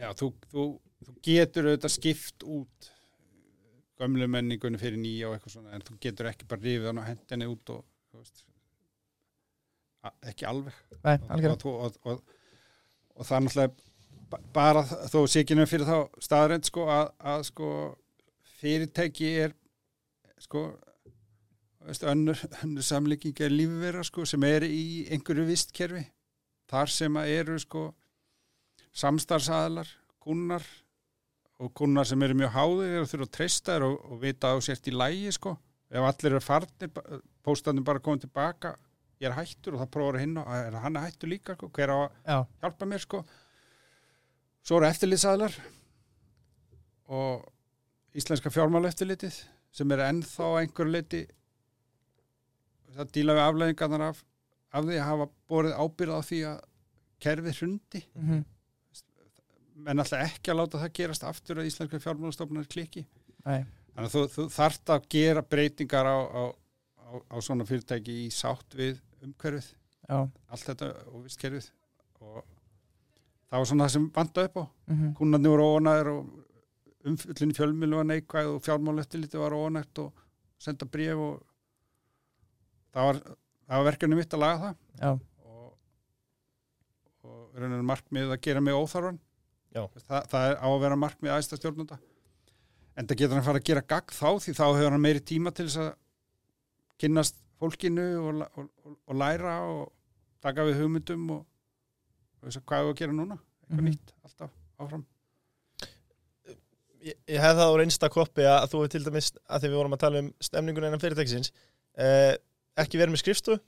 já, 0.00 0.10
þú, 0.18 0.28
þú, 0.52 0.66
þú 1.06 1.16
getur 1.26 1.70
auðvitað 1.70 1.94
skipt 1.96 2.46
út 2.46 2.90
gömlu 3.96 4.28
menningunni 4.28 4.80
fyrir 4.80 5.00
nýja 5.00 5.30
og 5.30 5.36
eitthvað 5.36 5.56
svona 5.56 5.76
en 5.76 5.84
þú 5.86 5.96
getur 6.04 6.28
ekki 6.30 6.48
bara 6.50 6.64
rifið 6.66 6.90
hann 6.90 7.00
og 7.02 7.08
hendinni 7.08 7.48
út 7.48 7.72
og 7.72 7.84
veist 8.16 8.44
ekki 10.30 10.46
alveg. 10.46 10.74
Nei, 11.02 11.16
og, 11.16 11.64
og, 11.66 11.96
og, 12.06 12.20
og, 13.16 13.22
það 13.26 13.36
er 13.36 13.46
náttúrulega 13.46 13.72
ba- 14.30 14.42
bara 14.54 14.82
þó 15.10 15.20
nefn 15.58 15.70
fyrir 15.70 15.88
þá 15.88 16.22
staðrænt 16.22 16.68
sko 16.70 16.86
að, 16.92 17.08
að 17.32 17.46
sko 17.50 17.70
fyrirtæki 18.60 19.30
er 19.46 19.56
sko 20.42 20.66
veist, 21.86 22.04
önnur, 22.06 22.38
önnur 22.62 22.86
samlíking 22.86 23.40
er 23.42 23.54
lífverða 23.54 24.04
sko 24.06 24.26
sem 24.28 24.44
er 24.46 24.66
í 24.68 25.06
einhverju 25.10 25.46
vistkerfi. 25.48 26.04
Þar 26.70 26.90
sem 26.90 27.18
að 27.18 27.32
eru 27.40 27.58
sko 27.62 27.88
samstarfsaðalar, 28.96 29.88
kunnar 30.22 30.64
og 31.60 31.72
kunnar 31.76 32.08
sem 32.08 32.22
eru 32.24 32.36
mjög 32.36 32.52
háðir 32.56 32.98
og 33.02 33.10
þurfa 33.10 33.28
að 33.28 33.34
treysta 33.36 33.76
þér 33.76 33.86
og, 33.86 33.94
og 34.10 34.20
vita 34.20 34.50
að 34.50 34.58
þú 34.58 34.66
sért 34.66 34.90
í 34.90 34.96
lægi 34.96 35.32
sko. 35.36 35.54
Ef 35.86 36.04
allir 36.08 36.34
eru 36.34 36.42
farnir, 36.42 36.90
póstandi 37.46 37.84
bara 37.86 38.02
komið 38.02 38.26
tilbaka 38.26 38.74
ég 39.22 39.30
er 39.30 39.36
hættur 39.36 39.76
og 39.76 39.82
það 39.82 39.92
prófur 39.94 40.18
hinn 40.20 40.36
og 40.40 40.48
er 40.52 40.76
hann 40.82 40.98
er 40.98 41.06
hættur 41.06 41.30
líka, 41.30 41.56
sko, 41.56 41.70
hver 41.72 41.92
á 41.92 41.96
að 41.96 42.08
Já, 42.26 42.38
hjálpa 42.64 42.88
mér 42.88 43.04
sko? 43.04 43.22
Svo 44.66 44.80
eru 44.80 44.88
eftirlitsaðlar 44.90 45.54
og 47.16 47.46
íslenska 48.16 48.52
fjármála 48.52 48.90
eftirlitið 48.90 49.38
sem 49.76 49.94
er 49.94 50.04
ennþá 50.08 50.50
að 50.50 50.58
einhverju 50.62 50.92
leiti 50.92 51.22
það 52.96 53.14
díla 53.14 53.36
við 53.36 53.44
afleðingarnar 53.46 54.04
af, 54.10 54.20
af 54.72 54.84
því 54.88 54.98
að 54.98 55.08
hafa 55.10 55.30
borið 55.48 55.80
ábyrð 55.80 56.16
á 56.16 56.20
því 56.26 56.42
að 56.50 56.60
kerfið 57.24 57.58
hrundi. 57.60 58.04
Mm 58.16 58.44
en 59.84 60.02
alltaf 60.02 60.22
ekki 60.24 60.52
að 60.52 60.60
láta 60.60 60.80
það 60.82 60.94
gerast 61.00 61.26
aftur 61.28 61.60
að 61.60 61.68
íslenska 61.70 62.00
fjármálastofnar 62.00 62.68
klikki 62.72 63.04
nei, 63.44 63.66
þannig 63.92 64.06
að 64.06 64.14
þú, 64.14 64.22
þú 64.34 64.46
þarft 64.56 64.92
að 64.94 65.08
gera 65.16 65.42
breytingar 65.54 66.08
á, 66.08 66.18
á, 66.24 66.42
á, 67.06 67.10
á 67.32 67.36
svona 67.44 67.66
fyrirtæki 67.68 68.16
í 68.24 68.28
sátt 68.34 68.76
við 68.78 69.00
umhverfið. 69.26 69.70
Já. 70.06 70.18
Allt 70.54 70.68
þetta 70.70 70.90
og 71.10 71.24
vistkerfið 71.26 71.70
og 72.22 72.42
það 73.46 73.58
var 73.60 73.68
svona 73.70 73.86
það 73.86 73.94
sem 73.96 74.08
vanda 74.14 74.44
upp 74.48 74.58
á. 74.62 74.64
Mm 74.90 75.14
kúnarnir 75.18 75.54
voru 75.54 75.68
ónæður 75.76 76.12
og 76.12 77.06
umfyllin 77.06 77.54
fjölmilu 77.54 78.00
var 78.00 78.08
neikvæð 78.10 78.52
og 78.54 78.62
fjármál 78.66 79.00
eftirliti 79.02 79.38
var 79.38 79.54
ónægt 79.54 80.02
og 80.02 80.24
senda 80.58 80.86
bréf 80.86 81.20
og 81.20 81.42
það 82.94 83.10
var, 83.10 83.20
það 83.66 83.76
var 83.76 83.88
verkefni 83.90 84.18
mitt 84.18 84.34
að 84.34 84.42
laga 84.42 84.58
það. 84.62 84.76
Já, 85.00 85.10
og, 85.46 85.68
og 87.26 87.60
raunin 87.60 87.86
markmið 87.86 88.34
að 88.34 88.42
gera 88.48 88.64
mig 88.64 88.74
óþarfan 88.74 89.20
Já. 89.76 89.82
það, 90.08 90.36
er 90.50 90.54
á 90.56 90.66
að 90.72 90.80
vera 90.86 90.96
markmið 91.00 91.34
aðstæð 91.36 91.60
stjórnunda 91.60 91.98
en 92.96 93.06
það 93.10 93.18
getur 93.20 93.36
hann 93.36 93.44
fara 93.44 93.60
að 93.60 93.66
gera 93.68 93.82
gagg 93.92 94.14
þá 94.16 94.28
því 94.40 94.54
þá 94.56 94.64
hefur 94.70 94.94
hann 94.96 95.02
meiri 95.04 95.20
tíma 95.28 95.52
til 95.52 95.66
þess 95.68 95.82
að 95.84 95.90
kynnast 97.02 97.36
fólkinu 97.60 98.06
og, 98.22 98.40
og, 98.56 98.70
og, 98.86 98.94
og 99.10 99.18
læra 99.20 99.58
og 99.68 99.82
taka 100.44 100.64
við 100.68 100.80
hugmyndum 100.80 101.28
og, 101.36 101.42
þess 102.46 102.60
að 102.62 102.66
hvað 102.70 102.80
er 102.86 102.90
að 102.94 102.98
gera 103.02 103.16
núna 103.18 103.36
eitthvað 103.36 103.82
Mhm. 103.82 103.86
nýtt, 103.90 104.12
alltaf 104.24 104.50
áfram 104.78 105.04
ég, 107.02 107.16
ég 107.28 107.40
hef 107.42 107.56
það 107.58 107.70
á 107.72 107.78
reynsta 107.80 108.10
koppi 108.12 108.44
að 108.46 108.66
þú 108.72 108.80
hefur 108.82 108.92
til 108.94 109.04
dæmis 109.06 109.30
að 109.46 109.62
því 109.64 109.70
við 109.72 109.78
vorum 109.80 109.96
að 109.96 110.02
tala 110.04 110.20
um 110.24 110.28
stemningun 110.48 110.86
innan 110.88 111.02
fyrirtækisins 111.02 111.50
uh, 111.98 112.34
ekki 112.80 113.00
verið 113.00 113.16
með 113.16 113.22
skrifstofu 113.24 113.58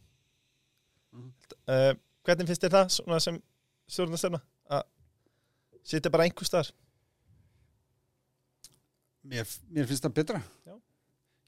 Mhm. 1.08 1.30
uh, 1.72 1.92
hvernig 2.28 2.46
finnst 2.50 2.64
þér 2.66 2.74
það 2.76 3.20
sem 3.24 3.38
stjórnastemna 3.88 4.40
sitja 5.88 6.10
bara 6.12 6.26
einhver 6.28 6.46
staðar. 6.48 6.70
Mér, 9.28 9.48
mér 9.74 9.88
finnst 9.90 10.04
það 10.06 10.14
betra. 10.16 10.40
Já. 10.68 10.74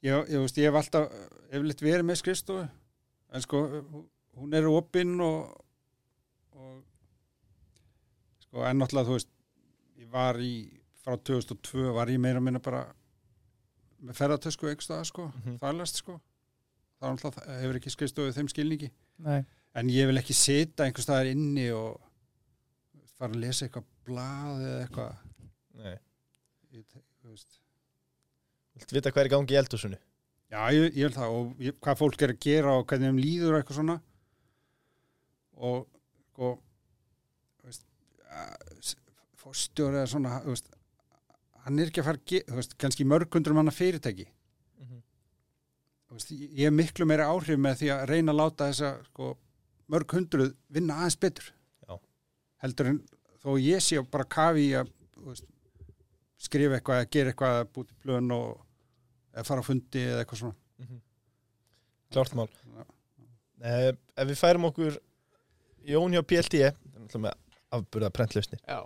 ég, 0.05 0.29
ég, 0.33 0.39
veist, 0.43 0.57
ég 0.59 0.67
hef 0.69 0.77
alltaf 0.81 1.13
eflitt 1.53 1.81
verið 1.85 2.05
með 2.09 2.19
skrifstofu 2.21 2.65
en 3.31 3.43
sko 3.45 3.61
hún 4.39 4.55
er 4.57 4.67
opinn 4.69 5.13
og, 5.23 5.51
og 6.57 6.81
sko 8.45 8.65
en 8.67 8.81
náttúrulega 8.81 9.07
þú 9.09 9.15
veist 9.17 9.31
ég 10.01 10.09
var 10.13 10.39
í 10.43 10.51
frá 11.01 11.15
2002 11.17 11.93
var 11.95 12.11
ég 12.13 12.21
meira 12.21 12.41
að 12.41 12.45
minna 12.49 12.61
bara 12.63 12.83
með 14.01 14.17
ferðartösku 14.19 14.69
einhver 14.69 14.85
staða 14.85 15.07
sko 15.09 15.27
Mhm. 15.31 15.57
þarlast 15.61 16.01
sko. 16.01 16.19
Það 16.99 17.07
er 17.07 17.15
náttúrulega 17.17 17.59
hefur 17.63 17.79
ekki 17.81 17.93
skrifstofu 17.95 18.33
þeim 18.35 18.49
skilningi. 18.51 18.91
Nei, 19.25 19.39
en 19.77 19.89
ég 19.89 20.09
vil 20.09 20.17
ekki 20.21 20.33
sita 20.37 20.85
einhver 20.85 21.05
staðar 21.05 21.29
inni 21.31 21.69
og 21.73 21.97
fara 23.17 23.31
að 23.33 23.41
lesa 23.45 23.65
eitthvað 23.67 23.85
blað 24.11 24.63
eða 24.67 24.85
eitthvað? 24.85 25.25
Nei. 25.81 25.97
Vilt 28.81 28.95
vita 28.95 29.11
hvað 29.11 29.25
er 29.25 29.31
gangi 29.35 29.55
í 29.55 29.59
eldhúsinu? 29.59 29.99
Já, 30.51 30.61
ég, 30.75 30.89
ég 30.99 31.07
vil 31.07 31.15
það 31.15 31.37
og 31.37 31.63
ég, 31.63 31.75
hvað 31.79 31.99
fólk 32.01 32.23
er 32.25 32.33
að 32.33 32.41
gera 32.43 32.75
og 32.75 32.85
hvernig 32.89 33.11
þeim 33.11 33.21
líður 33.23 33.53
og 33.53 33.61
eitthvað 33.61 33.77
svona. 33.77 33.95
Og 35.61 35.85
sko 36.31 36.51
veist, 37.63 37.85
fórstjóri 39.39 40.01
eða 40.01 40.11
svona 40.11 40.41
veist, 40.43 40.67
hann 41.63 41.79
er 41.79 41.91
ekki 41.91 42.03
að 42.03 42.09
fara 42.09 42.41
veist, 42.57 42.75
kannski 42.81 43.07
mörgundrum 43.07 43.61
hann 43.61 43.75
fyrirtæki. 43.75 44.27
Veist, 46.11 46.33
ég 46.35 46.51
ég 46.59 46.67
er 46.67 46.75
miklu 46.75 47.07
meira 47.07 47.29
áhrif 47.31 47.59
með 47.61 47.83
því 47.83 47.93
að 47.93 48.05
reyna 48.09 48.33
að 48.33 48.41
láta 48.41 48.67
þessa 48.73 48.91
sko, 49.07 49.31
mörg 49.93 50.15
hundruð 50.17 50.51
vinna 50.67 50.99
aðeins 50.99 51.19
betur. 51.21 51.53
Já. 51.87 51.95
heldur 52.65 52.89
en 52.91 52.99
þó 53.41 53.49
ég 53.61 53.83
sé 53.83 54.01
bara 54.13 54.27
kafi 54.37 54.67
í 54.69 54.73
að 54.79 54.91
veist, 55.27 55.47
skrifa 56.41 56.77
eitthvað 56.77 57.01
eða 57.01 57.11
gera 57.15 57.33
eitthvað 57.33 57.59
að 57.59 57.71
búti 57.75 57.97
plön 58.01 58.33
og 58.35 58.49
eða 59.35 59.47
fara 59.47 59.63
á 59.63 59.69
fundi 59.69 60.03
eða 60.07 60.23
eitthvað 60.23 60.41
svona. 60.43 60.99
Klárt 62.11 62.33
mál. 62.35 62.49
Já. 62.49 62.83
uh, 63.63 63.91
ef 64.19 64.29
við 64.31 64.39
færum 64.41 64.67
okkur 64.71 64.99
Jón 65.87 66.13
hjá 66.13 66.21
PLT 66.27 66.59
með 67.17 67.33
afburða 67.73 68.11
prentlausnir 68.13 68.59
Já. 68.67 68.81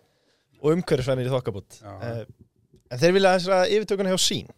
og 0.61 0.75
umhverfisvænir 0.75 1.27
í 1.27 1.33
þokkabútt 1.33 1.79
uh, 1.85 2.21
en 2.91 3.01
þeir 3.01 3.15
vilja 3.17 3.33
þess 3.35 3.53
að 3.55 3.73
yfirtökuna 3.75 4.13
hjá 4.13 4.21
sín 4.21 4.51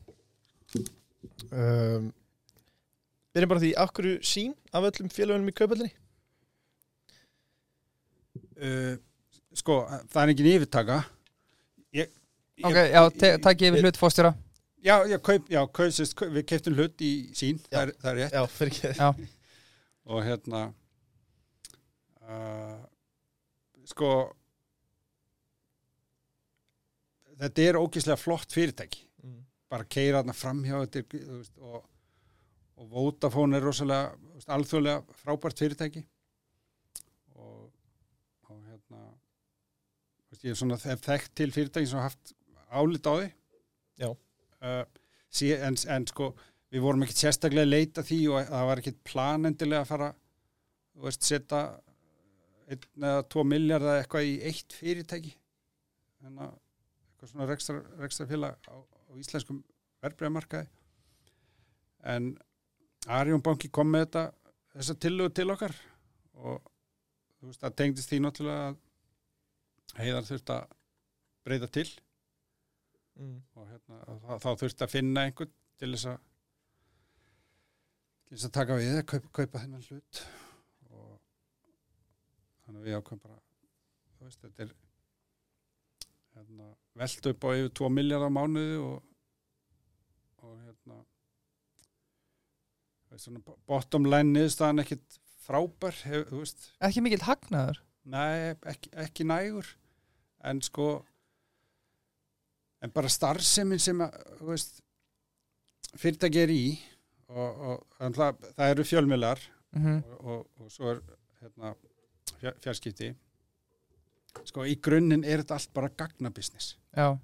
um, 1.51 2.09
við 3.31 3.41
erum 3.41 3.53
bara 3.53 3.63
því 3.63 3.71
hverju 3.93 4.19
sín 4.27 4.53
af 4.71 4.89
öllum 4.89 5.11
félagunum 5.13 5.51
í 5.51 5.55
kaupallinni 5.57 5.93
uh, 8.61 8.95
sko, 9.57 9.83
það 10.13 10.23
er 10.23 10.33
engin 10.33 10.51
yfirtaka. 10.55 10.99
Ég, 11.95 12.11
ég, 12.59 12.67
Ok, 12.67 12.77
já, 12.91 13.37
takk 13.43 13.65
við 13.67 13.81
hlut 13.83 13.99
fórstjóra 13.99 14.35
já, 14.87 15.07
já, 15.07 15.17
kaup, 15.19 15.49
já 15.49 15.61
kaup, 15.67 15.91
sérst, 15.93 16.15
kaup, 16.17 16.31
við 16.35 16.45
keiptum 16.47 16.77
hlut 16.77 17.03
í 17.03 17.11
sín 17.35 17.59
Já. 17.59 17.69
það 17.69 17.81
er, 17.81 17.93
það 18.01 18.09
er 18.11 18.19
rétt. 18.21 18.35
Já, 18.37 18.43
fyrir 18.57 19.31
og 20.13 20.23
hérna 20.23 20.61
uh, 22.23 22.85
sko 23.87 24.11
þetta 27.37 27.65
er 27.67 27.79
ógeðslega 27.81 28.17
flott 28.19 28.55
fyrirtæki. 28.55 29.03
Mm. 29.25 29.43
bara 29.69 29.87
keira 29.89 30.21
þarna 30.21 30.37
framhjá 30.37 30.79
og, 30.79 31.81
og 32.77 32.91
Vodafone 32.93 33.57
er 33.57 33.65
rosalega 33.65 34.13
alþjóðlega 34.55 35.17
frábært 35.23 35.59
fyrirtæki 35.59 36.05
og, 37.35 37.67
og 38.47 38.61
hérna 38.61 39.01
þú 39.09 40.26
veist, 40.26 40.26
ég 40.43 40.53
er 40.53 40.59
svona 40.59 40.77
þekkt 40.79 41.33
til 41.37 41.49
fyrirtæki 41.55 41.89
sem 41.89 42.03
haft 42.03 42.33
álit 42.69 43.09
á 43.09 43.13
því. 43.15 43.27
Já. 43.97 44.09
uh, 44.11 44.83
sí, 45.33 45.51
en, 45.53 45.77
en 45.89 46.07
sko 46.09 46.31
við 46.73 46.83
vorum 46.83 47.05
ekkert 47.05 47.23
sérstaklega 47.23 47.69
leita 47.69 48.03
því 48.05 48.19
og 48.33 48.49
það 48.51 48.69
var 48.69 48.81
ekkert 48.81 49.03
plan 49.07 49.49
endilega 49.49 49.85
að 49.85 49.91
fara 49.91 50.09
þú 50.93 51.07
veist, 51.07 51.27
setja 51.27 51.61
einn 52.67 53.07
eða 53.09 53.27
tvo 53.31 53.45
miljardar 53.47 54.01
eitthvað 54.01 54.27
í 54.27 54.33
eitt 54.49 54.75
fyrirtæki. 54.75 55.33
Þannig 56.21 56.43
að 56.43 56.55
eitthvað 57.07 57.31
svona 57.31 57.49
rekstra, 57.49 57.77
rekstra 58.01 58.27
félag 58.29 58.57
á, 58.67 58.75
á 58.75 59.11
íslenskum 59.17 59.63
verbreyðamarkaði 60.03 60.67
en 62.07 62.33
Arjón 63.07 63.43
banki 63.43 63.69
kom 63.73 63.89
með 63.91 64.07
þetta 64.07 64.23
þessa 64.75 64.95
tillögu 65.01 65.33
til 65.35 65.47
okkar 65.53 65.73
og 66.37 66.59
þú 67.39 67.49
veist, 67.49 67.61
það 67.61 67.77
tengdist 67.81 68.11
því 68.11 68.19
náttúrulega 68.23 68.67
að 68.67 68.77
heiðar 69.95 70.27
þurft 70.27 70.53
að 70.53 70.75
breyta 71.47 71.71
til. 71.79 71.87
Mm. 73.17 73.37
og 73.57 73.63
hérna, 73.65 73.99
þá, 74.05 74.33
þá 74.43 74.49
þurft 74.61 74.81
að 74.85 74.91
finna 74.93 75.21
einhvern 75.25 75.53
til 75.81 75.87
þess 75.95 76.09
að 76.11 76.17
til 78.27 78.35
þess 78.35 78.45
að 78.45 78.53
taka 78.59 78.75
við 78.77 78.91
að 78.93 79.07
kaupa, 79.09 79.31
kaupa 79.39 79.61
þennan 79.63 79.85
hlut. 79.87 80.19
Og 80.91 81.15
þannig 82.65 82.81
að 82.81 82.85
við 82.85 82.97
ákveðum 82.99 83.23
bara 83.23 83.39
þú 84.17 84.27
veist, 84.27 84.43
þetta 84.43 84.67
er 84.67 84.75
hérna, 86.37 86.69
velt 87.01 87.29
upp 87.31 87.47
á 87.47 87.49
yfir 87.55 87.73
2 87.81 87.91
miljardar 87.95 88.33
mánuði 88.37 88.77
og 88.83 88.97
og 90.45 90.59
hérna 90.61 90.99
veist, 93.09 93.25
svona 93.25 93.41
bottom 93.69 94.07
line 94.07 94.33
niðurstaðan 94.33 94.83
ekkit 94.83 95.19
frábær 95.47 95.97
hef, 96.05 96.31
ekki 96.83 97.03
mikill 97.03 97.23
hagnaður 97.25 97.81
Nei, 98.07 98.55
ekki, 98.71 98.91
ekki 99.03 99.25
nægur. 99.27 99.67
En 100.47 100.61
sko 100.63 100.87
en 102.83 102.93
bara 102.93 103.09
starfsemin 103.11 103.81
sem 103.81 104.01
að, 104.05 104.17
veist 104.45 104.81
fyrirtæki 105.97 106.41
er 106.43 106.53
í 106.53 106.63
og, 107.27 107.47
og 107.47 107.85
þannig 107.97 108.21
að 108.27 108.49
það 108.57 108.73
eru 108.73 108.85
fjölmiðlar 108.87 109.45
mm 109.75 109.95
og, 109.97 110.19
og, 110.33 110.43
og 110.61 110.71
svo 110.71 110.91
er 110.93 111.01
hérna, 111.41 111.73
fjarskipti. 112.63 113.09
Sko 114.47 114.65
í 114.69 114.77
grunninn 114.83 115.25
er 115.25 115.41
þetta 115.41 115.57
allt 115.57 115.73
bara 115.73 115.89
gagnabisnis 115.89 116.75
Já, 116.93 117.17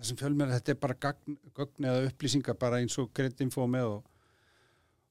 þessum 0.00 0.18
fjölmiðlar, 0.18 0.58
þetta 0.58 0.74
er 0.74 0.80
bara 0.82 0.98
gagn, 1.06 1.38
gögn 1.54 1.86
eða 1.86 2.08
upplýsingar 2.10 2.58
bara 2.58 2.80
eins 2.82 2.98
og 2.98 3.12
og, 3.14 4.02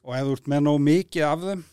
og 0.03 0.15
ef 0.15 0.27
þú 0.27 0.35
ert 0.35 0.51
með 0.51 0.65
nóg 0.67 0.81
mikið 0.83 1.27
af 1.29 1.45
þeim 1.47 1.63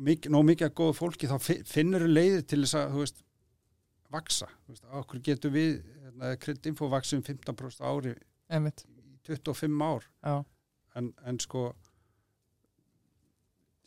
mikið, 0.00 0.32
nóg 0.34 0.44
mikið 0.48 0.66
af 0.70 0.74
góðu 0.80 0.94
fólki 0.96 1.28
þá 1.30 1.36
fi- 1.44 1.62
finnur 1.68 2.04
leiðir 2.08 2.46
til 2.48 2.62
þess 2.64 2.76
að 2.80 2.94
þú 2.94 3.02
veist, 3.04 3.22
vaksa, 4.10 4.48
þú 4.66 4.74
veist, 4.74 4.86
okkur 5.00 5.22
getur 5.28 5.52
við 5.54 5.72
hérna, 6.04 6.32
Greitinfo 6.42 6.88
vaksum 6.92 7.22
15% 7.26 7.84
á 7.84 7.88
ári 7.92 8.14
einmitt. 8.50 8.84
í 8.88 9.18
25 9.28 9.84
ár? 9.86 10.06
Já, 10.24 10.34
en, 10.98 11.12
en 11.30 11.38
sko 11.42 11.68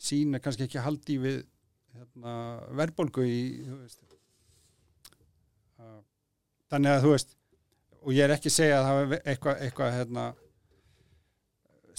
sín 0.04 0.34
er 0.36 0.42
kannski 0.44 0.66
ekki 0.66 0.78
að 0.80 0.86
haldi 0.88 1.16
við 1.22 1.38
hérna, 1.94 2.32
verðbólgu 2.76 3.24
í 3.28 3.40
þú 3.66 3.76
veist 3.82 4.00
að- 5.78 6.02
þannig 6.72 6.94
að 6.96 7.04
þú 7.06 7.12
veist 7.14 7.36
og 8.04 8.10
ég 8.12 8.24
er 8.26 8.34
ekki 8.36 8.50
að 8.50 8.56
segja 8.58 8.78
að 8.80 8.84
það 8.86 8.98
hafi 9.00 9.18
eitthvað 9.32 9.62
eitthva, 9.66 9.90
hérna, 9.94 10.24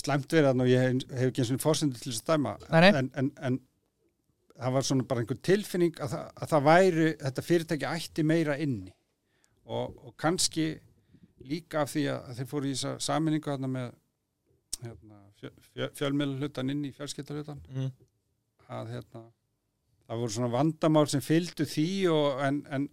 slæmt 0.06 0.28
verið 0.36 0.50
þarna 0.52 0.66
og 0.66 0.70
ég 0.70 0.84
hef, 0.84 1.06
hef 1.18 1.30
ekki 1.32 1.42
eins 1.46 1.54
og 1.56 1.64
fórsendur 1.64 2.02
til 2.04 2.12
þess 2.12 2.22
að 2.26 2.34
dæma. 2.36 2.52
En, 3.00 3.10
en, 3.22 3.32
en 3.50 3.56
það 4.56 4.76
var 4.78 4.88
svona 4.88 5.08
bara 5.10 5.24
einhver 5.24 5.40
tilfinning 5.44 6.00
að 6.02 6.14
það, 6.16 6.26
að 6.42 6.52
það 6.54 6.68
væri 6.70 7.08
þetta 7.22 7.46
fyrirtæki 7.50 7.90
ætti 7.92 8.26
meira 8.28 8.58
inni. 8.62 8.94
Og, 9.66 9.96
og 10.06 10.16
kannski 10.22 10.68
líka 11.46 11.84
af 11.84 11.94
því 11.94 12.06
að, 12.14 12.34
þeir 12.40 12.50
fóru 12.50 12.70
í 12.70 12.74
þessa 12.76 12.94
saminningu 13.06 13.52
þarna 13.52 13.70
með 13.72 13.88
hérna, 14.82 15.22
fjö, 15.40 15.52
fjö, 15.72 15.90
fjölmiðla 16.00 16.42
hlutan 16.42 16.74
inn 16.74 16.86
í 16.88 16.94
fjölskylda 16.96 17.58
Mm. 17.76 17.92
að 18.66 18.92
hérna, 18.96 19.22
það 20.08 20.22
voru 20.22 20.34
svona 20.34 20.54
vandamál 20.54 21.06
sem 21.10 21.22
fylgdu 21.22 21.66
því 21.70 21.90
og 22.10 22.42
en, 22.48 22.64
en 22.74 22.88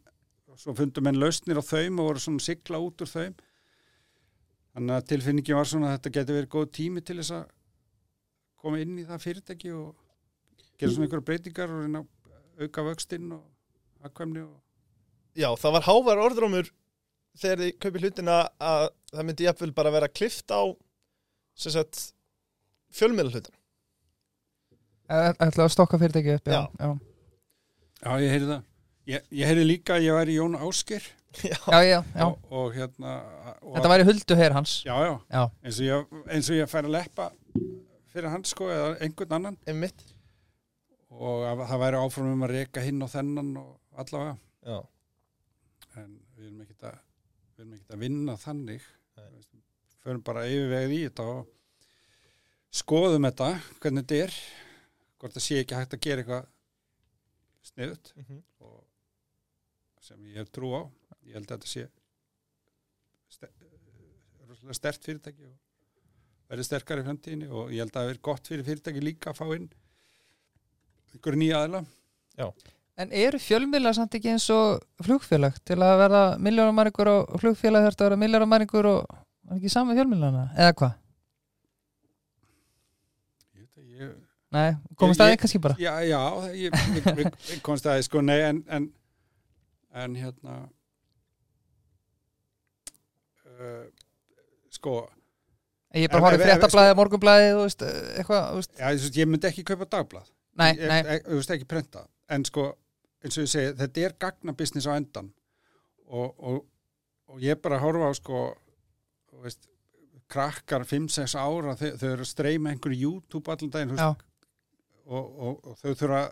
svo 0.58 0.74
fundum 0.76 1.06
menn 1.06 1.20
lausnir 1.20 1.56
á 1.60 1.64
þeim 1.64 2.00
og 2.00 2.10
voru 2.10 2.20
svona 2.20 2.44
sigla 2.44 2.80
út 2.82 3.00
úr 3.00 3.08
þeim. 3.08 3.34
Þannig 4.72 4.96
að 4.96 5.08
tilfinningi 5.12 5.56
var 5.56 5.68
svona 5.68 5.90
að 5.90 5.98
þetta 5.98 6.14
getur 6.18 6.38
verið 6.38 6.52
góð 6.52 6.68
tími 6.76 7.02
til 7.04 7.18
þess 7.20 7.34
að 7.38 7.46
koma 8.62 8.80
inn 8.80 8.98
í 9.00 9.06
það 9.08 9.24
fyrirtæki 9.26 9.72
og 9.76 10.01
gera 10.80 10.92
svona 10.94 11.06
einhverja 11.08 11.26
breytingar 11.28 11.72
og 11.72 11.82
reyna 11.84 12.04
auka 12.62 12.84
vöxtinn 12.88 13.32
og 13.36 14.06
aðkvæmni 14.06 14.44
og 14.46 14.58
Já, 15.38 15.48
það 15.56 15.72
var 15.78 15.86
hávar 15.88 16.20
orðrómur 16.26 16.66
þegar 17.40 17.62
þið 17.62 17.70
kaupið 17.80 18.02
hlutina 18.06 18.34
að 18.60 18.88
það 19.14 19.26
myndi 19.28 19.46
jafnvel 19.46 19.72
bara 19.76 19.92
vera 19.94 20.08
klift 20.12 20.52
á 20.52 20.62
sem 21.56 21.72
sagt 21.72 22.02
fjölmiðla 22.92 23.32
hlutina 23.32 23.58
ætla 25.12 25.66
að 25.66 25.72
stokka 25.74 26.00
fyrirtæki 26.00 26.36
upp 26.38 26.52
Já, 26.52 26.60
Já. 26.60 26.68
já, 26.78 26.92
Já, 28.02 28.12
ég 28.18 28.32
heyrði 28.34 28.48
það. 28.50 28.62
Ég, 29.12 29.26
ég 29.34 29.50
heyrði 29.50 29.64
líka 29.66 29.96
að 29.96 30.06
ég 30.08 30.16
væri 30.18 30.36
Jón 30.38 30.56
Ásker 30.58 31.04
Já, 31.42 31.56
já, 31.80 31.98
já, 32.12 32.24
og, 32.26 32.38
og 32.52 32.74
hérna 32.76 33.12
og, 33.62 33.76
Þetta 33.76 33.90
væri 33.94 34.04
huldu 34.04 34.36
heyr 34.36 34.52
hans. 34.52 34.72
Já, 34.84 34.92
já, 35.00 35.12
Já, 35.32 35.42
eins 35.64 35.78
og 35.80 35.86
ég, 35.86 36.10
eins 36.36 36.50
og 36.52 36.58
ég 36.58 36.68
fær 36.68 36.84
að 36.88 36.92
leppa 36.98 37.28
fyrir 38.12 38.28
hans 38.34 38.52
sko 38.52 38.68
eða 38.68 38.90
einhvern 39.06 39.36
annan. 39.38 39.56
Einmitt 39.64 40.02
og 41.12 41.46
að 41.46 41.62
það 41.68 41.82
væri 41.82 42.00
áfram 42.00 42.32
um 42.32 42.44
að 42.46 42.54
reka 42.56 42.84
hinn 42.84 43.04
og 43.04 43.10
þennan 43.12 43.50
og 43.60 44.02
allavega. 44.02 44.36
Já, 44.62 44.78
en 46.02 46.12
við 46.36 46.46
erum 46.48 46.62
ekkert 46.64 46.86
að 46.88 46.98
við 46.98 47.64
erum 47.64 47.74
ekkert 47.76 47.96
að 47.96 48.04
vinna 48.06 48.36
þannig. 48.40 48.86
Förum 50.02 50.22
bara 50.26 50.46
yfirvegið 50.50 50.94
í 50.96 51.02
þetta 51.04 51.26
og 51.30 51.50
skoðum 52.72 53.28
þetta 53.28 53.50
hvernig 53.82 54.06
þetta 54.06 54.22
er 54.24 54.38
hvort 55.20 55.36
það 55.36 55.44
sé 55.44 55.58
ekki 55.62 55.78
hægt 55.78 55.94
að 55.94 56.04
gera 56.06 56.24
eitthvað 56.24 56.48
sniðut 57.68 58.14
mm 58.18 58.40
og 58.62 58.78
sem 60.02 60.24
ég 60.32 60.40
hef 60.40 60.48
trú 60.50 60.72
á. 60.74 60.82
Ég 61.22 61.36
held 61.36 61.46
að 61.46 61.60
þetta 61.60 61.70
sé 61.70 61.84
stert 64.72 65.04
fyrirtæki 65.04 65.46
og 65.46 65.54
verði 66.50 66.66
sterkar 66.66 67.00
í 67.00 67.04
framtíðinni 67.06 67.48
og 67.50 67.70
ég 67.72 67.82
held 67.82 67.92
að 67.92 67.98
það 67.98 68.10
verði 68.10 68.22
gott 68.28 68.50
fyrir 68.50 68.66
fyrirtæki 68.66 69.02
líka 69.02 69.32
að 69.32 69.38
fá 69.38 69.46
inn 69.56 69.68
einhverju 71.14 71.38
nýja 71.42 71.62
aðila 71.64 71.84
En 73.02 73.08
eru 73.16 73.38
fjölmiðlar 73.40 73.94
samt 73.96 74.14
ekki 74.18 74.28
eins 74.34 74.44
og 74.52 74.82
flugfélag 75.04 75.54
til 75.66 75.78
að 75.80 75.94
verða 76.02 76.22
miljónamæringur 76.44 77.08
og 77.08 77.38
flugfélag 77.40 77.86
þurft 77.86 78.02
að 78.04 78.10
vera 78.10 78.18
miljónamæringur 78.20 78.88
og 78.90 79.14
er 79.48 79.56
ekki 79.56 79.70
saman 79.72 79.96
fjölmiðlarna? 79.96 80.42
Eða 80.56 80.74
hvað? 80.80 80.92
ég 84.02 84.12
Nei, 84.52 84.74
það 85.00 85.30
ég- 85.32 85.40
kannski 85.40 85.60
bara 85.64 85.76
Já, 85.80 85.92
já, 86.04 86.20
ég, 86.52 86.76
ég, 86.98 87.06
ég, 87.22 87.32
ég 87.54 87.62
komst 87.64 87.86
að 87.88 87.96
því 88.00 88.04
sko, 88.10 88.20
nei, 88.20 88.38
en, 88.50 88.60
en, 88.68 88.90
en 90.04 90.14
hérna, 90.20 90.58
uh, 93.48 93.84
sko, 94.72 94.98
Ég 95.92 96.06
er 96.06 96.12
bara 96.12 96.20
Ef- 96.20 96.26
horfði 96.26 96.36
ef- 96.36 96.44
ef- 96.46 96.52
fréttablaði, 96.52 96.92
morgunblaði 96.96 97.48
þú 97.52 97.64
veist, 97.66 97.82
eitthvað, 98.20 98.44
já, 98.78 98.84
þú 98.92 99.00
veist, 99.02 99.18
ég 99.20 99.28
myndi 99.28 99.48
ekki 99.50 99.64
kaupa 99.68 99.88
dagblað, 99.96 100.28
Nei, 100.60 100.72
nei, 100.76 100.98
ég, 101.00 101.22
þú 101.26 101.38
veist, 101.38 101.54
ekki 101.54 101.68
prenta, 101.68 102.04
en 102.32 102.44
sko, 102.48 102.66
eins 103.24 103.38
og 103.38 103.46
ég 103.46 103.52
segi, 103.52 103.72
þetta 103.78 104.04
er 104.04 104.16
gagnabusiness 104.20 104.88
á 104.90 104.92
endan. 104.98 105.30
Og, 106.12 106.34
og, 106.36 106.58
og 107.32 107.40
ég 107.40 107.60
bara 107.62 107.80
horfa 107.80 108.10
á, 108.10 108.12
sko, 108.18 108.42
veist, 109.44 109.64
krakkar 110.32 110.84
5-6 110.88 111.34
ára, 111.36 111.76
þau, 111.76 111.90
þau 112.00 112.08
eru 112.10 112.24
að 112.24 112.30
streyma 112.30 112.72
einhverju 112.72 113.00
YouTube 113.08 113.52
allan 113.52 113.72
daginn, 113.72 113.98
og, 114.00 114.22
og, 115.08 115.58
og 115.66 115.76
þau 115.80 115.90
þurfa 115.90 116.22
að 116.22 116.30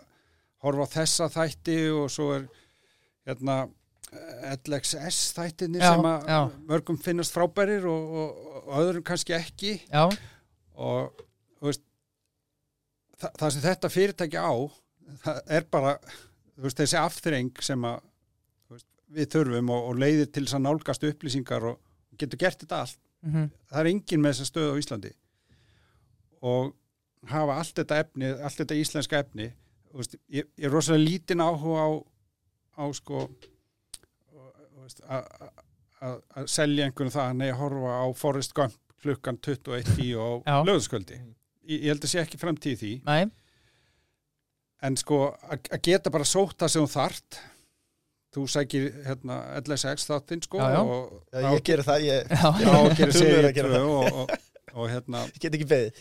horfa 0.65 0.85
á 0.85 0.93
þessa 0.95 1.29
þætti 1.33 1.77
og 1.97 2.09
svo 2.13 2.31
er 2.37 2.47
hérna 3.29 3.57
LXS 4.11 5.31
þættinni 5.37 5.79
Já, 5.79 5.93
sem 5.93 6.07
að 6.09 6.55
mörgum 6.67 6.97
finnast 6.99 7.35
frábærir 7.35 7.85
og, 7.87 8.15
og, 8.21 8.39
og 8.61 8.73
öðrum 8.81 9.05
kannski 9.07 9.35
ekki. 9.37 9.77
Já, 9.87 10.09
og 10.75 11.21
það, 13.21 13.31
það 13.41 13.53
sem 13.55 13.65
þetta 13.65 13.89
fyrirtæki 13.93 14.41
á 14.41 14.53
það 15.25 15.39
er 15.57 15.65
bara 15.71 15.93
þú 16.01 16.65
veist, 16.67 16.79
þessi 16.81 16.99
afþreng 17.01 17.61
sem 17.63 17.85
að 17.89 18.01
þú 18.67 18.75
veist, 18.77 18.87
við 19.17 19.29
þurfum 19.35 19.71
og, 19.75 19.87
og 19.91 20.01
leiðir 20.01 20.29
til 20.31 20.43
þess 20.45 20.57
að 20.59 20.65
nálgast 20.67 21.07
upplýsingar 21.09 21.65
og 21.71 21.79
getur 22.21 22.41
gert 22.41 22.59
þetta 22.65 22.81
allt. 22.85 22.99
Mhm, 23.25 23.47
það 23.69 23.79
er 23.83 23.89
engin 23.91 24.21
með 24.23 24.33
þessa 24.35 24.49
stöð 24.49 24.69
á 24.73 24.79
Íslandi. 24.81 25.11
Og 26.41 26.71
hafa 27.29 27.57
allt 27.61 27.75
þetta 27.77 27.99
efni, 28.01 28.29
allt 28.33 28.57
þetta 28.63 28.77
íslenska 28.81 29.19
efni 29.21 29.49
þú 29.91 29.99
veist, 30.01 30.15
ég, 30.31 30.47
ég 30.57 30.65
er 30.69 30.73
rosalega 30.73 31.03
lítinn 31.05 31.43
áhuga 31.43 31.83
á, 31.85 31.89
á 32.81 32.85
sko 32.97 33.25
þú 34.31 34.85
veist, 34.85 35.01
að- 35.05 35.27
að- 35.41 35.59
að 36.01 36.15
að 36.41 36.47
selja 36.49 36.85
einhvern 36.87 37.11
það 37.13 37.27
að 37.29 37.43
að 37.51 37.59
horfa 37.59 37.91
á 38.01 38.05
Forrest 38.17 38.53
Gump 38.57 38.77
klukkan 39.03 39.37
21.10 39.37 40.17
á 40.17 40.29
Já. 40.47 40.55
lögðskvöldi 40.65 41.17
ég, 41.19 41.27
ég 41.69 41.87
held 41.91 42.03
að 42.05 42.11
sé 42.13 42.19
ekki 42.23 42.39
framtíð 42.41 42.71
í 42.73 42.79
því. 42.81 42.91
Nei, 43.05 43.23
en 44.81 44.97
sko 44.97 45.17
að 45.45 45.67
að 45.75 45.81
geta 45.85 46.09
bara 46.13 46.25
sótt 46.25 46.57
það 46.61 46.71
sem 46.73 46.85
þú 46.87 46.91
þart 46.95 47.41
þú 48.31 48.45
sækir 48.47 48.85
hérna 49.05 49.35
LSX 49.59 50.07
þáttinn 50.07 50.41
sko 50.45 50.57
Já, 50.61 50.69
já. 50.71 50.79
og 50.81 51.01
Já, 51.35 51.49
ég 51.51 51.63
geri 51.67 51.83
það, 51.83 52.05
ég, 52.07 52.31
já, 52.31 52.49
gerir 52.95 53.13
tvö 53.67 53.81
og, 53.83 54.21
og, 54.23 54.35
og 54.71 54.85
hérna 54.89 55.23
ég 55.35 55.39
get 55.43 55.57
ekki 55.59 55.67
beðið. 55.67 55.91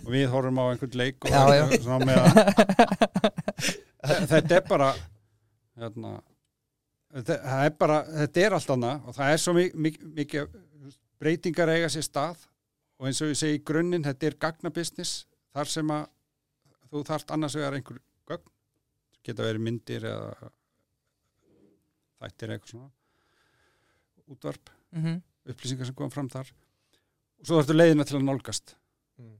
og 0.00 0.08
við 0.14 0.24
horfum 0.32 0.58
á 0.58 0.64
einhvern 0.72 0.96
leik 1.02 1.28
og 1.28 1.34
Já, 1.34 1.42
já. 1.60 1.64
svona 1.84 2.08
með 2.08 2.18
að 4.04 4.24
þetta 4.32 4.56
er 4.58 4.64
bara 4.68 4.88
hérna 5.78 6.14
þetta, 7.14 7.36
það 7.44 7.66
er 7.68 7.76
bara, 7.84 7.98
þetta 8.24 8.44
er 8.48 8.56
allt 8.58 8.72
annað 8.74 9.06
og 9.10 9.16
það 9.20 9.34
er 9.36 9.42
svo 9.44 9.54
mikið, 9.60 9.78
mikið, 9.86 10.10
mikið 10.18 10.58
breytingar 11.24 11.72
eiga 11.76 11.92
sér 11.92 12.04
stað 12.08 12.42
og 13.04 13.10
eins 13.10 13.20
og 13.20 13.28
ég 13.34 13.36
segi 13.36 13.60
grunninn, 13.68 14.04
þetta 14.06 14.30
er 14.30 14.36
gagnabusiness. 14.40 15.26
Þar 15.52 15.70
sem 15.70 15.90
að 15.92 16.06
þú 16.88 17.02
þarft 17.10 17.32
annars 17.36 17.56
vegar 17.58 17.76
einhver 17.76 17.98
gögn. 18.30 18.52
Geta 19.26 19.44
verið 19.44 19.66
myndir 19.66 20.06
eða 20.08 20.52
þættir 22.22 22.54
eitthvað 22.54 22.72
svona. 22.72 22.88
Útvarp, 24.32 24.72
mhm, 24.96 25.20
upplýsingar 25.52 25.90
sem 25.90 25.98
koma 25.98 26.14
fram 26.14 26.32
þar. 26.32 26.48
Og 27.42 27.44
svo 27.44 27.60
þarftu 27.60 27.76
leiðina 27.76 28.08
til 28.08 28.16
að 28.16 28.24
nálgast. 28.24 28.72
Mm. 29.20 29.36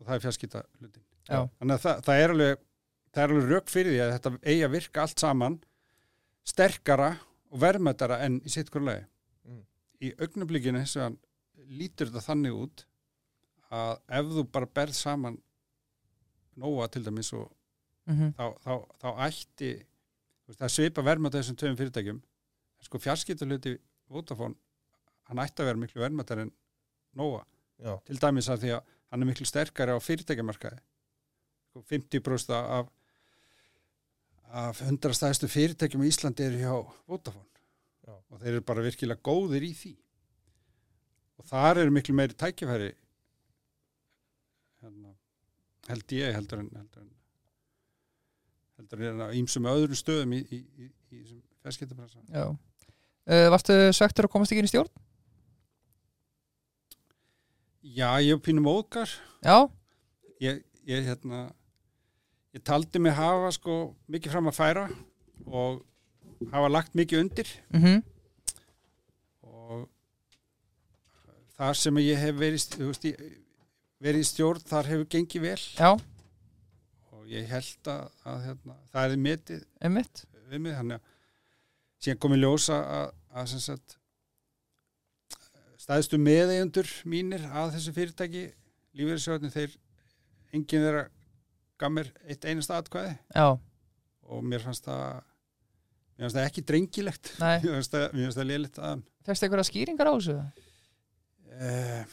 og 0.00 0.08
það 0.08 0.14
er 0.14 0.22
fjarskita 0.24 0.60
hlutin 0.80 1.04
Já. 1.24 1.38
þannig 1.56 1.74
að 1.74 1.84
það, 1.84 2.00
það 2.04 2.22
er 2.22 2.32
alveg 2.34 2.58
það 3.10 3.22
er 3.22 3.32
alveg 3.32 3.52
rauk 3.54 3.70
fyrir 3.72 3.94
því 3.94 4.00
að 4.04 4.10
þetta 4.14 4.32
eigi 4.42 4.64
að 4.66 4.74
virka 4.74 5.04
allt 5.04 5.22
saman 5.22 5.56
sterkara 6.50 7.08
og 7.50 7.62
verðmættara 7.62 8.18
en 8.26 8.36
í 8.44 8.52
sitt 8.52 8.68
hverju 8.68 8.88
lagi. 8.90 9.06
Mm. 9.48 9.62
í 10.04 10.12
augnablikinu 10.20 10.82
þess 10.82 11.00
að 11.00 11.16
lítur 11.70 12.10
þetta 12.10 12.24
þannig 12.24 12.56
út 12.56 12.84
að 13.70 13.92
ef 14.18 14.32
þú 14.34 14.44
bara 14.50 14.70
berð 14.78 14.96
saman 14.98 15.38
nóa 16.60 16.88
til 16.90 17.04
dæmis 17.06 17.30
og 17.36 17.46
mhm, 18.10 18.34
þá, 18.36 18.44
þá, 18.64 18.72
þá 19.02 19.08
ætti 19.28 19.70
það 20.50 20.74
svipa 20.74 21.04
verðmætt 21.06 21.38
þessum 21.38 21.58
tveim 21.60 21.78
fyrirtækjum 21.78 22.18
en 22.18 22.88
sko 22.88 23.00
fjarskita 23.02 23.46
hluti 23.46 23.76
Vodafone, 24.10 24.56
hann 25.30 25.38
ætti 25.38 25.62
að 25.62 25.70
vera 25.70 25.78
miklu 25.78 26.02
verðmættar 26.02 26.42
en 26.42 26.54
nóa 27.14 27.44
Já, 27.80 27.94
til 28.04 28.18
dæmis 28.20 28.48
að 28.50 28.64
því 28.64 28.72
að 28.76 28.96
hann 29.10 29.22
er 29.22 29.28
miklu 29.30 29.46
sterkari 29.48 29.94
á 29.94 29.98
fyrirtækjamarkaði. 30.02 30.80
Sko, 31.70 31.82
50% 31.88 32.56
af 32.58 32.90
af 34.50 34.80
100 34.82 35.14
stæðstu 35.14 35.46
fyrirtækjum 35.46 36.02
í 36.02 36.10
Íslandi 36.10 36.42
eru 36.42 36.58
hjá 36.58 36.74
Vodafone. 37.06 37.46
Já. 38.06 38.14
og 38.32 38.40
þeir 38.40 38.56
eru 38.56 38.62
bara 38.66 38.82
virkilega 38.82 39.22
góðir 39.22 39.62
í 39.62 39.70
því 39.76 39.92
og 41.40 41.48
þar 41.48 41.80
eru 41.84 41.94
miklu 41.94 42.14
meiri 42.16 42.36
tækifæri 42.36 42.90
hérna, 44.84 45.14
held 45.88 46.16
ég 46.16 46.34
heldur 46.36 46.62
en 46.62 46.70
heldur 46.76 47.04
en 47.04 47.12
heldur 48.80 49.06
en 49.10 49.22
á 49.24 49.28
ýmsum 49.36 49.68
öðrum 49.70 49.98
stöðum 49.98 50.34
í, 50.36 50.40
í, 50.44 50.60
í, 50.84 50.90
í 51.12 51.22
þessum 51.22 51.40
fjarskiptabransa 51.64 52.20
já. 52.28 52.44
Uh, 53.30 53.46
Varstu 53.52 53.76
svektur 53.94 54.26
að 54.26 54.32
komast 54.32 54.52
ekki 54.52 54.62
inn 54.64 54.68
í 54.68 54.72
stjórn? 54.72 54.90
Já, 57.80 58.08
ég 58.20 58.34
er 58.36 58.40
pínum 58.44 58.68
óðgar. 58.68 59.08
Já, 59.44 59.64
ég, 60.42 60.60
ég 60.88 61.06
hérna 61.08 61.46
ég 62.52 62.64
taldi 62.66 63.00
mig 63.00 63.14
hafa 63.16 63.52
sko 63.54 63.76
mikið 64.10 64.34
fram 64.34 64.50
að 64.50 64.56
færa 64.58 64.84
og 65.46 65.80
hafa 66.52 66.72
lagt 66.72 66.96
mikið 66.98 67.22
undir. 67.24 67.52
Mhm, 67.72 68.02
og 68.02 68.19
þar 71.60 71.78
sem 71.82 72.00
ég 72.00 72.20
hef 72.20 72.40
verið, 72.40 72.66
veist, 72.80 73.06
ég, 73.10 73.20
verið 74.00 74.24
í 74.24 74.28
stjórn 74.30 74.64
þar 74.64 74.90
hefur 74.94 75.08
gengið 75.12 75.44
vel. 75.44 75.60
Já, 75.76 75.90
og 77.12 77.30
ég 77.30 77.48
held 77.52 77.92
að, 77.92 78.04
að 78.32 78.44
hérna, 78.48 78.76
það 78.94 79.14
er 79.16 79.24
metið 79.28 79.64
einmitt. 79.84 80.22
við 80.50 80.62
mig 80.64 80.76
þannig 80.78 81.00
að 81.00 81.08
síðan 82.00 82.20
komið 82.24 82.44
ljósa 82.46 82.78
að, 82.80 83.10
að 83.36 83.56
sagt 83.60 83.96
staðistu 85.80 86.20
meðeigundur 86.20 86.88
mínir 87.08 87.44
að 87.50 87.74
þessu 87.76 87.94
fyrirtæki 87.96 88.44
lífeyrisjóðin 88.96 89.52
þeir 89.52 89.76
enginn 90.54 90.84
þeirra 90.84 91.04
gaf 91.80 91.92
mér 91.94 92.10
eitt 92.26 92.44
einasta 92.44 92.80
atkvæði. 92.80 93.14
Já, 93.36 93.46
og 94.30 94.42
mér 94.46 94.64
fannst 94.64 94.88
það 94.88 95.04
mér 96.16 96.24
fannst 96.26 96.38
það 96.38 96.48
ekki 96.48 96.66
drengilegt. 96.72 97.32
Mér 97.40 97.76
fannst 97.78 97.94
það, 97.94 98.18
það 98.36 98.50
lélitt 98.50 98.82
að 98.82 99.06
fegst 99.28 99.46
einhverja 99.46 99.68
skýringar 99.70 100.10
á 100.10 100.14
þessu? 100.16 100.36
Uh, 101.54 102.04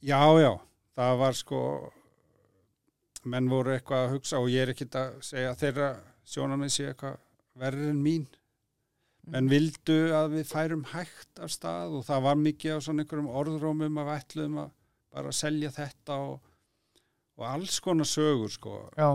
já, 0.00 0.20
já 0.40 0.52
það 0.98 1.16
var 1.22 1.38
sko 1.38 1.62
menn 3.30 3.48
voru 3.52 3.74
eitthvað 3.74 4.06
að 4.06 4.14
hugsa 4.14 4.40
og 4.40 4.50
ég 4.52 4.64
er 4.64 4.72
ekkit 4.74 4.96
að 4.96 5.16
segja 5.24 5.52
að 5.52 5.62
þeirra 5.64 5.88
sjónamið 6.30 6.72
sé 6.74 6.86
eitthvað 6.90 7.18
verður 7.60 7.90
en 7.92 8.04
mín. 8.04 8.28
Menn 9.30 9.50
vildu 9.50 9.98
að 10.16 10.36
við 10.38 10.46
færum 10.48 10.86
hægt 10.94 11.42
af 11.44 11.52
stað 11.52 11.98
og 11.98 12.06
það 12.06 12.22
var 12.26 12.38
mikið 12.40 12.78
á 12.80 12.84
svona 12.84 13.04
einhverjum 13.04 13.34
orðrómum 13.42 14.00
að 14.00 14.08
við 14.08 14.22
ætluðum 14.22 14.60
að 14.62 14.70
bara 15.10 15.34
selja 15.34 15.72
þetta 15.74 16.16
og, 16.30 16.38
og 17.36 17.44
alls 17.50 17.76
konar 17.84 18.08
sögur 18.08 18.54
sko. 18.54 18.78
Já, 18.96 19.10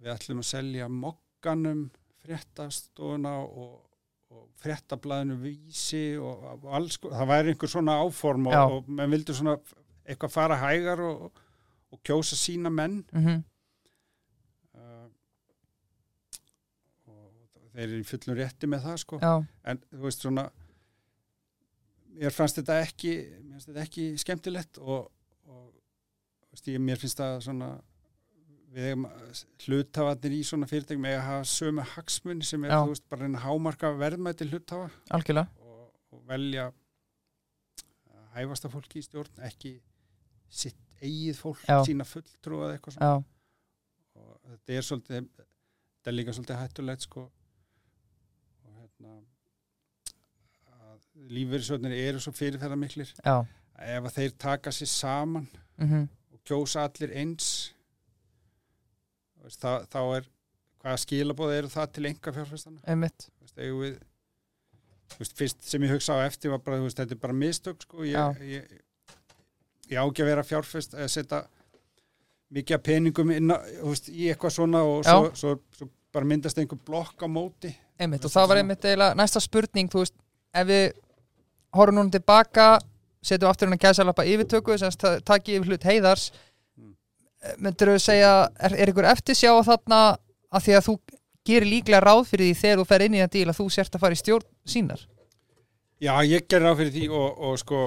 við 0.00 0.14
ætlum 0.14 0.40
að 0.42 0.48
selja 0.48 0.88
mokkanum 0.88 1.84
fréttastofuna 2.24 3.34
og, 3.44 3.76
og 4.28 4.46
fréttablaðinu 4.60 5.38
vísi 5.40 6.02
og, 6.20 6.64
alls, 6.76 6.98
það 7.00 7.30
væri 7.30 7.52
einhver 7.54 7.70
svona 7.72 7.98
áform 8.04 8.48
og, 8.50 8.74
og 8.78 8.90
menn 8.92 9.12
vildu 9.14 9.36
svona 9.36 9.56
eitthvað 10.08 10.34
fara 10.34 10.58
hægar 10.60 11.02
og, 11.04 11.42
og 11.92 12.02
kjósa 12.04 12.36
sína 12.36 12.72
menn. 12.72 13.00
Mhm, 13.12 13.42
uh, 14.76 15.08
og 17.08 17.68
þeir 17.72 17.84
eru 17.86 18.00
í 18.02 18.08
fullum 18.08 18.38
rétti 18.38 18.70
með 18.70 18.88
það 18.88 19.02
sko. 19.04 19.20
Já, 19.24 19.34
en 19.72 19.82
þú 19.90 20.04
veist 20.06 20.24
svona 20.24 20.48
mér 22.18 22.34
fannst 22.34 22.58
þetta 22.60 22.80
ekki 22.82 23.14
mér 23.14 23.54
fannst 23.54 23.70
þetta 23.70 23.84
ekki 23.86 24.06
skemmtilegt 24.20 24.80
og, 24.82 25.08
og 25.48 25.64
veist, 26.52 26.68
ég, 26.68 26.80
mér 26.82 27.00
finnst 27.00 27.20
það 27.20 27.40
svona 27.46 27.70
við 28.74 28.90
eigum 28.90 29.06
hlutafarnir 29.64 30.34
í 30.36 30.40
svona 30.46 30.68
fyrirtækjum 30.68 31.06
eiga 31.08 31.20
að 31.20 31.28
hafa 31.28 31.46
sömu 31.52 31.84
hagsmunni 31.94 32.46
sem 32.46 32.66
er 32.66 32.74
veist 32.88 33.06
bara 33.10 33.28
að 33.28 33.38
hámarka 33.44 33.92
verðmæti 33.96 34.48
hlutafa 34.50 34.90
algjörlega. 35.14 35.48
Og, 35.64 35.86
og 36.12 36.22
velja 36.28 36.68
að 36.68 38.26
hæfasta 38.36 38.70
fólki 38.72 39.00
í 39.00 39.06
stjórn 39.06 39.46
ekki 39.48 39.78
sitt 40.48 40.78
eigið 41.00 41.38
fólk 41.38 41.64
Já. 41.64 41.78
sína 41.86 42.06
fulltrú 42.08 42.62
eða 42.64 42.76
eitthvað 42.76 42.98
svona. 42.98 43.08
Já, 43.08 44.18
og 44.18 44.52
þetta 44.52 44.76
er 44.76 44.86
svolítið 44.88 45.18
þetta 45.38 46.12
er 46.12 46.16
líka 46.16 46.36
svolítið 46.36 46.60
hættulegt 46.62 47.06
sko. 47.06 47.24
Og 48.66 48.76
hérna 48.82 49.16
að 50.82 51.32
lífverðisvöldnir 51.38 51.96
eru 52.02 52.22
svo 52.22 52.34
fyrirferða 52.36 52.78
miklir 52.80 53.14
já, 53.16 53.36
ef 53.78 54.10
að 54.10 54.14
þeir 54.20 54.38
taka 54.44 54.74
sér 54.74 54.92
saman 54.92 55.48
mhm, 55.80 56.06
og 56.34 56.44
kjósa 56.44 56.84
allir 56.88 57.14
eins 57.22 57.72
veist, 59.44 59.60
þá, 59.62 59.86
þá 59.90 59.98
er 60.18 60.28
hvaða 60.82 61.00
skilabóð 61.04 61.54
eru 61.58 61.70
það 61.72 61.92
til 61.96 62.06
enga 62.10 62.32
fjárfæstana 62.36 62.80
einmitt 62.86 63.28
við, 63.58 63.98
veist, 65.18 65.36
fyrst 65.38 65.62
sem 65.66 65.82
ég 65.86 65.94
hugsa 65.96 66.18
á 66.18 66.26
eftir 66.28 66.52
var 66.54 66.62
bara, 66.64 66.80
veist, 66.84 66.98
þetta 67.00 67.16
er 67.16 67.22
bara 67.22 67.36
mistök 67.36 67.82
sko, 67.86 68.04
ég, 68.06 68.42
ég, 68.46 68.74
ég 69.90 69.98
á 69.98 70.04
ekki 70.06 70.22
að 70.24 70.30
vera 70.32 70.44
fjárfæst 70.46 70.94
að 70.98 71.08
setja 71.14 71.42
mikið 72.54 72.82
peningum 72.86 73.30
inn 73.34 73.52
á, 73.52 73.58
veist, 73.84 74.08
í 74.08 74.28
eitthvað 74.32 74.54
svona 74.54 74.82
og 74.86 75.02
svo, 75.04 75.30
svo, 75.36 75.56
svo 75.76 75.88
bara 76.14 76.24
myndast 76.28 76.56
einhver 76.58 76.78
blokk 76.88 77.20
á 77.20 77.28
móti. 77.28 77.74
Einmitt, 78.00 78.24
og 78.24 78.32
það 78.32 78.46
var 78.48 78.60
einmitt 78.62 78.84
eiginlega 78.88 79.16
næsta 79.18 79.42
spurning, 79.44 79.90
þú 79.92 80.00
veist, 80.04 80.14
ef 80.56 80.68
við 80.70 80.86
horfum 81.76 81.98
núna 81.98 82.14
tilbaka, 82.14 82.68
setjum 83.28 83.50
aftur 83.50 83.68
hennar 83.68 83.82
gæsalappa 83.82 84.24
yfirtöku, 84.24 84.78
sem 84.80 84.88
sagt, 84.94 85.02
ta- 85.02 85.20
taki 85.34 85.58
yfir 85.58 85.74
hlut 85.74 85.84
heiðars. 85.84 86.30
Myndir 87.62 87.92
þú 87.92 87.98
segja, 88.02 88.32
er, 88.58 88.74
er 88.82 88.90
ykkur 88.92 89.06
eftir 89.12 89.36
sjá 89.38 89.52
þarna 89.66 89.98
að 90.50 90.64
því 90.66 90.76
að 90.78 90.86
þú 90.88 90.94
gerir 91.48 91.68
líklega 91.70 92.00
ráð 92.04 92.24
fyrir 92.32 92.48
því 92.50 92.58
þegar 92.62 92.80
þú 92.82 92.86
fer 92.90 93.04
inn 93.06 93.14
í 93.16 93.22
það 93.22 93.32
díl 93.36 93.48
að 93.52 93.58
þú 93.60 93.66
sért 93.76 93.94
að 93.96 94.02
fara 94.04 94.16
í 94.16 94.20
stjórn 94.20 94.48
sínar? 94.68 95.04
Já, 96.02 96.12
ég 96.28 96.44
ger 96.50 96.62
ráð 96.66 96.80
fyrir 96.82 96.94
því 96.96 97.04
og, 97.18 97.38
og 97.48 97.54
sko 97.62 97.78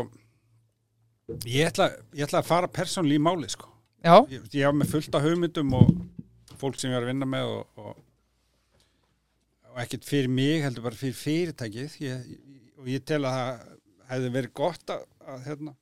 ég 1.48 1.68
ætla, 1.70 1.90
ég 2.18 2.26
ætla 2.26 2.42
að 2.42 2.48
fara 2.50 2.68
persónlega 2.72 3.20
í 3.20 3.24
máli 3.24 3.50
sko. 3.54 3.68
Já, 4.02 4.16
Ég, 4.34 4.48
ég 4.58 4.66
hafa 4.66 4.78
með 4.82 4.90
fullt 4.96 5.16
af 5.20 5.26
hugmyndum 5.28 5.76
og 5.78 5.92
fólk 6.62 6.80
sem 6.82 6.90
ég 6.92 6.98
er 6.98 7.06
að 7.06 7.12
vinna 7.12 7.28
með 7.30 7.52
og, 7.52 7.84
og, 7.86 8.00
og 9.72 9.78
ekkert 9.84 10.08
fyrir 10.10 10.32
mig 10.34 10.64
heldur 10.66 10.88
bara 10.88 10.98
fyrir 10.98 11.16
fyrirtækið. 11.20 12.00
Ég, 12.04 12.26
og 12.82 12.90
ég 12.90 13.06
tel 13.08 13.22
að 13.30 13.38
það 13.38 13.62
hefði 14.12 14.32
verið 14.36 14.54
gott 14.58 14.94
að, 14.96 15.06
að 15.36 15.46
hérna, 15.48 15.76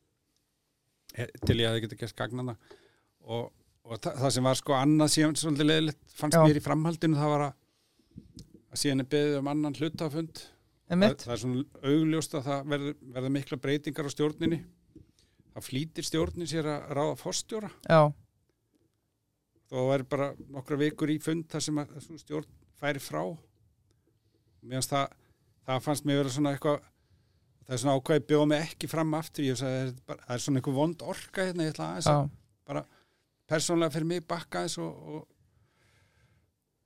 he- 1.17 1.31
til 1.47 1.57
ég 1.63 1.69
hefði 1.71 1.85
getið 1.87 2.01
gert 2.03 2.17
gagnana. 2.19 2.57
Og, 3.29 3.47
og 3.89 3.97
það, 3.97 4.19
það 4.21 4.33
sem 4.35 4.47
var 4.49 4.59
sko 4.59 4.75
annað 4.77 5.11
síðan 5.15 5.35
svolítið 5.39 5.69
leðilegt 5.69 6.15
fannst 6.19 6.37
Já. 6.37 6.43
mér 6.45 6.59
í 6.59 6.63
framhaldinu 6.63 7.17
það 7.17 7.33
var 7.33 7.43
að, 7.47 7.53
að 8.69 8.81
síðan 8.83 9.03
er 9.03 9.09
beðið 9.15 9.37
um 9.39 9.51
annan 9.53 9.77
hlutafund. 9.79 10.41
Það, 10.89 11.15
það 11.21 11.33
er 11.33 11.41
svona 11.43 11.63
augljóst 11.91 12.35
að 12.37 12.47
það 12.47 12.69
verður, 12.73 12.95
verður 13.15 13.33
mikla 13.35 13.59
breytingar 13.65 14.09
á 14.09 14.11
stjórninni. 14.13 14.59
Það 15.49 15.65
flýtir 15.65 16.07
stjórnin 16.07 16.49
sér 16.49 16.69
að 16.69 16.91
ráða 16.97 17.15
fórstjóra 17.19 17.69
Já, 17.89 18.01
þó 19.69 19.75
að 19.81 19.89
verður 19.91 20.09
bara 20.13 20.29
nokkra 20.53 20.77
vikur 20.79 21.11
í 21.13 21.17
fund 21.21 21.49
þar 21.49 21.65
sem 21.65 21.81
að 21.81 21.97
svona 22.05 22.21
stjórn 22.21 22.53
færi 22.79 23.01
frá. 23.03 23.23
Finnst 24.61 24.93
það 24.93 25.17
það 25.69 25.83
fannst 25.85 26.07
mér 26.07 26.21
vera 26.21 26.33
svona 26.33 26.53
eitthvað 26.55 26.79
það 27.65 27.75
er 27.75 27.81
svona 27.83 27.97
ákvæði 27.99 28.25
bjóð 28.31 28.45
mig 28.49 28.63
ekki 28.65 28.89
fram 28.89 29.17
aftur. 29.17 29.45
Ég 29.45 29.59
sagði, 29.59 29.81
það 29.81 29.89
er, 29.89 29.99
bara, 30.09 30.23
það 30.25 30.35
er 30.35 30.45
svona 30.45 30.61
einhver 30.61 30.77
vond 30.77 31.03
orka 31.05 31.45
hérna, 31.45 31.67
ég 31.67 31.75
ætla 31.75 31.89
aðeins 31.89 32.09
já, 32.09 32.15
að 32.73 32.81
persónlega 33.49 33.95
fyrir 33.95 34.09
mig 34.09 34.25
bakka 34.29 34.63
aðeins 34.63 34.77
og, 34.83 35.13
og, 35.15 35.27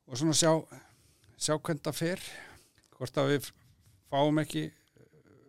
og 0.07 0.19
svona 0.19 0.37
sjá 0.37 0.51
sjá 1.43 1.57
hvernig 1.57 1.83
það 1.83 1.97
fer 1.99 2.23
hvort 2.97 3.19
að 3.19 3.33
við 3.33 3.49
fáum 4.11 4.39
ekki 4.43 4.63
eh, 4.69 5.41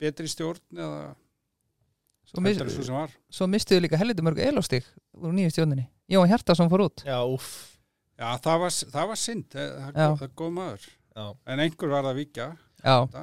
betri 0.00 0.30
stjórn 0.30 0.78
eða 0.78 1.02
svo, 2.28 2.44
þetta 2.46 2.66
er 2.66 2.72
svo 2.76 2.86
sem 2.86 2.96
var. 2.96 3.12
svo 3.32 3.48
mistuðu 3.50 3.84
líka 3.84 4.00
helviti 4.00 4.24
mörg 4.24 4.40
elástík 4.46 4.88
úr 5.18 5.34
nýju 5.36 5.52
stjórninni. 5.52 5.88
Jón 6.12 6.30
Hjartarsson 6.30 6.70
fór 6.72 6.86
út. 6.86 7.04
Já, 7.06 7.18
úff. 7.24 7.50
Já, 8.20 8.28
það 8.44 8.62
var, 8.62 8.74
það 8.94 9.10
var 9.10 9.18
synd, 9.20 9.46
það, 9.52 9.70
það, 9.96 10.24
er 10.26 10.32
góð 10.38 10.54
maður. 10.56 10.88
Já, 11.12 11.24
en 11.52 11.62
einhver 11.64 11.92
var 11.92 12.08
að 12.08 12.18
víkja. 12.20 12.48
Já, 12.82 12.94
þetta. 13.02 13.22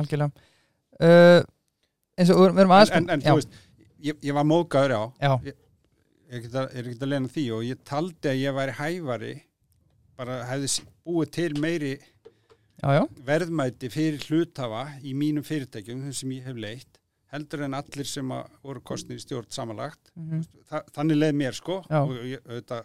algjörlega. 0.00 0.48
Uh, 0.94 1.40
eins 2.14 2.30
og 2.30 2.40
við 2.40 2.48
erum 2.48 2.60
en, 2.64 2.74
aðeins 2.76 2.94
en, 2.94 3.08
en 3.10 3.24
já, 3.24 3.30
þú 3.32 3.38
veist, 3.40 3.56
ég, 4.06 4.18
ég 4.22 4.36
var 4.36 4.46
móðgæður 4.46 4.94
á 4.94 5.02
já, 5.18 5.32
ég 5.50 5.56
að, 6.40 6.74
er 6.74 6.88
ekki 6.90 7.02
að 7.04 7.12
lena 7.12 7.30
því 7.34 7.44
og 7.56 7.64
ég 7.68 7.84
taldi 7.86 8.30
að 8.30 8.40
ég 8.42 8.56
væri 8.56 8.76
hæfari 8.80 9.34
bara 10.18 10.40
hefði 10.48 10.84
búið 11.04 11.30
til 11.34 11.52
meiri 11.60 11.92
já, 11.98 12.88
já, 12.98 13.02
verðmæti 13.26 13.90
fyrir 13.92 14.26
hluthafa 14.28 14.84
í 15.02 15.14
mínum 15.18 15.46
fyrirtækjum 15.46 16.04
sem 16.14 16.34
ég 16.36 16.46
hef 16.48 16.60
leitt 16.60 17.00
heldur 17.34 17.64
en 17.66 17.74
allir 17.74 18.06
sem 18.06 18.28
voru 18.62 18.82
kostnir 18.86 19.18
í 19.18 19.22
stjórn 19.22 19.50
samanlagt. 19.50 20.12
Mhm, 20.14 20.44
Þa, 20.70 20.82
þannig 20.94 21.18
leið 21.18 21.38
mér 21.40 21.56
sko 21.56 21.80
Já. 21.90 22.00
og 22.02 22.12
ég, 22.30 22.42
auðvitað 22.46 22.84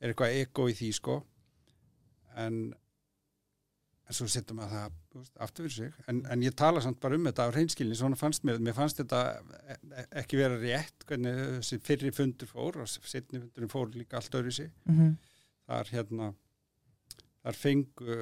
er 0.00 0.12
eitthvað 0.14 0.36
ego 0.40 0.68
í 0.70 0.76
því 0.78 0.88
sko. 0.96 1.16
En 2.40 2.56
en 4.10 4.16
svo 4.18 4.26
setjum 4.26 4.58
að 4.64 4.72
það 4.74 4.94
veist, 5.14 5.36
aftur 5.46 5.66
fyrir 5.68 5.74
sig, 5.76 5.98
en, 6.10 6.20
en 6.34 6.42
ég 6.42 6.54
tala 6.58 6.80
samt 6.82 6.98
bara 7.02 7.14
um 7.14 7.28
þetta 7.28 7.44
á 7.46 7.54
hreinskilni, 7.54 7.94
svona 7.98 8.18
fannst 8.18 8.42
mér 8.48 8.58
mér 8.58 8.74
fannst 8.74 8.98
þetta 8.98 9.20
e- 9.70 9.76
e- 10.02 10.06
ekki 10.24 10.40
vera 10.40 10.56
rétt 10.58 11.04
hvernig 11.06 11.36
þessi 11.60 11.78
fyrri 11.86 12.10
fundur 12.16 12.50
fór 12.50 12.80
og 12.82 12.90
setni 12.90 13.38
fundurinn 13.38 13.70
fór 13.70 13.92
líka 13.94 14.18
allt 14.18 14.34
öðru 14.40 14.50
sig. 14.56 14.72
Mhm, 14.90 15.12
þar 15.70 15.92
hérna 15.94 16.32
þar 17.44 17.54
fengu 17.60 18.16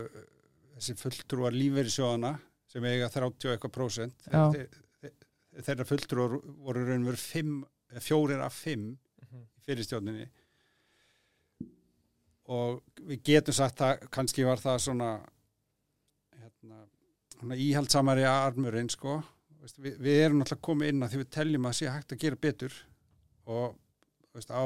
þessi 0.77 0.95
fulltrúar 1.01 1.57
lífeyrisjóðana 1.57 2.35
sem 2.69 2.85
eiga 2.85 3.09
30 3.09 3.49
og 3.49 3.55
eitthvað 3.57 3.73
prósent 3.79 4.29
þeirra 5.59 5.89
fulltrúar 5.89 6.37
voru 6.69 6.85
raun 6.87 7.09
verið 7.09 7.25
fimm, 7.33 7.57
eða 7.91 8.05
fjórir 8.05 8.45
af 8.45 8.53
fimm 8.55 8.91
Mhm. 9.25 9.41
í 9.57 9.65
fyrirstjórninni. 9.67 10.29
Og 12.49 12.79
við 13.05 13.23
getum 13.29 13.53
sagt 13.57 13.81
að 13.85 14.07
kannski 14.15 14.45
var 14.47 14.57
það 14.63 14.79
svona 14.85 15.09
íhaldsamari 17.55 18.25
armurinn 18.29 18.91
sko. 18.93 19.21
Við, 19.79 19.99
við 20.01 20.21
erum 20.25 20.41
náttúrulega 20.41 20.65
komið 20.65 20.93
inn 20.93 21.05
að 21.05 21.13
því 21.13 21.21
við 21.23 21.31
teljum 21.35 21.67
að 21.69 21.77
sé 21.77 21.91
hægt 21.93 22.15
að 22.15 22.23
gera 22.23 22.41
betur 22.41 22.77
og 23.49 23.75
veist, 24.37 24.53
á 24.55 24.65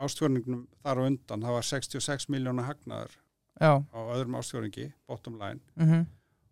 ástfjörningnum 0.00 0.64
þar 0.82 1.02
á 1.02 1.02
undan 1.06 1.44
það 1.44 1.56
var 1.58 1.68
66 1.68 2.26
miljóna 2.32 2.64
hagnaður 2.66 3.14
já. 3.60 3.72
á 3.84 3.98
öðrum 4.14 4.38
ástfjörningi, 4.40 4.88
bottom 5.06 5.38
line. 5.40 5.60
Mhm, 5.76 6.06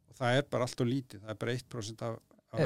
og 0.09 0.21
það 0.21 0.39
er 0.39 0.49
bara 0.53 0.69
allt 0.69 0.85
og 0.85 0.91
lítið, 0.91 1.25
það 1.25 1.35
er 1.35 1.41
bara 1.43 1.57
1% 1.57 2.07
af, 2.09 2.17
af, 2.53 2.63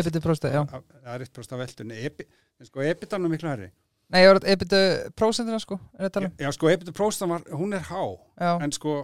ebitu 0.00 0.22
já 0.54 0.62
af, 0.62 0.82
það 1.04 1.14
er 1.14 1.26
1% 1.26 1.54
af 1.56 2.04
Ebi, 2.04 2.28
en 2.60 2.66
sko 2.70 2.82
ebitan 2.82 3.24
er 3.24 3.34
miklu 3.34 3.50
herri 3.50 3.70
Nei, 4.10 4.24
ég 4.24 4.32
var 4.32 4.42
ebitu 4.50 4.78
prósentina 5.14 5.58
sko, 5.62 5.78
já, 5.94 6.50
sko 6.50 6.70
ebitan 6.70 6.94
próstan 6.94 7.30
var, 7.30 7.44
hún 7.54 7.76
er 7.76 7.84
há. 7.86 8.02
Já, 8.40 8.56
en 8.64 8.72
sko 8.74 8.94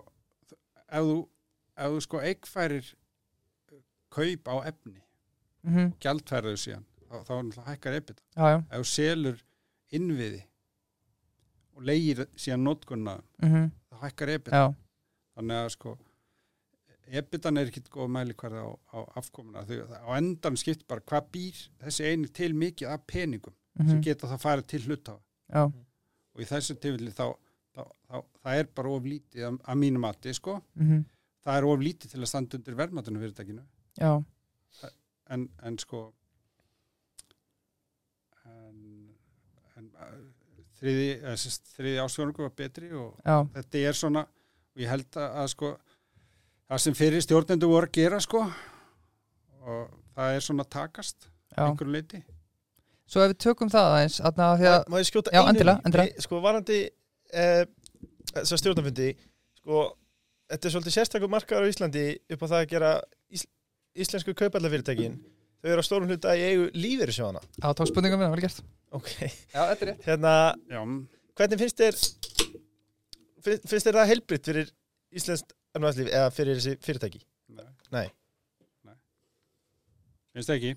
ef 0.91 1.05
þú, 1.07 1.19
ef 1.77 1.93
þú 1.93 2.03
sko 2.07 2.23
eigfærir 2.25 2.91
kaup 4.17 4.49
á 4.49 4.57
efni 4.71 5.01
mhm, 5.67 5.93
gjaldfærðu 6.01 6.57
síðan, 6.61 6.85
þá, 7.07 7.33
þá 7.57 7.63
hækkar 7.71 7.99
já, 8.01 8.51
ef 8.57 8.81
þú 8.81 8.89
selur 8.91 9.41
innviði 9.95 10.43
og 11.77 11.87
leigir 11.87 12.25
síðan 12.39 12.65
notkunna 12.67 13.19
mhm, 13.45 13.71
þá 13.91 14.03
hækkar 14.07 14.35
ebitan 14.39 14.61
já. 14.61 14.75
Þannig 15.37 15.59
að 15.61 15.73
sko 15.75 15.91
ebitan 17.21 17.61
er 17.61 17.69
ekki 17.71 17.83
góð 17.93 18.09
mæli 18.15 18.35
hverða 18.39 18.63
á, 18.67 18.71
á 18.97 18.99
afkomuna 19.21 19.63
að 19.63 19.93
á 19.93 20.11
endan 20.17 20.57
skipt 20.59 20.87
bara 20.89 21.05
hvað 21.05 21.29
býr 21.35 21.59
þessi 21.85 22.09
einu 22.09 22.31
til 22.35 22.55
mikið 22.57 22.95
af 22.95 23.05
peningum 23.07 23.55
sem 23.77 23.99
mhm, 23.99 24.05
geta 24.07 24.31
það 24.31 24.43
farið 24.43 24.71
til 24.73 24.83
hlutafa 24.87 25.21
Já, 25.53 25.63
og 25.69 26.43
í 26.43 26.47
þessu 26.49 26.75
tilfelli 26.83 27.13
þá, 27.15 27.29
þá, 27.77 27.83
þá 28.09 28.17
það 28.43 28.61
er 28.63 28.71
bara 28.75 28.95
of 28.97 29.05
lítið 29.07 29.45
að, 29.47 29.59
að 29.63 29.79
mínu 29.85 30.03
mati 30.03 30.35
sko, 30.35 30.57
mhm, 30.81 31.05
það 31.47 31.59
er 31.61 31.67
of 31.71 31.83
lítið 31.87 32.13
til 32.15 32.23
að 32.23 32.31
standa 32.31 32.59
undir 32.59 32.79
verðmatunum 32.79 33.23
fyrirtækinu. 33.23 33.65
Já, 34.01 34.13
en, 35.33 35.49
en 35.67 35.79
sko 35.81 36.03
en, 38.47 38.79
en 39.79 39.91
þriði, 40.81 41.09
þriði 41.77 42.01
ásvörungu 42.05 42.45
var 42.47 42.55
betri 42.59 42.91
og 42.95 43.17
já, 43.25 43.37
þetta 43.57 43.85
er 43.91 43.99
svona 43.99 44.25
og 44.27 44.83
ég 44.85 44.93
held 44.93 45.19
að, 45.19 45.29
að 45.43 45.51
sko 45.55 45.73
það 46.67 46.83
sem 46.85 46.97
fyrir 46.99 47.25
stjórnendur 47.25 47.73
voru 47.73 47.89
að 47.89 47.97
gera 47.97 48.21
sko 48.23 48.43
og 49.67 49.95
það 50.17 50.37
er 50.37 50.45
svona 50.45 50.67
takast 50.77 51.31
einhverju 51.57 51.95
leiti 51.97 52.23
Svo 53.07 53.23
ef 53.23 53.31
við 53.31 53.39
tökum 53.45 53.69
það 53.71 53.89
aðeins, 53.93 54.17
aðna 54.27 54.47
því 54.59 54.67
að 54.67 54.81
Má 54.91 54.97
ég 54.99 55.07
skjóta 55.07 55.31
Já, 55.31 55.39
einu 55.39 55.51
endilega. 55.53 55.91
Nei, 55.95 56.23
Sko, 56.25 56.39
varandi 56.43 56.79
eh, 57.39 57.61
stjórnafundi 58.43 59.13
sko, 59.61 59.83
þetta 60.51 60.69
er 60.69 60.75
svolítið 60.77 60.95
sérstakur 60.97 61.31
markaður 61.33 61.67
á 61.67 61.71
Íslandi 61.73 62.05
upp 62.35 62.45
á 62.45 62.47
það 62.47 62.61
að 62.63 62.71
gera 62.75 62.91
ís, 63.35 63.47
íslensku 63.99 64.35
kaupallafyrirtækin 64.39 65.17
þau 65.63 65.71
eru 65.73 65.83
á 65.83 65.89
stórum 65.89 66.11
hluta 66.11 66.35
í 66.39 66.45
eigu 66.47 66.69
lífeyrissjóðana 66.77 67.43
Já, 67.63 67.69
tók 67.79 67.91
spurningum 67.91 68.21
minna, 68.23 68.33
vel 68.37 68.45
gert 68.47 68.61
Ok, 68.95 69.11
Já, 69.51 69.61
þetta 69.73 69.83
er 69.83 69.91
rétt 69.93 70.07
hérna 70.07 70.35
hvernig 71.37 71.63
finnst 71.65 71.81
þér 71.83 71.99
finnst, 73.47 73.67
finnst 73.71 73.87
þér 73.89 73.99
það 74.01 74.11
heilbritt 74.13 74.51
fyrir 74.51 74.71
íslenskt 75.17 75.55
ernaðslíf 75.77 76.09
eða 76.13 76.31
fyrir 76.35 76.61
þessi 76.61 76.77
fyrirtæki? 76.87 77.21
nei. 77.57 77.67
Nei. 77.97 78.07
Nei. 78.87 78.97
finnst 80.37 80.51
það 80.53 80.61
ekki 80.61 80.73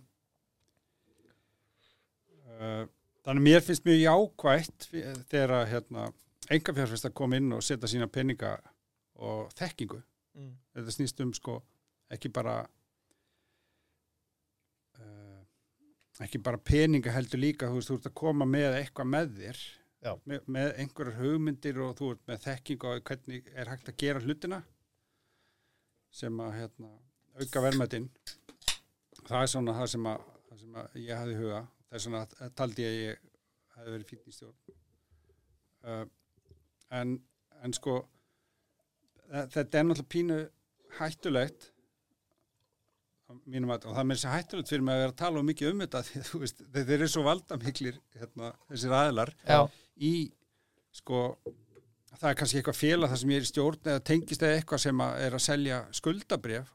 uh, 2.60 2.84
þannig 3.28 3.46
mér 3.46 3.64
finnst 3.66 3.86
mjög 3.88 4.02
jákvætt 4.04 4.90
fi- 4.92 5.06
þegar 5.32 5.54
að 5.60 5.66
hérna, 5.74 6.08
enga 6.56 6.76
fjárfesta 6.80 7.12
kom 7.16 7.36
inn 7.38 7.54
og 7.56 7.64
setja 7.66 7.90
sína 7.92 8.08
peninga 8.12 8.56
og 9.20 9.52
þekkingu. 9.60 10.00
Mm. 10.38 10.54
þetta 10.78 10.94
snýst 10.94 11.22
um 11.24 11.32
sko 11.34 11.56
ekki 12.14 12.30
bara 12.32 12.60
uh, 15.00 15.40
ekki 16.24 16.40
bara 16.46 16.62
peninga 16.62 17.12
heldur 17.12 17.42
líka 17.42 17.68
þú 17.68 17.80
veist, 17.80 17.90
þú 17.90 17.98
ert 17.98 18.10
að 18.12 18.18
koma 18.22 18.46
með 18.48 18.78
eitthvað 18.78 19.10
með 19.10 19.32
þér 19.40 19.62
með, 20.00 20.44
með 20.48 20.70
einhverjar 20.80 21.18
hugmyndir 21.20 21.80
og 21.84 21.96
þú 22.00 22.12
ert 22.14 22.28
með 22.30 22.44
þekking 22.46 22.86
og 22.88 23.02
hvernig 23.10 23.50
er 23.56 23.72
hægt 23.72 23.90
að 23.92 23.98
gera 24.00 24.24
hlutina 24.24 24.62
sem 26.20 26.40
að 26.42 26.56
hérna, 26.58 26.92
auka 27.38 27.62
verðmætin. 27.62 28.08
Það 29.28 29.42
er 29.42 29.52
svona 29.52 29.76
það 29.78 29.90
sem 29.94 30.08
að, 30.10 30.30
það 30.48 30.62
sem 30.62 30.78
að 30.82 30.96
ég 31.04 31.20
hafði 31.20 31.36
í 31.36 31.40
huga. 31.40 31.60
Það 31.90 31.98
er 31.98 32.06
svona 32.06 32.22
að 32.26 32.56
taldi 32.62 32.86
ég 32.86 32.94
að 32.94 33.02
ég 33.04 33.20
hefði 33.76 33.94
verið 33.96 34.10
fínn 34.10 34.24
í 34.24 34.36
stjórn. 34.38 34.80
Uh, 35.90 36.06
en, 37.00 37.14
en 37.64 37.76
sko 37.78 38.00
þetta 39.30 39.80
er 39.80 39.86
náttúrulega 39.90 40.14
pínu 40.16 40.40
hættulegt 41.00 41.70
mínum 43.46 43.70
að, 43.76 43.84
og 43.86 43.94
það 43.94 44.08
með 44.10 44.18
þessi 44.18 44.32
hættulegt 44.34 44.72
fyrir 44.72 44.84
mig 44.88 44.96
að 44.96 45.02
vera 45.04 45.14
að 45.14 45.20
tala 45.22 45.42
um 45.44 45.46
mikið 45.52 45.72
um 45.74 45.82
þetta 45.84 46.00
því, 46.08 46.22
þú 46.32 46.40
veist, 46.44 46.64
þeir 46.74 46.94
eru 46.98 47.10
svo 47.14 47.24
valdamiklir 47.28 48.00
hérna, 48.18 48.52
þessir 48.72 48.96
aðilar 49.00 49.32
Já, 49.46 49.60
í 50.10 50.14
sko 51.00 51.20
það 52.20 52.30
er 52.32 52.38
kannski 52.40 52.60
eitthvað 52.60 52.80
félag 52.80 53.12
þar 53.14 53.22
sem 53.22 53.34
ég 53.36 53.42
er 53.42 53.46
í 53.46 53.50
stjórn 53.52 53.90
eða 53.94 54.04
tengist 54.10 54.44
eða 54.48 54.58
eitthvað 54.58 54.82
sem 54.88 55.04
að 55.06 55.22
er 55.28 55.38
að 55.38 55.44
selja 55.46 55.78
skuldabref 56.00 56.72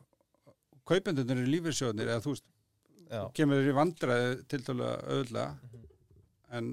kaupendunir 0.87 1.41
eru 1.43 1.51
lífyrsjóðnir 1.57 2.13
eða 2.15 2.23
þú 2.29 2.37
veist, 2.37 2.47
Já, 3.15 3.21
kemur 3.37 3.59
þeir 3.61 3.69
í 3.69 3.77
vandræði 3.77 4.29
til 4.49 4.63
dælu 4.67 4.87
auðlega 4.87 5.49
Mhm. 5.65 5.83
en 6.57 6.71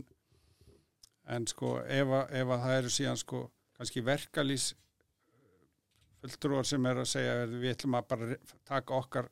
en 1.32 1.45
sko 1.48 1.74
ef, 1.84 2.08
að- 2.08 2.32
ef 2.38 2.48
að 2.53 2.62
það 2.64 2.78
eru 2.78 2.91
síðan 2.94 3.18
sko 3.20 3.41
kannski 3.78 4.02
verkalýs 4.06 4.70
fulltrúar 6.22 6.68
sem 6.69 6.85
er 6.85 7.02
að 7.02 7.10
segja 7.11 7.38
"Heyrðu, 7.41 7.60
við 7.64 7.76
ætlum 7.76 7.98
að 7.98 8.07
bara 8.14 8.35
taka 8.68 8.98
okkar 8.99 9.30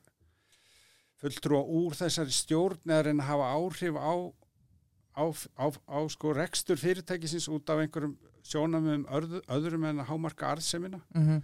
fulltrúa 1.20 1.62
úr 1.80 1.96
þessari 1.98 2.34
stjórn 2.34 2.80
eða 2.88 3.04
reyna 3.08 3.24
að 3.24 3.30
hafa 3.30 3.50
áhrif 3.56 3.98
á 4.00 4.12
á, 5.20 5.24
á, 5.58 5.66
á 5.68 5.98
sko 6.08 6.32
rekstur 6.36 6.78
fyrirtækisins 6.80 7.48
út 7.52 7.68
af 7.72 7.82
einhverjum 7.82 8.14
sjónamöðum 8.46 9.04
öðru, 9.12 9.40
öðrum 9.52 9.84
en 9.90 10.00
að 10.00 10.08
hámarka 10.08 10.48
arðsemina. 10.54 11.00
Mhm, 11.14 11.42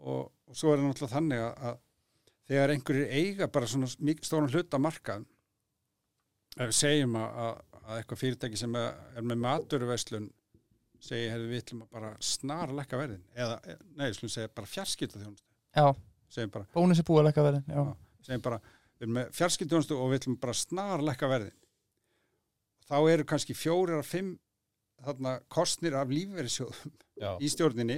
og, 0.00 0.32
og 0.48 0.56
svo 0.56 0.72
er 0.72 0.80
það 0.80 0.88
náttúrulega 0.88 1.14
þannig 1.14 1.42
að, 1.44 1.52
að 1.68 1.78
þegar 2.48 2.72
einhverjir 2.74 3.12
eiga 3.14 3.48
bara 3.54 3.70
svona 3.70 3.90
mikið 4.00 4.28
stóran 4.28 4.50
hluta 4.52 4.80
markað 4.82 5.26
ef 6.58 6.66
við 6.70 6.76
segjum 6.80 7.14
að, 7.20 7.38
að, 7.44 7.62
að 7.84 8.00
eitthvað 8.00 8.22
fyrirtæki 8.24 8.60
sem 8.60 8.74
er, 8.80 8.98
er 9.16 9.28
með 9.30 9.40
maturverslun 9.46 10.26
segi, 11.04 11.26
hefur 11.32 11.50
við 11.50 11.60
ætlum 11.62 11.82
að 11.84 11.90
bara 11.98 12.10
snara 12.24 12.76
lækka 12.78 12.98
verðin. 13.00 13.22
Eða, 13.36 13.58
e, 13.68 13.76
nei, 13.98 14.06
skulum 14.16 14.32
segja 14.34 14.50
bara 14.56 14.70
fjarskipta 14.70 15.20
þjónustu 15.20 15.44
já, 15.74 15.86
bónus 16.74 17.00
er 17.02 17.06
búið 17.08 17.20
að 17.22 17.26
leggja 17.28 17.44
verðin 17.48 17.66
Já, 17.68 17.80
Já. 17.82 17.94
segjum 18.28 18.44
bara 18.46 18.58
við 18.64 19.04
erum 19.06 19.16
með 19.18 19.30
fjarskipta 19.38 19.74
þjónustu 19.74 19.98
og 20.00 20.10
við 20.12 20.20
ætlum 20.22 20.38
bara 20.44 20.54
snara 20.58 21.02
lækka 21.10 21.28
verðin. 21.34 21.54
Þá 22.88 22.96
eru 23.14 23.24
kannski 23.28 23.54
fjórir 23.56 23.98
að 24.00 24.08
fimm 24.10 24.32
þarna 25.04 25.32
kostnir 25.52 25.96
af 25.98 26.10
lífverðisjóðum 26.12 26.92
í 27.44 27.48
stjórninni. 27.52 27.96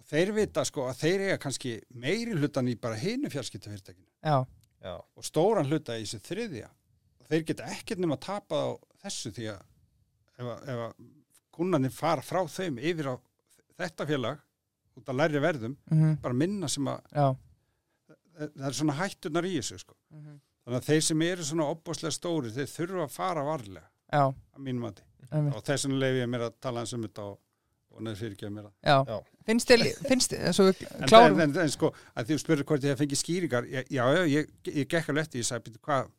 Og 0.00 0.06
þeir 0.10 0.32
vita 0.36 0.64
sko 0.68 0.86
að 0.88 1.00
þeir 1.02 1.24
eiga 1.26 1.38
kannski 1.42 1.72
meiri 1.92 2.36
hlutan 2.38 2.68
í 2.72 2.76
bara 2.80 2.96
hinu 3.00 3.30
fjarskiptafyrirtækinu. 3.32 4.06
Já, 4.24 4.36
já, 4.84 4.94
og 5.00 5.24
stóran 5.26 5.68
hluta 5.68 5.96
í 6.00 6.04
þessu 6.06 6.20
þriðja. 6.28 6.68
Og 7.20 7.28
þeir 7.30 7.44
geta 7.50 7.68
ekkert 7.74 8.00
nema 8.02 8.16
að 8.16 8.24
tapa 8.28 8.60
á 8.64 8.68
þessu 9.04 9.32
því 9.36 9.48
að 9.52 9.60
ef, 10.40 10.46
að- 10.46 10.94
að 11.60 11.64
kunnarnir 11.64 11.92
fara 11.92 12.22
frá 12.24 12.40
þeim 12.48 12.78
yfir 12.80 13.10
á 13.12 13.14
þetta 13.80 14.06
félag 14.08 14.38
út 15.00 15.08
að 15.12 15.18
læri 15.20 15.40
verðum, 15.40 15.76
mhm, 15.90 16.16
bara 16.22 16.34
minna 16.34 16.68
sem 16.68 16.84
að 16.90 17.00
já. 17.14 17.28
Það 18.40 18.66
er 18.70 18.76
svona 18.78 18.96
hættunar 18.96 19.44
í 19.48 19.54
þessu 19.58 19.78
sko. 19.82 19.94
mhm, 20.14 20.38
þannig 20.64 20.78
að 20.80 20.88
þeir 20.88 21.02
sem 21.04 21.22
eru 21.22 21.44
svona 21.44 21.66
opbáslega 21.72 22.12
stóri 22.16 22.50
þeir 22.54 22.70
þurfa 22.72 23.04
að 23.06 23.10
fara 23.14 23.44
varlega 23.44 23.86
Já, 24.12 24.24
að 24.56 24.58
mínum 24.64 24.80
mati. 24.88 25.02
Einmitt. 25.30 25.54
og 25.54 25.62
þess 25.62 25.84
vegna 25.86 25.98
leifi 26.00 26.20
ég 26.24 26.28
mér 26.32 26.44
að 26.48 26.54
tala 26.60 26.80
eins 26.82 26.92
um 26.96 27.02
þetta 27.04 27.22
og, 27.30 27.36
og 27.94 28.02
neður 28.02 28.16
fyrirgefa 28.18 28.50
mér 28.50 28.64
að 28.66 28.72
já. 28.82 28.96
Já. 29.06 29.18
Finnst 29.50 29.68
þér, 29.70 29.84
finnst 30.08 30.32
þér, 30.34 30.52
svo 30.56 30.64
við 30.66 30.80
En, 30.90 31.14
en, 31.14 31.40
en, 31.44 31.54
en 31.64 31.70
sko, 31.70 31.92
að 32.14 32.26
því 32.26 32.34
þú 32.34 32.42
spyrir 32.42 32.64
hvort 32.66 32.84
ég 32.84 32.90
hef 32.94 32.98
fengið 33.04 33.20
skýringar, 33.20 33.68
já, 33.70 33.82
já, 33.90 34.24
ég, 34.30 34.50
ég 34.66 34.88
gekk 34.90 35.08
alveg 35.12 35.22
eftir, 35.26 35.40
ég 35.40 35.46
sagði, 35.48 35.64
"Bíddu, 35.68 35.80
hvað 35.86 36.10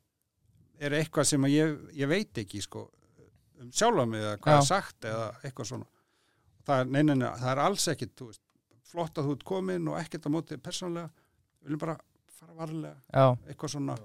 er 0.82 0.96
eitthvað 0.98 1.24
sem 1.28 1.44
að 1.46 1.54
ég, 1.54 1.76
ég 2.00 2.08
veit 2.10 2.38
ekki, 2.42 2.62
sko, 2.64 2.86
um 3.62 3.72
sjálfa 3.72 4.04
mig 4.10 4.20
eða 4.22 4.36
hvað 4.44 4.56
Já. 4.56 4.60
er 4.62 4.68
sagt 4.68 5.08
eða 5.10 5.26
eitthvað 5.42 5.68
svona. 5.72 5.88
Það 6.66 6.80
er, 6.84 6.90
nei, 6.94 7.02
nei, 7.08 7.14
nei, 7.18 7.28
það 7.40 7.50
er 7.52 7.60
alls 7.64 7.88
ekkit, 7.92 8.12
þú 8.18 8.28
veist, 8.30 8.42
flott 8.92 9.18
að 9.18 9.28
þú 9.28 9.36
ert 9.36 9.44
komin 9.48 9.88
og 9.90 9.98
ekkert 9.98 10.26
á 10.26 10.30
móti 10.34 10.58
persónulega, 10.62 11.08
við 11.62 11.70
viljum 11.70 11.82
bara 11.82 11.96
fara 12.38 12.54
varlega, 12.58 12.96
Já, 13.14 13.24
eitthvað 13.48 13.72
svona, 13.76 13.96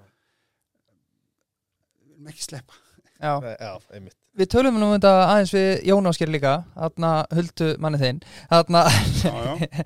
við 2.02 2.12
viljum 2.14 2.32
ekki 2.34 2.46
sleppa. 2.48 2.80
já 3.18 3.34
já, 3.58 3.72
einmitt 3.98 4.18
Við 4.38 4.50
tölum 4.54 4.76
nú 4.78 4.86
um 4.92 4.94
þetta 4.94 5.12
aðeins 5.26 5.52
við 5.56 5.70
Jón 5.90 6.06
Ásker 6.06 6.30
líka 6.30 6.52
Þarna 6.76 7.12
huldu 7.34 7.70
manni 7.82 7.98
þinn 7.98 8.20
Þarna 8.52 8.84
Já, 9.24 9.32
já, 9.34 9.86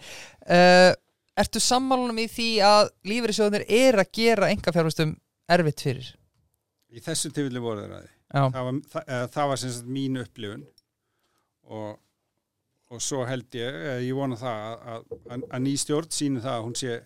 uh, 0.52 0.90
Ertu 1.42 1.62
sammálunum 1.64 2.20
í 2.20 2.26
því 2.28 2.48
að 2.68 2.90
lífeyrissjóðnir 3.08 3.64
er 3.72 3.96
að 4.04 4.10
gera 4.20 4.50
enga 4.52 4.74
fjárfæstum 4.76 5.14
erfitt 5.56 5.84
fyrir? 5.88 6.10
í 6.92 7.00
þessu 7.00 7.32
tilfelli 7.32 7.62
voru 7.64 7.86
þeir 7.86 7.94
að 7.96 8.02
því. 8.04 8.10
Já, 8.12 8.21
það 8.32 8.68
var, 8.68 8.80
það, 8.94 9.12
það 9.36 9.52
var 9.52 9.62
sem 9.62 9.74
sagt 9.76 9.92
mín 9.92 10.20
upplifun. 10.22 10.66
Og, 11.72 11.96
og 12.92 13.04
svo 13.04 13.24
held 13.28 13.56
ég, 13.56 13.80
eða 13.86 14.04
ég 14.04 14.18
vona 14.18 14.38
það 14.40 14.62
að, 14.68 15.16
að, 15.36 15.48
að 15.48 15.66
ný 15.66 15.74
stjórn 15.80 16.12
síni 16.16 16.44
það 16.44 16.58
að 16.58 16.66
hún 16.68 16.78
sé 16.80 16.98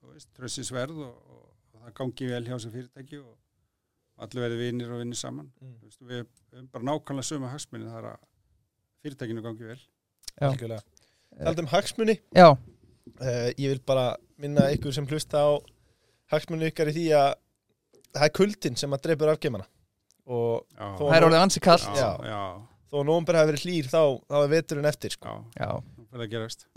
þú 0.00 0.12
veist, 0.12 0.30
trössinsverð 0.38 1.00
og, 1.06 1.16
og, 1.34 1.48
og 1.74 1.84
það 1.84 1.96
gangi 2.00 2.30
vel 2.30 2.44
hjá 2.48 2.56
sem 2.62 2.74
fyrirtæki 2.74 3.20
og 3.22 4.24
allir 4.24 4.46
verði 4.46 4.60
vinnir 4.62 4.94
og 4.94 5.02
vinnir 5.02 5.18
saman. 5.18 5.50
Mm. 5.60 5.76
Þú 5.80 5.90
veist, 5.90 6.02
við 6.02 6.22
höfum 6.22 6.70
bara 6.74 6.88
nákvæmlega 6.90 7.30
sömu 7.30 7.52
hagsmunni 7.52 7.90
það 7.90 8.00
er 8.00 8.10
að 8.12 8.26
fyrirtækinu 9.04 9.44
gangi 9.44 9.70
vel. 9.70 9.80
Já. 10.34 10.48
Algjörlega. 10.50 10.82
Taldum 11.34 11.70
hagsmuni. 11.70 12.18
Já, 12.34 12.48
uh, 12.54 13.48
Ég 13.58 13.74
vil 13.74 13.82
bara 13.86 14.12
minna 14.40 14.68
ykkur 14.74 14.94
sem 14.94 15.06
hlusta 15.10 15.42
á 15.42 15.50
hagsmuni 16.32 16.70
ykkar 16.70 16.90
í 16.90 16.96
því 16.98 17.06
að 17.18 17.30
það 18.14 18.26
er 18.28 18.34
kuldin 18.38 18.78
sem 18.78 18.94
að 18.94 19.06
dreipur 19.06 19.32
afgeimana 19.32 19.66
og 20.26 20.64
já, 20.78 20.86
það 21.00 21.16
er 21.18 21.26
orðið 21.28 21.42
ansi 21.44 21.60
kallt 21.64 21.88
já, 21.90 22.00
Já. 22.00 22.30
já, 22.30 22.42
þó 22.90 22.96
að 23.02 23.06
nómber 23.10 23.38
hafi 23.40 23.50
verið 23.52 23.64
hlýr 23.66 23.90
þá, 23.92 24.00
þá 24.30 24.36
er 24.42 24.50
veturinn 24.54 24.88
eftir 24.90 25.14
sko. 25.16 25.36
já, 25.58 25.66
Já, 25.66 25.70
að 26.14 26.24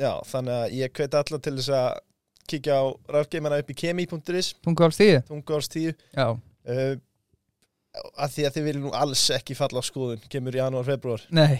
Já, 0.01 0.11
þannig 0.31 0.55
að 0.57 0.77
ég 0.81 0.93
hveti 0.97 1.19
alla 1.21 1.39
til 1.45 1.55
þess 1.59 1.73
að 1.77 1.89
kíkja 2.47 2.77
á 2.79 2.85
rafgeimana 3.17 3.59
upp 3.61 3.69
í 3.73 3.75
kemi.is 3.77 4.53
tungu 4.63 4.83
alls 4.87 4.97
tíu 4.99 5.19
tungu 5.27 5.57
árs 5.57 5.67
tíu 5.71 5.91
Já, 6.15 6.27
uh, 6.31 6.95
að 8.21 8.33
því 8.35 8.43
að 8.47 8.55
þið 8.57 8.65
viljum 8.67 8.83
nú 8.87 8.91
alls 8.97 9.23
ekki 9.33 9.55
falla 9.57 9.81
á 9.81 9.85
skoðun 9.87 10.21
kemur 10.31 10.55
í 10.55 10.59
janúar, 10.61 10.85
februar 10.87 11.23
nei, 11.33 11.57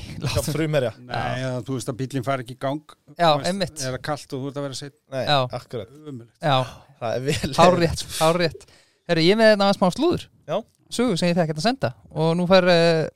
Nei, 1.02 1.42
eða, 1.42 1.62
þú 1.66 1.78
veist 1.78 1.90
að 1.92 1.98
bílinn 2.02 2.26
fari 2.28 2.46
ekki 2.46 2.56
í 2.58 2.60
gang. 2.62 2.84
Já, 3.18 3.30
veist, 3.40 3.48
einmitt. 3.50 3.82
er 3.82 3.96
það 3.98 4.04
kalt 4.06 4.36
og 4.38 4.44
þú 4.44 4.52
ert 4.52 4.60
að 4.62 4.68
vera 4.68 4.78
seitt 4.82 4.96
Nei, 5.16 5.24
Já. 5.26 5.38
akkurat, 5.60 5.94
Já, 6.44 6.58
það 7.02 7.16
er 7.18 7.26
vel. 7.28 7.54
Hárrétt, 7.58 8.04
hárrétt. 8.20 8.68
Herru, 9.10 9.24
ég 9.26 9.34
er 9.34 9.40
með 9.40 9.52
þetta 9.56 9.70
smá 9.80 9.88
slúður. 9.96 10.28
Já. 10.48 10.58
Sögu 10.90 11.18
sem 11.20 11.30
ég 11.32 11.36
fekk 11.38 11.50
hérna 11.52 11.62
að 11.64 11.68
senda. 11.70 11.94
Og 12.16 12.34
nú 12.40 12.46
fær 12.50 12.68
uh, 12.72 13.08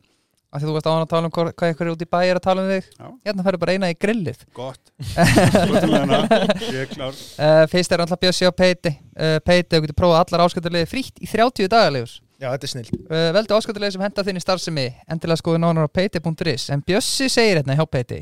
að 0.52 0.60
því 0.60 0.68
þú 0.68 0.73
varst 0.76 0.88
á 0.89 0.91
hann 0.91 1.06
að 1.06 1.11
tala 1.14 1.30
um 1.30 1.34
hvað, 1.35 1.52
hvað 1.56 1.69
ykkur 1.72 1.88
er 1.88 1.91
út 1.93 2.02
í 2.03 2.07
bæ 2.11 2.18
er 2.27 2.39
að 2.39 2.43
tala 2.43 2.64
um 2.65 2.72
þig 2.73 2.88
Já. 2.91 3.06
Hérna 3.30 3.45
færðu 3.45 3.60
bara 3.61 3.76
eina 3.77 3.89
í 3.93 3.95
grillið. 3.95 4.41
Gott. 4.57 4.91
Skotulegna 5.56 6.19
Ég 6.68 6.81
er 6.84 6.89
klár. 6.91 7.15
Uh, 7.39 7.61
Fyrst 7.72 7.95
er 7.95 8.03
alltaf 8.03 8.19
bjössi 8.22 8.49
á 8.49 8.52
peiti. 8.52 8.91
Uh, 9.15 9.38
Peiti, 9.48 9.72
þú 9.77 9.85
getur 9.85 9.98
prófað 10.02 10.19
allar 10.26 10.43
ásköldarlega 10.49 10.89
frítt 10.91 11.22
í 11.23 11.30
30 11.31 11.72
dagalegur 11.72 12.11
Já, 12.41 12.49
þetta 12.56 12.65
er 12.68 12.72
snill 12.73 12.91
uh, 13.06 13.30
Veldu 13.38 13.56
ásköldarlega 13.56 13.95
sem 13.95 14.03
henda 14.03 14.23
þinn 14.27 14.39
í 14.39 14.43
starfsemi. 14.43 14.85
Endilega 15.14 15.39
skoðu 15.43 15.61
nánar 15.64 15.88
á 15.88 15.91
peiti.is 15.93 16.68
En 16.76 16.84
Bjössi 16.84 17.30
segir 17.31 17.61
hérna 17.61 17.77
hjá 17.80 17.85
peiti 17.88 18.22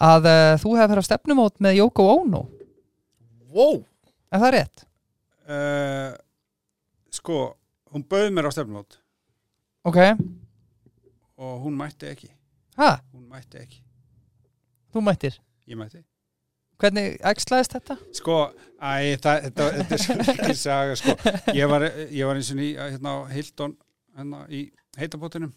Að 0.00 0.26
uh, 0.30 0.54
þú 0.62 0.76
hefur 0.78 0.92
farið 0.94 1.02
á 1.02 1.08
stefnumót 1.10 1.56
með 1.64 1.78
Yoko 1.82 2.06
Ono. 2.20 2.44
Wow, 3.50 3.80
Er 4.30 4.44
það 4.44 4.52
rétt? 4.54 4.84
uh, 5.50 6.12
Sko 7.10 7.40
Hún 7.90 8.04
bauð 8.06 8.30
mér 8.34 8.46
á 8.46 8.52
stefnumót. 8.54 8.98
Ok, 9.88 9.96
og 11.40 11.62
hún 11.64 11.76
mætti 11.78 12.06
ekki. 12.10 12.28
Ha, 12.78 13.00
Hún 13.12 13.26
mætti 13.28 13.58
ekki. 13.58 13.80
Þú 14.94 15.02
mættir? 15.06 15.36
Ég 15.70 15.78
mætti. 15.78 16.00
Hvernig 16.80 17.18
ægslaðist 17.28 17.74
þetta? 17.76 17.96
Sko, 18.16 18.36
æ, 18.80 19.16
það, 19.20 19.42
þetta, 19.46 19.66
þetta 19.76 19.96
er 19.96 20.02
svo 20.04 20.14
ekki 20.24 20.54
saga, 20.56 20.94
sko. 20.96 21.14
Ég 21.56 21.68
var, 21.68 21.84
ég 22.08 22.24
var 22.30 22.38
eins 22.40 22.50
og 22.54 22.58
ný, 22.60 22.68
hérna 22.78 23.12
á 23.12 23.18
Hildon, 23.34 23.74
hérna 24.16 24.40
í 24.48 24.62
heitabótunum 24.98 25.52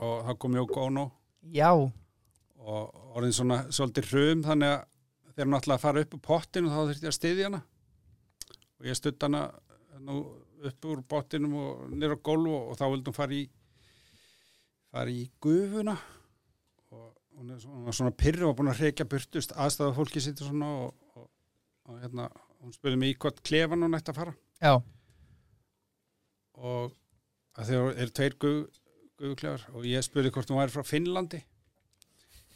og 0.00 0.14
það 0.26 0.38
kom 0.42 0.56
Jóko 0.56 0.86
Ono. 0.88 1.04
Já, 1.54 1.68
og 1.76 3.12
orðin 3.16 3.36
svona 3.36 3.58
svolítið 3.70 4.08
hrum 4.14 4.42
þannig 4.48 4.72
að 4.72 5.36
þeir 5.36 5.50
náttúrulega 5.52 5.76
að 5.76 5.84
fara 5.84 6.02
upp 6.06 6.16
úr 6.16 6.24
pottinu 6.24 6.72
þá 6.72 6.78
þurfti 6.80 7.06
ég 7.06 7.12
að 7.12 7.18
styðja 7.20 7.50
hana. 7.50 7.60
Og 8.80 8.88
ég 8.90 8.98
stutt 8.98 9.22
hana 9.28 9.44
nú, 10.00 10.16
upp 10.70 10.88
úr 10.90 11.04
pottinum 11.08 11.54
og 11.60 11.86
nýra 11.92 12.18
á 12.18 12.24
gólf 12.28 12.50
og, 12.52 12.72
og 12.72 12.80
þá 12.80 12.86
vildi 12.92 13.10
hún 13.12 13.18
fara 13.18 13.36
í 13.36 13.44
fara 14.92 15.12
í 15.12 15.26
gufuna. 15.42 15.96
Og 16.94 17.06
hún 17.36 17.54
er 17.54 17.62
svona, 17.62 17.94
svona 17.94 18.16
pyrru 18.16 18.50
og 18.50 18.58
búin 18.58 18.72
að 18.72 18.84
reykja 18.86 19.08
burtust 19.10 19.54
aðstæða 19.56 19.96
fólki 19.96 20.22
sittur 20.24 20.50
svona 20.50 20.72
og, 20.86 20.92
og, 21.16 21.30
og 21.90 22.02
hérna, 22.04 22.28
hún 22.62 22.76
spurði 22.76 23.00
mig 23.02 23.14
í 23.14 23.18
hvort 23.20 23.42
klefan 23.46 23.84
hún 23.84 23.98
ætti 23.98 24.14
að 24.14 24.22
fara. 24.22 24.36
Já, 24.62 24.76
og 26.56 26.94
þeir 27.56 27.90
eru 27.92 28.12
tveir 28.16 28.36
guð, 28.40 28.60
guðklefar 29.20 29.66
og 29.76 29.88
ég 29.88 30.04
spurði 30.04 30.32
hvort 30.32 30.52
hún 30.52 30.60
væri 30.60 30.74
frá 30.74 30.86
Finnlandi. 30.86 31.42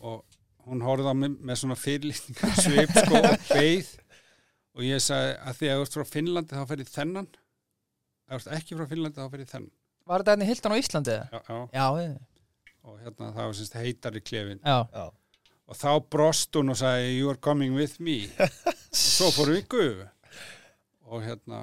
Og 0.01 0.25
hún 0.67 0.85
horfði 0.85 1.13
á 1.13 1.15
mig 1.17 1.37
með 1.37 1.61
svona 1.61 1.77
fyrirlýtningar 1.79 2.57
svip 2.57 2.95
sko 2.97 3.21
og 3.21 3.47
beið. 3.51 3.93
Og 4.79 4.87
ég 4.87 5.03
sagði 5.05 5.37
að 5.37 5.59
því 5.59 5.71
að 5.71 5.79
þú 5.79 5.87
ert 5.87 5.99
frá 5.99 6.11
Finnlandi 6.15 6.57
þá 6.57 6.67
fer 6.71 6.85
ég 6.85 6.93
þennan 6.95 7.31
ef 8.37 8.47
ekki 8.57 8.77
frá 8.79 8.87
Finnlandi 8.91 9.21
þá 9.21 9.31
fer 9.33 9.43
ég 9.45 9.51
þennan. 9.51 9.71
Var 10.11 10.23
þetta 10.25 10.33
hérna 10.35 10.45
í 10.47 10.51
Hildan 10.51 10.75
á 10.75 10.81
Íslandi? 10.81 11.17
eða? 11.17 11.27
já, 11.31 11.41
já. 11.49 11.59
Já, 11.73 11.87
já, 12.03 12.19
og 12.91 13.01
hérna 13.05 13.31
það 13.37 13.49
var 13.51 13.57
semst 13.59 13.75
heitari 13.77 14.21
klefin 14.25 14.61
já, 14.65 14.77
já, 14.95 15.05
og 15.71 15.77
þá 15.79 15.91
brost 16.11 16.57
hún 16.59 16.73
og 16.73 16.79
sagði 16.81 17.11
you 17.19 17.29
are 17.31 17.39
coming 17.39 17.75
with 17.77 17.99
me. 18.01 18.17
Svo 18.91 19.29
fórum 19.35 19.55
við 19.55 19.63
í 19.63 19.67
gufu. 19.71 20.07
Og 21.11 21.23
hérna 21.27 21.61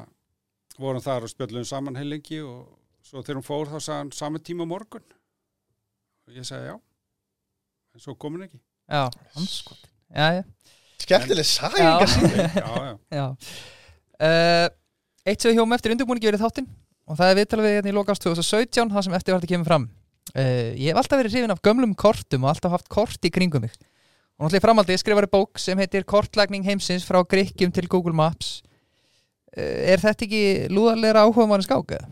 vorum 0.79 1.01
þar 1.03 1.25
og 1.27 1.31
spjöllum 1.33 1.65
saman 1.67 1.97
heilengi 1.97 2.39
og 2.45 2.67
svo 3.07 3.23
þegar 3.23 3.39
hún 3.39 3.47
fór 3.47 3.71
þá 3.71 3.77
sagði 3.79 3.97
hann 4.03 4.11
saman 4.15 4.43
tíma 4.47 4.67
morgun. 4.69 5.03
Og 6.27 6.35
ég 6.37 6.45
sagði 6.47 6.69
já. 6.73 6.77
En 7.95 8.03
svo 8.03 8.15
kom 8.19 8.35
hún 8.37 8.45
ekki. 8.47 8.59
Já, 8.87 9.07
Já, 10.07 10.27
já, 10.37 10.43
Skemmtileg 11.03 11.43
Já. 11.43 11.51
saga. 11.51 11.89
Já, 12.07 12.75
já, 12.85 12.97
já. 13.17 13.27
Uh, 14.17 14.65
Eitt 15.27 15.43
sem 15.43 15.51
við 15.51 15.59
hjóum 15.59 15.75
eftir 15.75 15.93
undirbúningi 15.93 16.29
verið 16.29 16.43
þáttinn. 16.45 16.67
Og 17.07 17.17
það 17.19 17.31
er 17.31 17.37
viðtalið 17.41 17.67
við 17.67 17.75
hérna 17.77 17.91
í 17.91 17.95
lokast 17.95 18.23
2017 18.23 18.91
það 18.93 19.05
sem 19.07 19.15
eftir 19.17 19.35
var 19.35 19.41
þetta 19.43 19.51
kemur 19.53 19.69
fram. 19.69 19.85
Uh, 20.33 20.71
Ég 20.75 20.89
hef 20.91 20.99
alltaf 21.01 21.21
verið 21.21 21.35
hrifin 21.37 21.53
af 21.55 21.61
gömlum 21.63 21.93
kortum 21.99 22.45
og 22.47 22.51
alltaf 22.53 22.73
haft 22.75 22.89
kort 22.91 23.27
í 23.27 23.31
kringum 23.31 23.63
mig. 23.63 23.75
Og 24.37 24.45
náttúrulega 24.45 24.61
í 24.61 24.65
framhaldi 24.67 24.97
skrifari 25.01 25.29
bók 25.31 25.59
sem 25.61 25.79
heitir 25.81 26.05
Kortlækning 26.07 26.65
heimsins 26.67 27.05
frá 27.07 27.19
Grikkjum 27.25 27.71
til 27.75 27.87
Google 27.91 28.15
Maps. 28.15 28.59
Uh, 29.55 29.93
Er 29.93 30.03
þetta 30.03 30.27
ekki 30.27 30.43
lúðarlegra 30.71 31.23
áhuga 31.27 31.47
manni 31.49 31.67
skáka? 31.67 32.03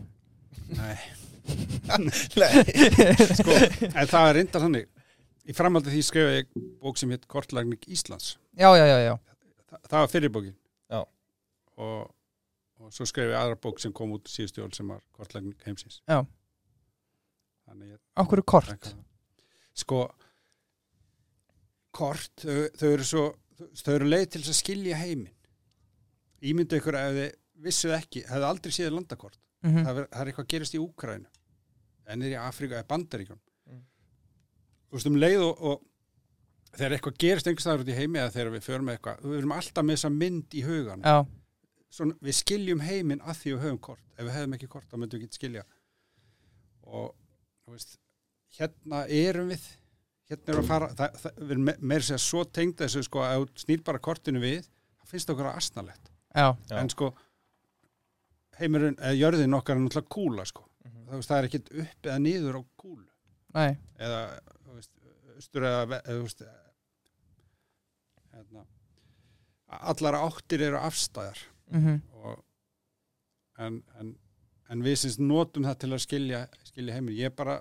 nei. 0.80 0.96
Sko, 3.36 3.52
en 3.54 4.08
það 4.10 4.28
er 4.30 4.36
reyndar 4.40 4.64
þannig. 4.64 4.88
Í 5.46 5.54
framhaldi 5.54 5.92
því 5.92 6.02
skrifa 6.02 6.32
ég 6.40 6.48
bók 6.82 6.98
sem 6.98 7.12
heit 7.14 7.26
Kortlagning 7.30 7.84
Íslands. 7.86 8.32
Já, 8.58 8.72
já, 8.74 8.82
já, 8.90 8.96
já. 9.04 9.14
Þa, 9.70 9.78
það 9.92 10.00
var 10.00 10.10
fyrir 10.10 10.32
bókin. 10.34 10.56
Já. 10.90 11.04
og, 11.76 12.08
og 12.86 12.94
svo 12.94 13.06
skrifa 13.08 13.32
ég 13.34 13.38
aðra 13.40 13.58
bók 13.66 13.80
sem 13.82 13.92
kom 13.96 14.12
út 14.16 14.28
síðustu 14.30 14.62
jól 14.62 14.72
sem 14.76 14.88
var 14.92 15.02
Kortlagning 15.16 15.56
heimsins 15.66 16.00
Já. 16.06 16.20
þannig 17.66 17.96
ég 17.96 18.00
Á 18.16 18.22
hverju 18.24 18.44
kort? 18.46 18.70
Það. 18.86 19.00
Sko 19.76 20.00
kort, 21.96 22.32
þau, 22.44 22.60
þau 22.76 22.90
eru 22.92 23.06
svo 23.08 23.24
þau 23.80 23.94
eru 23.96 24.08
leið 24.10 24.26
til 24.34 24.42
að 24.44 24.58
skilja 24.58 24.98
heiminn 25.00 25.32
ímyndu 26.46 26.76
ykkur 26.80 26.98
ef 27.00 27.14
þið 27.16 27.34
vissuð 27.66 27.94
ekki, 27.96 28.22
hefðu 28.28 28.48
aldrei 28.50 28.74
séð 28.76 28.94
landakort 28.98 29.38
Mm 29.64 29.78
það, 29.86 29.96
er, 29.98 30.04
það 30.12 30.20
er 30.20 30.28
eitthvað 30.30 30.44
að 30.44 30.50
gerast 30.52 30.74
í 30.76 30.78
Úkrænu 30.82 31.28
en 32.12 32.22
er 32.22 32.32
í 32.34 32.38
Afríka 32.38 32.76
eða 32.78 32.88
Bandaríkjum 32.92 33.38
Mm. 33.66 33.80
þú 34.86 34.94
veist 34.98 35.08
um 35.10 35.16
leið 35.18 35.40
og, 35.42 35.62
og 35.66 36.76
þegar 36.76 36.92
eitthvað 36.94 37.16
gerist 37.24 37.48
einhvers 37.50 37.64
staðar 37.66 37.82
út 37.82 37.88
í 37.90 37.96
heimi 37.96 38.20
eða 38.20 38.30
þegar 38.36 38.50
við 38.54 38.62
förum 38.68 38.90
eitthvað, 38.92 39.24
við 39.24 39.38
erum 39.40 39.54
alltaf 39.56 39.86
með 39.88 39.96
þessa 39.96 40.10
mynd 40.14 40.54
í 40.54 40.62
hugan 40.68 41.02
Já, 41.02 41.16
Svona, 41.96 42.16
við 42.20 42.36
skiljum 42.36 42.82
heiminn 42.84 43.22
að 43.24 43.38
því 43.40 43.52
við 43.54 43.62
höfum 43.64 43.78
kort. 43.88 44.04
Ef 44.18 44.26
við 44.26 44.34
hefum 44.36 44.54
ekki 44.58 44.68
kort 44.74 44.88
þá 44.90 44.96
myndum 45.00 45.20
við 45.22 45.26
ekki 45.30 45.38
skilja. 45.40 45.62
Og 46.86 47.06
þú 47.64 47.72
veist, 47.76 47.96
hérna 48.58 49.04
erum 49.08 49.48
við. 49.54 49.64
Hérna 50.30 50.52
erum 50.52 50.60
við 50.60 50.66
að 50.66 50.72
fara 50.74 50.88
það, 50.98 51.16
það, 51.22 51.38
við 51.40 51.54
erum 51.56 51.64
me- 51.70 51.76
meira 51.92 52.06
sér 52.10 52.20
svo 52.22 52.42
tengd 52.44 52.76
þessu 52.82 53.02
sko 53.06 53.22
að 53.24 53.46
snýr 53.62 53.82
bara 53.86 54.02
kortinu 54.02 54.42
við 54.42 54.66
það 54.66 55.12
finnst 55.14 55.30
okkur 55.32 55.48
að 55.48 55.56
Já. 56.68 56.76
en 56.82 56.90
sko 56.92 57.12
heimurinn, 58.58 58.96
eða 59.00 59.16
jörðin 59.20 59.56
okkar 59.56 59.76
er 59.76 59.84
náttúrulega 59.84 60.12
kúla 60.16 60.44
sko. 60.48 60.64
Mhm. 60.84 61.06
það, 61.06 61.16
veist, 61.16 61.30
það 61.30 61.38
er 61.38 61.48
ekkit 61.48 61.72
upp 61.84 62.08
eða 62.10 62.18
niður 62.26 62.58
á 62.58 62.62
kúlu. 62.76 63.06
Nei. 63.54 63.76
Eða 63.98 64.20
þú 64.66 64.74
veist, 64.76 64.92
austur 65.36 65.62
eða, 65.62 65.82
eða 66.02 66.16
þú 66.16 66.22
veist, 66.26 66.42
hérna, 68.34 68.64
allar 69.92 70.18
áttir 70.20 70.60
eru 70.68 70.80
afstæðar 70.80 71.38
mm 71.70 72.00
og, 72.22 72.44
en, 73.58 73.80
en, 74.00 74.12
en 74.68 74.82
við 74.84 74.98
syns 75.00 75.18
notum 75.18 75.64
það 75.64 75.78
til 75.82 75.92
að 75.92 76.04
skilja, 76.04 76.40
skilja 76.68 76.96
heimur 76.96 77.16
ég 77.16 77.30
er 77.30 77.36
bara 77.36 77.58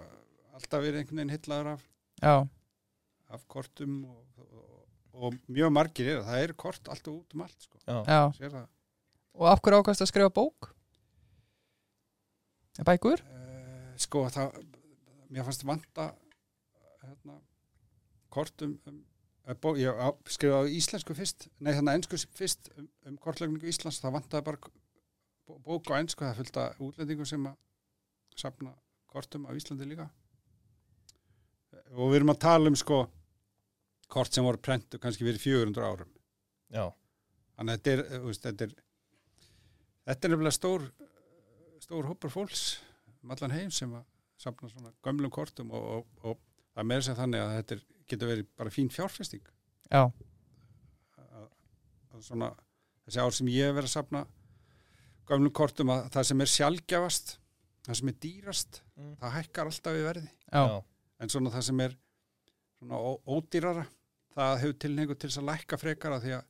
alltaf 0.56 0.84
verið 0.84 1.02
einhvern 1.02 1.22
veginn 1.22 1.36
hillaður 1.36 1.72
af, 1.76 1.84
Já, 2.22 2.36
af 3.36 3.48
kortum 3.52 3.98
og, 4.12 4.46
og, 4.46 4.86
og 5.14 5.38
mjög 5.48 5.74
margir 5.76 6.12
eru, 6.14 6.24
það 6.28 6.44
eru 6.44 6.58
kort 6.66 6.92
alltaf 6.92 7.14
út 7.14 7.36
um 7.36 7.46
allt 7.46 7.68
sko. 7.68 7.80
Og 9.36 9.50
af 9.52 9.60
hverju 9.64 9.82
ákvæmst 9.82 10.06
að 10.06 10.12
skrifa 10.12 10.32
bók? 10.32 10.70
Bækur? 12.88 13.24
Uh, 13.24 13.92
sko 14.00 14.26
það 14.32 14.56
mér 15.32 15.48
fannst 15.48 15.66
vanta 15.68 16.10
hérna, 17.04 17.40
kort 18.32 18.64
um, 18.66 18.78
um 18.88 19.02
ég 19.46 20.00
skrifaði 20.34 20.78
íslensku 20.80 21.14
fyrst 21.18 21.48
nei 21.60 21.74
þannig 21.76 21.92
að 21.92 21.98
ennsku 22.00 22.20
fyrst 22.38 22.72
um, 22.80 22.88
um 23.06 23.18
kortlegningu 23.22 23.70
Íslands 23.70 24.02
það 24.02 24.16
vantaði 24.18 24.48
bara 24.48 24.72
bó- 25.46 25.60
bók 25.68 25.92
á 25.94 26.00
ennsku 26.00 26.26
það 26.26 26.40
fylgta 26.40 26.64
útlendingum 26.82 27.30
sem 27.30 27.46
að 27.46 27.60
safna 28.36 28.74
kortum 29.12 29.46
á 29.48 29.54
Íslandi 29.56 29.88
líka. 29.88 30.10
Og 31.96 32.10
við 32.10 32.20
erum 32.20 32.34
að 32.34 32.42
tala 32.44 32.72
um 32.72 32.76
sko 32.76 33.04
kort 34.12 34.34
sem 34.34 34.44
voru 34.46 34.60
prentu 34.62 35.00
kannski 35.02 35.24
fyrir 35.28 35.40
400 35.40 35.86
árum. 35.86 36.10
Já, 36.74 36.90
þannig 37.56 37.72
að 37.72 37.78
þetta 37.78 37.94
er, 37.94 38.26
veist, 38.26 38.44
þetta 38.44 38.66
er 38.68 38.74
þetta 40.10 40.28
er 40.28 40.34
nefnilega 40.34 40.58
stór 40.58 40.90
stór 41.86 42.10
hópur 42.10 42.34
fólks 42.34 42.66
um 43.22 43.34
allan 43.34 43.54
heim 43.54 43.72
sem 43.74 43.94
að 43.94 44.06
safna 44.42 44.70
svona 44.72 44.92
gömlum 45.06 45.32
kortum 45.34 45.72
og, 45.76 45.86
og, 45.86 46.06
og 46.34 46.42
það 46.76 46.84
er 46.84 46.90
meira 46.92 47.06
sem 47.08 47.18
þannig 47.18 47.42
að 47.46 47.54
þetta 47.58 47.76
er, 47.78 47.84
getur 48.12 48.30
verið 48.34 48.48
bara 48.60 48.74
fín 48.76 48.92
fjárfesting. 48.94 49.46
Já, 49.92 50.04
að, 51.18 51.48
að 52.14 52.24
svona 52.28 52.52
þessi 53.06 53.22
ár 53.24 53.36
sem 53.38 53.50
ég 53.54 53.70
hef 53.70 53.76
verið 53.78 53.90
að 53.90 53.96
safna 53.96 54.24
gömlum 55.30 55.54
kortum 55.58 55.92
að 55.94 56.08
það 56.14 56.28
sem 56.30 56.44
er 56.46 56.52
sjálfgjafast 56.54 57.36
það 57.86 58.00
sem 58.02 58.12
er 58.12 58.20
dýrast 58.26 58.82
Mm. 58.96 59.16
það 59.20 59.34
hækkar 59.36 59.68
alltaf 59.68 59.96
í 60.00 60.04
verði. 60.06 60.30
Já, 60.48 60.84
en 61.20 61.30
svona 61.34 61.50
það 61.52 61.64
sem 61.68 61.80
er 61.84 61.96
svona 62.80 62.96
ó, 62.96 63.10
ódýrara 63.28 63.82
það 64.32 64.54
hefur 64.62 64.78
tilhengu 64.86 65.16
til 65.20 65.28
þess 65.30 65.40
að 65.42 65.48
lækka 65.50 65.80
frekara 65.82 66.20
því 66.24 66.32
að 66.38 66.46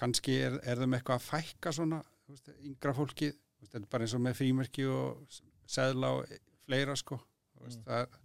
kannski 0.00 0.36
er, 0.46 0.56
er 0.64 0.80
þeim 0.80 0.96
eitthvað 0.96 1.18
að 1.20 1.26
fækka 1.26 1.72
svona 1.76 1.98
þú 2.24 2.32
veist, 2.32 2.48
yngra 2.70 2.94
fólki 2.96 3.28
þú 3.34 3.60
veist, 3.60 3.74
þetta 3.74 3.90
bara 3.92 4.06
eins 4.08 4.14
og 4.16 4.22
með 4.24 4.38
frímerki 4.40 4.86
og 4.88 5.36
seðla 5.68 6.14
og 6.16 6.32
fleira 6.64 6.96
sko. 6.96 7.18
Mm. 7.60 7.76
það, 7.84 8.00
er, 8.00 8.16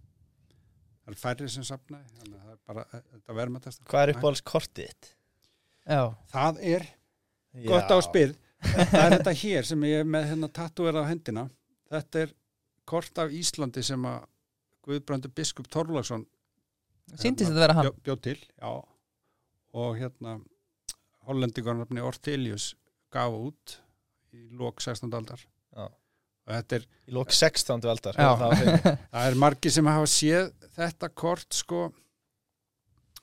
það 1.12 1.18
er 1.18 1.22
færri 1.22 1.50
sem 1.52 1.66
safnaði 1.66 2.18
þannig 2.18 2.36
að 2.38 2.42
það 2.42 2.52
er 2.52 2.60
bara 2.68 2.84
þetta 2.92 3.36
verðmættast 3.38 3.84
hvað 3.88 4.04
er 4.04 4.14
uppáhalds 4.14 4.44
kortið 4.48 4.90
þitt? 4.90 5.10
já, 5.86 6.02
það 6.32 6.60
er 6.72 6.86
gott 7.68 7.94
á 7.94 7.98
spyrð 8.06 8.38
það 8.62 9.02
er 9.02 9.16
þetta 9.16 9.34
hér 9.42 9.68
sem 9.68 9.88
ég 9.88 10.02
er 10.04 10.12
með 10.14 10.28
hérna 10.30 10.50
tattúverð 10.60 11.02
á 11.02 11.10
hendina 11.10 11.46
þetta 11.92 12.24
er 12.26 12.34
kort 12.88 13.22
af 13.22 13.34
Íslandi 13.34 13.84
sem 13.86 14.08
að 14.08 14.28
Guðbrandur 14.82 15.34
Biskup 15.34 15.68
Torlagsson 15.70 16.24
síndist 17.12 17.50
þetta 17.50 17.58
að 17.58 17.62
vera 17.64 17.76
hann 17.78 17.88
bjó, 17.88 17.94
bjó 18.06 18.16
til 18.24 18.38
já. 18.38 18.72
og 19.78 19.98
hérna 19.98 20.38
hollendingarnafni 21.28 22.02
Ortelius 22.02 22.72
gaf 23.14 23.34
út 23.36 23.78
í 24.32 24.48
lók 24.56 24.80
16. 24.82 25.12
aldar 25.12 25.42
Já. 25.42 25.48
Er, 26.50 26.86
í 27.06 27.14
lók 27.14 27.32
16. 27.34 27.84
aldar 27.86 28.18
Já. 28.18 28.30
það 29.12 29.26
er 29.26 29.38
margir 29.38 29.74
sem 29.74 29.90
hafa 29.90 30.08
séð 30.10 30.50
þetta 30.76 31.10
kort 31.14 31.54
sko 31.54 31.90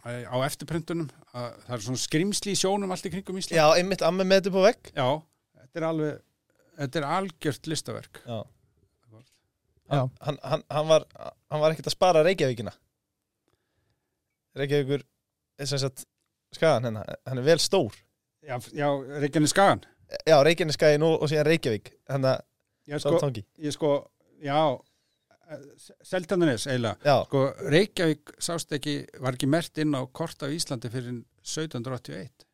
á 0.05 0.37
eftirpröntunum. 0.45 1.09
Að 1.35 1.49
það 1.65 1.73
er 1.75 1.83
svona 1.85 2.01
skrimsli 2.01 2.53
í 2.55 2.59
sjónum 2.59 2.93
allt 2.93 3.05
í 3.05 3.11
kringum 3.13 3.37
Ísland. 3.41 3.57
Já, 3.59 3.65
einmitt 3.77 4.03
amma 4.05 4.25
með 4.25 4.43
þetta 4.43 4.53
på 4.55 4.63
vegg. 4.63 4.91
Já, 4.95 5.09
þetta 5.59 5.81
er 5.81 5.87
alveg 5.89 6.21
þetta 6.79 7.01
er 7.01 7.07
algjört 7.17 7.69
listaverk. 7.69 8.21
Já. 8.23 8.39
Já. 9.89 10.03
Hann, 10.21 10.37
hann, 10.45 10.63
hann 10.69 10.89
var 10.89 11.05
hann 11.17 11.61
var 11.63 11.73
ekkert 11.73 11.89
að 11.89 11.97
spara 11.97 12.23
Reykjavíkina. 12.25 12.73
Reykjavíkur 14.57 15.03
er 15.59 15.69
sem 15.69 15.81
sagt 15.81 16.05
skagan 16.55 16.87
hennar, 16.87 17.09
hann 17.27 17.41
er 17.41 17.45
vel 17.45 17.59
stór. 17.61 17.97
Já, 18.45 18.55
já 18.73 18.87
Reykjanes 19.19 19.51
Skagan 19.51 19.83
já, 20.25 20.37
Reykjaneskaðin 20.45 21.05
og, 21.05 21.17
og 21.23 21.31
síðan 21.31 21.47
Reykjavík. 21.49 21.91
Þannig 22.09 22.31
að 22.33 22.45
ég 22.89 23.01
sko, 23.03 23.17
tangi. 23.21 23.45
ég 23.61 23.75
sko 23.75 23.91
já 24.43 24.59
Seltandanes 26.05 26.67
eiginlega. 26.69 26.99
Já, 27.01 27.23
sko 27.25 27.39
Reykjavík 27.73 28.35
sást 28.37 28.73
ekki 28.77 28.99
var 29.23 29.33
ekki 29.33 29.47
mert 29.49 29.79
inn 29.81 29.95
á 29.97 30.05
kort 30.13 30.43
af 30.45 30.53
Íslandi 30.53 30.91
fyrir 30.93 31.23
1781 31.41 32.45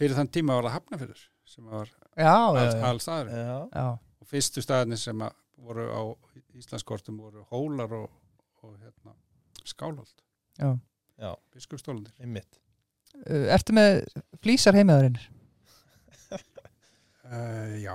fyrir 0.00 0.16
þann 0.16 0.30
tíma 0.32 0.56
var 0.56 0.68
það 0.70 0.76
Hafnafjörður 0.78 1.26
sem 1.50 1.66
var 1.68 1.90
Já, 2.16 2.24
já, 2.24 2.36
alls, 2.46 2.74
já, 2.74 2.84
alls 2.88 3.04
staður 3.04 3.28
já. 3.36 3.58
já. 3.74 3.84
og 4.20 4.30
fyrstu 4.30 4.64
staðinni 4.64 4.96
sem 5.00 5.20
að 5.26 5.36
voru 5.60 5.84
á 5.92 6.00
Íslandskortum 6.56 7.18
voru 7.20 7.44
Hólar 7.52 7.92
og, 7.98 8.08
og 8.64 8.72
hérna, 8.80 9.12
Skálholt. 9.68 10.24
Já. 10.58 10.72
já, 11.20 11.30
biskupstólandir 11.52 12.16
einmitt. 12.20 12.58
Uh, 13.28 13.44
Ertu 13.52 13.76
með 13.76 14.00
flýsar 14.40 14.76
heimiðurinn? 14.78 15.20
uh, 16.32 17.76
já, 17.80 17.94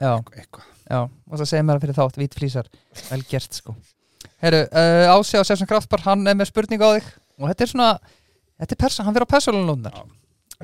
Já, 0.00 0.12
eitthvað 0.34 0.70
já, 0.90 0.98
og 1.06 1.38
það 1.40 1.48
segir 1.50 1.64
mér 1.68 1.78
að 1.78 1.84
fyrir 1.86 1.96
þátt, 1.98 2.16
vít 2.20 2.34
flýsar 2.38 2.66
vel 3.10 3.20
gert 3.30 3.56
sko. 3.60 3.74
Herru, 4.44 4.62
uh, 4.68 5.12
Ási 5.14 5.38
á 5.38 5.42
Sefsson 5.46 5.68
Kraftbar, 5.70 6.02
hann 6.04 6.26
er 6.28 6.36
með 6.36 6.50
spurning 6.50 6.82
á 6.82 6.88
þig. 6.98 7.06
Og 7.40 7.48
þetta 7.50 7.64
er 7.64 7.70
svona, 7.70 7.88
þetta 8.60 8.74
er 8.76 8.80
persa, 8.84 9.04
hann 9.06 9.14
fyrir 9.16 9.26
á 9.26 9.34
persónalónar 9.34 9.94
Já. 9.96 10.02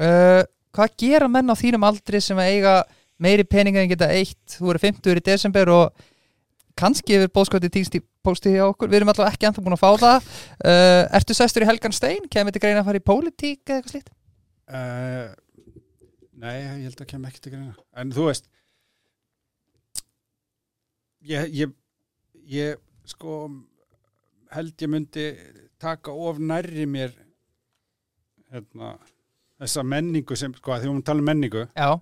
uh, 0.04 0.42
Hvað 0.70 0.92
gera 1.02 1.26
menn 1.30 1.50
á 1.50 1.54
þínum 1.58 1.82
aldri 1.88 2.20
sem 2.22 2.38
að 2.38 2.50
eiga 2.54 2.74
meiri 3.20 3.42
peninga 3.48 3.82
en 3.82 3.88
geta 3.90 4.06
eitt, 4.14 4.38
þú 4.54 4.70
eru 4.74 4.82
50 4.84 5.18
í 5.18 5.24
desember 5.26 5.72
og 5.74 6.04
kannski 6.78 7.16
yfir 7.18 7.32
bóðskoti 7.34 7.68
tísti 7.74 7.98
pósti 8.24 8.52
hjá 8.54 8.62
okkur, 8.68 8.88
við 8.92 9.00
erum 9.00 9.10
allavega 9.12 9.34
ekki 9.34 9.48
ennþá 9.48 9.64
búin 9.66 9.74
að 9.74 9.82
fá 9.82 9.90
það. 10.04 10.28
Uh, 10.62 11.02
Ertu 11.18 11.34
sestur 11.36 11.64
í 11.64 11.68
Helgan 11.68 11.92
Stein, 11.96 12.28
kemur 12.30 12.52
þetta 12.54 12.62
greina 12.66 12.84
að 12.84 12.88
fara 12.90 13.00
í 13.00 13.04
pólitík 13.10 13.62
eða 13.66 13.80
eitthvað 13.80 13.94
slíkt? 13.96 14.12
uh, 14.70 15.26
Nei, 16.40 16.54
ég 16.62 16.86
held 16.86 17.02
að 17.02 17.10
kem 17.10 17.26
ekki 17.28 17.42
til 17.44 17.52
greina. 17.56 17.74
En 18.00 18.14
þú 18.14 18.28
veist 18.30 18.46
ég, 21.20 21.54
ég, 21.54 21.74
ég 22.50 22.78
sko 23.08 23.48
held 24.50 24.82
ég 24.82 24.90
myndi 24.90 25.26
taka 25.80 26.12
of 26.12 26.38
nærri 26.38 26.86
mér 26.88 27.12
hérna, 28.50 28.96
þessa 29.60 29.84
menningu 29.86 30.36
sem, 30.36 30.54
sko, 30.56 30.74
að 30.74 30.84
því 30.84 30.94
við 30.96 31.04
tala 31.06 31.22
um 31.22 31.30
menningu. 31.30 31.66
Já, 31.76 32.00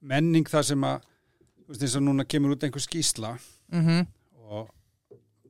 menning 0.00 0.48
það 0.48 0.68
sem 0.72 0.84
að 0.86 1.06
þú 1.06 1.72
veist 1.72 1.86
eins 1.86 1.96
og 2.00 2.04
núna 2.04 2.26
kemur 2.26 2.54
út 2.56 2.66
einhver 2.66 2.82
skýsla 2.82 3.34
mhm, 3.72 4.06
og 4.50 4.70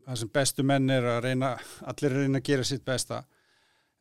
það 0.04 0.22
sem 0.22 0.32
bestu 0.34 0.66
menn 0.66 0.90
er 0.92 1.06
að 1.16 1.22
reyna 1.28 1.54
allir 1.88 2.10
er 2.10 2.16
að 2.16 2.26
reyna 2.26 2.42
að 2.42 2.50
gera 2.50 2.66
sitt 2.66 2.84
besta. 2.86 3.22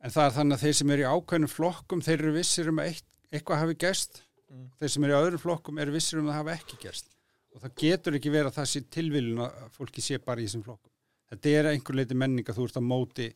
En 0.00 0.12
það 0.12 0.26
er 0.26 0.36
þannig 0.38 0.56
að 0.56 0.64
þeir 0.64 0.76
sem 0.78 0.90
eru 0.94 1.02
í 1.02 1.12
ákveðnum 1.12 1.52
flokkum 1.52 2.02
þeir 2.04 2.18
eru 2.18 2.34
vissir 2.38 2.70
um 2.70 2.78
að 2.80 2.92
eitt, 2.92 3.08
eitthvað 3.30 3.64
hafi 3.64 3.80
gerst. 3.84 4.22
Mm. 4.50 4.66
þeir 4.80 4.90
sem 4.90 5.04
eru 5.06 5.14
í 5.14 5.18
öðrum 5.20 5.42
flokkum 5.44 5.76
eru 5.78 5.92
vissir 5.94 6.18
um 6.18 6.26
að 6.26 6.32
það 6.32 6.40
hafi 6.40 6.54
ekki 6.56 6.78
gerst 6.82 7.09
og 7.54 7.62
það 7.64 7.74
getur 7.82 8.16
ekki 8.18 8.30
verið 8.34 8.50
að 8.52 8.58
það 8.60 8.68
sé 8.72 8.80
tilviljun 8.96 9.44
að 9.46 9.50
fólki 9.76 10.00
sé 10.04 10.18
bara 10.22 10.40
í 10.40 10.46
þessum 10.48 10.64
flokkum. 10.66 10.92
Þetta 11.30 11.54
er 11.60 11.64
einhver 11.72 11.94
leiti 12.00 12.14
menning 12.18 12.46
að 12.50 12.56
þú 12.58 12.64
ert 12.68 12.78
á 12.78 12.82
móti 12.82 13.26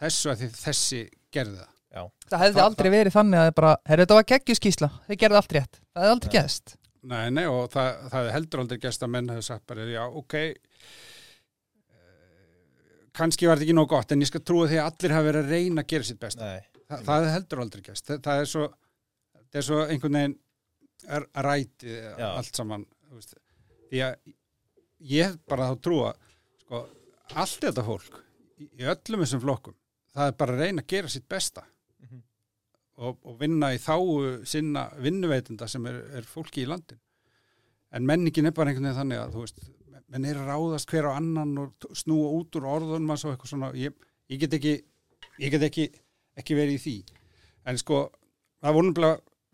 þessu 0.00 0.30
að 0.32 0.38
því 0.42 0.48
þessi 0.62 1.00
gerði 1.32 1.58
það. 1.62 1.74
Já, 1.88 2.02
það 2.28 2.42
hefði 2.44 2.58
Það- 2.58 2.66
aldrei 2.68 2.90
verið 2.92 3.12
þannig 3.16 3.38
að 3.40 3.46
það 3.48 3.54
bara, 3.58 3.72
herru 3.88 4.02
þetta 4.04 4.16
var 4.18 4.26
geggjuskísla, 4.32 4.88
þeir 5.08 5.18
gerði 5.22 5.38
allt 5.40 5.52
rétt. 5.56 5.74
Það 5.94 6.02
hefði 6.04 6.14
aldrei 6.16 6.32
gæst 6.38 6.74
Nei, 7.08 7.30
nei, 7.30 7.44
og 7.46 7.70
það, 7.72 7.88
það 8.12 8.26
er 8.26 8.32
heldur 8.34 8.60
aldrei 8.60 8.78
gæst 8.82 9.02
að 9.06 9.12
menn 9.14 9.28
hefur 9.32 9.46
sagt 9.46 9.64
bara, 9.70 9.84
já, 9.88 10.02
ok 10.18 10.34
eh, 10.34 10.52
kannski 13.16 13.48
var 13.48 13.56
þetta 13.56 13.66
ekki 13.68 13.76
nóg 13.78 13.88
gott 13.92 14.12
en 14.14 14.24
ég 14.24 14.28
skal 14.30 14.42
trúa 14.44 14.66
því 14.68 14.80
að 14.82 14.88
allir 14.90 15.14
hafa 15.16 15.28
verið 15.28 15.42
að 15.46 15.52
reyna 15.54 15.84
að 15.84 15.90
gera 15.94 16.08
sitt 16.10 16.20
besta. 16.22 16.44
Nei, 16.44 16.60
Þa, 16.88 16.96
það 17.08 17.24
er 17.26 17.32
heldur 17.36 17.62
aldrei 17.64 17.82
gæst 17.88 18.04
það, 18.08 18.20
það 18.26 18.42
er 18.42 18.48
svo 18.52 18.64
það 19.38 19.58
er 19.60 19.66
svo 19.68 19.78
einhvern 19.86 20.18
veginn 20.18 20.36
ræti 21.48 21.92
Já. 22.18 22.28
allt 22.34 22.54
saman. 22.58 22.84
Því 23.90 24.02
að 24.06 24.32
ég 25.12 25.28
hef 25.30 25.36
bara 25.48 25.68
þá 25.72 25.80
trúa 25.86 26.12
sko, 26.62 26.80
allt 27.34 27.60
þetta 27.66 27.84
fólk 27.86 28.18
í, 28.58 28.68
í 28.80 28.86
öllum 28.88 29.22
þessum 29.24 29.42
flokkum 29.44 29.76
það 30.14 30.30
er 30.32 30.38
bara 30.40 30.56
að 30.56 30.62
reyna 30.64 30.82
að 30.82 30.90
gera 30.94 31.12
sitt 31.12 31.28
besta. 31.30 31.62
Mhm. 32.02 32.22
og, 32.98 33.18
og 33.24 33.36
vinna 33.40 33.72
í 33.74 33.78
þáu 33.78 34.44
sinna 34.48 34.88
vinnuveitenda 34.98 35.68
sem 35.70 35.86
er, 35.86 36.00
er 36.18 36.26
fólki 36.26 36.64
í 36.64 36.68
landin 36.70 36.98
en 37.94 38.06
menningin 38.06 38.46
er 38.50 38.54
bara 38.56 38.70
einhvern 38.72 38.88
veginn 38.90 38.98
þannig 39.00 39.22
að 39.22 39.34
þú 39.36 39.44
veist, 39.44 39.60
menn 40.08 40.24
er 40.28 40.40
að 40.40 40.50
ráðast 40.50 40.90
hver 40.92 41.08
á 41.08 41.12
annan 41.16 41.54
og 41.62 41.88
snúa 41.96 42.32
út 42.36 42.56
úr 42.58 42.66
orðunum 42.68 43.14
og 43.14 43.22
eitthvað 43.30 43.52
svona, 43.52 43.70
ég, 43.76 43.94
ég 44.28 44.40
get 44.42 44.56
ekki 44.58 44.74
ég 45.38 45.52
get 45.54 45.64
ekki, 45.68 45.86
ekki 46.38 46.56
verið 46.58 46.76
í 46.76 46.82
því. 46.82 46.94
En 47.68 47.78
sko, 47.80 48.08
það 48.62 48.76
voru 48.78 48.92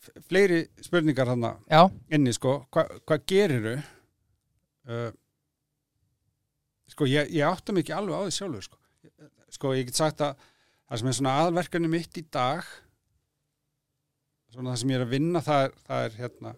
f- 0.04 0.22
fleiri 0.28 0.60
spurningar 0.84 1.28
þarna 1.30 1.50
Já, 1.70 1.82
inni 2.16 2.32
sko, 2.36 2.56
hva, 2.72 2.84
hvað 3.06 3.24
geriru 3.30 3.74
uh, 4.90 5.10
sko 6.94 7.08
ég, 7.10 7.30
ég 7.34 7.46
átta 7.46 7.74
mig 7.74 7.84
ekki 7.84 7.96
alveg 7.96 8.16
á 8.16 8.22
því 8.24 8.34
sjálfur 8.38 8.66
sko. 8.68 8.80
sko 9.54 9.74
ég 9.76 9.88
get 9.88 10.00
sagt 10.00 10.24
að 10.24 10.36
það 10.84 11.00
sem 11.00 11.10
er 11.10 11.18
svona 11.18 11.36
aðverkanu 11.44 11.90
mitt 11.92 12.20
í 12.20 12.24
dag 12.34 12.66
svona 14.54 14.74
það 14.74 14.80
sem 14.82 14.94
ég 14.94 15.00
er 15.00 15.06
að 15.06 15.14
vinna 15.16 15.42
það 15.44 15.66
er, 15.66 15.76
það 15.88 16.08
er 16.08 16.18
hérna 16.20 16.54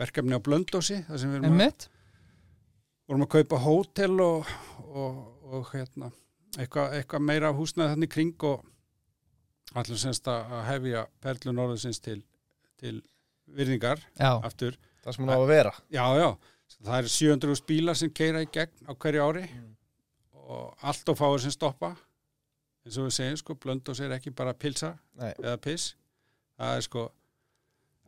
verkefni 0.00 0.38
á 0.38 0.44
Blöndósi 0.46 1.02
það 1.08 1.22
sem 1.22 1.34
við 1.34 1.42
erum 1.42 1.62
að, 1.66 1.86
vorum 3.10 3.26
að 3.26 3.32
kaupa 3.36 3.62
hótel 3.66 4.14
og, 4.24 4.52
og, 4.88 5.22
og 5.50 5.72
hérna 5.74 6.10
eitthvað 6.58 6.96
eitthva 6.98 7.20
meira 7.22 7.52
húsnaði 7.54 7.94
þannig 7.94 8.12
kring 8.14 8.46
og 8.48 8.64
allir 9.78 10.00
semst 10.00 10.26
að 10.30 10.54
að 10.56 10.64
hefja 10.66 11.02
perlu 11.22 11.54
norðursins 11.54 12.00
til, 12.02 12.18
til 12.80 12.96
virðingar 13.54 14.00
Já, 14.18 14.32
aftur. 14.46 14.78
Það 15.04 15.16
sem 15.16 15.24
hún 15.24 15.32
á 15.32 15.38
að 15.38 15.50
vera. 15.50 15.72
Já, 15.92 16.04
já, 16.18 16.28
það 16.78 16.96
er 16.98 17.08
700 17.14 17.64
bílar 17.68 17.98
sem 17.98 18.12
keira 18.14 18.42
í 18.44 18.48
gegn 18.52 18.86
á 18.88 18.92
hverju 18.94 19.24
ári 19.26 19.44
Mm. 19.50 19.76
og 20.50 20.76
allt 20.82 21.08
og 21.08 21.16
fáir 21.18 21.40
sem 21.42 21.50
stoppa. 21.54 21.92
Eins 22.84 22.96
og 22.98 23.06
við 23.06 23.14
segjum 23.18 23.36
sko, 23.36 23.54
blöndós 23.54 24.00
er 24.00 24.10
ekki 24.16 24.30
bara 24.34 24.54
pilsa 24.54 24.94
Nei, 25.14 25.32
eða 25.38 25.56
piss. 25.60 25.94
Það 26.58 26.76
er 26.76 26.80
sko 26.86 27.02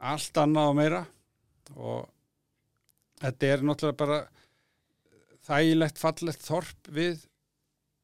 allt 0.00 0.38
annað 0.42 0.68
og 0.70 0.76
meira 0.76 1.02
og 1.76 2.08
þetta 3.22 3.46
er 3.52 3.62
náttúrulega 3.62 3.96
bara 4.00 4.16
þægilegt 5.46 5.98
fallegt 6.00 6.42
þorp 6.46 6.88
við 6.94 7.22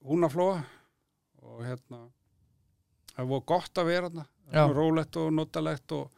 húnaflóa 0.07 0.61
og 1.43 1.65
hérna 1.67 2.05
það 3.15 3.25
er 3.25 3.29
voru 3.33 3.45
gott 3.51 3.81
að 3.83 3.91
vera 3.91 4.11
Já. 4.53 4.65
rólegt 4.73 5.17
og 5.21 5.33
notalegt 5.35 5.93
og, 5.93 6.11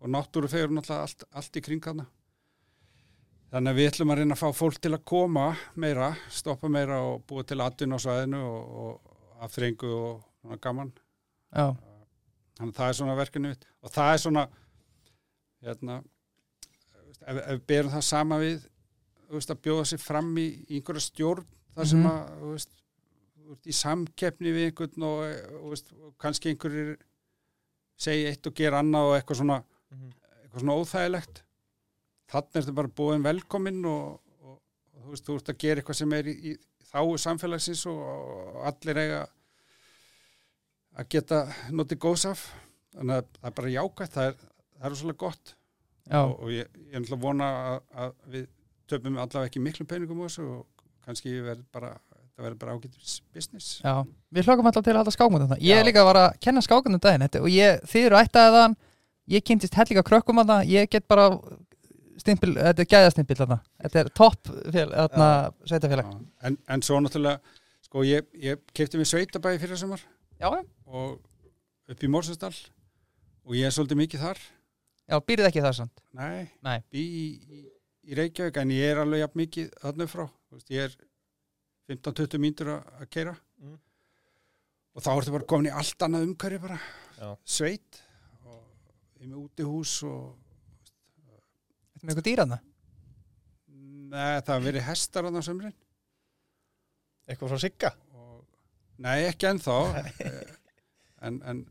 og 0.00 0.08
náttúru 0.10 0.48
fegur 0.48 0.72
náttúrulega 0.72 1.02
allt, 1.04 1.24
allt 1.32 1.56
í 1.60 1.62
kring 1.64 1.82
þarna 1.84 2.06
þannig 3.54 3.70
að 3.70 3.78
við 3.78 3.88
ætlum 3.92 4.10
að 4.12 4.18
reyna 4.20 4.34
að 4.36 4.40
fá 4.42 4.48
fólk 4.58 4.78
til 4.82 4.92
að 4.96 5.04
koma 5.06 5.44
meira, 5.78 6.08
stoppa 6.34 6.68
meira 6.72 6.96
og 7.06 7.22
búa 7.28 7.44
til 7.46 7.60
atvinn 7.62 7.94
á 7.94 7.98
svæðinu 8.02 8.40
og, 8.42 8.78
og 8.84 9.44
aftrengu 9.46 9.90
og 9.94 10.24
svona 10.42 10.58
gaman 10.64 10.90
já, 11.54 11.66
þannig 12.58 12.72
að 12.74 12.78
það 12.80 12.88
er 12.90 12.98
svona 12.98 13.16
verkefni 13.20 13.52
mitt 13.52 13.66
og 13.84 13.94
það 13.94 14.12
er 14.16 14.22
svona 14.24 14.44
hérna 15.64 15.98
ef, 17.24 17.36
ef 17.38 17.50
við 17.54 17.62
berum 17.70 17.94
það 17.94 18.06
sama 18.10 18.40
við 18.42 18.58
þú 19.24 19.38
veist, 19.38 19.54
að 19.54 19.62
bjóða 19.64 19.86
sér 19.92 20.02
fram 20.04 20.32
í, 20.38 20.46
einhverja 20.74 21.06
stjórn 21.06 21.46
þar 21.74 21.88
sem 21.90 22.02
Mhm. 22.02 22.10
að 22.10 22.34
þú 22.42 22.50
veist, 22.54 22.74
þú 23.44 23.54
ert 23.54 23.66
í 23.70 23.76
samkeppni 23.78 24.52
við 24.54 24.66
einhvern 24.70 25.06
og, 25.08 25.70
veist, 25.70 25.92
og 26.00 26.12
kannski 26.18 26.52
einhverjir 26.52 26.96
segja 27.96 28.30
eitt 28.34 28.46
og 28.50 28.54
gera 28.58 28.82
annað 28.82 29.08
og 29.10 29.16
eitthvað 29.20 29.40
svona, 29.40 29.62
Mhm. 29.94 30.12
eitthvað 30.42 30.60
svona 30.64 30.78
óþægilegt 30.82 31.42
þannig 32.30 32.58
er 32.58 32.64
þetta 32.64 32.76
bara 32.80 32.94
búin 33.00 33.24
velkominn 33.24 33.82
og, 33.88 34.20
og, 34.44 34.58
og 34.94 35.02
þú 35.02 35.14
veist, 35.14 35.26
þú 35.26 35.38
ert 35.38 35.52
að 35.52 35.60
gera 35.64 35.82
eitthvað 35.82 36.00
sem 36.00 36.16
er 36.18 36.30
í, 36.30 36.34
í 36.52 36.54
þáu 36.90 37.16
samfélagsins 37.20 37.84
og, 37.90 38.00
og 38.04 38.60
allir 38.70 39.02
eiga 39.02 39.20
að 40.94 41.10
geta 41.16 41.44
notið 41.74 42.02
góðs 42.06 42.26
af. 42.30 42.46
Þannig 42.94 43.20
að 43.20 43.30
það 43.40 43.50
er 43.50 43.56
bara 43.58 43.74
jákvæmt 43.74 44.16
það 44.16 44.28
er, 44.30 44.42
það 44.78 44.88
er 44.90 44.98
svolítið 45.00 45.22
gott. 45.24 45.54
Já, 46.04 46.20
og, 46.20 46.34
og 46.38 46.52
ég, 46.52 46.68
ég 46.78 46.92
er 46.92 47.02
náttúrulega 47.02 47.24
vona 47.24 47.50
að, 47.54 47.78
að 48.04 48.16
við 48.34 48.48
töpum 48.92 49.16
allavega 49.16 49.48
ekki 49.48 49.62
miklu 49.64 49.86
peningum 49.88 50.20
á 50.20 50.26
þessu 50.28 50.44
og 50.58 50.90
kannski 51.04 51.32
verður 51.40 51.64
bara 51.72 51.94
það 52.34 52.46
verður 52.46 52.58
bara 52.60 52.74
ágætis 52.74 53.14
business. 53.34 53.78
Já. 53.80 54.02
Við 54.34 54.48
hlökkum 54.48 54.68
alltaf 54.68 54.84
til 54.84 54.94
að 54.94 55.00
halda 55.00 55.14
skákmöndan 55.14 55.52
það 55.54 55.64
Ég 55.64 55.80
er 55.80 55.86
líka 55.86 56.02
að 56.02 56.08
var 56.10 56.20
að 56.20 56.40
kenna 56.42 56.62
skákmöndan 56.64 57.02
daginn 57.04 57.24
þetta, 57.26 57.42
og 57.44 57.54
ég, 57.54 57.84
þið 57.90 58.08
eru 58.08 58.18
ættaðið 58.20 58.58
þann 58.58 58.76
ég 59.34 59.44
kynntist 59.48 59.78
hellinga 59.78 60.04
krökkum 60.04 60.42
að 60.42 60.50
það 60.52 60.72
ég 60.74 60.90
get 60.92 61.06
bara 61.08 61.28
stimpil, 62.24 62.54
þetta 62.56 62.82
er 62.84 62.88
gæðastimpil 62.94 63.36
þarna. 63.42 63.58
Þetta 63.84 64.00
er 64.02 64.10
topp 64.16 64.50
þarna, 64.72 65.28
sveitafélag 65.68 66.10
en, 66.48 66.58
en 66.74 66.82
svo 66.84 66.98
náttúrulega 67.04 67.60
sko 67.84 68.02
ég, 68.08 68.26
ég 68.40 68.62
kefti 68.74 68.98
mig 68.98 69.06
sveitabæði 69.10 69.60
fyrir 69.62 69.78
sumar 69.80 70.02
Já, 70.40 70.48
já, 70.50 70.64
og 70.90 71.20
upp 71.92 72.02
í 72.04 72.08
Mórsastal 72.10 72.52
og 73.44 73.54
ég 73.54 73.68
er 73.68 73.74
svolítið 73.76 73.98
mikið 74.00 74.22
þar. 74.24 74.38
Já, 75.04 75.16
býrið 75.20 75.46
ekki 75.50 75.62
það 75.62 75.74
samt? 75.78 76.00
Nei, 76.16 76.46
Nei. 76.64 76.78
bý 76.90 77.02
í, 77.04 77.24
í, 77.44 77.62
Reykjavík 78.18 78.56
en 78.60 78.72
ég 78.74 78.90
er 78.94 79.02
alveg 79.04 79.20
jafn 79.22 79.38
mikið 79.40 79.68
þarna 79.82 80.06
frá 80.10 80.24
Þú 80.26 80.56
veist, 80.58 80.72
ég 80.74 80.88
er 80.88 80.96
15-20 81.92 82.40
mínútur 82.40 82.72
að 82.74 83.02
að 83.04 83.10
keira 83.12 83.34
Mm. 83.64 83.76
og 84.96 85.02
þá 85.04 85.10
ertu 85.14 85.32
bara 85.36 85.46
komin 85.48 85.68
í 85.70 85.74
allt 85.78 86.02
annað 86.04 86.24
umhverju 86.26 86.58
bara. 86.64 86.78
Já. 87.20 87.28
sveit. 87.46 88.00
Og 88.44 88.58
ég 89.20 89.22
er 89.22 89.30
með 89.30 89.38
útihús 89.44 89.92
og 90.08 90.34
með 92.04 92.12
eitthvað 92.14 92.28
dýraðna 92.30 92.58
Nei, 94.14 94.40
það 94.46 94.52
hafa 94.54 94.64
verið 94.68 94.84
hestar 94.88 95.26
á 95.26 95.30
sömrin 95.42 95.74
eitthvað 97.26 97.54
frá 97.54 97.60
Sigga? 97.64 97.90
Og, 98.14 98.42
Nei, 99.02 99.24
ekki 99.26 99.48
ennþá. 99.48 99.76
Eh, 100.22 100.52
en, 101.26 101.38
en 101.50 101.62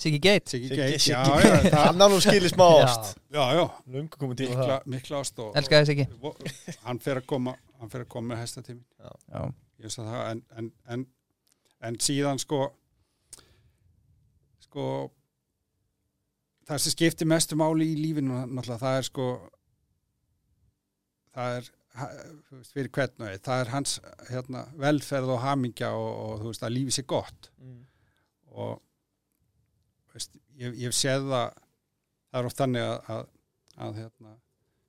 Siggi 0.00 0.20
Gate 0.22 0.48
Siggi 0.48 0.70
Siggi- 0.70 0.78
Geit 0.80 1.02
Siggi 1.02 1.12
já, 1.12 1.42
já, 1.44 1.56
það, 1.66 1.82
hann 1.90 2.00
á 2.00 2.06
nú 2.08 2.20
skilið 2.24 2.52
smá 2.54 2.66
Já. 2.78 2.84
ást. 2.86 3.10
Já, 3.34 3.42
já, 3.58 3.64
lungu 3.92 4.20
komið 4.22 4.38
tíma 4.40 4.54
mikla, 4.62 4.76
mikla 4.94 5.20
ást 5.20 5.42
og, 5.44 5.50
Elskaði 5.60 5.88
Siggi. 5.90 6.06
og, 6.24 6.38
hann 6.86 7.02
fer 7.04 7.20
að 7.20 7.26
koma 7.34 7.56
hann 7.82 7.92
fer 7.92 8.06
að 8.06 8.12
koma 8.14 8.32
með 8.32 8.40
hestatími 8.46 8.80
Já, 8.96 9.42
ég 9.82 9.88
veist 9.90 10.00
að 10.00 10.08
það 10.14 10.22
en, 10.30 10.42
en, 10.62 10.70
en, 10.96 11.04
en 11.90 12.00
síðan 12.06 12.40
sko 12.40 12.62
sko 14.64 14.86
það 16.70 16.82
sem 16.86 16.94
skiptir 16.94 17.28
mestu 17.28 17.58
máli 17.60 17.90
í 17.92 17.98
lífinu 17.98 18.40
náttúrulega 18.46 18.80
það 18.86 18.98
er 19.02 19.08
sko 19.10 19.28
það 21.36 21.56
er 21.60 21.70
fyrir 22.70 22.90
hvern 22.94 23.24
og 23.24 23.28
einn, 23.30 23.42
það 23.44 23.62
er 23.64 23.72
hans 23.74 23.96
hérna, 24.30 24.64
velferð 24.80 25.32
og 25.34 25.40
hamingja 25.44 25.90
og, 25.98 26.10
og 26.24 26.44
þú 26.44 26.52
veist 26.52 26.66
að 26.68 26.74
lífi 26.76 26.96
sé 26.98 27.06
gott 27.10 27.50
Mm. 27.60 27.80
og 28.56 28.78
veist, 30.14 30.32
ég, 30.58 30.76
ég 30.86 30.94
séð 30.96 31.26
það 31.30 31.50
það 32.30 32.38
er 32.40 32.48
oft 32.48 32.60
þannig 32.62 32.86
að, 32.86 33.10
að, 33.14 33.24
að 33.86 33.98
hérna, 34.00 34.36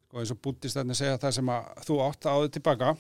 sko 0.06 0.22
eins 0.22 0.34
og 0.36 0.40
búttistæðin 0.46 0.98
segja 0.98 1.18
það 1.22 1.36
sem 1.40 1.52
að 1.56 1.82
þú 1.88 1.98
átt 2.06 2.28
að 2.30 2.38
áður 2.38 2.54
tilbaka 2.58 2.92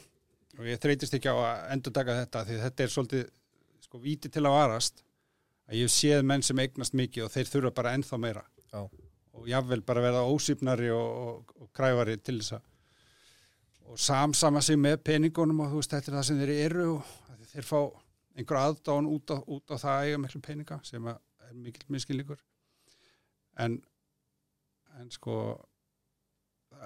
og 0.59 0.67
ég 0.67 0.81
þreytist 0.83 1.15
ekki 1.17 1.31
á 1.31 1.37
að 1.37 1.61
endur 1.77 1.95
taka 1.95 2.17
þetta 2.21 2.43
því 2.49 2.59
þetta 2.65 2.83
er 2.85 2.93
svolítið 2.95 3.23
sko 3.85 4.01
víti 4.03 4.31
til 4.31 4.43
að 4.45 4.57
varast 4.57 5.03
að 5.71 5.77
ég 5.81 5.93
séð 5.93 6.25
menn 6.27 6.43
sem 6.45 6.59
eignast 6.59 6.95
mikið 6.97 7.25
og 7.27 7.31
þeir 7.33 7.49
þurfa 7.53 7.73
bara 7.79 7.93
ennþá 7.97 8.19
meira 8.21 8.43
Já. 8.71 8.81
og 9.37 9.47
jáfnvel 9.49 9.81
bara 9.87 10.03
verða 10.03 10.25
ósýpnari 10.27 10.91
og, 10.95 11.09
og, 11.27 11.55
og 11.63 11.71
kræfari 11.75 12.17
til 12.19 12.37
þess 12.41 12.57
að 12.59 12.67
og 13.89 13.99
samsama 13.99 14.61
sig 14.61 14.77
með 14.79 15.01
peningunum 15.07 15.59
og 15.65 15.71
þú 15.73 15.81
veist 15.81 15.91
þetta 15.95 16.11
er 16.11 16.17
það 16.19 16.27
sem 16.29 16.39
þeir 16.41 16.53
eru 16.65 16.85
og 16.95 17.11
að 17.33 17.45
þeir 17.53 17.67
fá 17.67 17.79
einhver 18.37 18.59
aðdáðan 18.61 19.09
út 19.11 19.33
á, 19.33 19.37
út 19.43 19.73
á 19.73 19.75
það 19.75 19.95
að 19.97 20.05
eiga 20.07 20.21
miklu 20.23 20.41
peninga 20.45 20.79
sem 20.87 21.07
að 21.11 21.19
er 21.49 21.53
mikill 21.65 21.87
miskilíkur 21.91 22.39
en 23.59 23.81
en 25.01 25.09
sko 25.11 25.35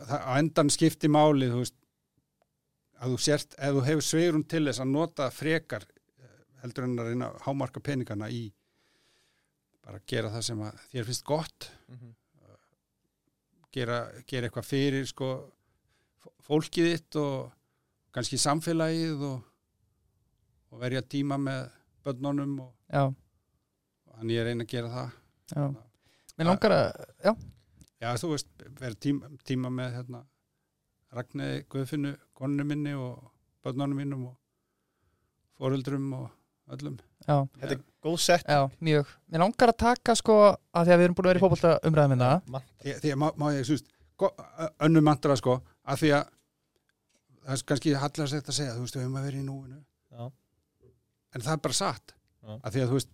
það, 0.07 0.19
á 0.25 0.31
endan 0.39 0.69
skipti 0.73 1.09
máli 1.11 1.49
þú 1.51 1.61
veist 1.63 1.77
að 3.03 3.11
þú 3.13 3.17
sért, 3.25 3.55
ef 3.59 3.73
þú 3.75 3.81
hefur 3.89 4.05
sveirum 4.07 4.43
til 4.49 4.63
þess 4.69 4.81
að 4.81 4.91
nota 4.95 5.29
frekar 5.35 5.83
eh, 5.85 6.35
heldur 6.63 6.87
en 6.87 6.99
að 7.01 7.09
reyna 7.11 7.29
að 7.33 7.41
hámarka 7.45 7.81
peningana 7.83 8.29
í 8.31 8.45
bara 9.85 9.99
að 9.99 10.05
gera 10.09 10.31
það 10.33 10.45
sem 10.47 10.61
að 10.65 10.79
þér 10.93 11.09
finnst 11.11 11.25
gott 11.27 11.69
Mhm. 11.91 12.13
gera, 13.75 13.97
gera 14.25 14.47
eitthvað 14.47 14.65
fyrir 14.69 15.05
sko 15.09 15.27
fólkið 16.45 16.89
þitt 16.93 17.17
og 17.21 17.51
kannski 18.15 18.37
samfélagið 18.39 19.23
og, 19.29 19.41
og 20.71 20.79
verja 20.83 21.01
tíma 21.01 21.37
með 21.41 21.65
börnunum 22.05 22.59
og 22.67 22.71
hann 24.15 24.29
ég 24.31 24.45
reyna 24.47 24.63
að 24.63 24.71
gera 24.71 24.91
það. 24.93 25.09
Já. 25.55 25.65
Mér 26.37 26.49
langar 26.51 26.75
að, 26.75 27.05
já, 27.25 27.33
Já, 28.05 28.09
þú 28.19 28.29
veist, 28.33 28.47
verið 28.79 28.97
tíma, 29.01 29.29
tíma 29.47 29.69
með 29.73 29.93
hérna, 29.95 30.19
Ragnæði 31.15 31.61
Guðfinnu, 31.71 32.11
konunum 32.37 32.67
minni 32.69 32.91
og 32.99 33.29
börnunum 33.65 33.97
mínum 33.97 34.25
og 34.29 34.35
foreldrum 35.57 36.09
og 36.13 36.25
öllum. 36.75 36.97
já, 37.27 37.37
Þetta 37.59 37.71
er 37.77 37.81
góð 38.03 38.17
sett 38.19 38.43
já, 38.45 38.59
mjög. 38.83 39.05
Mér 39.31 39.39
langar 39.45 39.71
að 39.71 39.77
taka 39.85 40.15
sko 40.19 40.35
að 40.51 40.85
því 40.85 40.93
að 40.93 40.99
við 40.99 41.05
erum 41.07 41.15
búin 41.17 41.25
að 41.25 41.31
vera 41.31 41.39
í 41.39 41.43
fótbolta 41.45 41.71
umræðum 41.87 42.09
minna. 42.15 42.29
Man- 42.51 42.67
Því, 42.83 43.11
að 43.13 43.17
má, 43.23 43.27
má 43.37 43.47
ég, 43.55 43.65
þú 43.65 43.77
veist, 43.77 43.89
önnur 44.85 45.01
mantra 45.07 45.35
sko, 45.39 45.55
að 45.85 46.01
því 46.01 46.09
að 46.17 46.23
það 47.45 47.55
er 47.57 47.63
kannski 47.69 47.93
hallast 48.01 48.35
þetta 48.37 48.51
að 48.53 48.57
segja, 48.59 48.75
þú 48.77 48.85
veist, 48.85 48.95
við 48.97 49.03
höfum 49.05 49.19
að 49.19 49.27
vera 49.29 49.41
í 49.41 49.45
núinu. 49.45 49.81
Já. 50.15 50.23
En 51.35 51.43
það 51.45 51.53
er 51.57 51.61
bara 51.67 51.77
satt. 51.77 52.15
Já. 52.45 52.53
Að 52.55 52.71
því 52.75 52.81
að 52.85 52.89
þú 52.93 52.97
veist, 52.99 53.11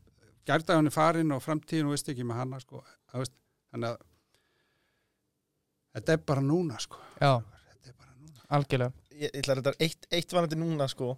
gærdagun 0.52 0.89
er 0.91 0.95
farin 0.95 1.35
og 1.35 1.43
framtíðin 1.43 1.89
og 1.89 1.95
veist 1.95 2.11
ekki 2.14 2.27
með 2.30 2.39
hana 2.41 2.60
sko, 2.64 2.84
að 3.11 3.23
veist, 3.26 3.35
þannig 3.73 3.91
að 3.91 4.07
þetta 5.98 6.15
er 6.15 6.23
bara 6.31 6.45
núna 6.45 6.80
sko. 6.81 7.02
Já, 7.22 7.34
Þetta 7.41 7.91
er 7.91 7.98
bara 7.99 8.15
núna. 8.15 8.45
algjörlega 8.57 8.93
Ég, 9.22 9.27
ég 9.27 9.41
ætla 9.43 9.53
að 9.57 9.60
þetta 9.61 9.85
eitt, 9.85 10.07
eitt 10.18 10.34
vanandi 10.34 10.57
núna 10.57 10.88
sko 10.89 11.11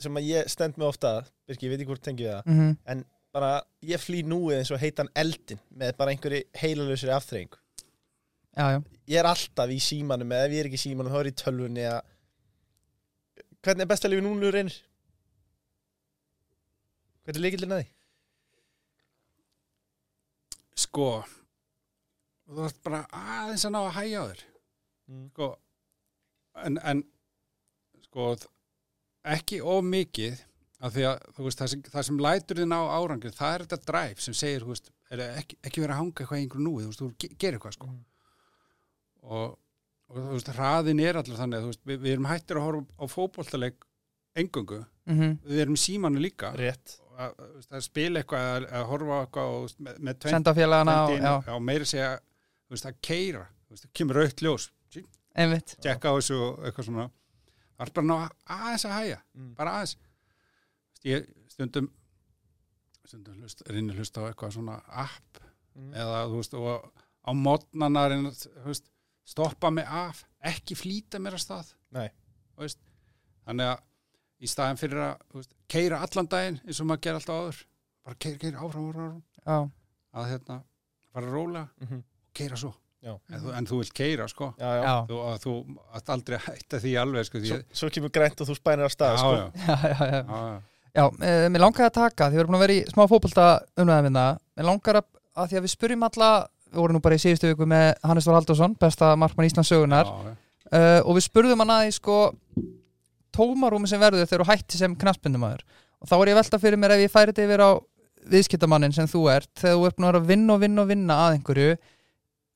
sem 0.00 0.16
að 0.16 0.26
ég 0.30 0.48
stend 0.50 0.78
mig 0.80 0.88
ofta 0.88 1.12
að 1.20 1.30
Birki, 1.48 1.66
ég 1.66 1.72
veit 1.72 1.80
ekki 1.82 1.90
hvort 1.92 2.04
tengi 2.04 2.26
við 2.26 2.34
það 2.34 2.50
mm 2.50 3.06
bara 3.30 3.50
ég 3.86 4.00
flý 4.02 4.24
núið 4.26 4.56
eins 4.58 4.70
og 4.74 4.80
heitan 4.82 5.06
eldin 5.14 5.60
með 5.78 5.92
bara 6.00 6.10
einhverju 6.10 6.40
heilalösri 6.58 7.12
aftreying 7.14 7.52
Já, 8.58 8.64
já, 8.74 8.78
ég 9.12 9.20
er 9.20 9.28
alltaf 9.30 9.70
í 9.70 9.78
símanum 9.82 10.32
eða 10.34 10.46
ef 10.48 10.54
ég 10.56 10.60
er 10.64 10.68
ekki 10.70 10.78
í 10.80 10.82
símanum 10.82 11.12
þá 11.14 11.18
er 11.20 11.28
ég 11.30 11.36
í 11.36 11.40
tölvunni 11.42 11.84
að 11.86 12.00
hvernig 13.62 13.84
er 13.84 13.90
best 13.92 14.06
að 14.08 14.12
lifa 14.14 14.24
núna 14.26 14.50
reynir? 14.54 14.76
Hvernig 17.24 17.38
er 17.38 17.44
leikillin 17.46 17.74
að 17.76 17.82
því 17.84 17.88
sko 20.80 21.06
þú 22.50 22.64
ert 22.66 22.78
bara 22.86 23.00
aðeins 23.14 23.66
að 23.68 23.74
ná 23.74 23.80
að 23.84 23.92
hæja 23.98 24.22
á 24.22 24.24
þér. 24.30 24.40
Mm. 25.10 25.24
sko 25.34 25.48
en, 26.66 26.78
en 26.90 27.02
sko 28.08 28.28
ekki 29.34 29.60
of 29.62 29.84
mikið 29.86 30.40
af 30.80 30.94
því 30.96 31.04
að 31.10 31.16
þú 31.36 31.44
veist 31.46 31.60
það 31.60 31.70
sem, 31.74 31.82
það 31.92 32.06
sem 32.08 32.20
lætur 32.24 32.60
þið 32.62 32.70
ná 32.72 32.78
árangri 32.96 33.32
það 33.36 33.54
er 33.54 33.64
þetta 33.66 33.86
dræf 33.90 34.22
sem 34.24 34.36
segir 34.38 34.64
þú 34.64 34.72
veist, 34.72 34.88
er 35.12 35.22
ekki, 35.28 35.58
ekki 35.68 35.82
vera 35.84 35.94
að 35.98 36.00
hanga 36.02 36.22
eitthvað 36.24 36.40
í 36.40 36.44
einhverju 36.46 36.64
núi 36.66 36.80
þú 36.86 36.88
veist, 36.90 37.02
þú 37.04 37.10
ge- 37.20 37.34
gerir 37.36 37.58
eitthvað 37.60 37.76
sko. 37.76 37.90
Mhm. 37.90 38.06
Og, 39.22 39.58
og 40.10 40.16
þú 40.16 40.32
veist, 40.32 40.50
hraðin 40.56 41.02
er 41.04 41.18
allir 41.20 41.38
þannig 41.38 41.60
að 41.60 41.76
við, 41.88 42.00
við 42.00 42.14
erum 42.14 42.28
hættir 42.30 42.60
að 42.60 42.66
horfa 42.66 42.82
á 43.00 43.04
fótboltaleg 43.10 43.86
engöngu, 44.40 44.82
mm 45.10 45.38
við 45.44 45.62
erum 45.64 45.78
símanu 45.80 46.22
líka. 46.22 46.52
Rétt. 46.58 46.98
Að, 47.20 47.40
að 47.68 47.84
spila 47.84 48.20
eitthvað 48.22 48.46
að, 48.48 48.66
að 48.78 48.84
horfa 48.88 49.22
eitthvað 49.26 49.72
með, 49.84 49.96
með 49.98 50.20
tveint 50.22 50.36
senda 50.36 50.54
félagana 50.56 50.98
og, 51.04 51.56
meira 51.66 51.88
segja 51.88 52.12
veist, 52.70 52.86
að 52.88 53.00
keira, 53.04 53.42
veist, 53.68 53.88
kemur 53.96 54.20
rautt 54.22 54.44
ljós. 54.44 54.70
Einmitt. 55.38 55.76
Tjekka 55.78 56.10
á 56.10 56.16
þessu 56.16 56.38
eitthvað 56.66 56.88
svona. 56.88 57.10
Það 57.76 57.84
er 57.84 57.92
bara 57.98 58.08
ná 58.08 58.16
aðeins 58.56 58.86
að 58.88 58.96
hæja 58.96 59.18
mm. 59.20 59.50
bara 59.58 59.74
aðeins. 59.78 59.92
Ég 61.06 61.28
stundum 61.52 61.86
stundum 63.06 63.38
hlust, 63.42 63.62
reynir 63.68 63.98
hlust 63.98 64.18
á 64.18 64.22
eitthvað 64.26 64.56
svona 64.56 64.80
app 64.88 65.40
Mm. 65.80 65.92
eða 65.94 66.22
þú 66.30 66.40
veist 66.40 66.56
og 66.58 66.88
á 67.20 67.30
mótnana 67.36 68.06
reyna 68.10 68.32
að, 68.32 68.40
þú 68.56 68.72
veist, 68.72 68.88
stoppa 69.30 69.70
mig 69.74 69.86
af 69.86 70.24
ekki 70.50 70.76
flýta 70.78 71.20
mér 71.22 71.38
að 71.38 71.44
stað 71.46 71.72
Nei. 71.96 72.08
Þú 72.56 72.64
veist, 72.66 72.80
þannig 73.46 73.70
að 73.72 73.82
í 74.40 74.48
staðin 74.50 74.80
fyrir 74.80 75.02
að 75.04 75.48
keira 75.70 76.00
allan 76.04 76.28
daginn 76.32 76.60
eins 76.64 76.80
og 76.80 76.88
maður 76.90 77.04
ger 77.06 77.18
alltaf 77.18 77.40
áður 77.40 77.58
bara 78.06 78.20
keira, 78.24 78.38
keira 78.40 78.62
áfram, 78.64 78.86
áfram, 78.90 79.10
áfram 79.10 79.26
Já, 79.40 79.58
að 80.20 80.30
hérna, 80.34 80.62
fara 81.14 81.34
rólega 81.34 81.68
Mm 81.84 82.00
og 82.30 82.36
keira 82.38 82.56
svo 82.56 82.70
Já. 83.02 83.14
en, 83.32 83.40
þú, 83.40 83.52
en 83.58 83.66
þú 83.66 83.76
vilt 83.80 83.92
keira 83.96 84.26
sko 84.28 84.46
já, 84.60 84.68
já. 84.76 84.90
þú, 85.08 85.16
að 85.24 85.38
þú 85.44 85.52
átt 85.98 86.10
aldrei 86.14 86.36
að 86.36 86.44
hætta 86.50 86.80
því 86.82 86.90
alveg 87.00 87.24
sko, 87.26 87.40
því, 87.40 87.48
Svo, 87.50 87.58
svo 87.80 87.88
kemur 87.96 88.12
grænt 88.12 88.42
og 88.44 88.48
þú 88.50 88.56
spænir 88.58 88.86
á 88.86 88.90
stað 88.92 89.14
já, 89.14 89.20
sko. 89.22 89.30
já, 89.32 89.46
já, 89.56 89.76
já, 89.80 90.06
já. 90.10 90.20
já, 90.20 90.40
já. 90.50 90.60
Já, 90.90 91.04
uh, 91.06 91.46
mér 91.54 91.62
langar 91.64 91.86
að 91.88 91.94
taka, 91.96 92.28
því 92.28 92.36
við 92.36 92.42
erum 92.42 92.52
búin 92.52 92.58
að 92.60 92.64
vera 92.66 92.76
í 92.76 92.84
smá 92.90 93.02
fótbolta 93.10 93.46
umræðum 93.78 94.06
minna, 94.10 94.24
mér 94.58 94.68
langar 94.68 94.98
að, 95.00 95.08
að 95.38 95.48
því 95.52 95.58
að 95.60 95.64
við 95.66 95.72
spurjum 95.74 96.06
alla, 96.10 96.30
við 96.70 96.80
vorum 96.80 96.98
nú 96.98 97.02
bara 97.04 97.18
í 97.18 97.22
síðustu 97.22 97.50
viku 97.50 97.68
með 97.68 97.92
Hannes 98.06 98.26
Þór 98.28 98.38
Haldursson, 98.38 98.76
besta 98.80 99.12
markmann 99.18 99.50
Íslands 99.50 99.70
sögunar, 99.72 100.08
Já, 100.10 100.32
uh, 100.70 101.00
og 101.04 101.18
við 101.18 101.26
spurðum 101.26 101.64
hann 101.64 101.74
að 101.76 101.84
því 101.86 101.94
sko 101.98 102.18
tómarúmi 103.34 103.90
sem 103.90 104.02
verður 104.02 104.26
þegar 104.26 104.44
þú 104.44 104.50
hætti 104.50 104.80
sem 104.80 104.98
knaspindumæður 104.98 105.64
og 106.00 106.10
þá 106.10 106.16
er 106.18 106.32
ég 106.32 106.40
velta 106.40 106.60
fyrir 106.60 106.80
mér 106.80 106.96
ef 106.96 107.04
ég 107.04 107.12
færi 107.12 107.32
þetta 107.34 107.46
yfir 107.46 107.62
á 107.62 107.70
viðskiptamannin 108.30 108.94
sem 108.94 109.08
þú 109.08 109.24
ert 109.32 109.50
þegar 109.58 109.76
þú 109.78 109.88
ert 109.88 109.98
búin 109.98 110.10
að 110.10 110.28
vinna 110.28 110.54
og 110.54 110.62
vinna 110.64 110.82
og 110.84 110.90
vinna 110.90 111.18
að 111.26 111.36
einhverju 111.36 111.74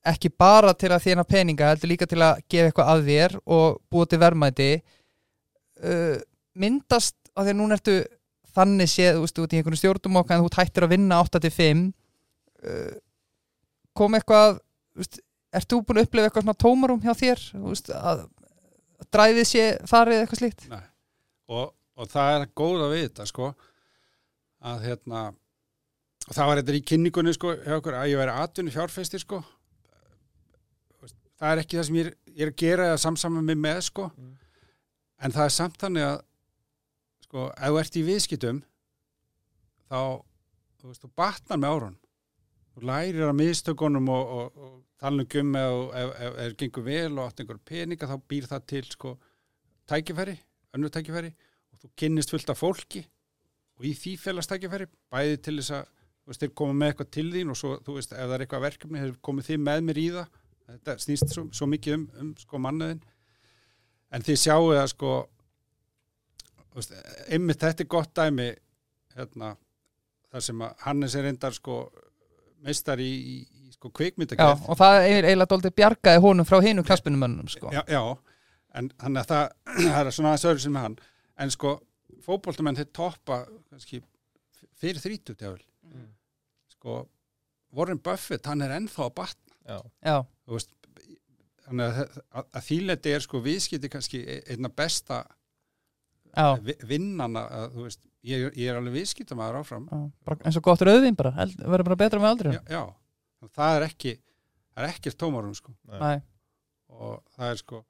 ekki 0.05 0.31
bara 0.37 0.73
til 0.77 0.91
að 0.93 1.05
þjána 1.07 1.25
peninga 1.27 1.71
heldur 1.71 1.91
líka 1.91 2.07
til 2.09 2.21
að 2.21 2.41
gefa 2.51 2.69
eitthvað 2.69 2.91
að 2.91 3.07
þér 3.09 3.37
og 3.57 3.79
búa 3.91 4.09
til 4.09 4.19
verðmæti. 4.21 4.69
Uh, 5.81 6.17
myndast 6.55 7.17
að 7.33 7.47
því 7.47 7.53
að 7.55 7.59
núna 7.59 7.79
ertu 7.79 7.95
þannig 8.55 8.91
séð, 8.91 9.17
þú 9.17 9.23
veist, 9.25 9.41
út 9.43 9.53
í 9.53 9.59
einhvern 9.59 9.79
stjórnum 9.79 10.19
okkar 10.21 10.37
en 10.37 10.45
þú 10.45 10.51
ert 10.51 10.59
hættir 10.61 10.85
að 10.85 10.93
vinna 10.93 11.19
8-5 11.25 11.81
uh, 11.89 12.93
kom 13.97 14.17
eitthvað 14.17 14.59
ert 15.55 15.71
þú 15.71 15.81
búin 15.85 16.01
að 16.01 16.07
upplefa 16.07 16.29
eitthvað 16.29 16.45
svona 16.45 16.61
tómarum 16.65 17.01
hjá 17.03 17.13
þér? 17.15 17.45
Veist, 17.63 17.91
að, 17.95 18.25
að 18.99 19.09
dræfið 19.15 19.49
sé 19.49 19.65
farið 19.89 20.21
eitthvað 20.21 20.41
slíkt? 20.41 20.67
Nei. 20.71 20.83
Og, 21.55 21.73
og 21.95 22.11
það 22.11 22.35
er 22.35 22.47
góða 22.57 22.91
við 22.91 23.07
þetta 23.07 23.27
sko 23.29 23.51
að 24.65 24.87
hérna 24.89 25.25
og 26.25 26.33
það 26.33 26.47
var 26.49 26.61
þetta 26.61 26.77
í 26.79 26.85
kynningunni 26.89 27.35
sko 27.35 27.53
hjá 27.59 27.75
okkur 27.77 27.97
að 27.99 28.11
ég 28.11 28.21
væri 28.21 28.37
atvinni 28.41 28.73
fjárfestir 28.73 29.21
sko 29.21 29.43
það 31.35 31.51
er 31.51 31.61
ekki 31.61 31.79
það 31.79 31.87
sem 31.89 31.99
ég 31.99 32.07
er, 32.07 32.13
ég 32.31 32.45
er 32.45 32.51
að 32.51 32.61
gera 32.61 32.87
eða 32.91 33.01
samsama 33.03 33.43
mig 33.43 33.59
með 33.59 33.81
sko. 33.89 34.07
Mm. 34.15 34.31
en 35.25 35.35
það 35.35 35.49
er 35.49 35.53
samt 35.55 35.77
þannig 35.81 36.07
að 36.07 36.17
sko 37.25 37.49
ef 37.51 37.69
þú 37.69 37.81
ert 37.81 37.99
í 37.99 38.05
viðskiptum 38.09 38.63
þá 39.85 39.99
þú 40.79 40.89
veist, 40.89 41.03
þú 41.03 41.11
batnar 41.17 41.61
með 41.61 41.75
árun 41.75 41.97
lærir 42.83 43.29
að 43.29 43.37
mistökunum 43.39 44.09
og, 44.11 44.29
og, 44.37 44.57
og 44.57 45.09
um 45.39 45.55
ef, 45.55 46.11
ef, 46.19 46.37
ef 46.43 46.55
gengur 46.57 46.83
vel 46.83 47.19
og 47.19 47.27
átt 47.27 47.39
einhver 47.39 47.59
peninga 47.65 48.07
þá 48.09 48.15
býr 48.27 48.47
það 48.49 48.65
til 48.67 48.85
sko 48.89 49.17
tækifæri, 49.87 50.35
önnur 50.75 50.89
tækifæri. 50.89 51.31
Og 51.71 51.79
þú 51.79 51.89
kynnist 51.95 52.31
fullt 52.31 52.49
af 52.49 52.57
fólki 52.57 53.05
og 53.77 53.85
í 53.85 53.93
því 53.93 54.15
félast 54.17 54.51
tækifæri 54.51 54.87
bæði 55.11 55.37
til 55.37 55.57
þess 55.59 55.75
að 55.77 55.85
þú 55.85 56.31
veist, 56.31 56.41
þeir 56.41 56.53
koma 56.55 56.73
með 56.73 56.91
eitthvað 56.91 57.11
til 57.11 57.27
þín 57.31 57.53
og 57.53 57.59
svo, 57.59 57.75
þú 57.85 57.97
veist, 57.99 58.11
ef 58.15 58.25
það 58.25 58.35
er 58.35 58.45
eitthvað 58.45 58.65
verkefni 58.65 59.03
þeir 59.03 59.17
komið 59.21 59.49
þið 59.49 59.61
með 59.61 59.83
mér 59.85 59.99
í 60.01 60.07
það. 60.15 60.39
Þetta 60.65 60.97
snýst 61.03 61.35
svo, 61.35 61.43
svo 61.53 61.67
mikið 61.69 61.97
um, 61.99 62.05
um 62.23 62.31
sko 62.41 62.59
mannaðin 62.59 63.03
en 64.15 64.25
þið 64.25 64.39
sjáu 64.41 64.71
það 64.73 64.87
sko 64.93 65.11
einmitt 67.31 67.61
þetta 67.61 67.83
er 67.83 67.89
gott 67.91 68.11
dæmi 68.17 68.47
hérna, 69.15 69.53
þar 70.31 70.43
sem 70.43 70.63
að 70.65 70.81
Hannes 70.83 71.15
er 71.15 71.27
reyndar 71.27 71.55
sko 71.55 71.77
meistar 72.65 73.01
í, 73.03 73.07
í, 73.07 73.35
í 73.65 73.73
sko 73.75 73.89
Já, 73.91 73.95
kvikmyndagerð 73.99 74.65
og 74.71 74.79
það 74.79 74.99
er 75.09 75.27
eiginlega 75.29 75.51
dóldi 75.53 75.71
bjargaði 75.77 76.21
honum 76.25 76.47
frá 76.49 76.57
hinu 76.65 76.83
knaspinumönnum 76.87 77.47
sko. 77.51 77.69
já, 77.75 77.83
já, 77.91 78.01
en 78.79 78.89
þannig 79.01 79.21
að 79.23 79.31
það, 79.31 79.55
það 79.93 79.99
er 80.01 80.11
svona 80.17 80.31
aðeins 80.33 80.47
öðru 80.51 80.63
sem 80.65 80.79
hann 80.81 80.97
en 81.45 81.53
sko, 81.53 81.75
fótboltamenn 82.25 82.77
þeir 82.79 82.89
toppa 82.95 83.41
kannski 83.69 84.01
fyrir 84.81 85.01
þrítut 85.03 85.41
jável 85.45 85.61
Mm. 85.85 86.07
sko, 86.73 86.93
Warren 87.77 87.99
Buffett, 88.01 88.47
hann 88.49 88.63
er 88.65 88.71
ennþá 88.73 89.03
að 89.05 89.11
batna 89.19 89.53
Já. 89.69 89.77
Já, 90.01 90.15
þú 90.47 90.55
veist 90.57 90.71
þannig 91.67 91.85
að, 92.01 92.15
að, 92.41 92.47
að 92.57 92.63
þýleiti 92.65 93.13
er 93.13 93.23
sko 93.25 93.41
viðskipti 93.45 93.89
kannski 93.93 94.21
e- 94.25 94.39
einna 94.55 94.69
besta 94.73 95.19
já, 96.35 96.47
vi- 96.65 96.75
vinnan 96.89 97.37
að, 97.39 97.51
að, 97.59 97.67
þú 97.75 97.85
veist, 97.85 98.01
ég, 98.25 98.45
ég 98.57 98.69
er 98.69 98.79
alveg 98.79 98.95
viðskiptamæður 98.99 99.59
áfram. 99.61 99.87
Já. 99.91 100.03
Bara 100.27 100.47
eins 100.47 100.59
og 100.59 100.67
gott 100.67 100.85
rauðvín 100.85 101.17
bara, 101.19 101.33
verður 101.61 101.89
bara 101.89 101.99
betra 102.03 102.21
með 102.21 102.31
aldrei 102.33 102.53
já, 102.55 102.61
já, 102.75 103.49
það 103.57 103.79
er 103.79 103.87
ekki 103.89 104.15
það 104.19 104.83
er 104.83 104.93
ekkert 104.93 105.19
tómarum 105.21 105.57
sko. 105.57 105.75
Nei, 105.91 106.17
og 106.95 107.19
það 107.35 107.51
er 107.51 107.61
sko 107.63 107.83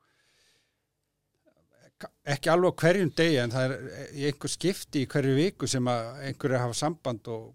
ekki 2.36 2.52
alveg 2.52 2.82
hverjum 2.82 3.12
degi 3.16 3.38
en 3.40 3.54
það 3.54 3.72
er 3.72 4.08
í 4.20 4.26
einhver 4.28 4.52
skipti 4.52 5.06
í 5.06 5.10
hverju 5.10 5.36
viku 5.38 5.70
sem 5.72 5.88
að 5.88 6.10
einhverju 6.30 6.60
hafa 6.60 6.78
samband 6.78 7.30
og 7.32 7.54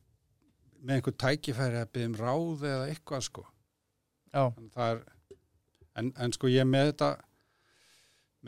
með 0.80 0.96
einhver 0.96 1.16
tækifæri 1.20 1.80
að 1.82 1.90
byggja 1.94 2.10
um 2.10 2.14
ráð 2.16 2.64
eða 2.70 2.86
eitthvað 2.88 3.26
sko. 3.26 3.44
En 4.32 4.70
það 4.72 4.94
er 4.94 5.02
en, 6.00 6.12
en 6.16 6.32
sko 6.32 6.48
ég 6.50 6.68
með 6.68 6.92
þetta 6.92 7.10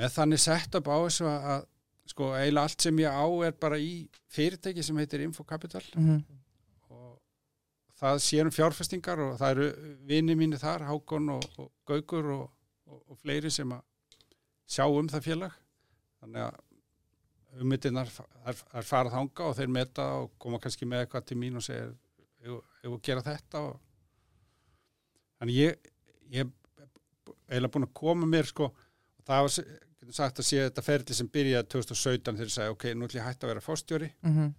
með 0.00 0.14
þannig 0.16 0.40
sett 0.40 0.78
upp 0.78 0.88
á 0.88 0.96
þessu 0.96 1.28
að 1.28 1.66
sko 2.10 2.32
eiginlega 2.34 2.66
allt 2.66 2.84
sem 2.84 2.98
ég 3.02 3.12
á 3.14 3.26
er 3.46 3.54
bara 3.60 3.78
í 3.78 3.92
fyrirtæki 4.32 4.82
sem 4.82 4.98
heitir 4.98 5.22
Infocapital 5.24 5.84
mhm, 5.94 6.18
og 6.90 7.20
það 8.00 8.18
sér 8.26 8.50
um 8.50 8.54
fjárfestingar 8.54 9.22
og 9.22 9.38
það 9.40 9.54
eru 9.54 9.68
vini 10.08 10.36
mínu 10.38 10.58
þar, 10.60 10.88
Hákon 10.88 11.30
og, 11.36 11.46
og 11.62 11.70
Gaukur 11.88 12.32
og, 12.34 12.44
og, 12.90 13.00
og 13.06 13.20
fleiri 13.22 13.52
sem 13.54 13.70
að 13.72 13.84
sjá 14.72 14.86
um 14.88 15.08
það 15.10 15.26
félag. 15.28 15.56
Þannig 16.22 16.46
að 16.46 17.62
ummyndirnar 17.62 18.10
er, 18.48 18.58
farað 18.86 19.14
þanga 19.16 19.46
og 19.48 19.56
þeir 19.58 19.72
meta 19.76 20.08
og 20.22 20.32
koma 20.40 20.60
kannski 20.62 20.88
með 20.88 21.04
eitthvað 21.04 21.28
til 21.28 21.38
mín 21.40 21.58
og 21.60 21.64
segja 21.66 21.90
ef 22.42 22.88
við 22.88 22.98
gera 23.06 23.24
þetta? 23.26 23.64
Og 23.68 23.80
þannig 25.38 25.58
ég 25.60 25.90
ég 26.32 26.46
hef 26.46 27.34
eiginlega 27.52 27.72
búin 27.74 27.86
að 27.86 27.96
koma 27.98 28.28
mér 28.28 28.48
sko 28.48 28.70
og 28.72 29.26
það 29.28 29.46
var, 29.46 29.56
getur 30.02 30.18
sagt 30.18 30.42
að 30.42 30.48
sé 30.48 30.60
þetta 30.64 30.84
ferli 30.86 31.16
sem 31.16 31.30
byrjaði 31.32 31.68
2017 31.76 32.38
þegar 32.38 32.50
ég 32.50 32.54
sagði 32.56 32.74
ok, 32.76 32.86
nú 32.94 33.08
ætlum 33.08 33.20
ég 33.20 33.24
að 33.24 33.30
hætta 33.30 33.46
að 33.46 33.52
vera 33.52 33.64
fórstjóri 33.66 34.10
mhm, 34.26 34.50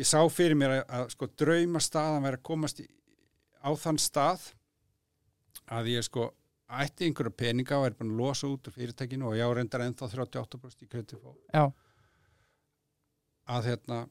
ég 0.00 0.08
sá 0.08 0.18
fyrir 0.32 0.58
mér 0.58 0.76
að, 0.76 0.82
að 0.98 1.14
sko 1.14 1.30
drauma 1.42 1.82
staðan 1.82 2.26
væri 2.26 2.40
að 2.40 2.46
komast 2.50 2.82
í, 2.84 2.88
á 3.64 3.70
þann 3.78 4.02
stað 4.02 4.50
að 5.78 5.90
ég 5.94 6.06
sko 6.06 6.30
ætti 6.68 7.08
einhverja 7.08 7.32
peninga 7.32 7.80
og 7.80 7.88
er 7.88 7.96
búin 7.96 8.12
að 8.12 8.22
losa 8.22 8.48
út 8.50 8.68
úr 8.68 8.76
fyrirtækinu 8.76 9.30
og 9.30 9.38
ég 9.38 9.48
á 9.48 9.56
reyndar 9.56 9.86
ennþá 9.86 10.10
38% 10.12 10.84
í 10.84 10.90
Kreatifó 10.90 11.32
já, 11.48 11.64
að 13.48 13.70
hérna 13.72 14.02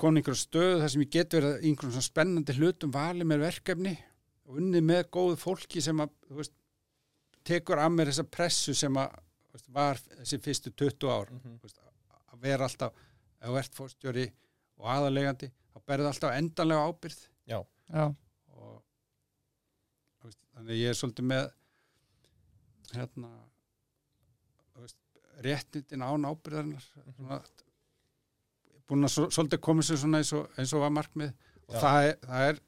komin 0.00 0.18
í 0.18 0.22
einhverju 0.22 0.40
stöðu 0.40 0.80
þar 0.80 0.92
sem 0.94 1.04
ég 1.04 1.12
get 1.12 1.36
verið 1.36 1.66
einhverjum 1.68 2.04
spennandi 2.04 2.56
hlutum 2.56 2.92
valið 2.94 3.28
með 3.28 3.44
verkefni 3.46 3.92
og 4.48 4.58
unnið 4.60 4.84
með 4.88 5.02
góðu 5.14 5.38
fólki 5.40 5.82
sem 5.84 6.00
að 6.02 6.12
þú 6.28 6.38
veist, 6.40 6.54
tekur 7.48 7.80
að 7.82 7.92
mér 7.96 8.10
þessa 8.12 8.24
pressu 8.36 8.74
sem 8.78 8.96
að 9.02 9.14
veist, 9.52 9.68
var 9.74 9.98
þessi 10.20 10.38
fyrstu 10.44 10.72
20 10.78 11.10
ár 11.12 11.32
þú 11.32 11.56
veist, 11.66 11.80
að 12.32 12.40
vera 12.46 12.68
alltaf 12.68 12.92
ef 13.42 13.48
þú 13.50 13.58
ert 13.62 13.74
fórstjóri 13.78 14.26
og 14.78 14.88
aðalegandi 14.96 15.48
þá 15.72 15.78
berði 15.88 16.10
alltaf 16.12 16.36
endanlega 16.38 16.86
ábyrð 16.92 17.20
já, 17.50 17.58
og 18.54 18.82
þú 20.20 20.28
veist, 20.30 20.40
þannig 20.54 20.74
að 20.76 20.82
ég 20.82 20.92
er 20.94 20.98
svolítið 21.00 21.28
með 21.32 21.50
hérna 22.92 23.30
veist, 24.82 24.98
réttindin 25.44 26.04
án 26.06 26.26
ábyrðarinnar 26.28 26.84
svona, 27.16 27.40
búin 28.88 29.06
að 29.08 29.14
svo- 29.16 29.30
svolítið 29.32 29.62
komið 29.64 29.88
sér 29.88 30.00
svona 30.02 30.20
eins 30.22 30.32
og, 30.36 30.48
eins 30.58 30.72
og 30.76 30.82
var 30.84 30.92
markmið. 30.92 31.32
Og 31.68 31.74
Já. 31.76 31.80
það 31.80 32.06
er, 32.10 32.16
það 32.26 32.48
er 32.50 32.58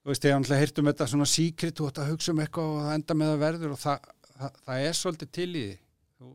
þú 0.00 0.12
veist, 0.12 0.24
ég 0.24 0.32
hann 0.36 0.44
heyrt 0.60 0.78
um 0.80 0.88
þetta 0.90 1.06
svona 1.12 1.28
síkrit 1.28 1.76
þú 1.78 1.88
ætti 1.90 2.02
að 2.04 2.10
hugsa 2.14 2.32
um 2.34 2.42
eitthvað 2.44 2.72
og 2.74 2.82
það 2.86 2.94
enda 2.98 3.16
með 3.20 3.32
að 3.34 3.42
verður 3.44 3.74
og 3.76 3.80
það, 3.82 4.10
það, 4.40 4.58
það 4.66 4.84
er 4.88 4.98
svolítið 5.00 5.32
til 5.36 5.48
í 5.50 5.64
því. 5.64 5.78
Þú, 6.20 6.30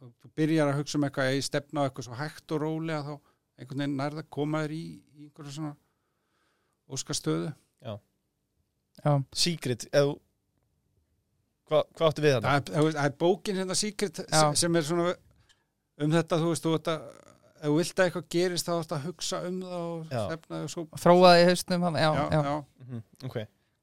þú, 0.00 0.10
þú 0.20 0.32
byrjar 0.40 0.72
að 0.72 0.80
hugsa 0.80 0.98
um 1.00 1.06
eitthvað 1.08 1.30
eða 1.32 1.46
stefna 1.48 1.80
á 1.80 1.86
eitthvað 1.88 2.08
svo 2.08 2.18
hægt 2.20 2.54
og 2.56 2.62
rólega 2.64 3.02
þá 3.06 3.12
einhvern 3.60 3.82
veginn 3.84 3.96
nærða 4.00 4.24
að 4.24 4.30
koma 4.36 4.62
þér 4.64 4.74
í, 4.76 4.82
í 5.20 5.26
einhverju 5.28 5.56
svona 5.56 5.74
óskastöðu 6.90 7.50
já, 7.84 7.94
Secret, 9.32 9.86
eða 9.94 10.16
Hva, 11.70 11.84
hvað 11.94 12.08
áttu 12.08 12.22
við 12.24 12.32
er, 12.34 12.42
það 12.42 12.96
er- 13.04 13.12
bókin 13.20 13.58
hérna 13.60 13.76
Secret 13.78 14.18
Já. 14.24 14.40
sem, 14.40 14.56
sem 14.64 14.76
er 14.80 14.86
svona 14.88 15.12
um 16.02 16.10
þetta, 16.10 16.38
þú 16.42 16.48
veist, 16.50 16.64
þú 16.66 16.72
veist 16.74 16.88
að 16.90 17.04
ef 17.60 17.66
þú 17.68 17.76
vilt 17.76 17.94
að 18.00 18.06
eitthvað 18.08 18.26
gerist 18.34 18.66
þá 18.68 18.72
ætti 18.80 18.96
að 18.96 19.06
hugsa 19.06 19.40
um 19.46 19.56
það 19.62 19.78
og 19.80 20.12
Já. 20.14 20.20
stefna 20.26 20.60
og 20.64 20.70
svo. 20.72 20.84
Þróaði 21.04 21.40
í 21.42 21.48
hausnum 21.50 21.82
hann, 21.88 21.98
já, 22.00 22.10
já, 22.10 22.26
já, 22.30 22.42
já, 22.50 22.64
Mhm, 22.90 23.02
Ok. 23.28 23.36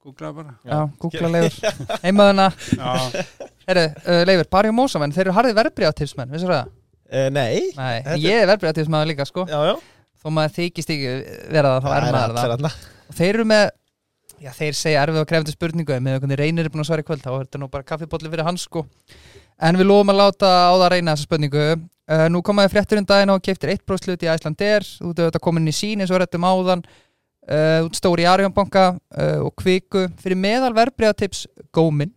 Googlaði 0.08 0.36
bara. 0.36 0.54
Já, 0.64 0.78
googla 1.02 1.30
leifur. 1.34 1.88
Heimaðuna, 2.04 2.46
já, 2.78 3.24
herru, 3.68 3.86
uh, 4.08 4.22
leifur, 4.30 4.50
Barry 4.52 4.70
og 4.72 4.76
Mósamenn. 4.78 5.12
Þeir 5.16 5.26
eru 5.28 5.36
harðið 5.36 5.58
verbreyðatipsmenn, 5.62 6.32
vissur 6.32 6.54
það? 6.54 6.70
uh, 7.12 7.30
Nei. 7.30 7.72
Nei, 7.76 8.02
Þetta- 8.06 8.22
ég 8.24 8.42
er 8.44 8.48
verbreyðatipsmaður 8.54 9.10
líka, 9.12 9.26
sko. 9.28 9.46
Já, 9.52 9.60
já. 9.72 9.76
Þó 10.24 10.30
maður 10.34 10.56
þykist 10.58 10.90
ekki 10.96 11.12
vera 11.54 11.74
það, 11.76 11.84
þá 11.84 11.90
er 11.92 12.06
maður 12.08 12.18
það. 12.18 12.38
allir 12.38 12.54
þarna. 12.56 12.72
og 13.08 13.16
þeir 13.20 13.30
eru 13.36 13.46
með 13.48 13.66
já, 14.42 14.52
þeir 14.58 14.74
segja 14.78 15.04
erfið 15.06 15.20
og 15.22 15.28
krefandi 15.30 15.54
spurningu 15.56 15.94
en 15.96 16.04
með 16.08 16.20
hvernig 16.22 16.40
reynir 16.42 16.66
er 16.66 16.70
búin 16.74 16.84
að 16.84 16.90
svara 16.90 17.04
í 17.04 17.08
kvöld 17.08 17.22
þá 17.24 17.30
er 17.36 17.46
þetta 17.48 17.60
nú 17.62 17.70
bara 17.72 17.84
kaffibólli 17.88 18.32
fyrir 18.34 18.44
hans 18.48 18.66
sko. 18.68 18.84
En 19.60 19.76
við 19.80 19.88
lofum 19.90 20.12
að 20.14 20.20
láta 20.24 20.50
á 20.68 20.74
það 20.78 20.90
reyna 20.96 21.14
þessa 21.16 21.28
spurningu 21.30 21.64
uh, 22.12 22.28
nú 22.34 22.42
komaði 22.46 22.74
fréttur 22.74 23.02
um 23.02 23.08
daginn 23.08 23.34
og 23.34 23.44
keiftir 23.46 23.74
1% 23.76 24.10
hlut 24.10 24.26
í 24.26 24.32
Æslandir 24.34 24.88
þú 24.88 25.12
ert 25.12 25.24
auðvitað 25.24 25.46
komin 25.48 25.66
inn 25.66 25.74
í 25.74 25.78
sín 25.78 26.02
eins 26.04 26.12
og 26.12 26.18
við 26.18 26.26
rættum 26.26 26.48
áðan. 26.48 26.86
Uh, 27.48 27.86
út 27.88 27.96
stóri 27.96 28.26
í 28.26 28.28
Arjónbanka 28.28 28.90
uh, 28.98 29.40
og 29.46 29.54
kviku. 29.56 30.08
Fyrir 30.20 30.40
meðal 30.40 30.74
verbreyðatips 30.76 31.46
gómin 31.72 32.12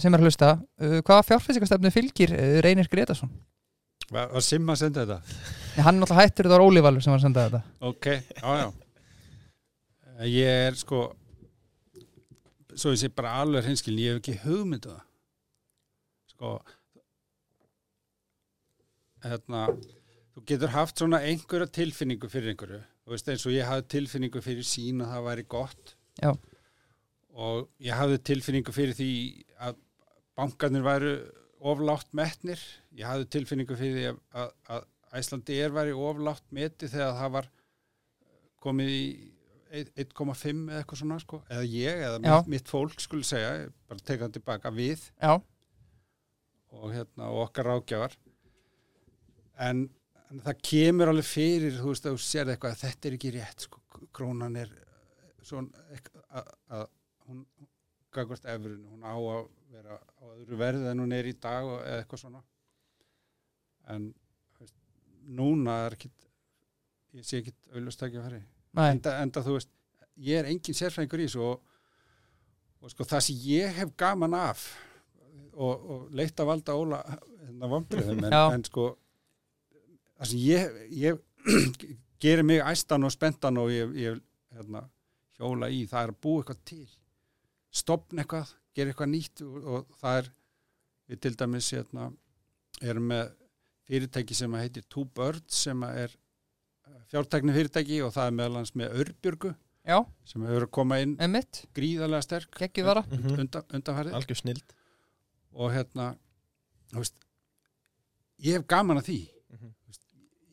sem 0.00 0.10
er 0.10 0.18
að 0.18 0.26
hlusta. 0.26 0.56
Hvaða 0.80 1.26
fjárfæsingastefnu 1.28 1.92
fylgir 1.94 2.32
Reynir 2.64 2.88
Gretarsson 2.90 3.30
var, 4.12 4.44
Simma 4.44 4.76
að 4.76 4.84
senda 4.84 5.04
þetta? 5.06 5.40
Nei, 5.72 5.82
hann 5.86 5.96
er 5.96 6.02
náttúrulega 6.02 6.26
hættur 6.26 6.46
þetta 6.46 6.56
var 6.56 6.64
Óli 6.66 6.84
Valur 6.84 7.04
sem 7.04 7.12
var 7.12 7.20
að 7.20 7.26
senda 7.26 7.46
þetta. 7.46 7.60
Ok, 7.88 8.08
já, 8.36 8.48
já. 8.60 8.68
Eh, 10.18 10.26
ég 10.28 10.60
er 10.68 10.78
sko 10.78 11.02
svo 12.72 12.92
ég 12.94 13.02
sé 13.02 13.10
bara 13.12 13.34
alveg 13.42 13.68
hinskilin, 13.68 14.02
ég 14.02 14.14
hef 14.14 14.22
ekki 14.22 14.38
hugmyndu 14.46 14.92
það. 14.92 15.02
Sko 16.32 16.54
hérna 19.26 19.66
þú 20.32 20.44
getur 20.48 20.72
haft 20.72 21.02
svona 21.02 21.20
einhverja 21.26 21.68
tilfinningu 21.78 22.30
fyrir 22.32 22.52
einhverju, 22.52 22.80
þú 23.04 23.14
veist 23.14 23.28
eins 23.32 23.44
og 23.48 23.54
ég 23.54 23.68
hafði 23.68 23.88
tilfinningu 23.96 24.42
fyrir 24.44 24.66
sín 24.66 25.04
að 25.04 25.14
það 25.14 25.28
væri 25.28 25.46
gott. 25.56 25.94
Já. 26.20 26.32
og 27.32 27.70
ég 27.80 27.96
hafði 27.96 28.18
tilfinningu 28.28 28.72
fyrir 28.76 28.96
því 28.98 29.12
að 29.64 29.78
bankarnir 30.36 30.84
væru 30.84 31.12
oflátt 31.72 32.10
metnir, 32.12 32.60
ég 32.92 33.08
hafði 33.08 33.28
tilfinningu 33.32 33.76
fyrir 33.78 33.96
því 33.96 34.08
að, 34.10 34.50
að, 34.68 34.88
Æslandi 35.12 35.58
er 35.60 35.72
væri 35.72 35.92
oflátt 35.92 36.44
meti 36.56 36.88
þegar 36.88 37.16
það 37.18 37.32
var 37.34 37.48
komið 38.64 38.92
í 38.92 39.02
1,5 39.72 40.68
eða 40.68 40.78
eitthvað 40.78 41.00
svona 41.00 41.18
sko, 41.20 41.40
eða 41.48 41.64
ég, 41.68 42.04
eða 42.06 42.20
mitt, 42.24 42.48
mitt 42.54 42.68
fólk 42.68 43.00
skulle 43.00 43.24
segja, 43.28 43.70
bara 43.88 44.04
teka 44.04 44.26
það 44.26 44.36
tilbaka 44.38 44.72
við. 44.72 45.04
Já, 45.20 45.34
og, 46.72 46.86
hérna, 46.92 47.28
og 47.28 47.46
okkar 47.46 47.68
ráðgjafar 47.68 48.16
en, 49.58 49.82
en 50.30 50.40
það 50.46 50.60
kemur 50.68 51.12
alveg 51.12 51.28
fyrir, 51.28 51.76
þú 51.80 51.90
veist, 51.92 52.06
að 52.08 52.16
þú 52.16 52.24
sér 52.26 52.52
eitthvað 52.54 52.72
að 52.76 52.82
þetta 52.86 53.08
er 53.10 53.16
ekki 53.18 53.32
rétt, 53.36 53.66
sko, 53.66 53.82
krónan 54.16 54.56
er 54.56 54.72
svona 55.42 55.84
ekk- 55.96 56.12
að, 56.30 56.86
hún 57.26 57.44
gagvart 58.12 58.44
efrun, 58.52 58.84
hún 58.92 59.04
á 59.04 59.14
að 59.16 59.46
vera 59.72 59.96
á 59.98 60.24
öðru 60.36 60.58
verð 60.60 60.86
en 60.90 61.00
hún 61.00 61.12
er 61.16 61.28
í 61.30 61.34
dag 61.40 61.64
og, 61.64 61.78
eða 61.80 62.02
eitthvað 62.02 62.20
svona. 62.24 62.42
En 63.92 64.10
veist, 64.60 64.74
núna 65.26 65.78
er 65.86 65.96
ekki 65.96 66.10
ég 67.18 67.26
sé 67.28 67.40
ekki 67.42 67.54
fara 68.22 68.38
nei, 68.72 68.86
enda, 68.94 69.16
enda 69.20 69.42
þú 69.44 69.56
veist, 69.58 69.70
ég 70.22 70.38
er 70.40 70.48
engin 70.52 70.76
sérfræðingur 70.76 71.22
í 71.24 71.28
þessu 71.28 71.42
og, 71.44 71.62
og 72.82 72.92
sko 72.92 73.04
það 73.08 73.24
sem 73.26 73.42
ég 73.48 73.74
hef 73.80 73.92
gaman 74.00 74.36
af 74.38 74.62
og, 75.52 75.72
og 75.76 76.06
leitt 76.16 76.40
að 76.40 76.48
valda 76.52 76.76
óla 76.78 77.02
hérna 77.42 77.68
en, 78.08 78.24
en 78.56 78.64
sko 78.68 78.86
það 80.22 80.30
sem 80.30 80.42
ég, 80.46 80.80
ég 81.02 81.20
gerir 82.22 82.46
mig 82.46 82.62
æstan 82.62 83.04
og 83.06 83.12
spentan 83.14 83.58
og 83.58 83.70
ég, 83.74 83.92
ég 83.98 84.20
hérna, 84.54 84.84
hjóla 85.40 85.68
í 85.72 85.82
það 85.90 86.06
er 86.08 86.12
að 86.14 86.20
búa 86.22 86.42
eitthvað 86.42 86.60
til. 86.70 86.88
Stopna 87.72 88.22
eitthvað, 88.22 88.50
gera 88.76 88.92
eitthvað 88.92 89.10
nýtt 89.14 89.42
og, 89.46 89.56
og 89.76 89.94
það 90.00 90.18
er 90.22 90.30
við 91.12 91.20
til 91.26 91.34
dæmis 91.40 91.70
hérna, 91.74 92.10
erum 92.82 93.08
með 93.10 93.32
fyrirtæki 93.88 94.36
sem 94.38 94.54
að 94.54 94.62
heitir 94.66 94.84
Two 94.92 95.04
Birds 95.16 95.64
sem 95.66 95.82
er 95.88 96.12
fjártækni 97.10 97.52
fyrirtæki 97.56 97.98
og 98.06 98.12
það 98.14 98.28
er 98.30 98.36
meðal 98.38 98.60
hans 98.60 98.72
með 98.78 98.94
Örbjörgu 99.02 99.50
já, 99.88 99.98
sem 100.28 100.44
hefur 100.46 100.64
að 100.68 100.72
koma 100.78 101.00
inn 101.02 101.16
emitt 101.24 101.64
gríðarlega 101.76 102.24
sterk 102.28 102.54
Mhm. 103.10 103.40
undan, 103.42 103.66
undanfærið 103.74 104.14
Algjör 104.20 104.38
snild. 104.38 104.76
Og 105.52 105.72
hérna 105.74 106.06
þú 106.92 107.02
veist, 107.02 107.16
ég 108.46 108.56
hef 108.60 108.66
gaman 108.70 109.00
að 109.02 109.08
því. 109.10 109.18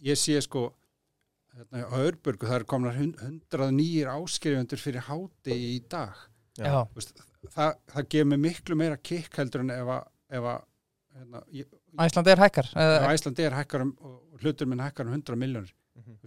Ég 0.06 0.18
sé 0.20 0.38
sko 0.42 0.70
hérna, 1.56 1.84
á 1.90 1.98
Örbjörgu 2.00 2.48
það 2.48 2.56
er 2.60 2.66
komnar 2.70 2.96
hund- 2.98 3.20
hundrað 3.24 3.72
nýjir 3.76 4.12
áskrifundur 4.14 4.80
fyrir 4.82 5.02
háti 5.10 5.56
í 5.56 5.80
dag. 5.90 6.16
Já, 6.60 6.84
Þú 6.92 6.96
veist, 7.00 7.14
það, 7.56 7.76
það 7.94 8.08
gefur 8.14 8.30
mig 8.34 8.40
miklu 8.40 8.76
meira 8.80 8.98
kikk 8.98 9.38
heldur 9.40 9.62
en 9.64 9.70
ef 9.72 9.88
að, 9.96 10.08
ef 10.40 10.44
að 10.54 10.60
hérna, 11.20 11.44
ég, 11.56 11.66
Æsland 12.00 12.28
er 12.30 12.38
hækkar 12.44 12.68
Æslandi 13.10 13.46
er 13.48 13.56
hækkar 13.58 13.82
um 13.82 13.94
og 14.06 14.42
hlutur 14.44 14.68
minn 14.70 14.80
hækkar 14.84 15.08
um 15.08 15.14
100 15.16 15.36
miljónir 15.40 15.72
Mhm. 16.00 16.18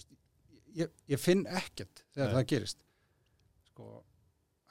ég, 0.76 0.88
ég 1.08 1.18
finn 1.20 1.44
ekkert 1.46 2.02
þegar 2.14 2.32
Nei. 2.32 2.34
það 2.42 2.46
gerist. 2.48 2.78
Sko, 3.70 4.02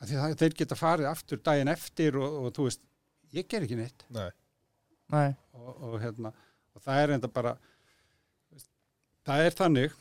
það, 0.01 0.35
þeir 0.37 0.53
geta 0.59 0.75
farið 0.75 1.09
aftur 1.11 1.37
daginn 1.41 1.67
eftir 1.71 2.17
og, 2.17 2.45
og 2.45 2.53
þú 2.53 2.63
veist, 2.67 2.81
ég 3.33 3.47
ger 3.47 3.61
ekki 3.65 3.77
neitt. 3.79 4.05
Nei. 4.09 4.29
Nei, 5.11 5.35
og, 5.53 5.69
og 5.81 5.99
hérna 6.01 6.33
og 6.75 6.81
það 6.85 7.01
er 7.03 7.13
enda 7.17 7.27
bara 7.27 7.55
það 9.27 9.45
er 9.47 9.57
þannig 9.57 9.97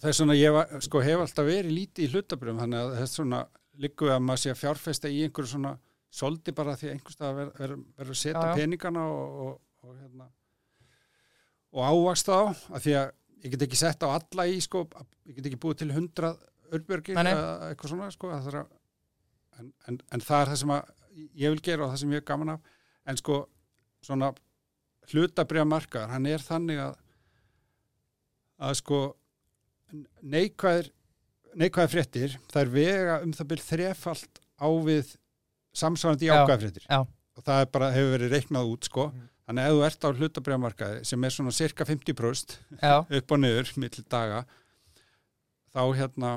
það 0.00 0.08
er 0.10 0.16
svona, 0.18 0.36
ég 0.38 0.76
sko, 0.86 1.02
hef 1.04 1.24
alltaf 1.24 1.48
verið 1.48 1.76
lítið 1.78 2.06
í 2.06 2.12
hlutabrjum, 2.12 2.62
þannig 2.62 2.80
að 2.80 2.94
þess 3.00 3.18
svona 3.20 3.42
líku 3.84 4.08
að 4.10 4.22
maður 4.22 4.42
sé 4.42 4.54
að 4.54 4.60
fjárfesta 4.62 5.10
í 5.10 5.20
einhverju 5.26 5.52
svona 5.54 5.74
soldi 6.14 6.54
bara 6.54 6.76
því 6.78 6.88
að 6.88 6.94
einhverstað 6.94 7.36
verður 7.40 7.60
ver, 7.60 7.76
ver 7.98 8.10
að 8.14 8.18
setja 8.20 8.40
Já, 8.40 8.50
já. 8.50 8.56
peningana 8.58 9.04
og, 9.10 9.38
og, 9.44 9.54
og 9.84 9.96
hérna 9.98 10.28
og 11.74 11.86
ávast 11.90 12.30
þá, 12.30 12.36
að 12.70 12.84
því 12.84 12.96
að 13.00 13.08
ég 13.44 13.54
get 13.54 13.64
ekki 13.66 13.80
sett 13.80 14.06
á 14.06 14.08
alla 14.14 14.46
í, 14.46 14.60
sko, 14.62 14.84
ég 15.26 15.38
get 15.38 15.48
ekki 15.50 15.60
búið 15.64 15.80
til 15.82 15.90
hundrað 15.94 16.38
örbjörgir 16.74 17.18
eða 17.18 17.70
eitthvað 17.70 17.94
svona, 17.94 18.10
sko, 18.14 18.30
að 18.30 18.60
en, 19.58 19.72
en, 19.88 19.98
en 20.14 20.24
það 20.24 20.44
er 20.44 20.52
það 20.52 20.60
sem 20.62 20.74
ég 21.38 21.54
vil 21.54 21.62
gera 21.62 21.86
og 21.86 21.92
það 21.92 22.00
sem 22.02 22.14
ég 22.14 22.22
er 22.22 22.28
gaman 22.30 22.54
af 22.56 22.72
en 23.10 23.20
sko 23.20 23.40
svona 24.04 24.30
hlutabriða 25.12 25.66
markaðar, 25.68 26.14
hann 26.14 26.28
er 26.30 26.42
þannig 26.42 26.80
að 26.80 26.94
að 28.60 28.74
sko 28.80 29.00
neikvæðir 30.22 30.90
neikvæðir 31.54 31.92
fréttir, 31.92 32.32
það 32.50 32.62
er 32.64 32.72
vega 32.74 33.18
um 33.22 33.32
það 33.36 33.48
byrð 33.52 33.66
þrefalt 33.68 34.40
á 34.58 34.68
við 34.86 35.12
samsvarandi 35.78 36.26
Já, 36.28 36.34
jákvæðir 36.40 36.64
fréttir 36.64 36.86
já. 36.90 36.98
og 37.38 37.46
það 37.46 37.60
er 37.64 37.70
bara, 37.76 37.90
hefur 37.94 38.12
verið 38.16 38.34
reiknað 38.34 38.72
út 38.74 38.88
sko, 38.90 39.04
Mhm. 39.14 39.28
þannig 39.44 39.64
að 39.64 39.70
ef 39.70 39.74
þú 39.78 39.84
ert 39.86 40.04
á 40.04 40.08
hlutabriða 40.18 40.60
markaði 40.64 41.04
sem 41.06 41.24
er 41.24 41.30
svona 41.30 41.52
cirka 41.52 41.84
50% 41.84 42.56
já, 42.82 42.94
upp 43.18 43.32
og 43.32 43.38
niður 43.42 43.72
millir 43.76 44.04
daga 44.10 44.44
þá 45.74 45.80
hérna 45.98 46.32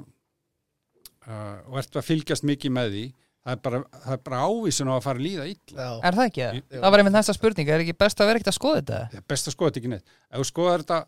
uh, 1.28 1.58
og 1.70 1.78
ert 1.82 1.98
að 2.00 2.06
fylgjast 2.08 2.46
mikið 2.48 2.72
með 2.78 2.92
því 2.94 3.06
það 3.48 3.54
er 3.56 3.62
bara, 3.64 3.80
það 4.04 4.14
er 4.18 4.22
bara 4.28 4.42
ávísun 4.44 4.90
á 4.92 4.94
að 4.98 5.04
fara 5.08 5.20
að 5.22 5.26
líða 5.28 5.46
illa 5.48 5.86
Já. 5.88 5.92
er 6.10 6.18
það 6.18 6.26
ekki 6.30 6.42
það? 6.44 6.62
Það 6.82 6.92
var 6.92 7.00
einmitt 7.04 7.16
næsta 7.18 7.34
spurning, 7.38 7.70
er 7.72 7.84
ekki 7.86 7.98
best 7.98 8.20
að 8.22 8.28
vera 8.30 8.40
ekkert 8.42 8.52
að 8.54 8.58
skoða 8.60 8.82
þetta? 8.82 9.22
best 9.32 9.48
að 9.50 9.56
skoða 9.56 9.70
þetta 9.72 9.82
ekki 9.84 9.92
neitt 9.94 10.12
ef 10.30 10.42
þú 10.42 10.48
skoðar 10.52 10.84
þetta 10.84 11.00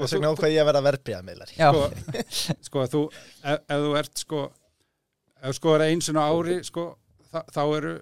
sko, 0.00 0.06
Þess 0.06 0.16
vegna 0.16 0.30
ákveð 0.34 0.54
ég 0.54 0.62
að 0.64 0.68
vera 0.70 0.82
verbreyðamiðlar 0.88 1.52
Já, 1.56 1.68
sko, 1.70 2.54
sko 2.68 2.84
þú 2.94 3.02
ef, 3.10 3.58
ef 3.60 3.84
þú 3.84 3.92
ert 4.00 4.22
sko 4.24 4.40
ef 5.40 5.46
þú 5.50 5.56
skoðar 5.60 5.86
eins 5.88 6.08
og 6.12 6.20
ári 6.24 6.56
sko, 6.66 6.84
þá, 7.32 7.38
þá 7.54 7.60
eru 7.78 7.94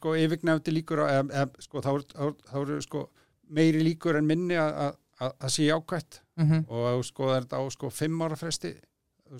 sko 0.00 0.14
yfirgnefndi 0.16 0.72
líkur 0.74 1.02
á, 1.04 1.06
eða, 1.12 1.24
eða, 1.42 1.64
sko, 1.66 1.82
þá, 1.84 1.90
eru- 1.92 2.08
þá, 2.14 2.22
eru- 2.24 2.48
þá 2.50 2.56
eru 2.62 2.78
sko 2.86 3.02
meiri 3.50 3.82
líkur 3.84 4.16
en 4.20 4.26
minni 4.30 4.56
að- 4.58 4.76
að 4.86 4.96
að 5.20 5.32
það 5.42 5.50
sé 5.52 5.64
jákvætt. 5.66 6.16
Mhm, 6.40 6.60
og 6.72 6.84
ef 6.88 6.94
þú 6.96 7.02
skoðar 7.10 7.42
þetta 7.44 7.58
á 7.60 7.64
sko 7.74 7.88
fimm 7.92 8.22
ára 8.24 8.36
fresti 8.40 8.70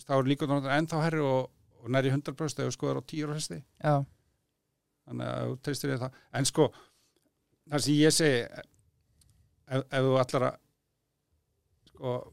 þá 0.04 0.10
eru 0.18 0.28
líkur 0.28 0.50
ennþá 0.52 0.98
herri 1.06 1.22
og, 1.24 1.46
og 1.80 1.86
næri 1.94 2.10
100% 2.12 2.60
ef 2.60 2.68
þú 2.68 2.74
skoðar 2.76 2.98
á 3.00 3.02
10 3.08 3.22
ára 3.24 3.36
fresti. 3.38 3.56
Já, 3.80 3.94
þannig 5.08 5.30
að 5.30 5.46
þú 5.48 5.54
treystir 5.64 5.90
þér 5.94 6.02
það. 6.02 6.18
En 6.36 6.44
sko, 6.50 6.66
það 7.72 7.86
sem 7.86 7.94
ég 7.96 8.12
segi 8.18 8.42
ef, 8.44 9.80
ef 9.88 10.04
þú 10.04 10.12
allar 10.20 10.46
að 10.50 10.58
sko 12.00 12.32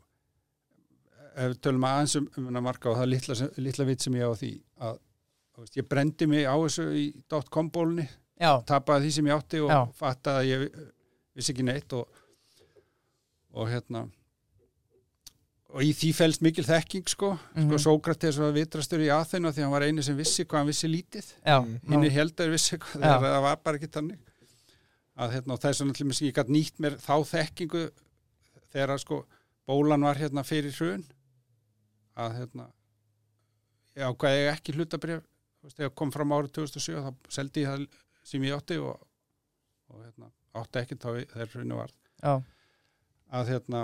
ef 1.37 1.51
við 1.51 1.57
tölum 1.61 1.83
aðeins 1.85 2.15
um, 2.17 2.27
um 2.39 2.47
að 2.55 2.63
marka 2.65 2.89
og 2.89 2.97
það 2.97 3.09
litla, 3.11 3.35
sem- 3.37 3.51
litla 3.61 3.85
vit 3.85 4.01
sem 4.01 4.15
ég 4.17 4.25
á 4.25 4.33
því 4.39 4.51
að 4.87 4.99
veist, 5.57 5.75
ég 5.77 5.87
brendi 5.89 6.27
mig 6.29 6.45
á 6.47 6.55
þessu 6.55 6.85
í 6.97 7.05
.com 7.51 7.69
bólunni, 7.73 8.07
já, 8.39 8.51
tapaði 8.65 9.05
því 9.07 9.11
sem 9.17 9.27
ég 9.29 9.35
átti 9.37 9.61
og 9.65 9.69
Já. 9.73 9.79
fattaði 9.99 10.37
að 10.37 10.49
ég 10.53 10.85
vissi 11.37 11.53
ekki 11.53 11.65
neitt 11.67 11.93
og, 11.97 12.07
og 13.57 13.69
hérna 13.69 14.05
og 15.67 15.83
í 15.83 15.91
því 15.93 16.09
fælst 16.15 16.41
mikil 16.45 16.63
þekking 16.65 17.09
sko, 17.11 17.33
Mhm. 17.53 17.67
sko 17.69 17.77
Sókrates 17.85 18.37
var 18.39 18.53
vitrastur 18.55 19.01
í 19.03 19.09
aðeina 19.11 19.51
því 19.51 19.61
hann 19.65 19.71
var 19.75 19.81
eini 19.85 20.01
sem 20.03 20.15
vissi 20.17 20.45
hvað 20.45 20.57
hann 20.63 20.67
vissi 20.71 20.87
lítið 20.87 21.33
Mm. 21.45 21.79
hinn 21.89 22.03
já, 22.03 22.05
er 22.07 22.15
heldur 22.17 22.49
vissi 22.53 22.77
hvað 22.77 23.01
Já. 23.03 23.19
það 23.19 23.41
var 23.41 23.55
bara 23.57 23.77
ekki 23.77 23.91
þannig 23.91 24.17
að 25.17 25.31
hérna, 25.33 25.53
og 25.53 25.59
það 25.59 25.69
er 25.69 25.73
svona 25.73 25.93
til 25.93 26.05
mér 26.07 26.15
sem 26.15 26.27
ég 26.27 26.33
gætt 26.33 26.49
nýtt 26.49 26.79
mér 26.79 26.97
þá 26.97 27.13
þekkingu 27.25 27.89
þegar 28.73 28.89
að 28.95 28.99
sko 29.01 29.25
bólan 29.67 30.05
var 30.07 30.19
hérna 30.19 30.43
fyrir 30.47 30.75
hrun. 30.79 31.05
Að 32.17 32.39
hérna 32.39 32.69
ég 33.97 34.05
ákvaði 34.05 34.41
ég 34.43 34.51
ekki 34.53 34.75
hlutabrif 34.77 35.25
þegar 35.67 35.93
kom 35.99 36.11
fram 36.13 36.33
árið 36.35 36.53
2007 36.59 37.03
þá 37.03 37.31
seldi 37.33 37.63
ég 37.63 37.71
það 37.71 37.85
sem 38.27 38.43
ég 38.45 38.57
átti 38.57 38.77
og, 38.79 38.99
og 39.91 40.03
hérna, 40.03 40.29
átti 40.59 40.81
ekki 40.83 40.99
þá 41.01 41.09
þegar 41.33 41.53
hrunu 41.53 41.79
var 41.79 41.93
já, 42.21 42.33
að 43.39 43.51
hérna 43.53 43.83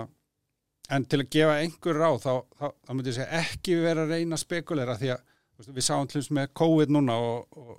en 0.94 1.06
til 1.08 1.20
að 1.22 1.30
gefa 1.34 1.58
einhver 1.60 2.00
ráð 2.00 2.18
þá, 2.24 2.32
þá, 2.60 2.66
þá 2.86 2.92
myndi 2.92 3.12
ég 3.12 3.18
segja 3.18 3.42
ekki 3.42 3.76
vera 3.82 4.04
að 4.04 4.14
reyna 4.14 4.40
spekulera 4.40 4.96
því 5.00 5.12
að 5.16 5.22
þú 5.24 5.62
veist, 5.62 5.74
við 5.78 5.86
sáum 5.88 6.08
til 6.10 6.20
þess 6.20 6.34
með 6.38 6.50
COVID 6.62 6.94
núna 6.94 7.18
og, 7.20 7.60
og, 7.60 7.76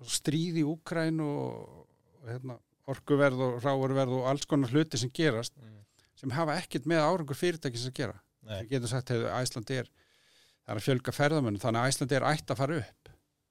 og 0.00 0.12
stríð 0.16 0.60
í 0.62 0.66
Úkræn 0.66 1.22
og, 1.24 1.86
og 2.20 2.30
hérna, 2.30 2.58
orkuverð 2.90 3.42
og 3.46 3.58
ráurverð 3.64 4.20
og 4.20 4.28
alls 4.30 4.46
konar 4.48 4.70
hluti 4.70 4.98
sem 5.00 5.10
gerast. 5.14 5.56
Mm. 5.58 5.82
Sem 6.16 6.30
hafa 6.32 6.56
ekkert 6.60 6.86
með 6.88 7.02
árangur 7.04 7.36
fyrirtækis 7.38 7.86
að 7.90 7.94
gera. 8.00 8.16
Nei. 8.46 8.60
við 8.62 8.70
getum 8.76 8.88
sagt 8.92 9.10
að 9.10 9.24
Æsland 9.40 9.70
er 9.74 9.88
það 9.90 10.70
er 10.72 10.78
að 10.80 10.84
fjölga 10.86 11.12
ferðamenn 11.16 11.56
þannig 11.62 11.80
að 11.82 11.88
Æsland 11.90 12.12
er 12.16 12.26
ætt 12.30 12.50
að 12.54 12.60
fara 12.60 12.76
upp. 12.82 13.08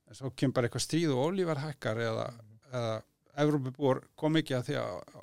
En 0.07 0.15
svo 0.15 0.29
kemur 0.31 0.53
bara 0.55 0.67
eitthvað 0.69 0.85
stríð 0.85 1.11
og 1.15 1.23
olívarhækkar 1.29 1.99
eða, 2.05 2.25
eða 2.71 2.93
Evrópubúar 3.43 3.99
kom 4.15 4.37
ekki 4.39 4.55
að 4.55 4.69
því 4.69 4.75
að 4.79 5.21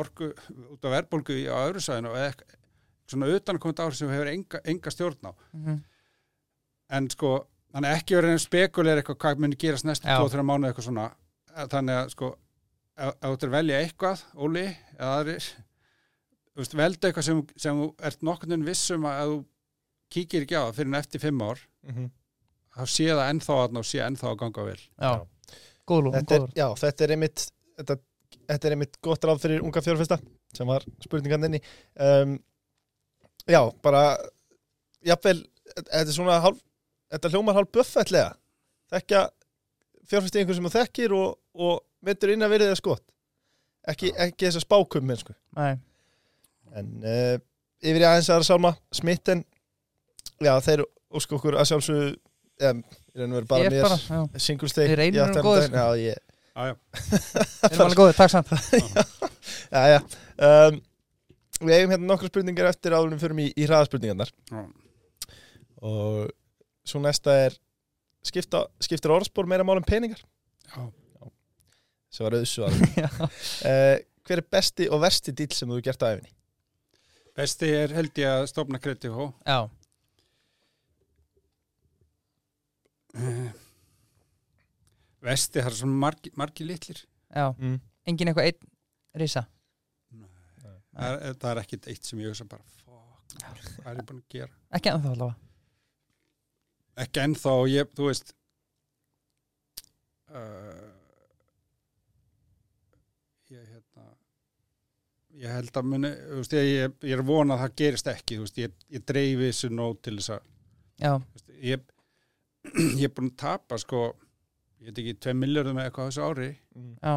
orku 0.00 0.30
út 0.72 0.84
af 0.86 0.92
verðbólgu 0.94 1.36
í- 1.36 1.48
á 1.50 1.56
öðru 1.66 1.82
sæðinu 1.84 2.12
og 2.14 2.18
eitthvað 2.22 2.56
svona 3.10 3.30
utankomandi 3.34 3.82
ár 3.84 3.96
sem 3.98 4.08
hefur 4.14 4.30
enga, 4.30 4.60
enga 4.64 4.90
stjórn 4.94 5.26
á. 5.26 5.32
Mhm, 5.52 5.80
en 6.96 7.08
sko, 7.10 7.32
þannig 7.74 7.96
ekki 7.98 8.16
verið 8.16 8.30
einn 8.36 8.44
spekulir 8.44 9.00
eitthvað 9.02 9.18
hvað 9.24 9.42
muni 9.42 9.56
gerast 9.58 9.84
næstu 9.84 10.06
Já. 10.06 10.16
2-3 10.22 10.44
mánu 10.46 10.70
eitthvað 10.70 10.86
svona. 10.86 11.08
Þannig 11.68 11.96
að 12.04 12.10
sko 12.14 12.30
ef 12.96 13.14
þú 13.20 13.32
ert 13.34 13.44
að 13.48 13.54
velja 13.56 13.80
eitthvað, 13.84 14.22
Óli 14.36 14.64
eða 14.96 15.10
aðrir 15.18 15.50
þú 16.60 16.64
veist, 16.64 16.76
veldu 16.76 17.08
eitthvað 17.08 17.26
sem, 17.26 17.40
sem 17.64 17.80
þú 17.80 17.88
ert 18.10 18.24
nokkurn 18.28 18.52
veginn 18.52 18.66
vissum 18.68 19.06
að 19.08 19.20
ef 19.22 19.30
þú 19.32 19.38
kíkir 20.14 20.44
ekki 20.44 20.58
á 20.58 20.62
það 20.68 20.76
fyrir 20.80 20.90
en 20.92 20.98
eftir 21.00 21.22
5 21.24 21.42
ár 21.48 21.62
Mhm. 21.88 22.10
þá 22.76 22.82
sé 22.92 23.06
það 23.08 23.22
ennþá 23.32 23.54
að 23.64 23.78
og 23.80 23.86
sé 23.88 23.98
ennþá 24.04 24.26
að 24.30 24.38
ganga 24.44 24.64
vel. 24.66 24.80
Já. 25.00 25.12
Góð 25.88 26.02
lúm, 26.04 26.12
þetta 26.14 26.34
er, 26.36 26.40
góð 26.44 26.58
já, 26.60 26.66
þetta 26.84 27.04
er 27.06 27.12
einmitt 27.16 27.44
þetta, 27.80 27.96
þetta 28.50 28.68
er 28.68 28.74
einmitt 28.76 28.98
gott 29.02 29.24
ráð 29.26 29.40
fyrir 29.42 29.64
unga 29.64 29.80
fjárfesta 29.82 30.18
sem 30.54 30.66
var 30.68 30.84
spurningan 31.02 31.48
inni 31.48 31.60
um, 31.98 32.36
já, 33.48 33.60
bara 33.82 34.02
jafnvel, 35.06 35.40
þetta 35.74 36.02
er 36.04 36.12
svona 36.14 36.38
hálf, 36.44 36.60
þetta 37.10 37.30
hljómar 37.32 37.56
hálf 37.58 37.72
buffetlega 37.74 38.34
þekkja 38.92 39.24
fjárfesti 40.10 40.42
einhver 40.42 40.58
sem 40.58 40.66
þú 40.68 40.74
þekkir 40.76 41.14
og, 41.16 41.38
og 41.54 41.80
myndur 42.06 42.32
inn 42.34 42.42
að 42.46 42.54
verið 42.54 42.70
það 42.74 42.80
skott 42.82 43.06
ekki, 43.90 44.12
ekki 44.14 44.46
þess 44.46 44.60
að 44.60 44.66
spákum 44.68 45.06
mennsku 45.10 45.34
Nei, 45.58 45.74
en 46.78 46.90
uh, 47.02 47.36
yfir 47.80 48.02
í 48.04 48.08
aðeins 48.08 48.30
aðra 48.32 48.46
sálma 48.48 48.72
smitten 48.94 49.44
já, 50.40 50.52
þeir 50.64 50.84
ósku 51.16 51.38
okkur 51.38 51.58
að 51.60 51.70
sjálfsögðu 51.70 52.10
um, 52.70 52.82
í 52.84 53.20
raun 53.22 53.32
og 53.32 53.38
veru 53.40 53.50
bara 53.50 53.64
ég 53.64 53.70
er 53.70 53.76
mér 53.76 53.86
bara, 53.88 53.98
já 54.00 54.20
reynum 55.00 55.48
góðir, 55.48 55.64
daginn. 55.64 55.72
sko. 55.72 55.80
já, 55.80 55.86
ég, 56.04 56.20
já, 56.60 56.76
Við 57.64 57.72
erum 57.72 57.86
alveg 57.86 58.00
góðið, 58.02 58.20
takk 58.20 58.34
samt 58.34 58.52
Já, 59.70 59.82
já. 59.90 59.98
Um, 60.40 60.78
við 61.60 61.74
eigum 61.76 61.92
hérna 61.94 62.08
nokkra 62.08 62.30
spurningar 62.30 62.68
eftir 62.70 62.94
áður 62.96 63.10
en 63.10 63.16
við 63.16 63.24
förum 63.26 63.42
í, 63.42 63.48
í 63.52 63.66
hraðaspurningarnar 63.68 64.30
já. 64.32 64.62
og 65.84 66.30
svo 66.88 67.02
næsta 67.04 67.34
er 67.46 67.56
skipta, 68.26 68.64
skiptir 68.82 69.12
orðspor 69.14 69.48
meira 69.48 69.66
mál 69.66 69.78
um 69.80 69.86
peningar 69.86 70.20
já. 70.20 70.86
sem 72.12 72.26
var 72.26 72.38
auðsvar 72.38 72.76
Já. 73.04 73.10
uh, 73.10 73.96
hver 74.28 74.42
er 74.42 74.46
besti 74.56 74.88
og 74.92 75.02
versti 75.04 75.34
dýl 75.36 75.50
sem 75.56 75.70
þú 75.70 75.80
gert 75.84 76.04
á 76.04 76.12
æfinni? 76.14 76.32
Besti 77.40 77.68
er 77.72 77.92
held 77.96 78.18
ég 78.20 78.28
að 78.28 78.46
stofna 78.50 78.78
kredi 78.82 79.08
hó 79.14 79.30
Já, 79.48 79.58
Vesti, 85.20 85.60
það 85.60 85.68
er 85.70 85.76
svona 85.76 85.98
margi, 86.00 86.30
margi 86.40 86.64
litlir. 86.66 87.00
Já, 87.34 87.50
Mm. 87.58 87.80
engin 88.06 88.28
eitthvað 88.30 88.46
einn 88.50 88.70
risa? 89.20 89.46
Það 90.94 91.22
er, 91.22 91.34
það 91.34 91.50
er 91.50 91.60
ekkit 91.62 91.86
eitt 91.88 92.04
sem 92.04 92.18
ég 92.18 92.28
hugsa 92.32 92.44
bara 92.48 92.62
fuck, 92.62 93.36
hvað 93.78 93.90
er 93.92 93.96
ég 94.00 94.06
búin 94.08 94.22
að 94.22 94.28
gera? 94.34 94.52
Ekki 94.74 94.90
ennþá 94.90 95.10
allavega. 95.12 95.36
Ekki 97.04 97.20
ennþá 97.24 97.50
og 97.60 97.68
ég, 97.70 97.92
þú 97.94 98.06
veist 98.08 98.32
uh, 100.30 100.90
ég 103.50 103.68
hérna 103.70 104.08
ég 105.38 105.48
held 105.54 105.76
að 105.76 105.88
muni 105.92 106.10
þú 106.16 106.38
veist, 106.40 106.52
ég, 106.58 106.68
ég, 106.74 106.94
ég 107.06 107.14
er 107.16 107.22
að 107.22 107.30
vona 107.30 107.54
að 107.56 107.62
það 107.64 107.76
gerist 107.82 108.10
ekki 108.12 108.36
þú 108.38 108.46
veist, 108.46 108.58
ég, 108.58 108.74
ég 108.96 109.04
dreifi 109.06 109.46
þessu 109.50 109.70
nót 109.72 110.02
til 110.02 110.16
þess 110.18 110.34
að 110.36 110.42
Já, 111.00 111.12
þú 111.16 111.38
veist, 111.38 111.52
ég, 111.64 111.84
ég 113.00 113.06
er 113.08 113.14
búin 113.16 113.30
að 113.30 113.38
tapa 113.40 113.78
sko, 113.80 114.02
ég 114.80 114.90
veit 114.90 114.98
ekki 115.04 115.16
2 115.30 115.36
miljardum 115.38 115.78
eða 115.80 115.88
eitthvað 115.90 116.04
á 116.04 116.08
þessu 116.10 116.26
ári. 116.28 116.50
Já, 117.00 117.14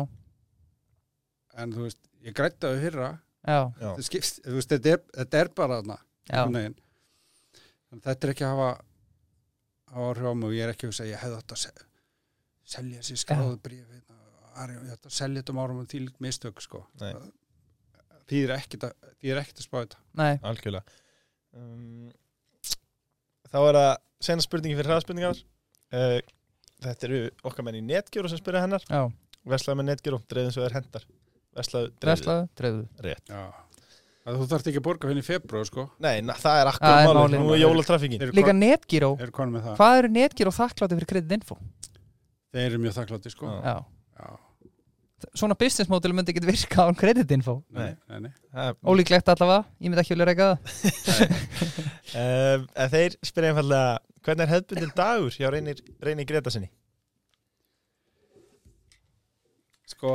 en 1.64 1.76
þú 1.76 1.86
veist, 1.88 2.02
ég 2.24 2.38
grætti 2.38 2.70
já, 3.44 3.58
Já. 3.60 3.90
þetta, 3.92 4.08
skipst, 4.08 4.40
þú 4.46 4.56
veist, 4.56 4.72
þetta, 4.72 4.96
er, 4.96 5.04
þetta 5.20 5.42
er 5.44 5.52
bara 5.58 5.82
þarna 5.82 5.98
að 7.94 8.02
þetta 8.08 8.28
er 8.28 8.32
ekki 8.34 8.46
að 8.48 8.54
hafa 8.56 8.70
áhrif 9.94 10.30
á 10.32 10.34
mig 10.34 10.48
og 10.48 10.56
ég 10.56 10.64
er 10.66 10.72
ekki 10.74 10.88
að 10.88 10.94
hugsa 10.94 11.04
að 11.04 11.12
ég 11.12 11.22
hefði 11.22 11.40
átt 11.42 11.54
að 11.54 11.62
se- 11.62 11.88
selja 12.74 13.02
þessi 13.02 13.18
skráðu 13.22 13.58
bríf 13.62 13.92
ég 13.92 14.94
ætti 14.96 15.10
að 15.10 15.18
selja 15.18 15.42
þetta 15.42 15.54
um 15.54 15.60
árum 15.64 15.82
og 15.84 15.90
því 15.92 16.00
líkt 16.06 16.24
mistök 16.24 16.62
sko. 16.64 16.86
Nei. 17.02 17.12
Því 18.30 18.44
er 18.46 18.54
ekkert 18.58 18.88
að, 18.90 18.94
að 19.34 19.64
spá 19.64 19.80
þetta. 19.80 20.00
Nei, 20.20 20.32
algjörlega. 20.52 21.00
Um, 21.58 22.12
þá 23.50 23.60
er 23.62 23.80
það 23.80 23.90
sena 24.28 24.46
spurningi 24.46 24.80
fyrir 24.80 24.94
hraðspurningar. 24.94 25.42
Uh, 25.94 26.20
þetta 26.84 27.10
eru 27.10 27.20
okkar 27.46 27.68
menn 27.68 27.82
í 27.82 27.84
netgjöru 27.86 28.32
sem 28.32 28.42
spyrja 28.42 28.64
hennar. 28.66 28.86
Já, 28.90 29.04
Veslaðu 29.44 29.82
með 29.82 29.90
netgjöru, 29.92 30.22
dreifðum 30.32 30.56
svo 30.56 30.64
er 30.64 30.78
hendar 30.78 31.06
Veslaðu, 31.54 31.92
dreifðu. 32.00 32.08
Dreslaðu, 32.08 32.46
dreifðu. 32.58 32.84
Rétt. 33.04 33.30
Já. 33.30 33.42
að 34.24 34.38
þú 34.40 34.46
þarft 34.54 34.70
ekki 34.72 34.80
að 34.80 34.86
borga 34.88 35.10
fyrir 35.12 35.26
februar 35.28 35.68
sko. 35.68 35.84
Nei, 36.02 36.16
na, 36.26 36.36
það 36.40 36.62
er 36.62 36.70
akkur 36.72 37.18
málið. 37.20 37.36
nú 37.44 37.54
er 37.54 37.60
jólatraffingin 37.62 38.24
Eru 38.24 38.36
Líka 38.38 38.56
netgíró, 38.56 39.12
hvað 39.20 40.00
eru 40.00 40.12
netgíró 40.16 40.54
þakklátti 40.56 40.98
fyrir 40.98 41.12
kreditinfo? 41.12 41.60
þeir 42.54 42.68
eru 42.70 42.82
mjög 42.84 42.96
þakklátti 43.00 43.34
sko. 43.34 43.52
Já. 43.66 43.76
Já, 44.14 44.30
Já. 45.24 45.40
svona 45.40 45.56
business 45.60 45.90
model 45.92 46.14
myndi 46.16 46.34
ekki 46.34 46.44
virka 46.48 46.86
án 46.88 46.98
kreditinfo 47.00 47.58
Nei, 47.74 47.92
nei, 48.12 48.20
nei. 48.28 48.32
Það 48.54 48.80
Ólíklegt 48.94 49.32
allavega, 49.34 49.64
ég 49.80 49.90
myndi 49.92 50.04
ekki 50.04 50.16
vilja 50.16 50.30
reyka 50.30 50.48
það 50.54 51.22
um, 52.24 52.66
En 52.84 52.94
þeir 52.96 53.18
spyrja 53.26 53.54
einfallega 53.54 54.00
Hvernig 54.24 54.46
er 54.46 54.54
hefðbundin 54.54 54.96
dagur 54.96 55.36
hjá 55.36 55.50
reynir, 55.52 55.84
reynir 56.04 56.28
Greta 56.30 56.52
sinni? 56.54 56.70
sko 59.94 60.14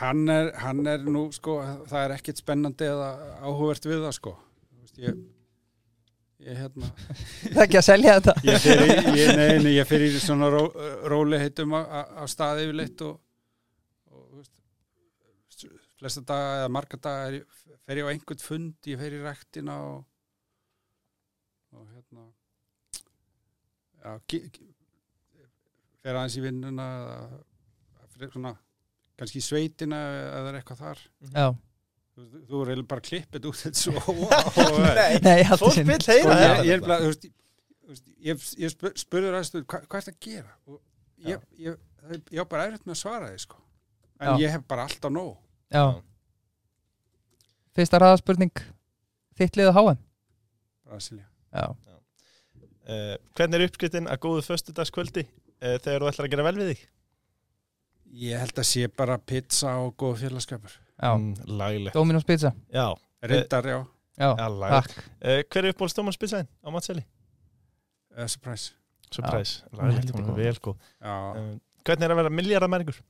hann 0.00 0.28
er, 0.28 0.50
hann 0.62 0.86
er 0.90 1.04
nú 1.06 1.28
sko, 1.34 1.58
það 1.88 2.00
er 2.08 2.14
ekkit 2.16 2.42
spennandi 2.42 2.88
eða 2.90 3.08
áhugavert 3.42 3.86
við 3.88 4.02
það 4.06 4.16
sko 4.18 4.34
Þú 4.34 4.80
veist, 4.84 4.98
ég 5.02 5.22
ég 6.44 6.58
hérna. 6.60 6.88
Það 6.98 7.58
er 7.58 7.62
ekki 7.64 7.78
að 7.80 7.86
selja 7.88 8.14
þetta. 8.18 8.34
Ég 8.48 8.64
í, 8.64 8.86
ég, 9.18 9.30
nei, 9.38 9.58
nei, 9.64 9.72
ég 9.78 9.88
fer 9.88 10.04
í 10.04 10.10
svona 10.20 10.48
ró, 10.52 10.62
róli 11.10 11.38
heitum 11.40 11.74
á, 11.76 11.82
staði 12.30 12.66
yfirleitt 12.68 13.04
og, 13.06 13.14
og 14.12 14.44
flesta 16.00 16.24
daga 16.28 16.56
eða 16.62 16.72
marga 16.76 16.98
daga 17.00 17.26
er, 17.30 17.38
ég- 17.40 17.78
fer 17.84 18.00
ég 18.00 18.08
á 18.08 18.12
einhvern 18.12 18.42
fund 18.44 18.88
ég 18.90 19.00
fer 19.00 19.16
í 19.16 19.22
ræktina 19.24 19.76
og, 19.88 20.04
og 21.78 21.86
hérna. 21.94 22.26
Já, 24.04 24.18
ge- 24.28 24.44
ge- 24.52 24.72
fer 26.04 26.18
aðeins 26.20 26.36
í 26.36 26.44
vinnuna 26.44 26.88
eða 27.00 28.08
fer 28.18 28.30
svona 28.34 28.52
kannski 29.18 29.40
í 29.40 29.44
sveitina 29.46 30.00
eða 30.18 30.42
það 30.50 30.58
eitthvað 30.60 30.82
þar. 30.84 31.00
Já, 31.32 31.46
þú, 32.14 32.60
er 32.70 32.82
bara 32.88 33.04
klippið 33.04 33.48
út 33.50 33.60
þetta 33.60 33.80
svo. 33.80 34.02
Nei, 35.26 35.40
fólk 35.58 35.80
vil 35.80 35.98
Sko, 35.98 36.12
heyra 36.12 36.36
ég, 36.38 36.44
það 36.44 36.68
ég, 36.68 36.76
er 36.76 36.84
bara, 36.84 36.98
þú 37.02 37.10
veist, 37.10 37.26
þú 37.84 37.92
veist, 37.94 38.10
ég, 38.28 38.46
ég 38.64 38.74
spur, 38.74 38.94
spurður 39.00 39.38
aðeins 39.38 39.52
hva, 39.56 39.80
hvað 39.82 39.98
er 39.98 40.06
þetta 40.06 40.14
að 40.14 40.28
gera 40.28 40.54
og 40.70 40.80
ég, 41.28 41.44
ég, 41.58 41.78
ég, 42.12 42.24
ég 42.38 42.46
á 42.46 42.46
bara 42.54 42.68
erfitt 42.68 42.86
með 42.86 42.96
að 42.96 43.00
svara 43.02 43.30
því 43.32 43.42
sko. 43.44 43.60
en 44.20 44.30
Já. 44.30 44.34
ég 44.44 44.54
hef 44.54 44.66
bara 44.70 44.86
alltaf 44.88 45.14
nóg 45.14 45.34
Já, 45.74 45.84
fyrsta 47.74 48.02
ræðaspurning 48.02 48.64
Þitt 49.34 49.56
liðu 49.58 49.72
HM 49.74 49.96
Brasilia. 50.84 51.24
Já, 51.50 51.64
uh, 51.74 53.14
Hvernig 53.34 53.58
er 53.58 53.64
uppskritin 53.66 54.10
að 54.10 54.20
góðu 54.22 54.44
föstudagskvöldi 54.46 55.24
uh, 55.26 55.78
þegar 55.82 56.04
þú 56.04 56.10
ætlar 56.12 56.28
að 56.28 56.34
gera 56.36 56.46
vel 56.46 56.58
við 56.60 56.70
þig? 56.74 56.84
ég 58.14 58.38
held 58.38 58.58
að 58.60 58.68
sé 58.68 58.88
bara 58.94 59.18
pizza 59.18 59.72
og 59.82 59.94
góð 59.98 60.20
félagskapur 60.22 60.76
mm, 61.02 61.34
Lagilegt 61.58 61.94
Dominos 61.96 62.24
pizza. 62.24 62.52
Já, 62.72 62.94
reyndar, 63.22 63.66
já, 63.66 63.78
Já, 64.18 64.28
takk. 64.38 64.98
Uh, 65.18 65.40
Hver 65.50 65.64
er 65.64 65.72
uppbólst 65.74 65.98
Dómanspilsaðin 65.98 66.46
á 66.62 66.68
matseli? 66.70 67.02
uh, 68.16 68.26
surprise. 68.30 68.72
Surprise, 69.10 69.62
lagilegt, 69.72 70.04
heldur 70.10 70.20
hún 70.22 70.30
er 70.30 70.38
vel 70.38 70.58
góð 70.62 70.76
já, 71.02 71.14
uh, 71.34 71.58
Hvernig 71.84 72.06
er 72.06 72.14
að 72.14 72.20
vera 72.22 72.30
miljardamæringur? 72.30 73.00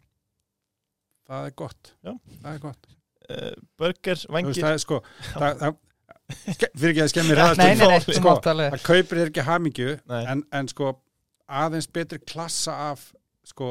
það 1.28 1.47
er 1.48 1.55
gott. 1.56 1.93
Já. 2.05 2.12
það 2.43 2.52
er 2.55 2.59
gott. 2.65 2.89
Uh, 3.24 3.52
burger, 3.81 4.24
vangir 4.28 4.59
það 4.61 4.74
er 4.74 4.82
sko 4.82 4.98
það, 5.32 5.61
það, 5.62 5.78
ske- 6.56 6.70
fyrir 6.77 6.90
ekki 6.93 7.05
að 7.05 7.15
nei, 7.62 8.01
þú 8.05 8.16
sko, 8.19 8.35
það 8.44 8.74
kaupir 8.85 9.20
þér 9.23 9.31
ekki 9.32 9.44
hamingju 9.47 9.94
en, 10.24 10.43
en 10.52 10.69
sko 10.73 10.90
aðeins 11.48 11.89
betri 11.93 12.19
klassa 12.24 12.74
af 12.90 13.06
sko 13.44 13.70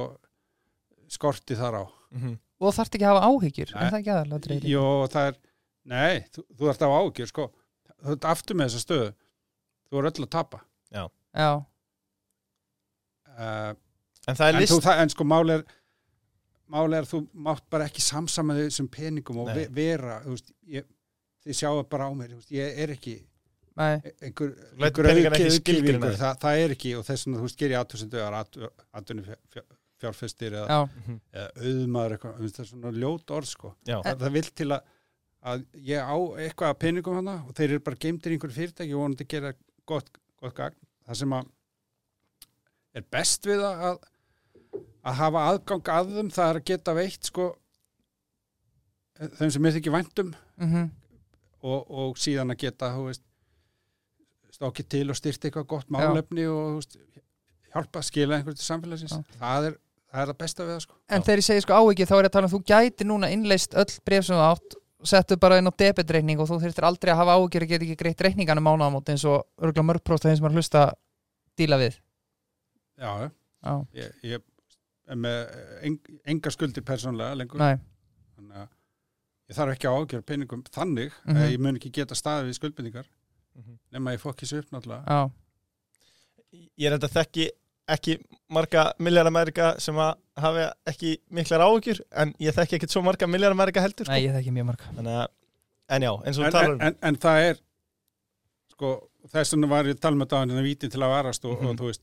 skorti 1.14 1.58
þar 1.58 1.82
á. 1.82 1.84
Mhm. 2.14 2.38
Og 2.64 2.74
þarft 2.78 2.96
ekki 2.98 3.06
að 3.08 3.14
hafa 3.14 3.28
áhyggjur 3.30 3.74
Nei. 3.74 3.82
Er 3.84 3.92
það 3.94 4.00
ekki 4.00 4.14
aðalega? 4.16 4.58
Jó, 4.72 4.86
það 5.14 5.28
er, 5.32 5.38
nei, 5.94 6.16
þú, 6.36 6.44
þú 6.60 6.72
ert 6.74 6.86
á 6.86 6.90
ágjör, 7.00 7.30
sko. 7.34 7.46
Þú 8.04 8.16
ert 8.18 8.28
aftur 8.34 8.60
með 8.60 8.70
þessa 8.72 8.84
stöðu. 8.86 9.10
Þú 9.90 10.00
er 10.02 10.10
öll 10.10 10.26
að 10.28 10.32
tapa. 10.38 10.62
Já, 10.94 11.04
Uh, 13.34 13.74
En 14.30 14.38
það 14.38 14.46
er 14.48 14.54
en, 14.56 14.62
list 14.62 14.72
þú, 14.72 14.80
það, 14.86 15.00
en 15.04 15.10
sko, 15.12 15.26
máli 15.28 15.54
er, 15.58 15.64
máli 16.72 16.96
er 17.00 17.04
að 17.08 17.10
þú 17.10 17.20
mátt 17.48 17.64
bara 17.74 17.88
ekki 17.90 18.04
samsama 18.06 18.54
þessum 18.60 18.88
peningum 18.94 19.40
og 19.42 19.50
Nei. 19.50 19.56
ve 19.58 19.64
vera, 19.74 20.20
þú 20.24 20.36
veist, 20.36 20.52
ég, 20.72 20.86
þið 21.44 21.58
sjáu 21.60 21.82
bara 21.92 22.08
á 22.08 22.12
mér, 22.16 22.36
veist, 22.38 22.54
ég 22.56 22.78
er 22.86 22.94
ekki 22.94 23.16
nei, 23.82 23.98
einhver, 24.24 24.54
einhver 24.78 25.10
peningana 25.10 25.42
ekki 25.42 25.50
auki- 25.50 26.14
það, 26.22 26.38
það 26.46 26.62
er 26.62 26.76
ekki 26.78 26.94
og 27.00 27.04
þess 27.10 27.26
vegna, 27.28 27.42
þú 27.42 27.48
veist, 27.50 27.60
gerir 27.64 27.80
aðtöðsendu 27.82 28.22
aðtunni 28.30 29.26
fjárfestir 30.04 30.54
eða, 30.60 30.68
já, 30.68 30.80
Mhm. 31.04 31.20
eða 31.34 31.50
auðmaður 31.68 32.16
eitthvað, 32.18 32.38
það 32.54 32.60
er 32.66 32.70
svona 32.72 32.92
ljót 33.00 33.34
orð, 33.38 33.50
sko. 33.56 33.74
Já, 33.88 33.98
það, 34.06 34.20
það 34.26 34.32
vil 34.38 34.46
til 34.62 34.70
að, 34.78 34.94
að 35.44 35.66
ég 35.90 36.00
á 36.14 36.18
eitthvað 36.46 36.70
að 36.74 36.80
peningum 36.86 37.16
hana 37.22 37.36
og 37.48 37.54
þeir 37.58 37.70
eru 37.74 37.80
bara 37.90 38.02
geimtir 38.06 38.32
í 38.32 38.38
einhverju 38.38 38.58
fyrirtæki 38.60 38.94
og 38.96 39.02
vonandi 39.04 39.28
gera 39.34 39.54
gott, 39.90 40.10
gott 40.40 40.56
gagn 40.56 40.76
það 41.08 41.16
sem 41.24 41.34
að 41.40 41.50
er 42.96 43.06
best 43.12 43.44
við 43.50 43.60
að 43.66 43.84
að- 43.90 44.10
hafa 45.18 45.42
aðgang 45.52 45.90
að 45.92 46.14
þeim 46.16 46.30
það 46.32 46.50
er 46.54 46.60
að 46.62 46.66
geta 46.70 46.94
veitt 46.96 47.24
sko 47.28 47.48
þeim 49.40 49.52
sem 49.54 49.66
er 49.70 49.78
ekki 49.80 49.92
væntum 49.94 50.34
mhm 50.60 50.92
og, 51.64 51.86
og 51.96 52.18
síðan 52.20 52.52
að 52.52 52.58
geta 52.66 52.90
þú 52.92 53.04
veist 53.08 53.22
stókið 54.54 54.88
til 54.92 55.04
og 55.14 55.16
styrta 55.16 55.48
eitthvað 55.50 55.68
gott 55.72 55.92
málefni 55.96 56.44
og 56.52 56.64
þú 56.74 56.80
veist, 56.82 56.98
hjálpa 57.74 58.02
að 58.02 58.08
skila 58.10 58.36
einhverju 58.38 58.60
til 58.60 58.68
samfélagsins 58.68 59.14
Já. 59.16 59.38
það 59.40 59.68
er, 59.70 59.78
það 60.14 60.22
er 60.22 60.30
það 60.32 60.38
besta 60.44 60.64
við 60.68 60.74
það 60.76 60.82
sko. 60.86 60.96
En 61.10 61.22
þegar 61.26 61.42
ég 61.42 61.48
segi 61.48 61.62
sko 61.66 61.74
áhyggjur 61.80 62.08
þá 62.10 62.14
er 62.16 62.24
ég 62.24 62.30
að 62.30 62.36
tala 62.38 62.48
um 62.50 62.54
þú 62.54 62.62
gæti 62.70 63.08
núna 63.10 63.30
innleist 63.34 63.74
öll 63.74 63.94
bref 64.06 64.26
sem 64.28 64.38
þú 64.38 64.44
átt 64.52 64.78
settu 65.04 65.36
bara 65.42 65.58
inn 65.60 65.68
á 65.68 65.74
debitreikning 65.76 66.40
og 66.40 66.48
þú 66.48 66.60
þurftir 66.64 66.86
aldrei 66.88 67.12
að 67.12 67.18
hafa 67.24 67.34
áhyggjur 67.40 67.66
og 67.66 67.72
geta 67.74 67.84
ekki 67.88 67.98
greitt 68.00 68.22
reikningan 68.24 68.62
um 68.62 68.68
mánaðamót 68.70 69.10
eins 69.12 69.26
og 69.28 69.42
örgulega 69.60 69.84
mörg 69.90 70.04
próst 70.06 70.24
þeim 70.24 70.38
sem 70.38 70.46
er 70.46 70.54
að 70.54 70.60
hlusta 70.62 70.84
díla 71.60 71.80
við. 71.82 71.98
Já, 73.00 73.32
Já, 73.64 73.74
ég, 73.96 74.14
ég 74.24 74.42
er 75.10 75.16
með 75.20 75.52
eng, 75.88 75.98
enga 76.28 76.52
skuldir 76.52 76.84
persónlega 76.88 77.36
lengur. 77.36 77.60
Nei, 77.60 77.76
þannig 78.38 78.58
að 78.62 78.70
ég 79.52 79.58
þarf 79.58 79.74
ekki 79.76 79.88
að 79.90 79.98
ágjöra 80.00 80.26
peningum 80.32 80.64
þannig 80.72 81.12
Mhm. 81.26 81.38
að 81.38 81.52
ég 81.52 81.60
mun 81.60 81.76
ekki 81.80 81.92
geta 81.92 82.16
staðið 82.16 82.48
við 82.52 82.58
skuldbendingar 82.60 83.08
Mhm. 83.56 83.78
nema 83.92 84.12
að 84.12 84.14
ég 84.18 84.22
fokki 84.24 84.46
sér 84.48 84.60
upp 84.64 84.72
náttúrulega. 84.72 85.04
Já, 85.08 85.32
ég 86.80 86.88
er 86.88 86.94
enda 86.98 87.08
þekki 87.08 87.50
ekki 87.88 88.18
marga 88.54 88.94
miljardamærika 89.04 89.74
sem 89.84 89.96
að 90.00 90.14
hafi 90.40 90.66
ekki 90.88 91.18
miklar 91.36 91.60
áhugjur 91.66 92.00
en 92.24 92.34
ég 92.40 92.56
þekki 92.56 92.78
ekkert 92.80 92.94
svo 92.96 93.02
marga 93.06 93.28
miljardamærika 93.28 93.82
heldur 93.84 94.06
sko. 94.08 94.14
nei, 94.14 94.24
ég 94.28 94.36
þekki 94.38 94.54
mjög 94.56 94.66
marga 94.72 94.92
Þannig 94.96 95.18
að, 95.24 95.28
en 95.98 96.02
já, 96.08 96.12
eins 96.24 96.38
og 96.40 96.44
þú 96.44 96.48
en, 96.48 96.52
talar 96.56 96.70
en, 96.70 96.76
um 96.80 96.88
en, 96.88 96.98
en 97.10 97.16
það 97.26 97.42
er 97.50 97.60
sko, 98.74 98.94
þess 99.34 99.54
vegna 99.56 99.68
var 99.74 99.86
ég 99.92 99.98
að 99.98 100.04
tala 100.08 100.16
með 100.22 100.32
það 100.34 100.44
en 100.58 100.64
vítin 100.64 100.94
til 100.96 101.02
að 101.04 101.14
varast 101.18 101.46
og, 101.46 101.58
Mhm. 101.60 101.68
og 101.70 101.76
þú 101.82 101.90
veist 101.92 102.02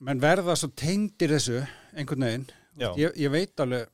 menn 0.00 0.20
verða 0.22 0.54
svo 0.58 0.68
tengdir 0.78 1.32
þessu 1.34 1.62
einhvern 1.96 2.26
veginn 2.26 2.48
ég, 2.78 3.14
ég 3.18 3.30
veit 3.32 3.60
alveg 3.64 3.88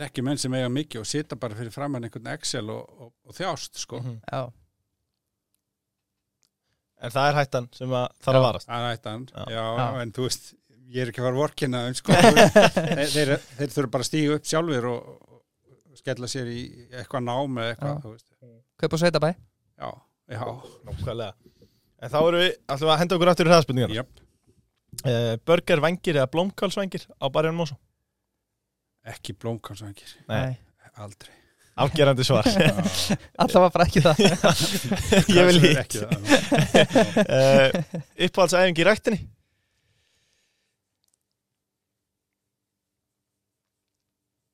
þekki 0.00 0.22
menn 0.24 0.38
sem 0.40 0.54
eiga 0.56 0.68
mikið 0.72 1.00
og 1.02 1.06
sita 1.06 1.36
bara 1.36 1.54
fyrir 1.54 1.70
framann 1.74 2.04
einhvern 2.04 2.30
Excel 2.32 2.70
og, 2.72 2.88
og, 2.98 3.10
og 3.28 3.34
þjást 3.36 3.76
sko. 3.84 4.00
Mhm. 4.00 4.20
Já, 4.32 4.52
En 7.02 7.10
það 7.10 7.28
er 7.32 7.38
hættan 7.40 7.68
sem 7.74 7.92
að 7.98 8.08
þarf 8.22 8.38
að 8.38 8.44
varast 8.46 8.68
Það 8.70 8.84
er 8.88 8.96
ættan, 8.96 9.24
Já. 9.32 9.44
já. 9.56 9.64
En 10.02 10.12
þú 10.14 10.26
veist, 10.28 10.48
ég 10.92 11.02
er 11.02 11.10
ekki 11.12 11.22
að 11.22 11.26
fara 11.28 11.40
vorkina 11.40 11.80
um 11.90 11.96
sko, 11.98 12.16
þeir, 12.76 13.02
þeir, 13.10 13.32
þeir 13.58 13.72
þurfa 13.74 13.92
bara 13.96 14.06
að 14.06 14.10
stíga 14.10 14.36
upp 14.38 14.48
sjálfur 14.52 14.88
og, 14.92 15.12
og 15.90 15.98
skella 16.02 16.30
sér 16.30 16.50
í 16.52 16.62
eitthvað 16.92 17.26
nám 17.26 17.58
eða 17.62 17.72
eitthvað, 17.74 17.94
Já. 17.96 18.02
þú 18.04 18.14
veist. 18.14 18.28
kaup 18.84 18.96
og 18.98 19.02
sveitabæ 19.02 19.30
Já, 19.32 19.90
já, 20.36 20.42
Nákvæmlega 20.86 21.32
En 22.02 22.10
þá 22.10 22.18
erum 22.22 22.40
við, 22.42 22.52
við 22.82 22.88
að 22.92 23.00
henda 23.02 23.16
okkur 23.18 23.30
aftur 23.32 23.48
í 23.48 23.52
hraðspurningar 23.52 23.92
jöp, 23.98 24.22
uh, 25.06 25.34
Burger 25.46 25.82
vangir 25.84 26.18
eða 26.18 26.30
blómkálsvangir 26.34 27.04
á 27.18 27.26
Barjón 27.34 27.58
Mósó 27.58 27.76
ekki 29.10 29.34
blómkálsvangir, 29.34 30.10
Nei. 30.30 30.54
aldrei. 31.02 31.34
Afgerandi 31.74 32.24
svar. 32.24 32.48
Var 33.38 33.70
bara 33.72 33.86
ekki 33.86 34.02
það. 34.04 34.20
Ég 35.36 35.46
vil 35.48 35.60
það. 35.62 36.02
uh, 37.36 37.78
Uppáhaldsæfingi 38.26 38.84
í 38.84 38.88
ræktinni? 38.88 39.20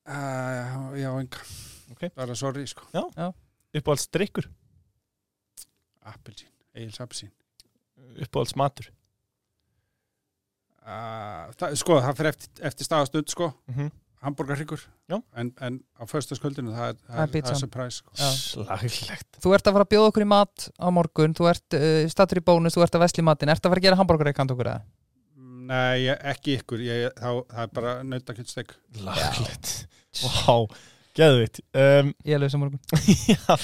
Uh, 0.08 0.94
já, 0.96 1.10
enga. 1.10 1.42
Ok. 1.92 2.06
Bara 2.14 2.38
sorry, 2.38 2.64
sko. 2.70 2.86
Uppáhaldsdrykkur? 3.74 4.46
Appelsín, 6.08 6.48
Egil's 6.72 7.02
Appelsín 7.02 7.34
uppáhalds 8.22 8.54
matur 8.58 8.90
uh, 10.86 11.74
Sko, 11.76 11.98
það 12.02 12.20
fyrir 12.20 12.30
eftir, 12.32 12.52
eftir 12.70 12.88
staðastund 12.88 13.32
sko, 13.32 13.50
mm 13.68 13.74
-hmm. 13.74 13.90
Hambúrgarhryggur 14.24 14.80
Já. 15.10 15.18
en, 15.38 15.50
en 15.62 15.78
á 15.94 16.02
föstaskvöldinu 16.10 16.72
það 16.74 16.88
er, 16.92 16.96
Það 17.06 17.36
er 17.38 17.50
er, 17.52 17.58
surprise 17.60 18.00
sko. 18.00 18.14
Já. 18.18 18.28
slaglegt. 18.34 19.38
Þú 19.44 19.54
ert 19.54 19.70
að 19.70 19.76
fara 19.78 19.86
að 19.86 19.92
bjóða 19.94 20.12
okkur 20.12 20.24
í 20.24 20.30
mat 20.32 20.66
á 20.74 20.86
morgun 20.94 21.36
Þú 21.38 21.48
ert 21.52 21.78
uh, 21.78 22.00
statur 22.10 22.40
í 22.40 22.44
bónus, 22.48 22.74
þú 22.76 22.84
ert 22.86 22.98
að 22.98 23.04
vesli 23.06 23.26
matinn. 23.26 23.52
Ert 23.54 23.62
að 23.62 23.74
fara 23.74 23.82
að 23.82 23.88
gera 23.88 24.00
hambúrgareikant 24.00 24.54
okkur 24.56 24.72
eða? 24.72 24.82
Nei, 25.68 26.08
ég, 26.08 26.20
ekki 26.32 26.58
ykkur. 26.58 26.82
Ég, 26.82 27.08
þá, 27.18 27.30
það 27.52 27.62
er 27.66 27.72
bara 27.76 27.94
nautakjöldsteg 28.08 28.74
slaglegt 28.96 29.72
Vá, 30.18 30.54
geðvitt 31.18 31.60
um, 31.76 32.12
Ég 32.24 32.38
er 32.38 32.42
lögum 32.42 32.64
morgun. 32.64 32.82
Já. 33.34 33.56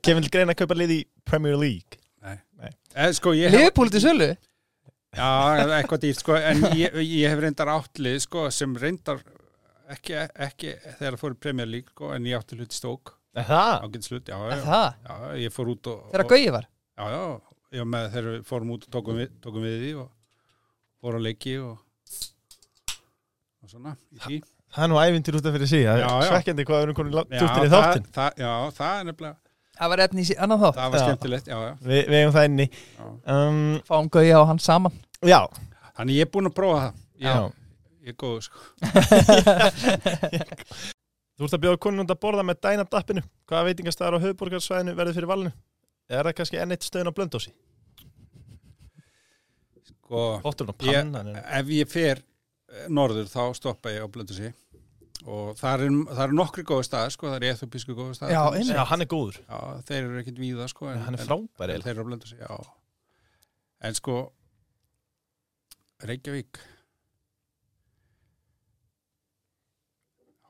Kemur 0.00 0.22
til 0.22 0.30
greina 0.32 0.54
að 0.54 0.62
kaupa 0.62 0.76
lið 0.78 0.92
í 0.94 1.00
Premier 1.26 1.58
League? 1.58 1.98
Eh, 2.96 3.10
Sko, 3.12 3.34
ég 3.36 3.50
hef 3.50 3.58
Liverpool 3.58 3.90
til 3.92 4.00
sölu? 4.00 4.30
Já, 5.16 5.28
eitthvað 5.80 6.02
dýrt 6.04 6.20
sko 6.22 6.36
en 6.38 6.62
ég, 6.76 6.96
ég 7.00 7.32
hef 7.32 7.40
reyndar 7.44 7.70
áttlið 7.72 8.18
sko 8.26 8.46
sem 8.54 8.74
reyndar 8.80 9.22
ekki, 9.94 10.16
ekki 10.48 10.74
þegar 10.98 11.14
það 11.16 11.20
fór 11.22 11.36
í 11.36 11.40
Premier 11.46 11.70
League 11.70 11.92
sko 11.94 12.10
en 12.16 12.26
ég 12.28 12.38
átti 12.40 12.58
hluti 12.60 12.76
stók 12.76 13.14
Er 13.36 13.44
Það? 13.44 13.82
ágætt 13.84 14.06
slutt, 14.08 14.28
já, 14.32 14.36
já, 14.48 14.60
það? 14.64 14.86
já, 15.04 15.16
ég 15.44 15.52
fór 15.52 15.68
út 15.74 15.88
og, 15.92 16.04
Þegar 16.12 16.24
og 16.24 16.30
Gauji 16.32 16.52
var? 16.54 16.68
já, 16.96 17.04
já, 17.12 17.24
ég 17.76 17.82
var 17.84 17.90
með 17.92 18.06
þegar 18.14 18.28
við 18.32 18.44
fórum 18.48 18.70
út 18.76 18.86
og 18.88 18.92
tókum 18.96 19.18
við, 19.20 19.32
tókum 19.44 19.66
við 19.66 19.74
því 19.82 19.90
og 20.00 20.06
fórum 21.04 21.20
að 21.20 21.26
leiki 21.26 21.56
og 21.60 21.74
og 23.62 23.72
svona 23.72 23.96
í 24.16 24.20
því 24.24 24.38
Það 24.76 24.84
er 24.84 24.90
nú 24.92 24.96
ævintir 25.00 25.36
út 25.38 25.46
af 25.48 25.54
fyrir 25.56 25.70
Já, 25.72 25.92
er 25.94 26.00
já. 26.02 26.28
svekkjandi 26.30 26.64
hvað 26.68 26.78
við 26.80 26.86
erum 26.86 26.96
konið 26.98 27.14
Já, 27.16 27.26
djúptir 27.40 27.66
í 27.66 27.72
þáttin 27.72 28.08
það, 28.16 28.40
já, 28.42 28.50
það 28.78 28.96
er 29.00 29.06
nefnilega 29.10 29.36
Það 29.76 29.90
var 29.92 30.00
efni 30.06 30.22
í 30.24 30.36
annan 30.40 30.60
þátt 30.62 30.78
það 30.80 30.92
var 30.92 30.98
Já. 31.00 31.04
skemmtilegt, 31.06 31.48
já, 31.52 31.56
já, 31.66 31.72
Vi, 31.84 31.96
Við 32.08 32.16
eigum 32.22 32.34
það 32.36 32.46
inni 32.48 32.66
já. 32.72 33.06
um, 33.36 33.58
Fáum 33.88 34.08
Gauji 34.16 34.32
á 34.32 34.40
hann 34.48 34.60
saman 34.64 34.94
Já, 35.24 35.40
Þannig 35.96 36.18
ég 36.18 36.26
er 36.26 36.30
búin 36.34 36.50
að 36.50 36.56
prófa 36.58 36.80
það 36.82 36.92
já. 37.24 37.34
ég, 37.36 37.52
ég 38.04 38.12
er 38.12 38.18
góð 38.20 38.40
sko 38.44 38.58
Þú 41.36 41.44
ert 41.44 41.54
að 41.56 41.62
bjóða 41.66 41.80
konun 41.84 42.06
að 42.08 42.20
borða 42.22 42.44
með 42.48 42.60
dæna 42.64 42.84
dappinu 42.88 43.22
Hvaða 43.48 43.66
veitingastæðar 43.70 44.16
á 44.16 44.24
höfuborgarsvæðinu 44.24 44.94
verður 44.96 45.16
fyrir 45.18 45.30
valinu? 45.32 45.52
Er 46.08 46.22
það 46.28 46.36
kannski 46.38 46.60
enn 46.62 46.72
eitt 46.76 46.86
stöðun 46.86 47.10
á 47.12 47.16
blöndósi? 47.16 47.50
sko, 50.06 50.20
Ég- 50.38 51.02
pannan 51.02 51.32
er- 51.34 51.42
ef 51.60 51.66
ég 51.74 51.88
fer 51.90 52.20
eh, 52.70 52.86
norður 52.88 53.26
þá 53.30 53.42
stoppa 53.58 53.90
ég 53.90 54.04
á 54.06 54.08
Blöndursi 54.10 54.52
og 55.26 55.56
það 55.58 55.82
eru 55.82 55.88
er 56.22 56.34
nokkri 56.36 56.62
góði 56.62 56.86
staðar 56.86 57.10
sko, 57.10 57.26
það 57.32 57.36
er 57.40 57.46
eþopísku 57.54 57.96
góði 57.98 58.14
staðar 58.14 58.34
Já, 58.36 58.42
einmitt. 58.52 58.70
Já, 58.76 58.84
hann 58.86 59.02
er 59.02 59.08
góður 59.10 59.40
já, 59.42 59.58
þeir 59.88 59.98
eru 60.04 60.20
ekkit 60.22 60.38
víða 60.38 60.68
sko, 60.70 60.86
en, 60.92 61.00
Hann 61.02 61.14
er 61.18 61.20
en- 61.24 61.26
frábær 61.26 61.66
en 61.66 61.74
eiginlega. 61.74 61.84
þeir 61.88 61.94
eru 61.96 62.04
á 62.06 62.08
Blöndursi, 62.10 62.38
já 62.38 62.54
en 63.90 63.94
sko 63.98 64.16
Reykjavík. 66.04 66.58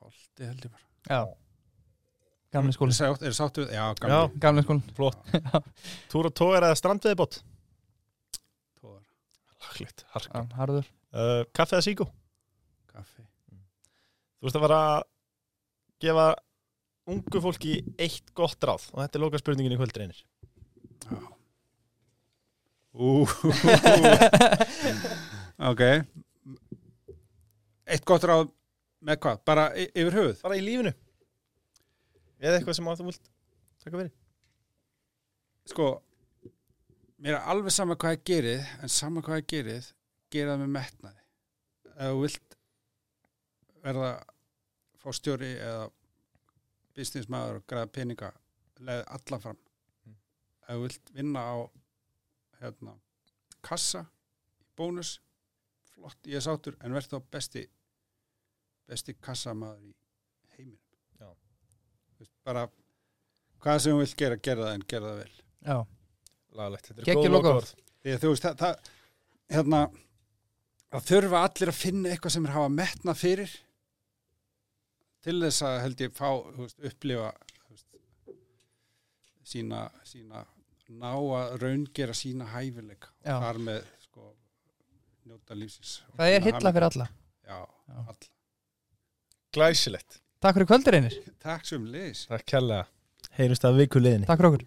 Holti 0.00 0.46
held 0.46 0.64
ég 0.66 0.72
bara. 0.72 0.86
Já. 1.06 1.20
Gamli 2.56 2.72
skóli 2.72 2.94
Er 2.94 2.96
sátt- 2.98 3.22
er 3.26 3.34
sáttu 3.36 3.64
við, 3.64 3.72
já, 3.74 3.84
Já. 3.86 3.94
gamli 4.00 4.38
Gamli 4.40 4.62
skóli 4.62 4.94
Flott. 4.96 5.18
Túr 6.10 6.26
og 6.30 6.34
tógar 6.34 6.62
eða 6.66 6.78
strandveðibót? 6.78 7.40
tóðar, 8.80 9.04
Laglegt, 9.66 10.04
hark 10.14 10.30
Já, 10.32 10.42
harður. 10.56 10.90
Uh, 11.12 11.44
Kaffe 11.54 11.76
eða 11.76 11.86
síkó? 11.86 12.06
kaffi. 12.90 13.22
Þú 14.40 14.48
ert 14.50 14.56
að 14.58 14.64
fara 14.66 14.80
að 14.96 15.04
gefa 16.00 16.26
ungu 17.06 17.40
fólki 17.44 17.74
eitt 17.98 18.32
gott 18.34 18.58
ráð 18.66 18.88
og 18.92 19.02
þetta 19.04 19.16
er 19.18 19.20
loka 19.26 19.38
spurningin 19.42 19.72
í 19.76 19.78
kvöld 19.80 19.96
reynir. 20.00 20.22
Já 21.10 21.35
ok 25.70 25.82
Eitt 27.86 28.02
gott 28.08 28.24
ráð 28.26 28.48
með 29.06 29.20
hvað? 29.22 29.42
Bara 29.46 29.66
yfir 29.76 30.14
höfuð? 30.16 30.40
Bara 30.42 30.56
í 30.58 30.64
lífinu 30.64 30.92
Eða 32.40 32.58
eitthvað 32.58 32.78
sem 32.78 32.88
þú 32.88 33.06
vilt 33.10 33.28
taka 33.84 34.00
verið 34.00 34.14
Sko 35.70 35.86
mér 37.22 37.38
er 37.38 37.46
alveg 37.52 37.72
sama 37.74 37.96
hvað 37.98 38.16
ég 38.16 38.24
gerið 38.28 38.72
en 38.84 38.92
sama 38.92 39.22
hvað 39.24 39.40
ég 39.40 39.48
gerið 39.52 39.86
gera 40.32 40.54
það 40.54 40.62
með 40.64 40.72
metnaði 40.76 41.22
ef 41.96 42.10
þú 42.10 42.18
vilt 42.24 42.56
verða 43.86 44.10
fórstjóri 45.00 45.52
eða 45.56 45.86
businessmaður 46.96 47.60
og 47.60 47.66
græða 47.70 47.92
peninga 47.98 48.30
leið 48.80 49.02
alla 49.18 49.38
fram 49.44 49.62
Mm. 50.06 50.14
ef 50.68 50.76
þú 50.76 50.82
vilt 50.84 51.06
vinna 51.16 51.40
á 51.42 51.54
hérna, 52.60 52.96
kassa 53.66 54.06
bónus 54.76 55.16
flott, 55.92 56.18
ég 56.28 56.38
er 56.38 56.44
sátur 56.44 56.76
en 56.84 56.94
verð 56.96 57.12
þá 57.14 57.18
besti 57.32 57.66
besti 58.86 59.16
kassamaður 59.18 59.88
í 59.88 59.94
heiminum. 60.56 60.80
Já. 61.18 61.30
Þú 62.16 62.24
veist, 62.24 62.34
bara 62.46 62.66
hvað 63.64 63.82
sem 63.82 63.94
þú 63.94 64.02
vilt 64.02 64.16
gera, 64.20 64.40
gera 64.48 64.66
það 64.68 64.74
en 64.76 64.86
gera 64.92 65.12
það 65.12 65.22
vel. 65.22 65.36
Já. 65.66 65.78
Laglegt, 66.56 66.90
þetta 66.92 67.02
er 67.02 67.36
góð 67.36 67.72
að 68.06 68.20
þú 68.22 68.32
veist 68.32 68.46
það, 68.46 68.60
það 68.62 68.92
hérna 69.56 69.80
að 70.96 71.08
þurfa 71.10 71.44
allir 71.48 71.72
að 71.72 71.80
finna 71.80 72.12
eitthvað 72.12 72.36
sem 72.36 72.46
er 72.46 72.54
hafa 72.54 72.72
metna 72.72 73.14
fyrir 73.18 73.54
til 75.26 75.40
þess 75.42 75.64
að 75.66 75.80
held 75.82 76.04
ég 76.06 76.14
fá 76.14 76.28
þú 76.28 76.62
veist, 76.62 76.78
upplifa 76.90 77.32
þú 77.66 77.74
veist, 77.74 77.98
sína, 79.46 79.82
sína 80.06 80.44
ná 80.92 81.12
að 81.12 81.56
raungera 81.62 82.14
sína 82.16 82.46
hæfileika 82.52 83.10
og 83.24 83.42
þar 83.46 83.58
með 83.68 83.88
sko 84.04 84.28
njóta 85.26 85.58
lífsins. 85.58 85.96
Það 86.18 86.36
er 86.36 86.46
hilla 86.46 86.72
fyrir 86.76 86.88
alla. 86.90 87.08
Já, 87.46 87.58
Já. 87.64 87.98
alla. 88.04 88.30
Glæsilegt. 89.56 90.20
Takk 90.42 90.58
fyrir 90.58 90.68
kvöldur 90.68 90.98
einir 90.98 91.14
takk 91.42 91.64
sem 91.66 91.84
liðis 91.90 92.26
Takk 92.30 92.44
kærlega. 92.46 92.86
Heyrumst 93.38 93.64
að 93.66 93.82
viku 93.82 94.02
liðinni. 94.02 94.28
Takk 94.28 94.40
fyrir 94.42 94.52
okkur 94.52 94.66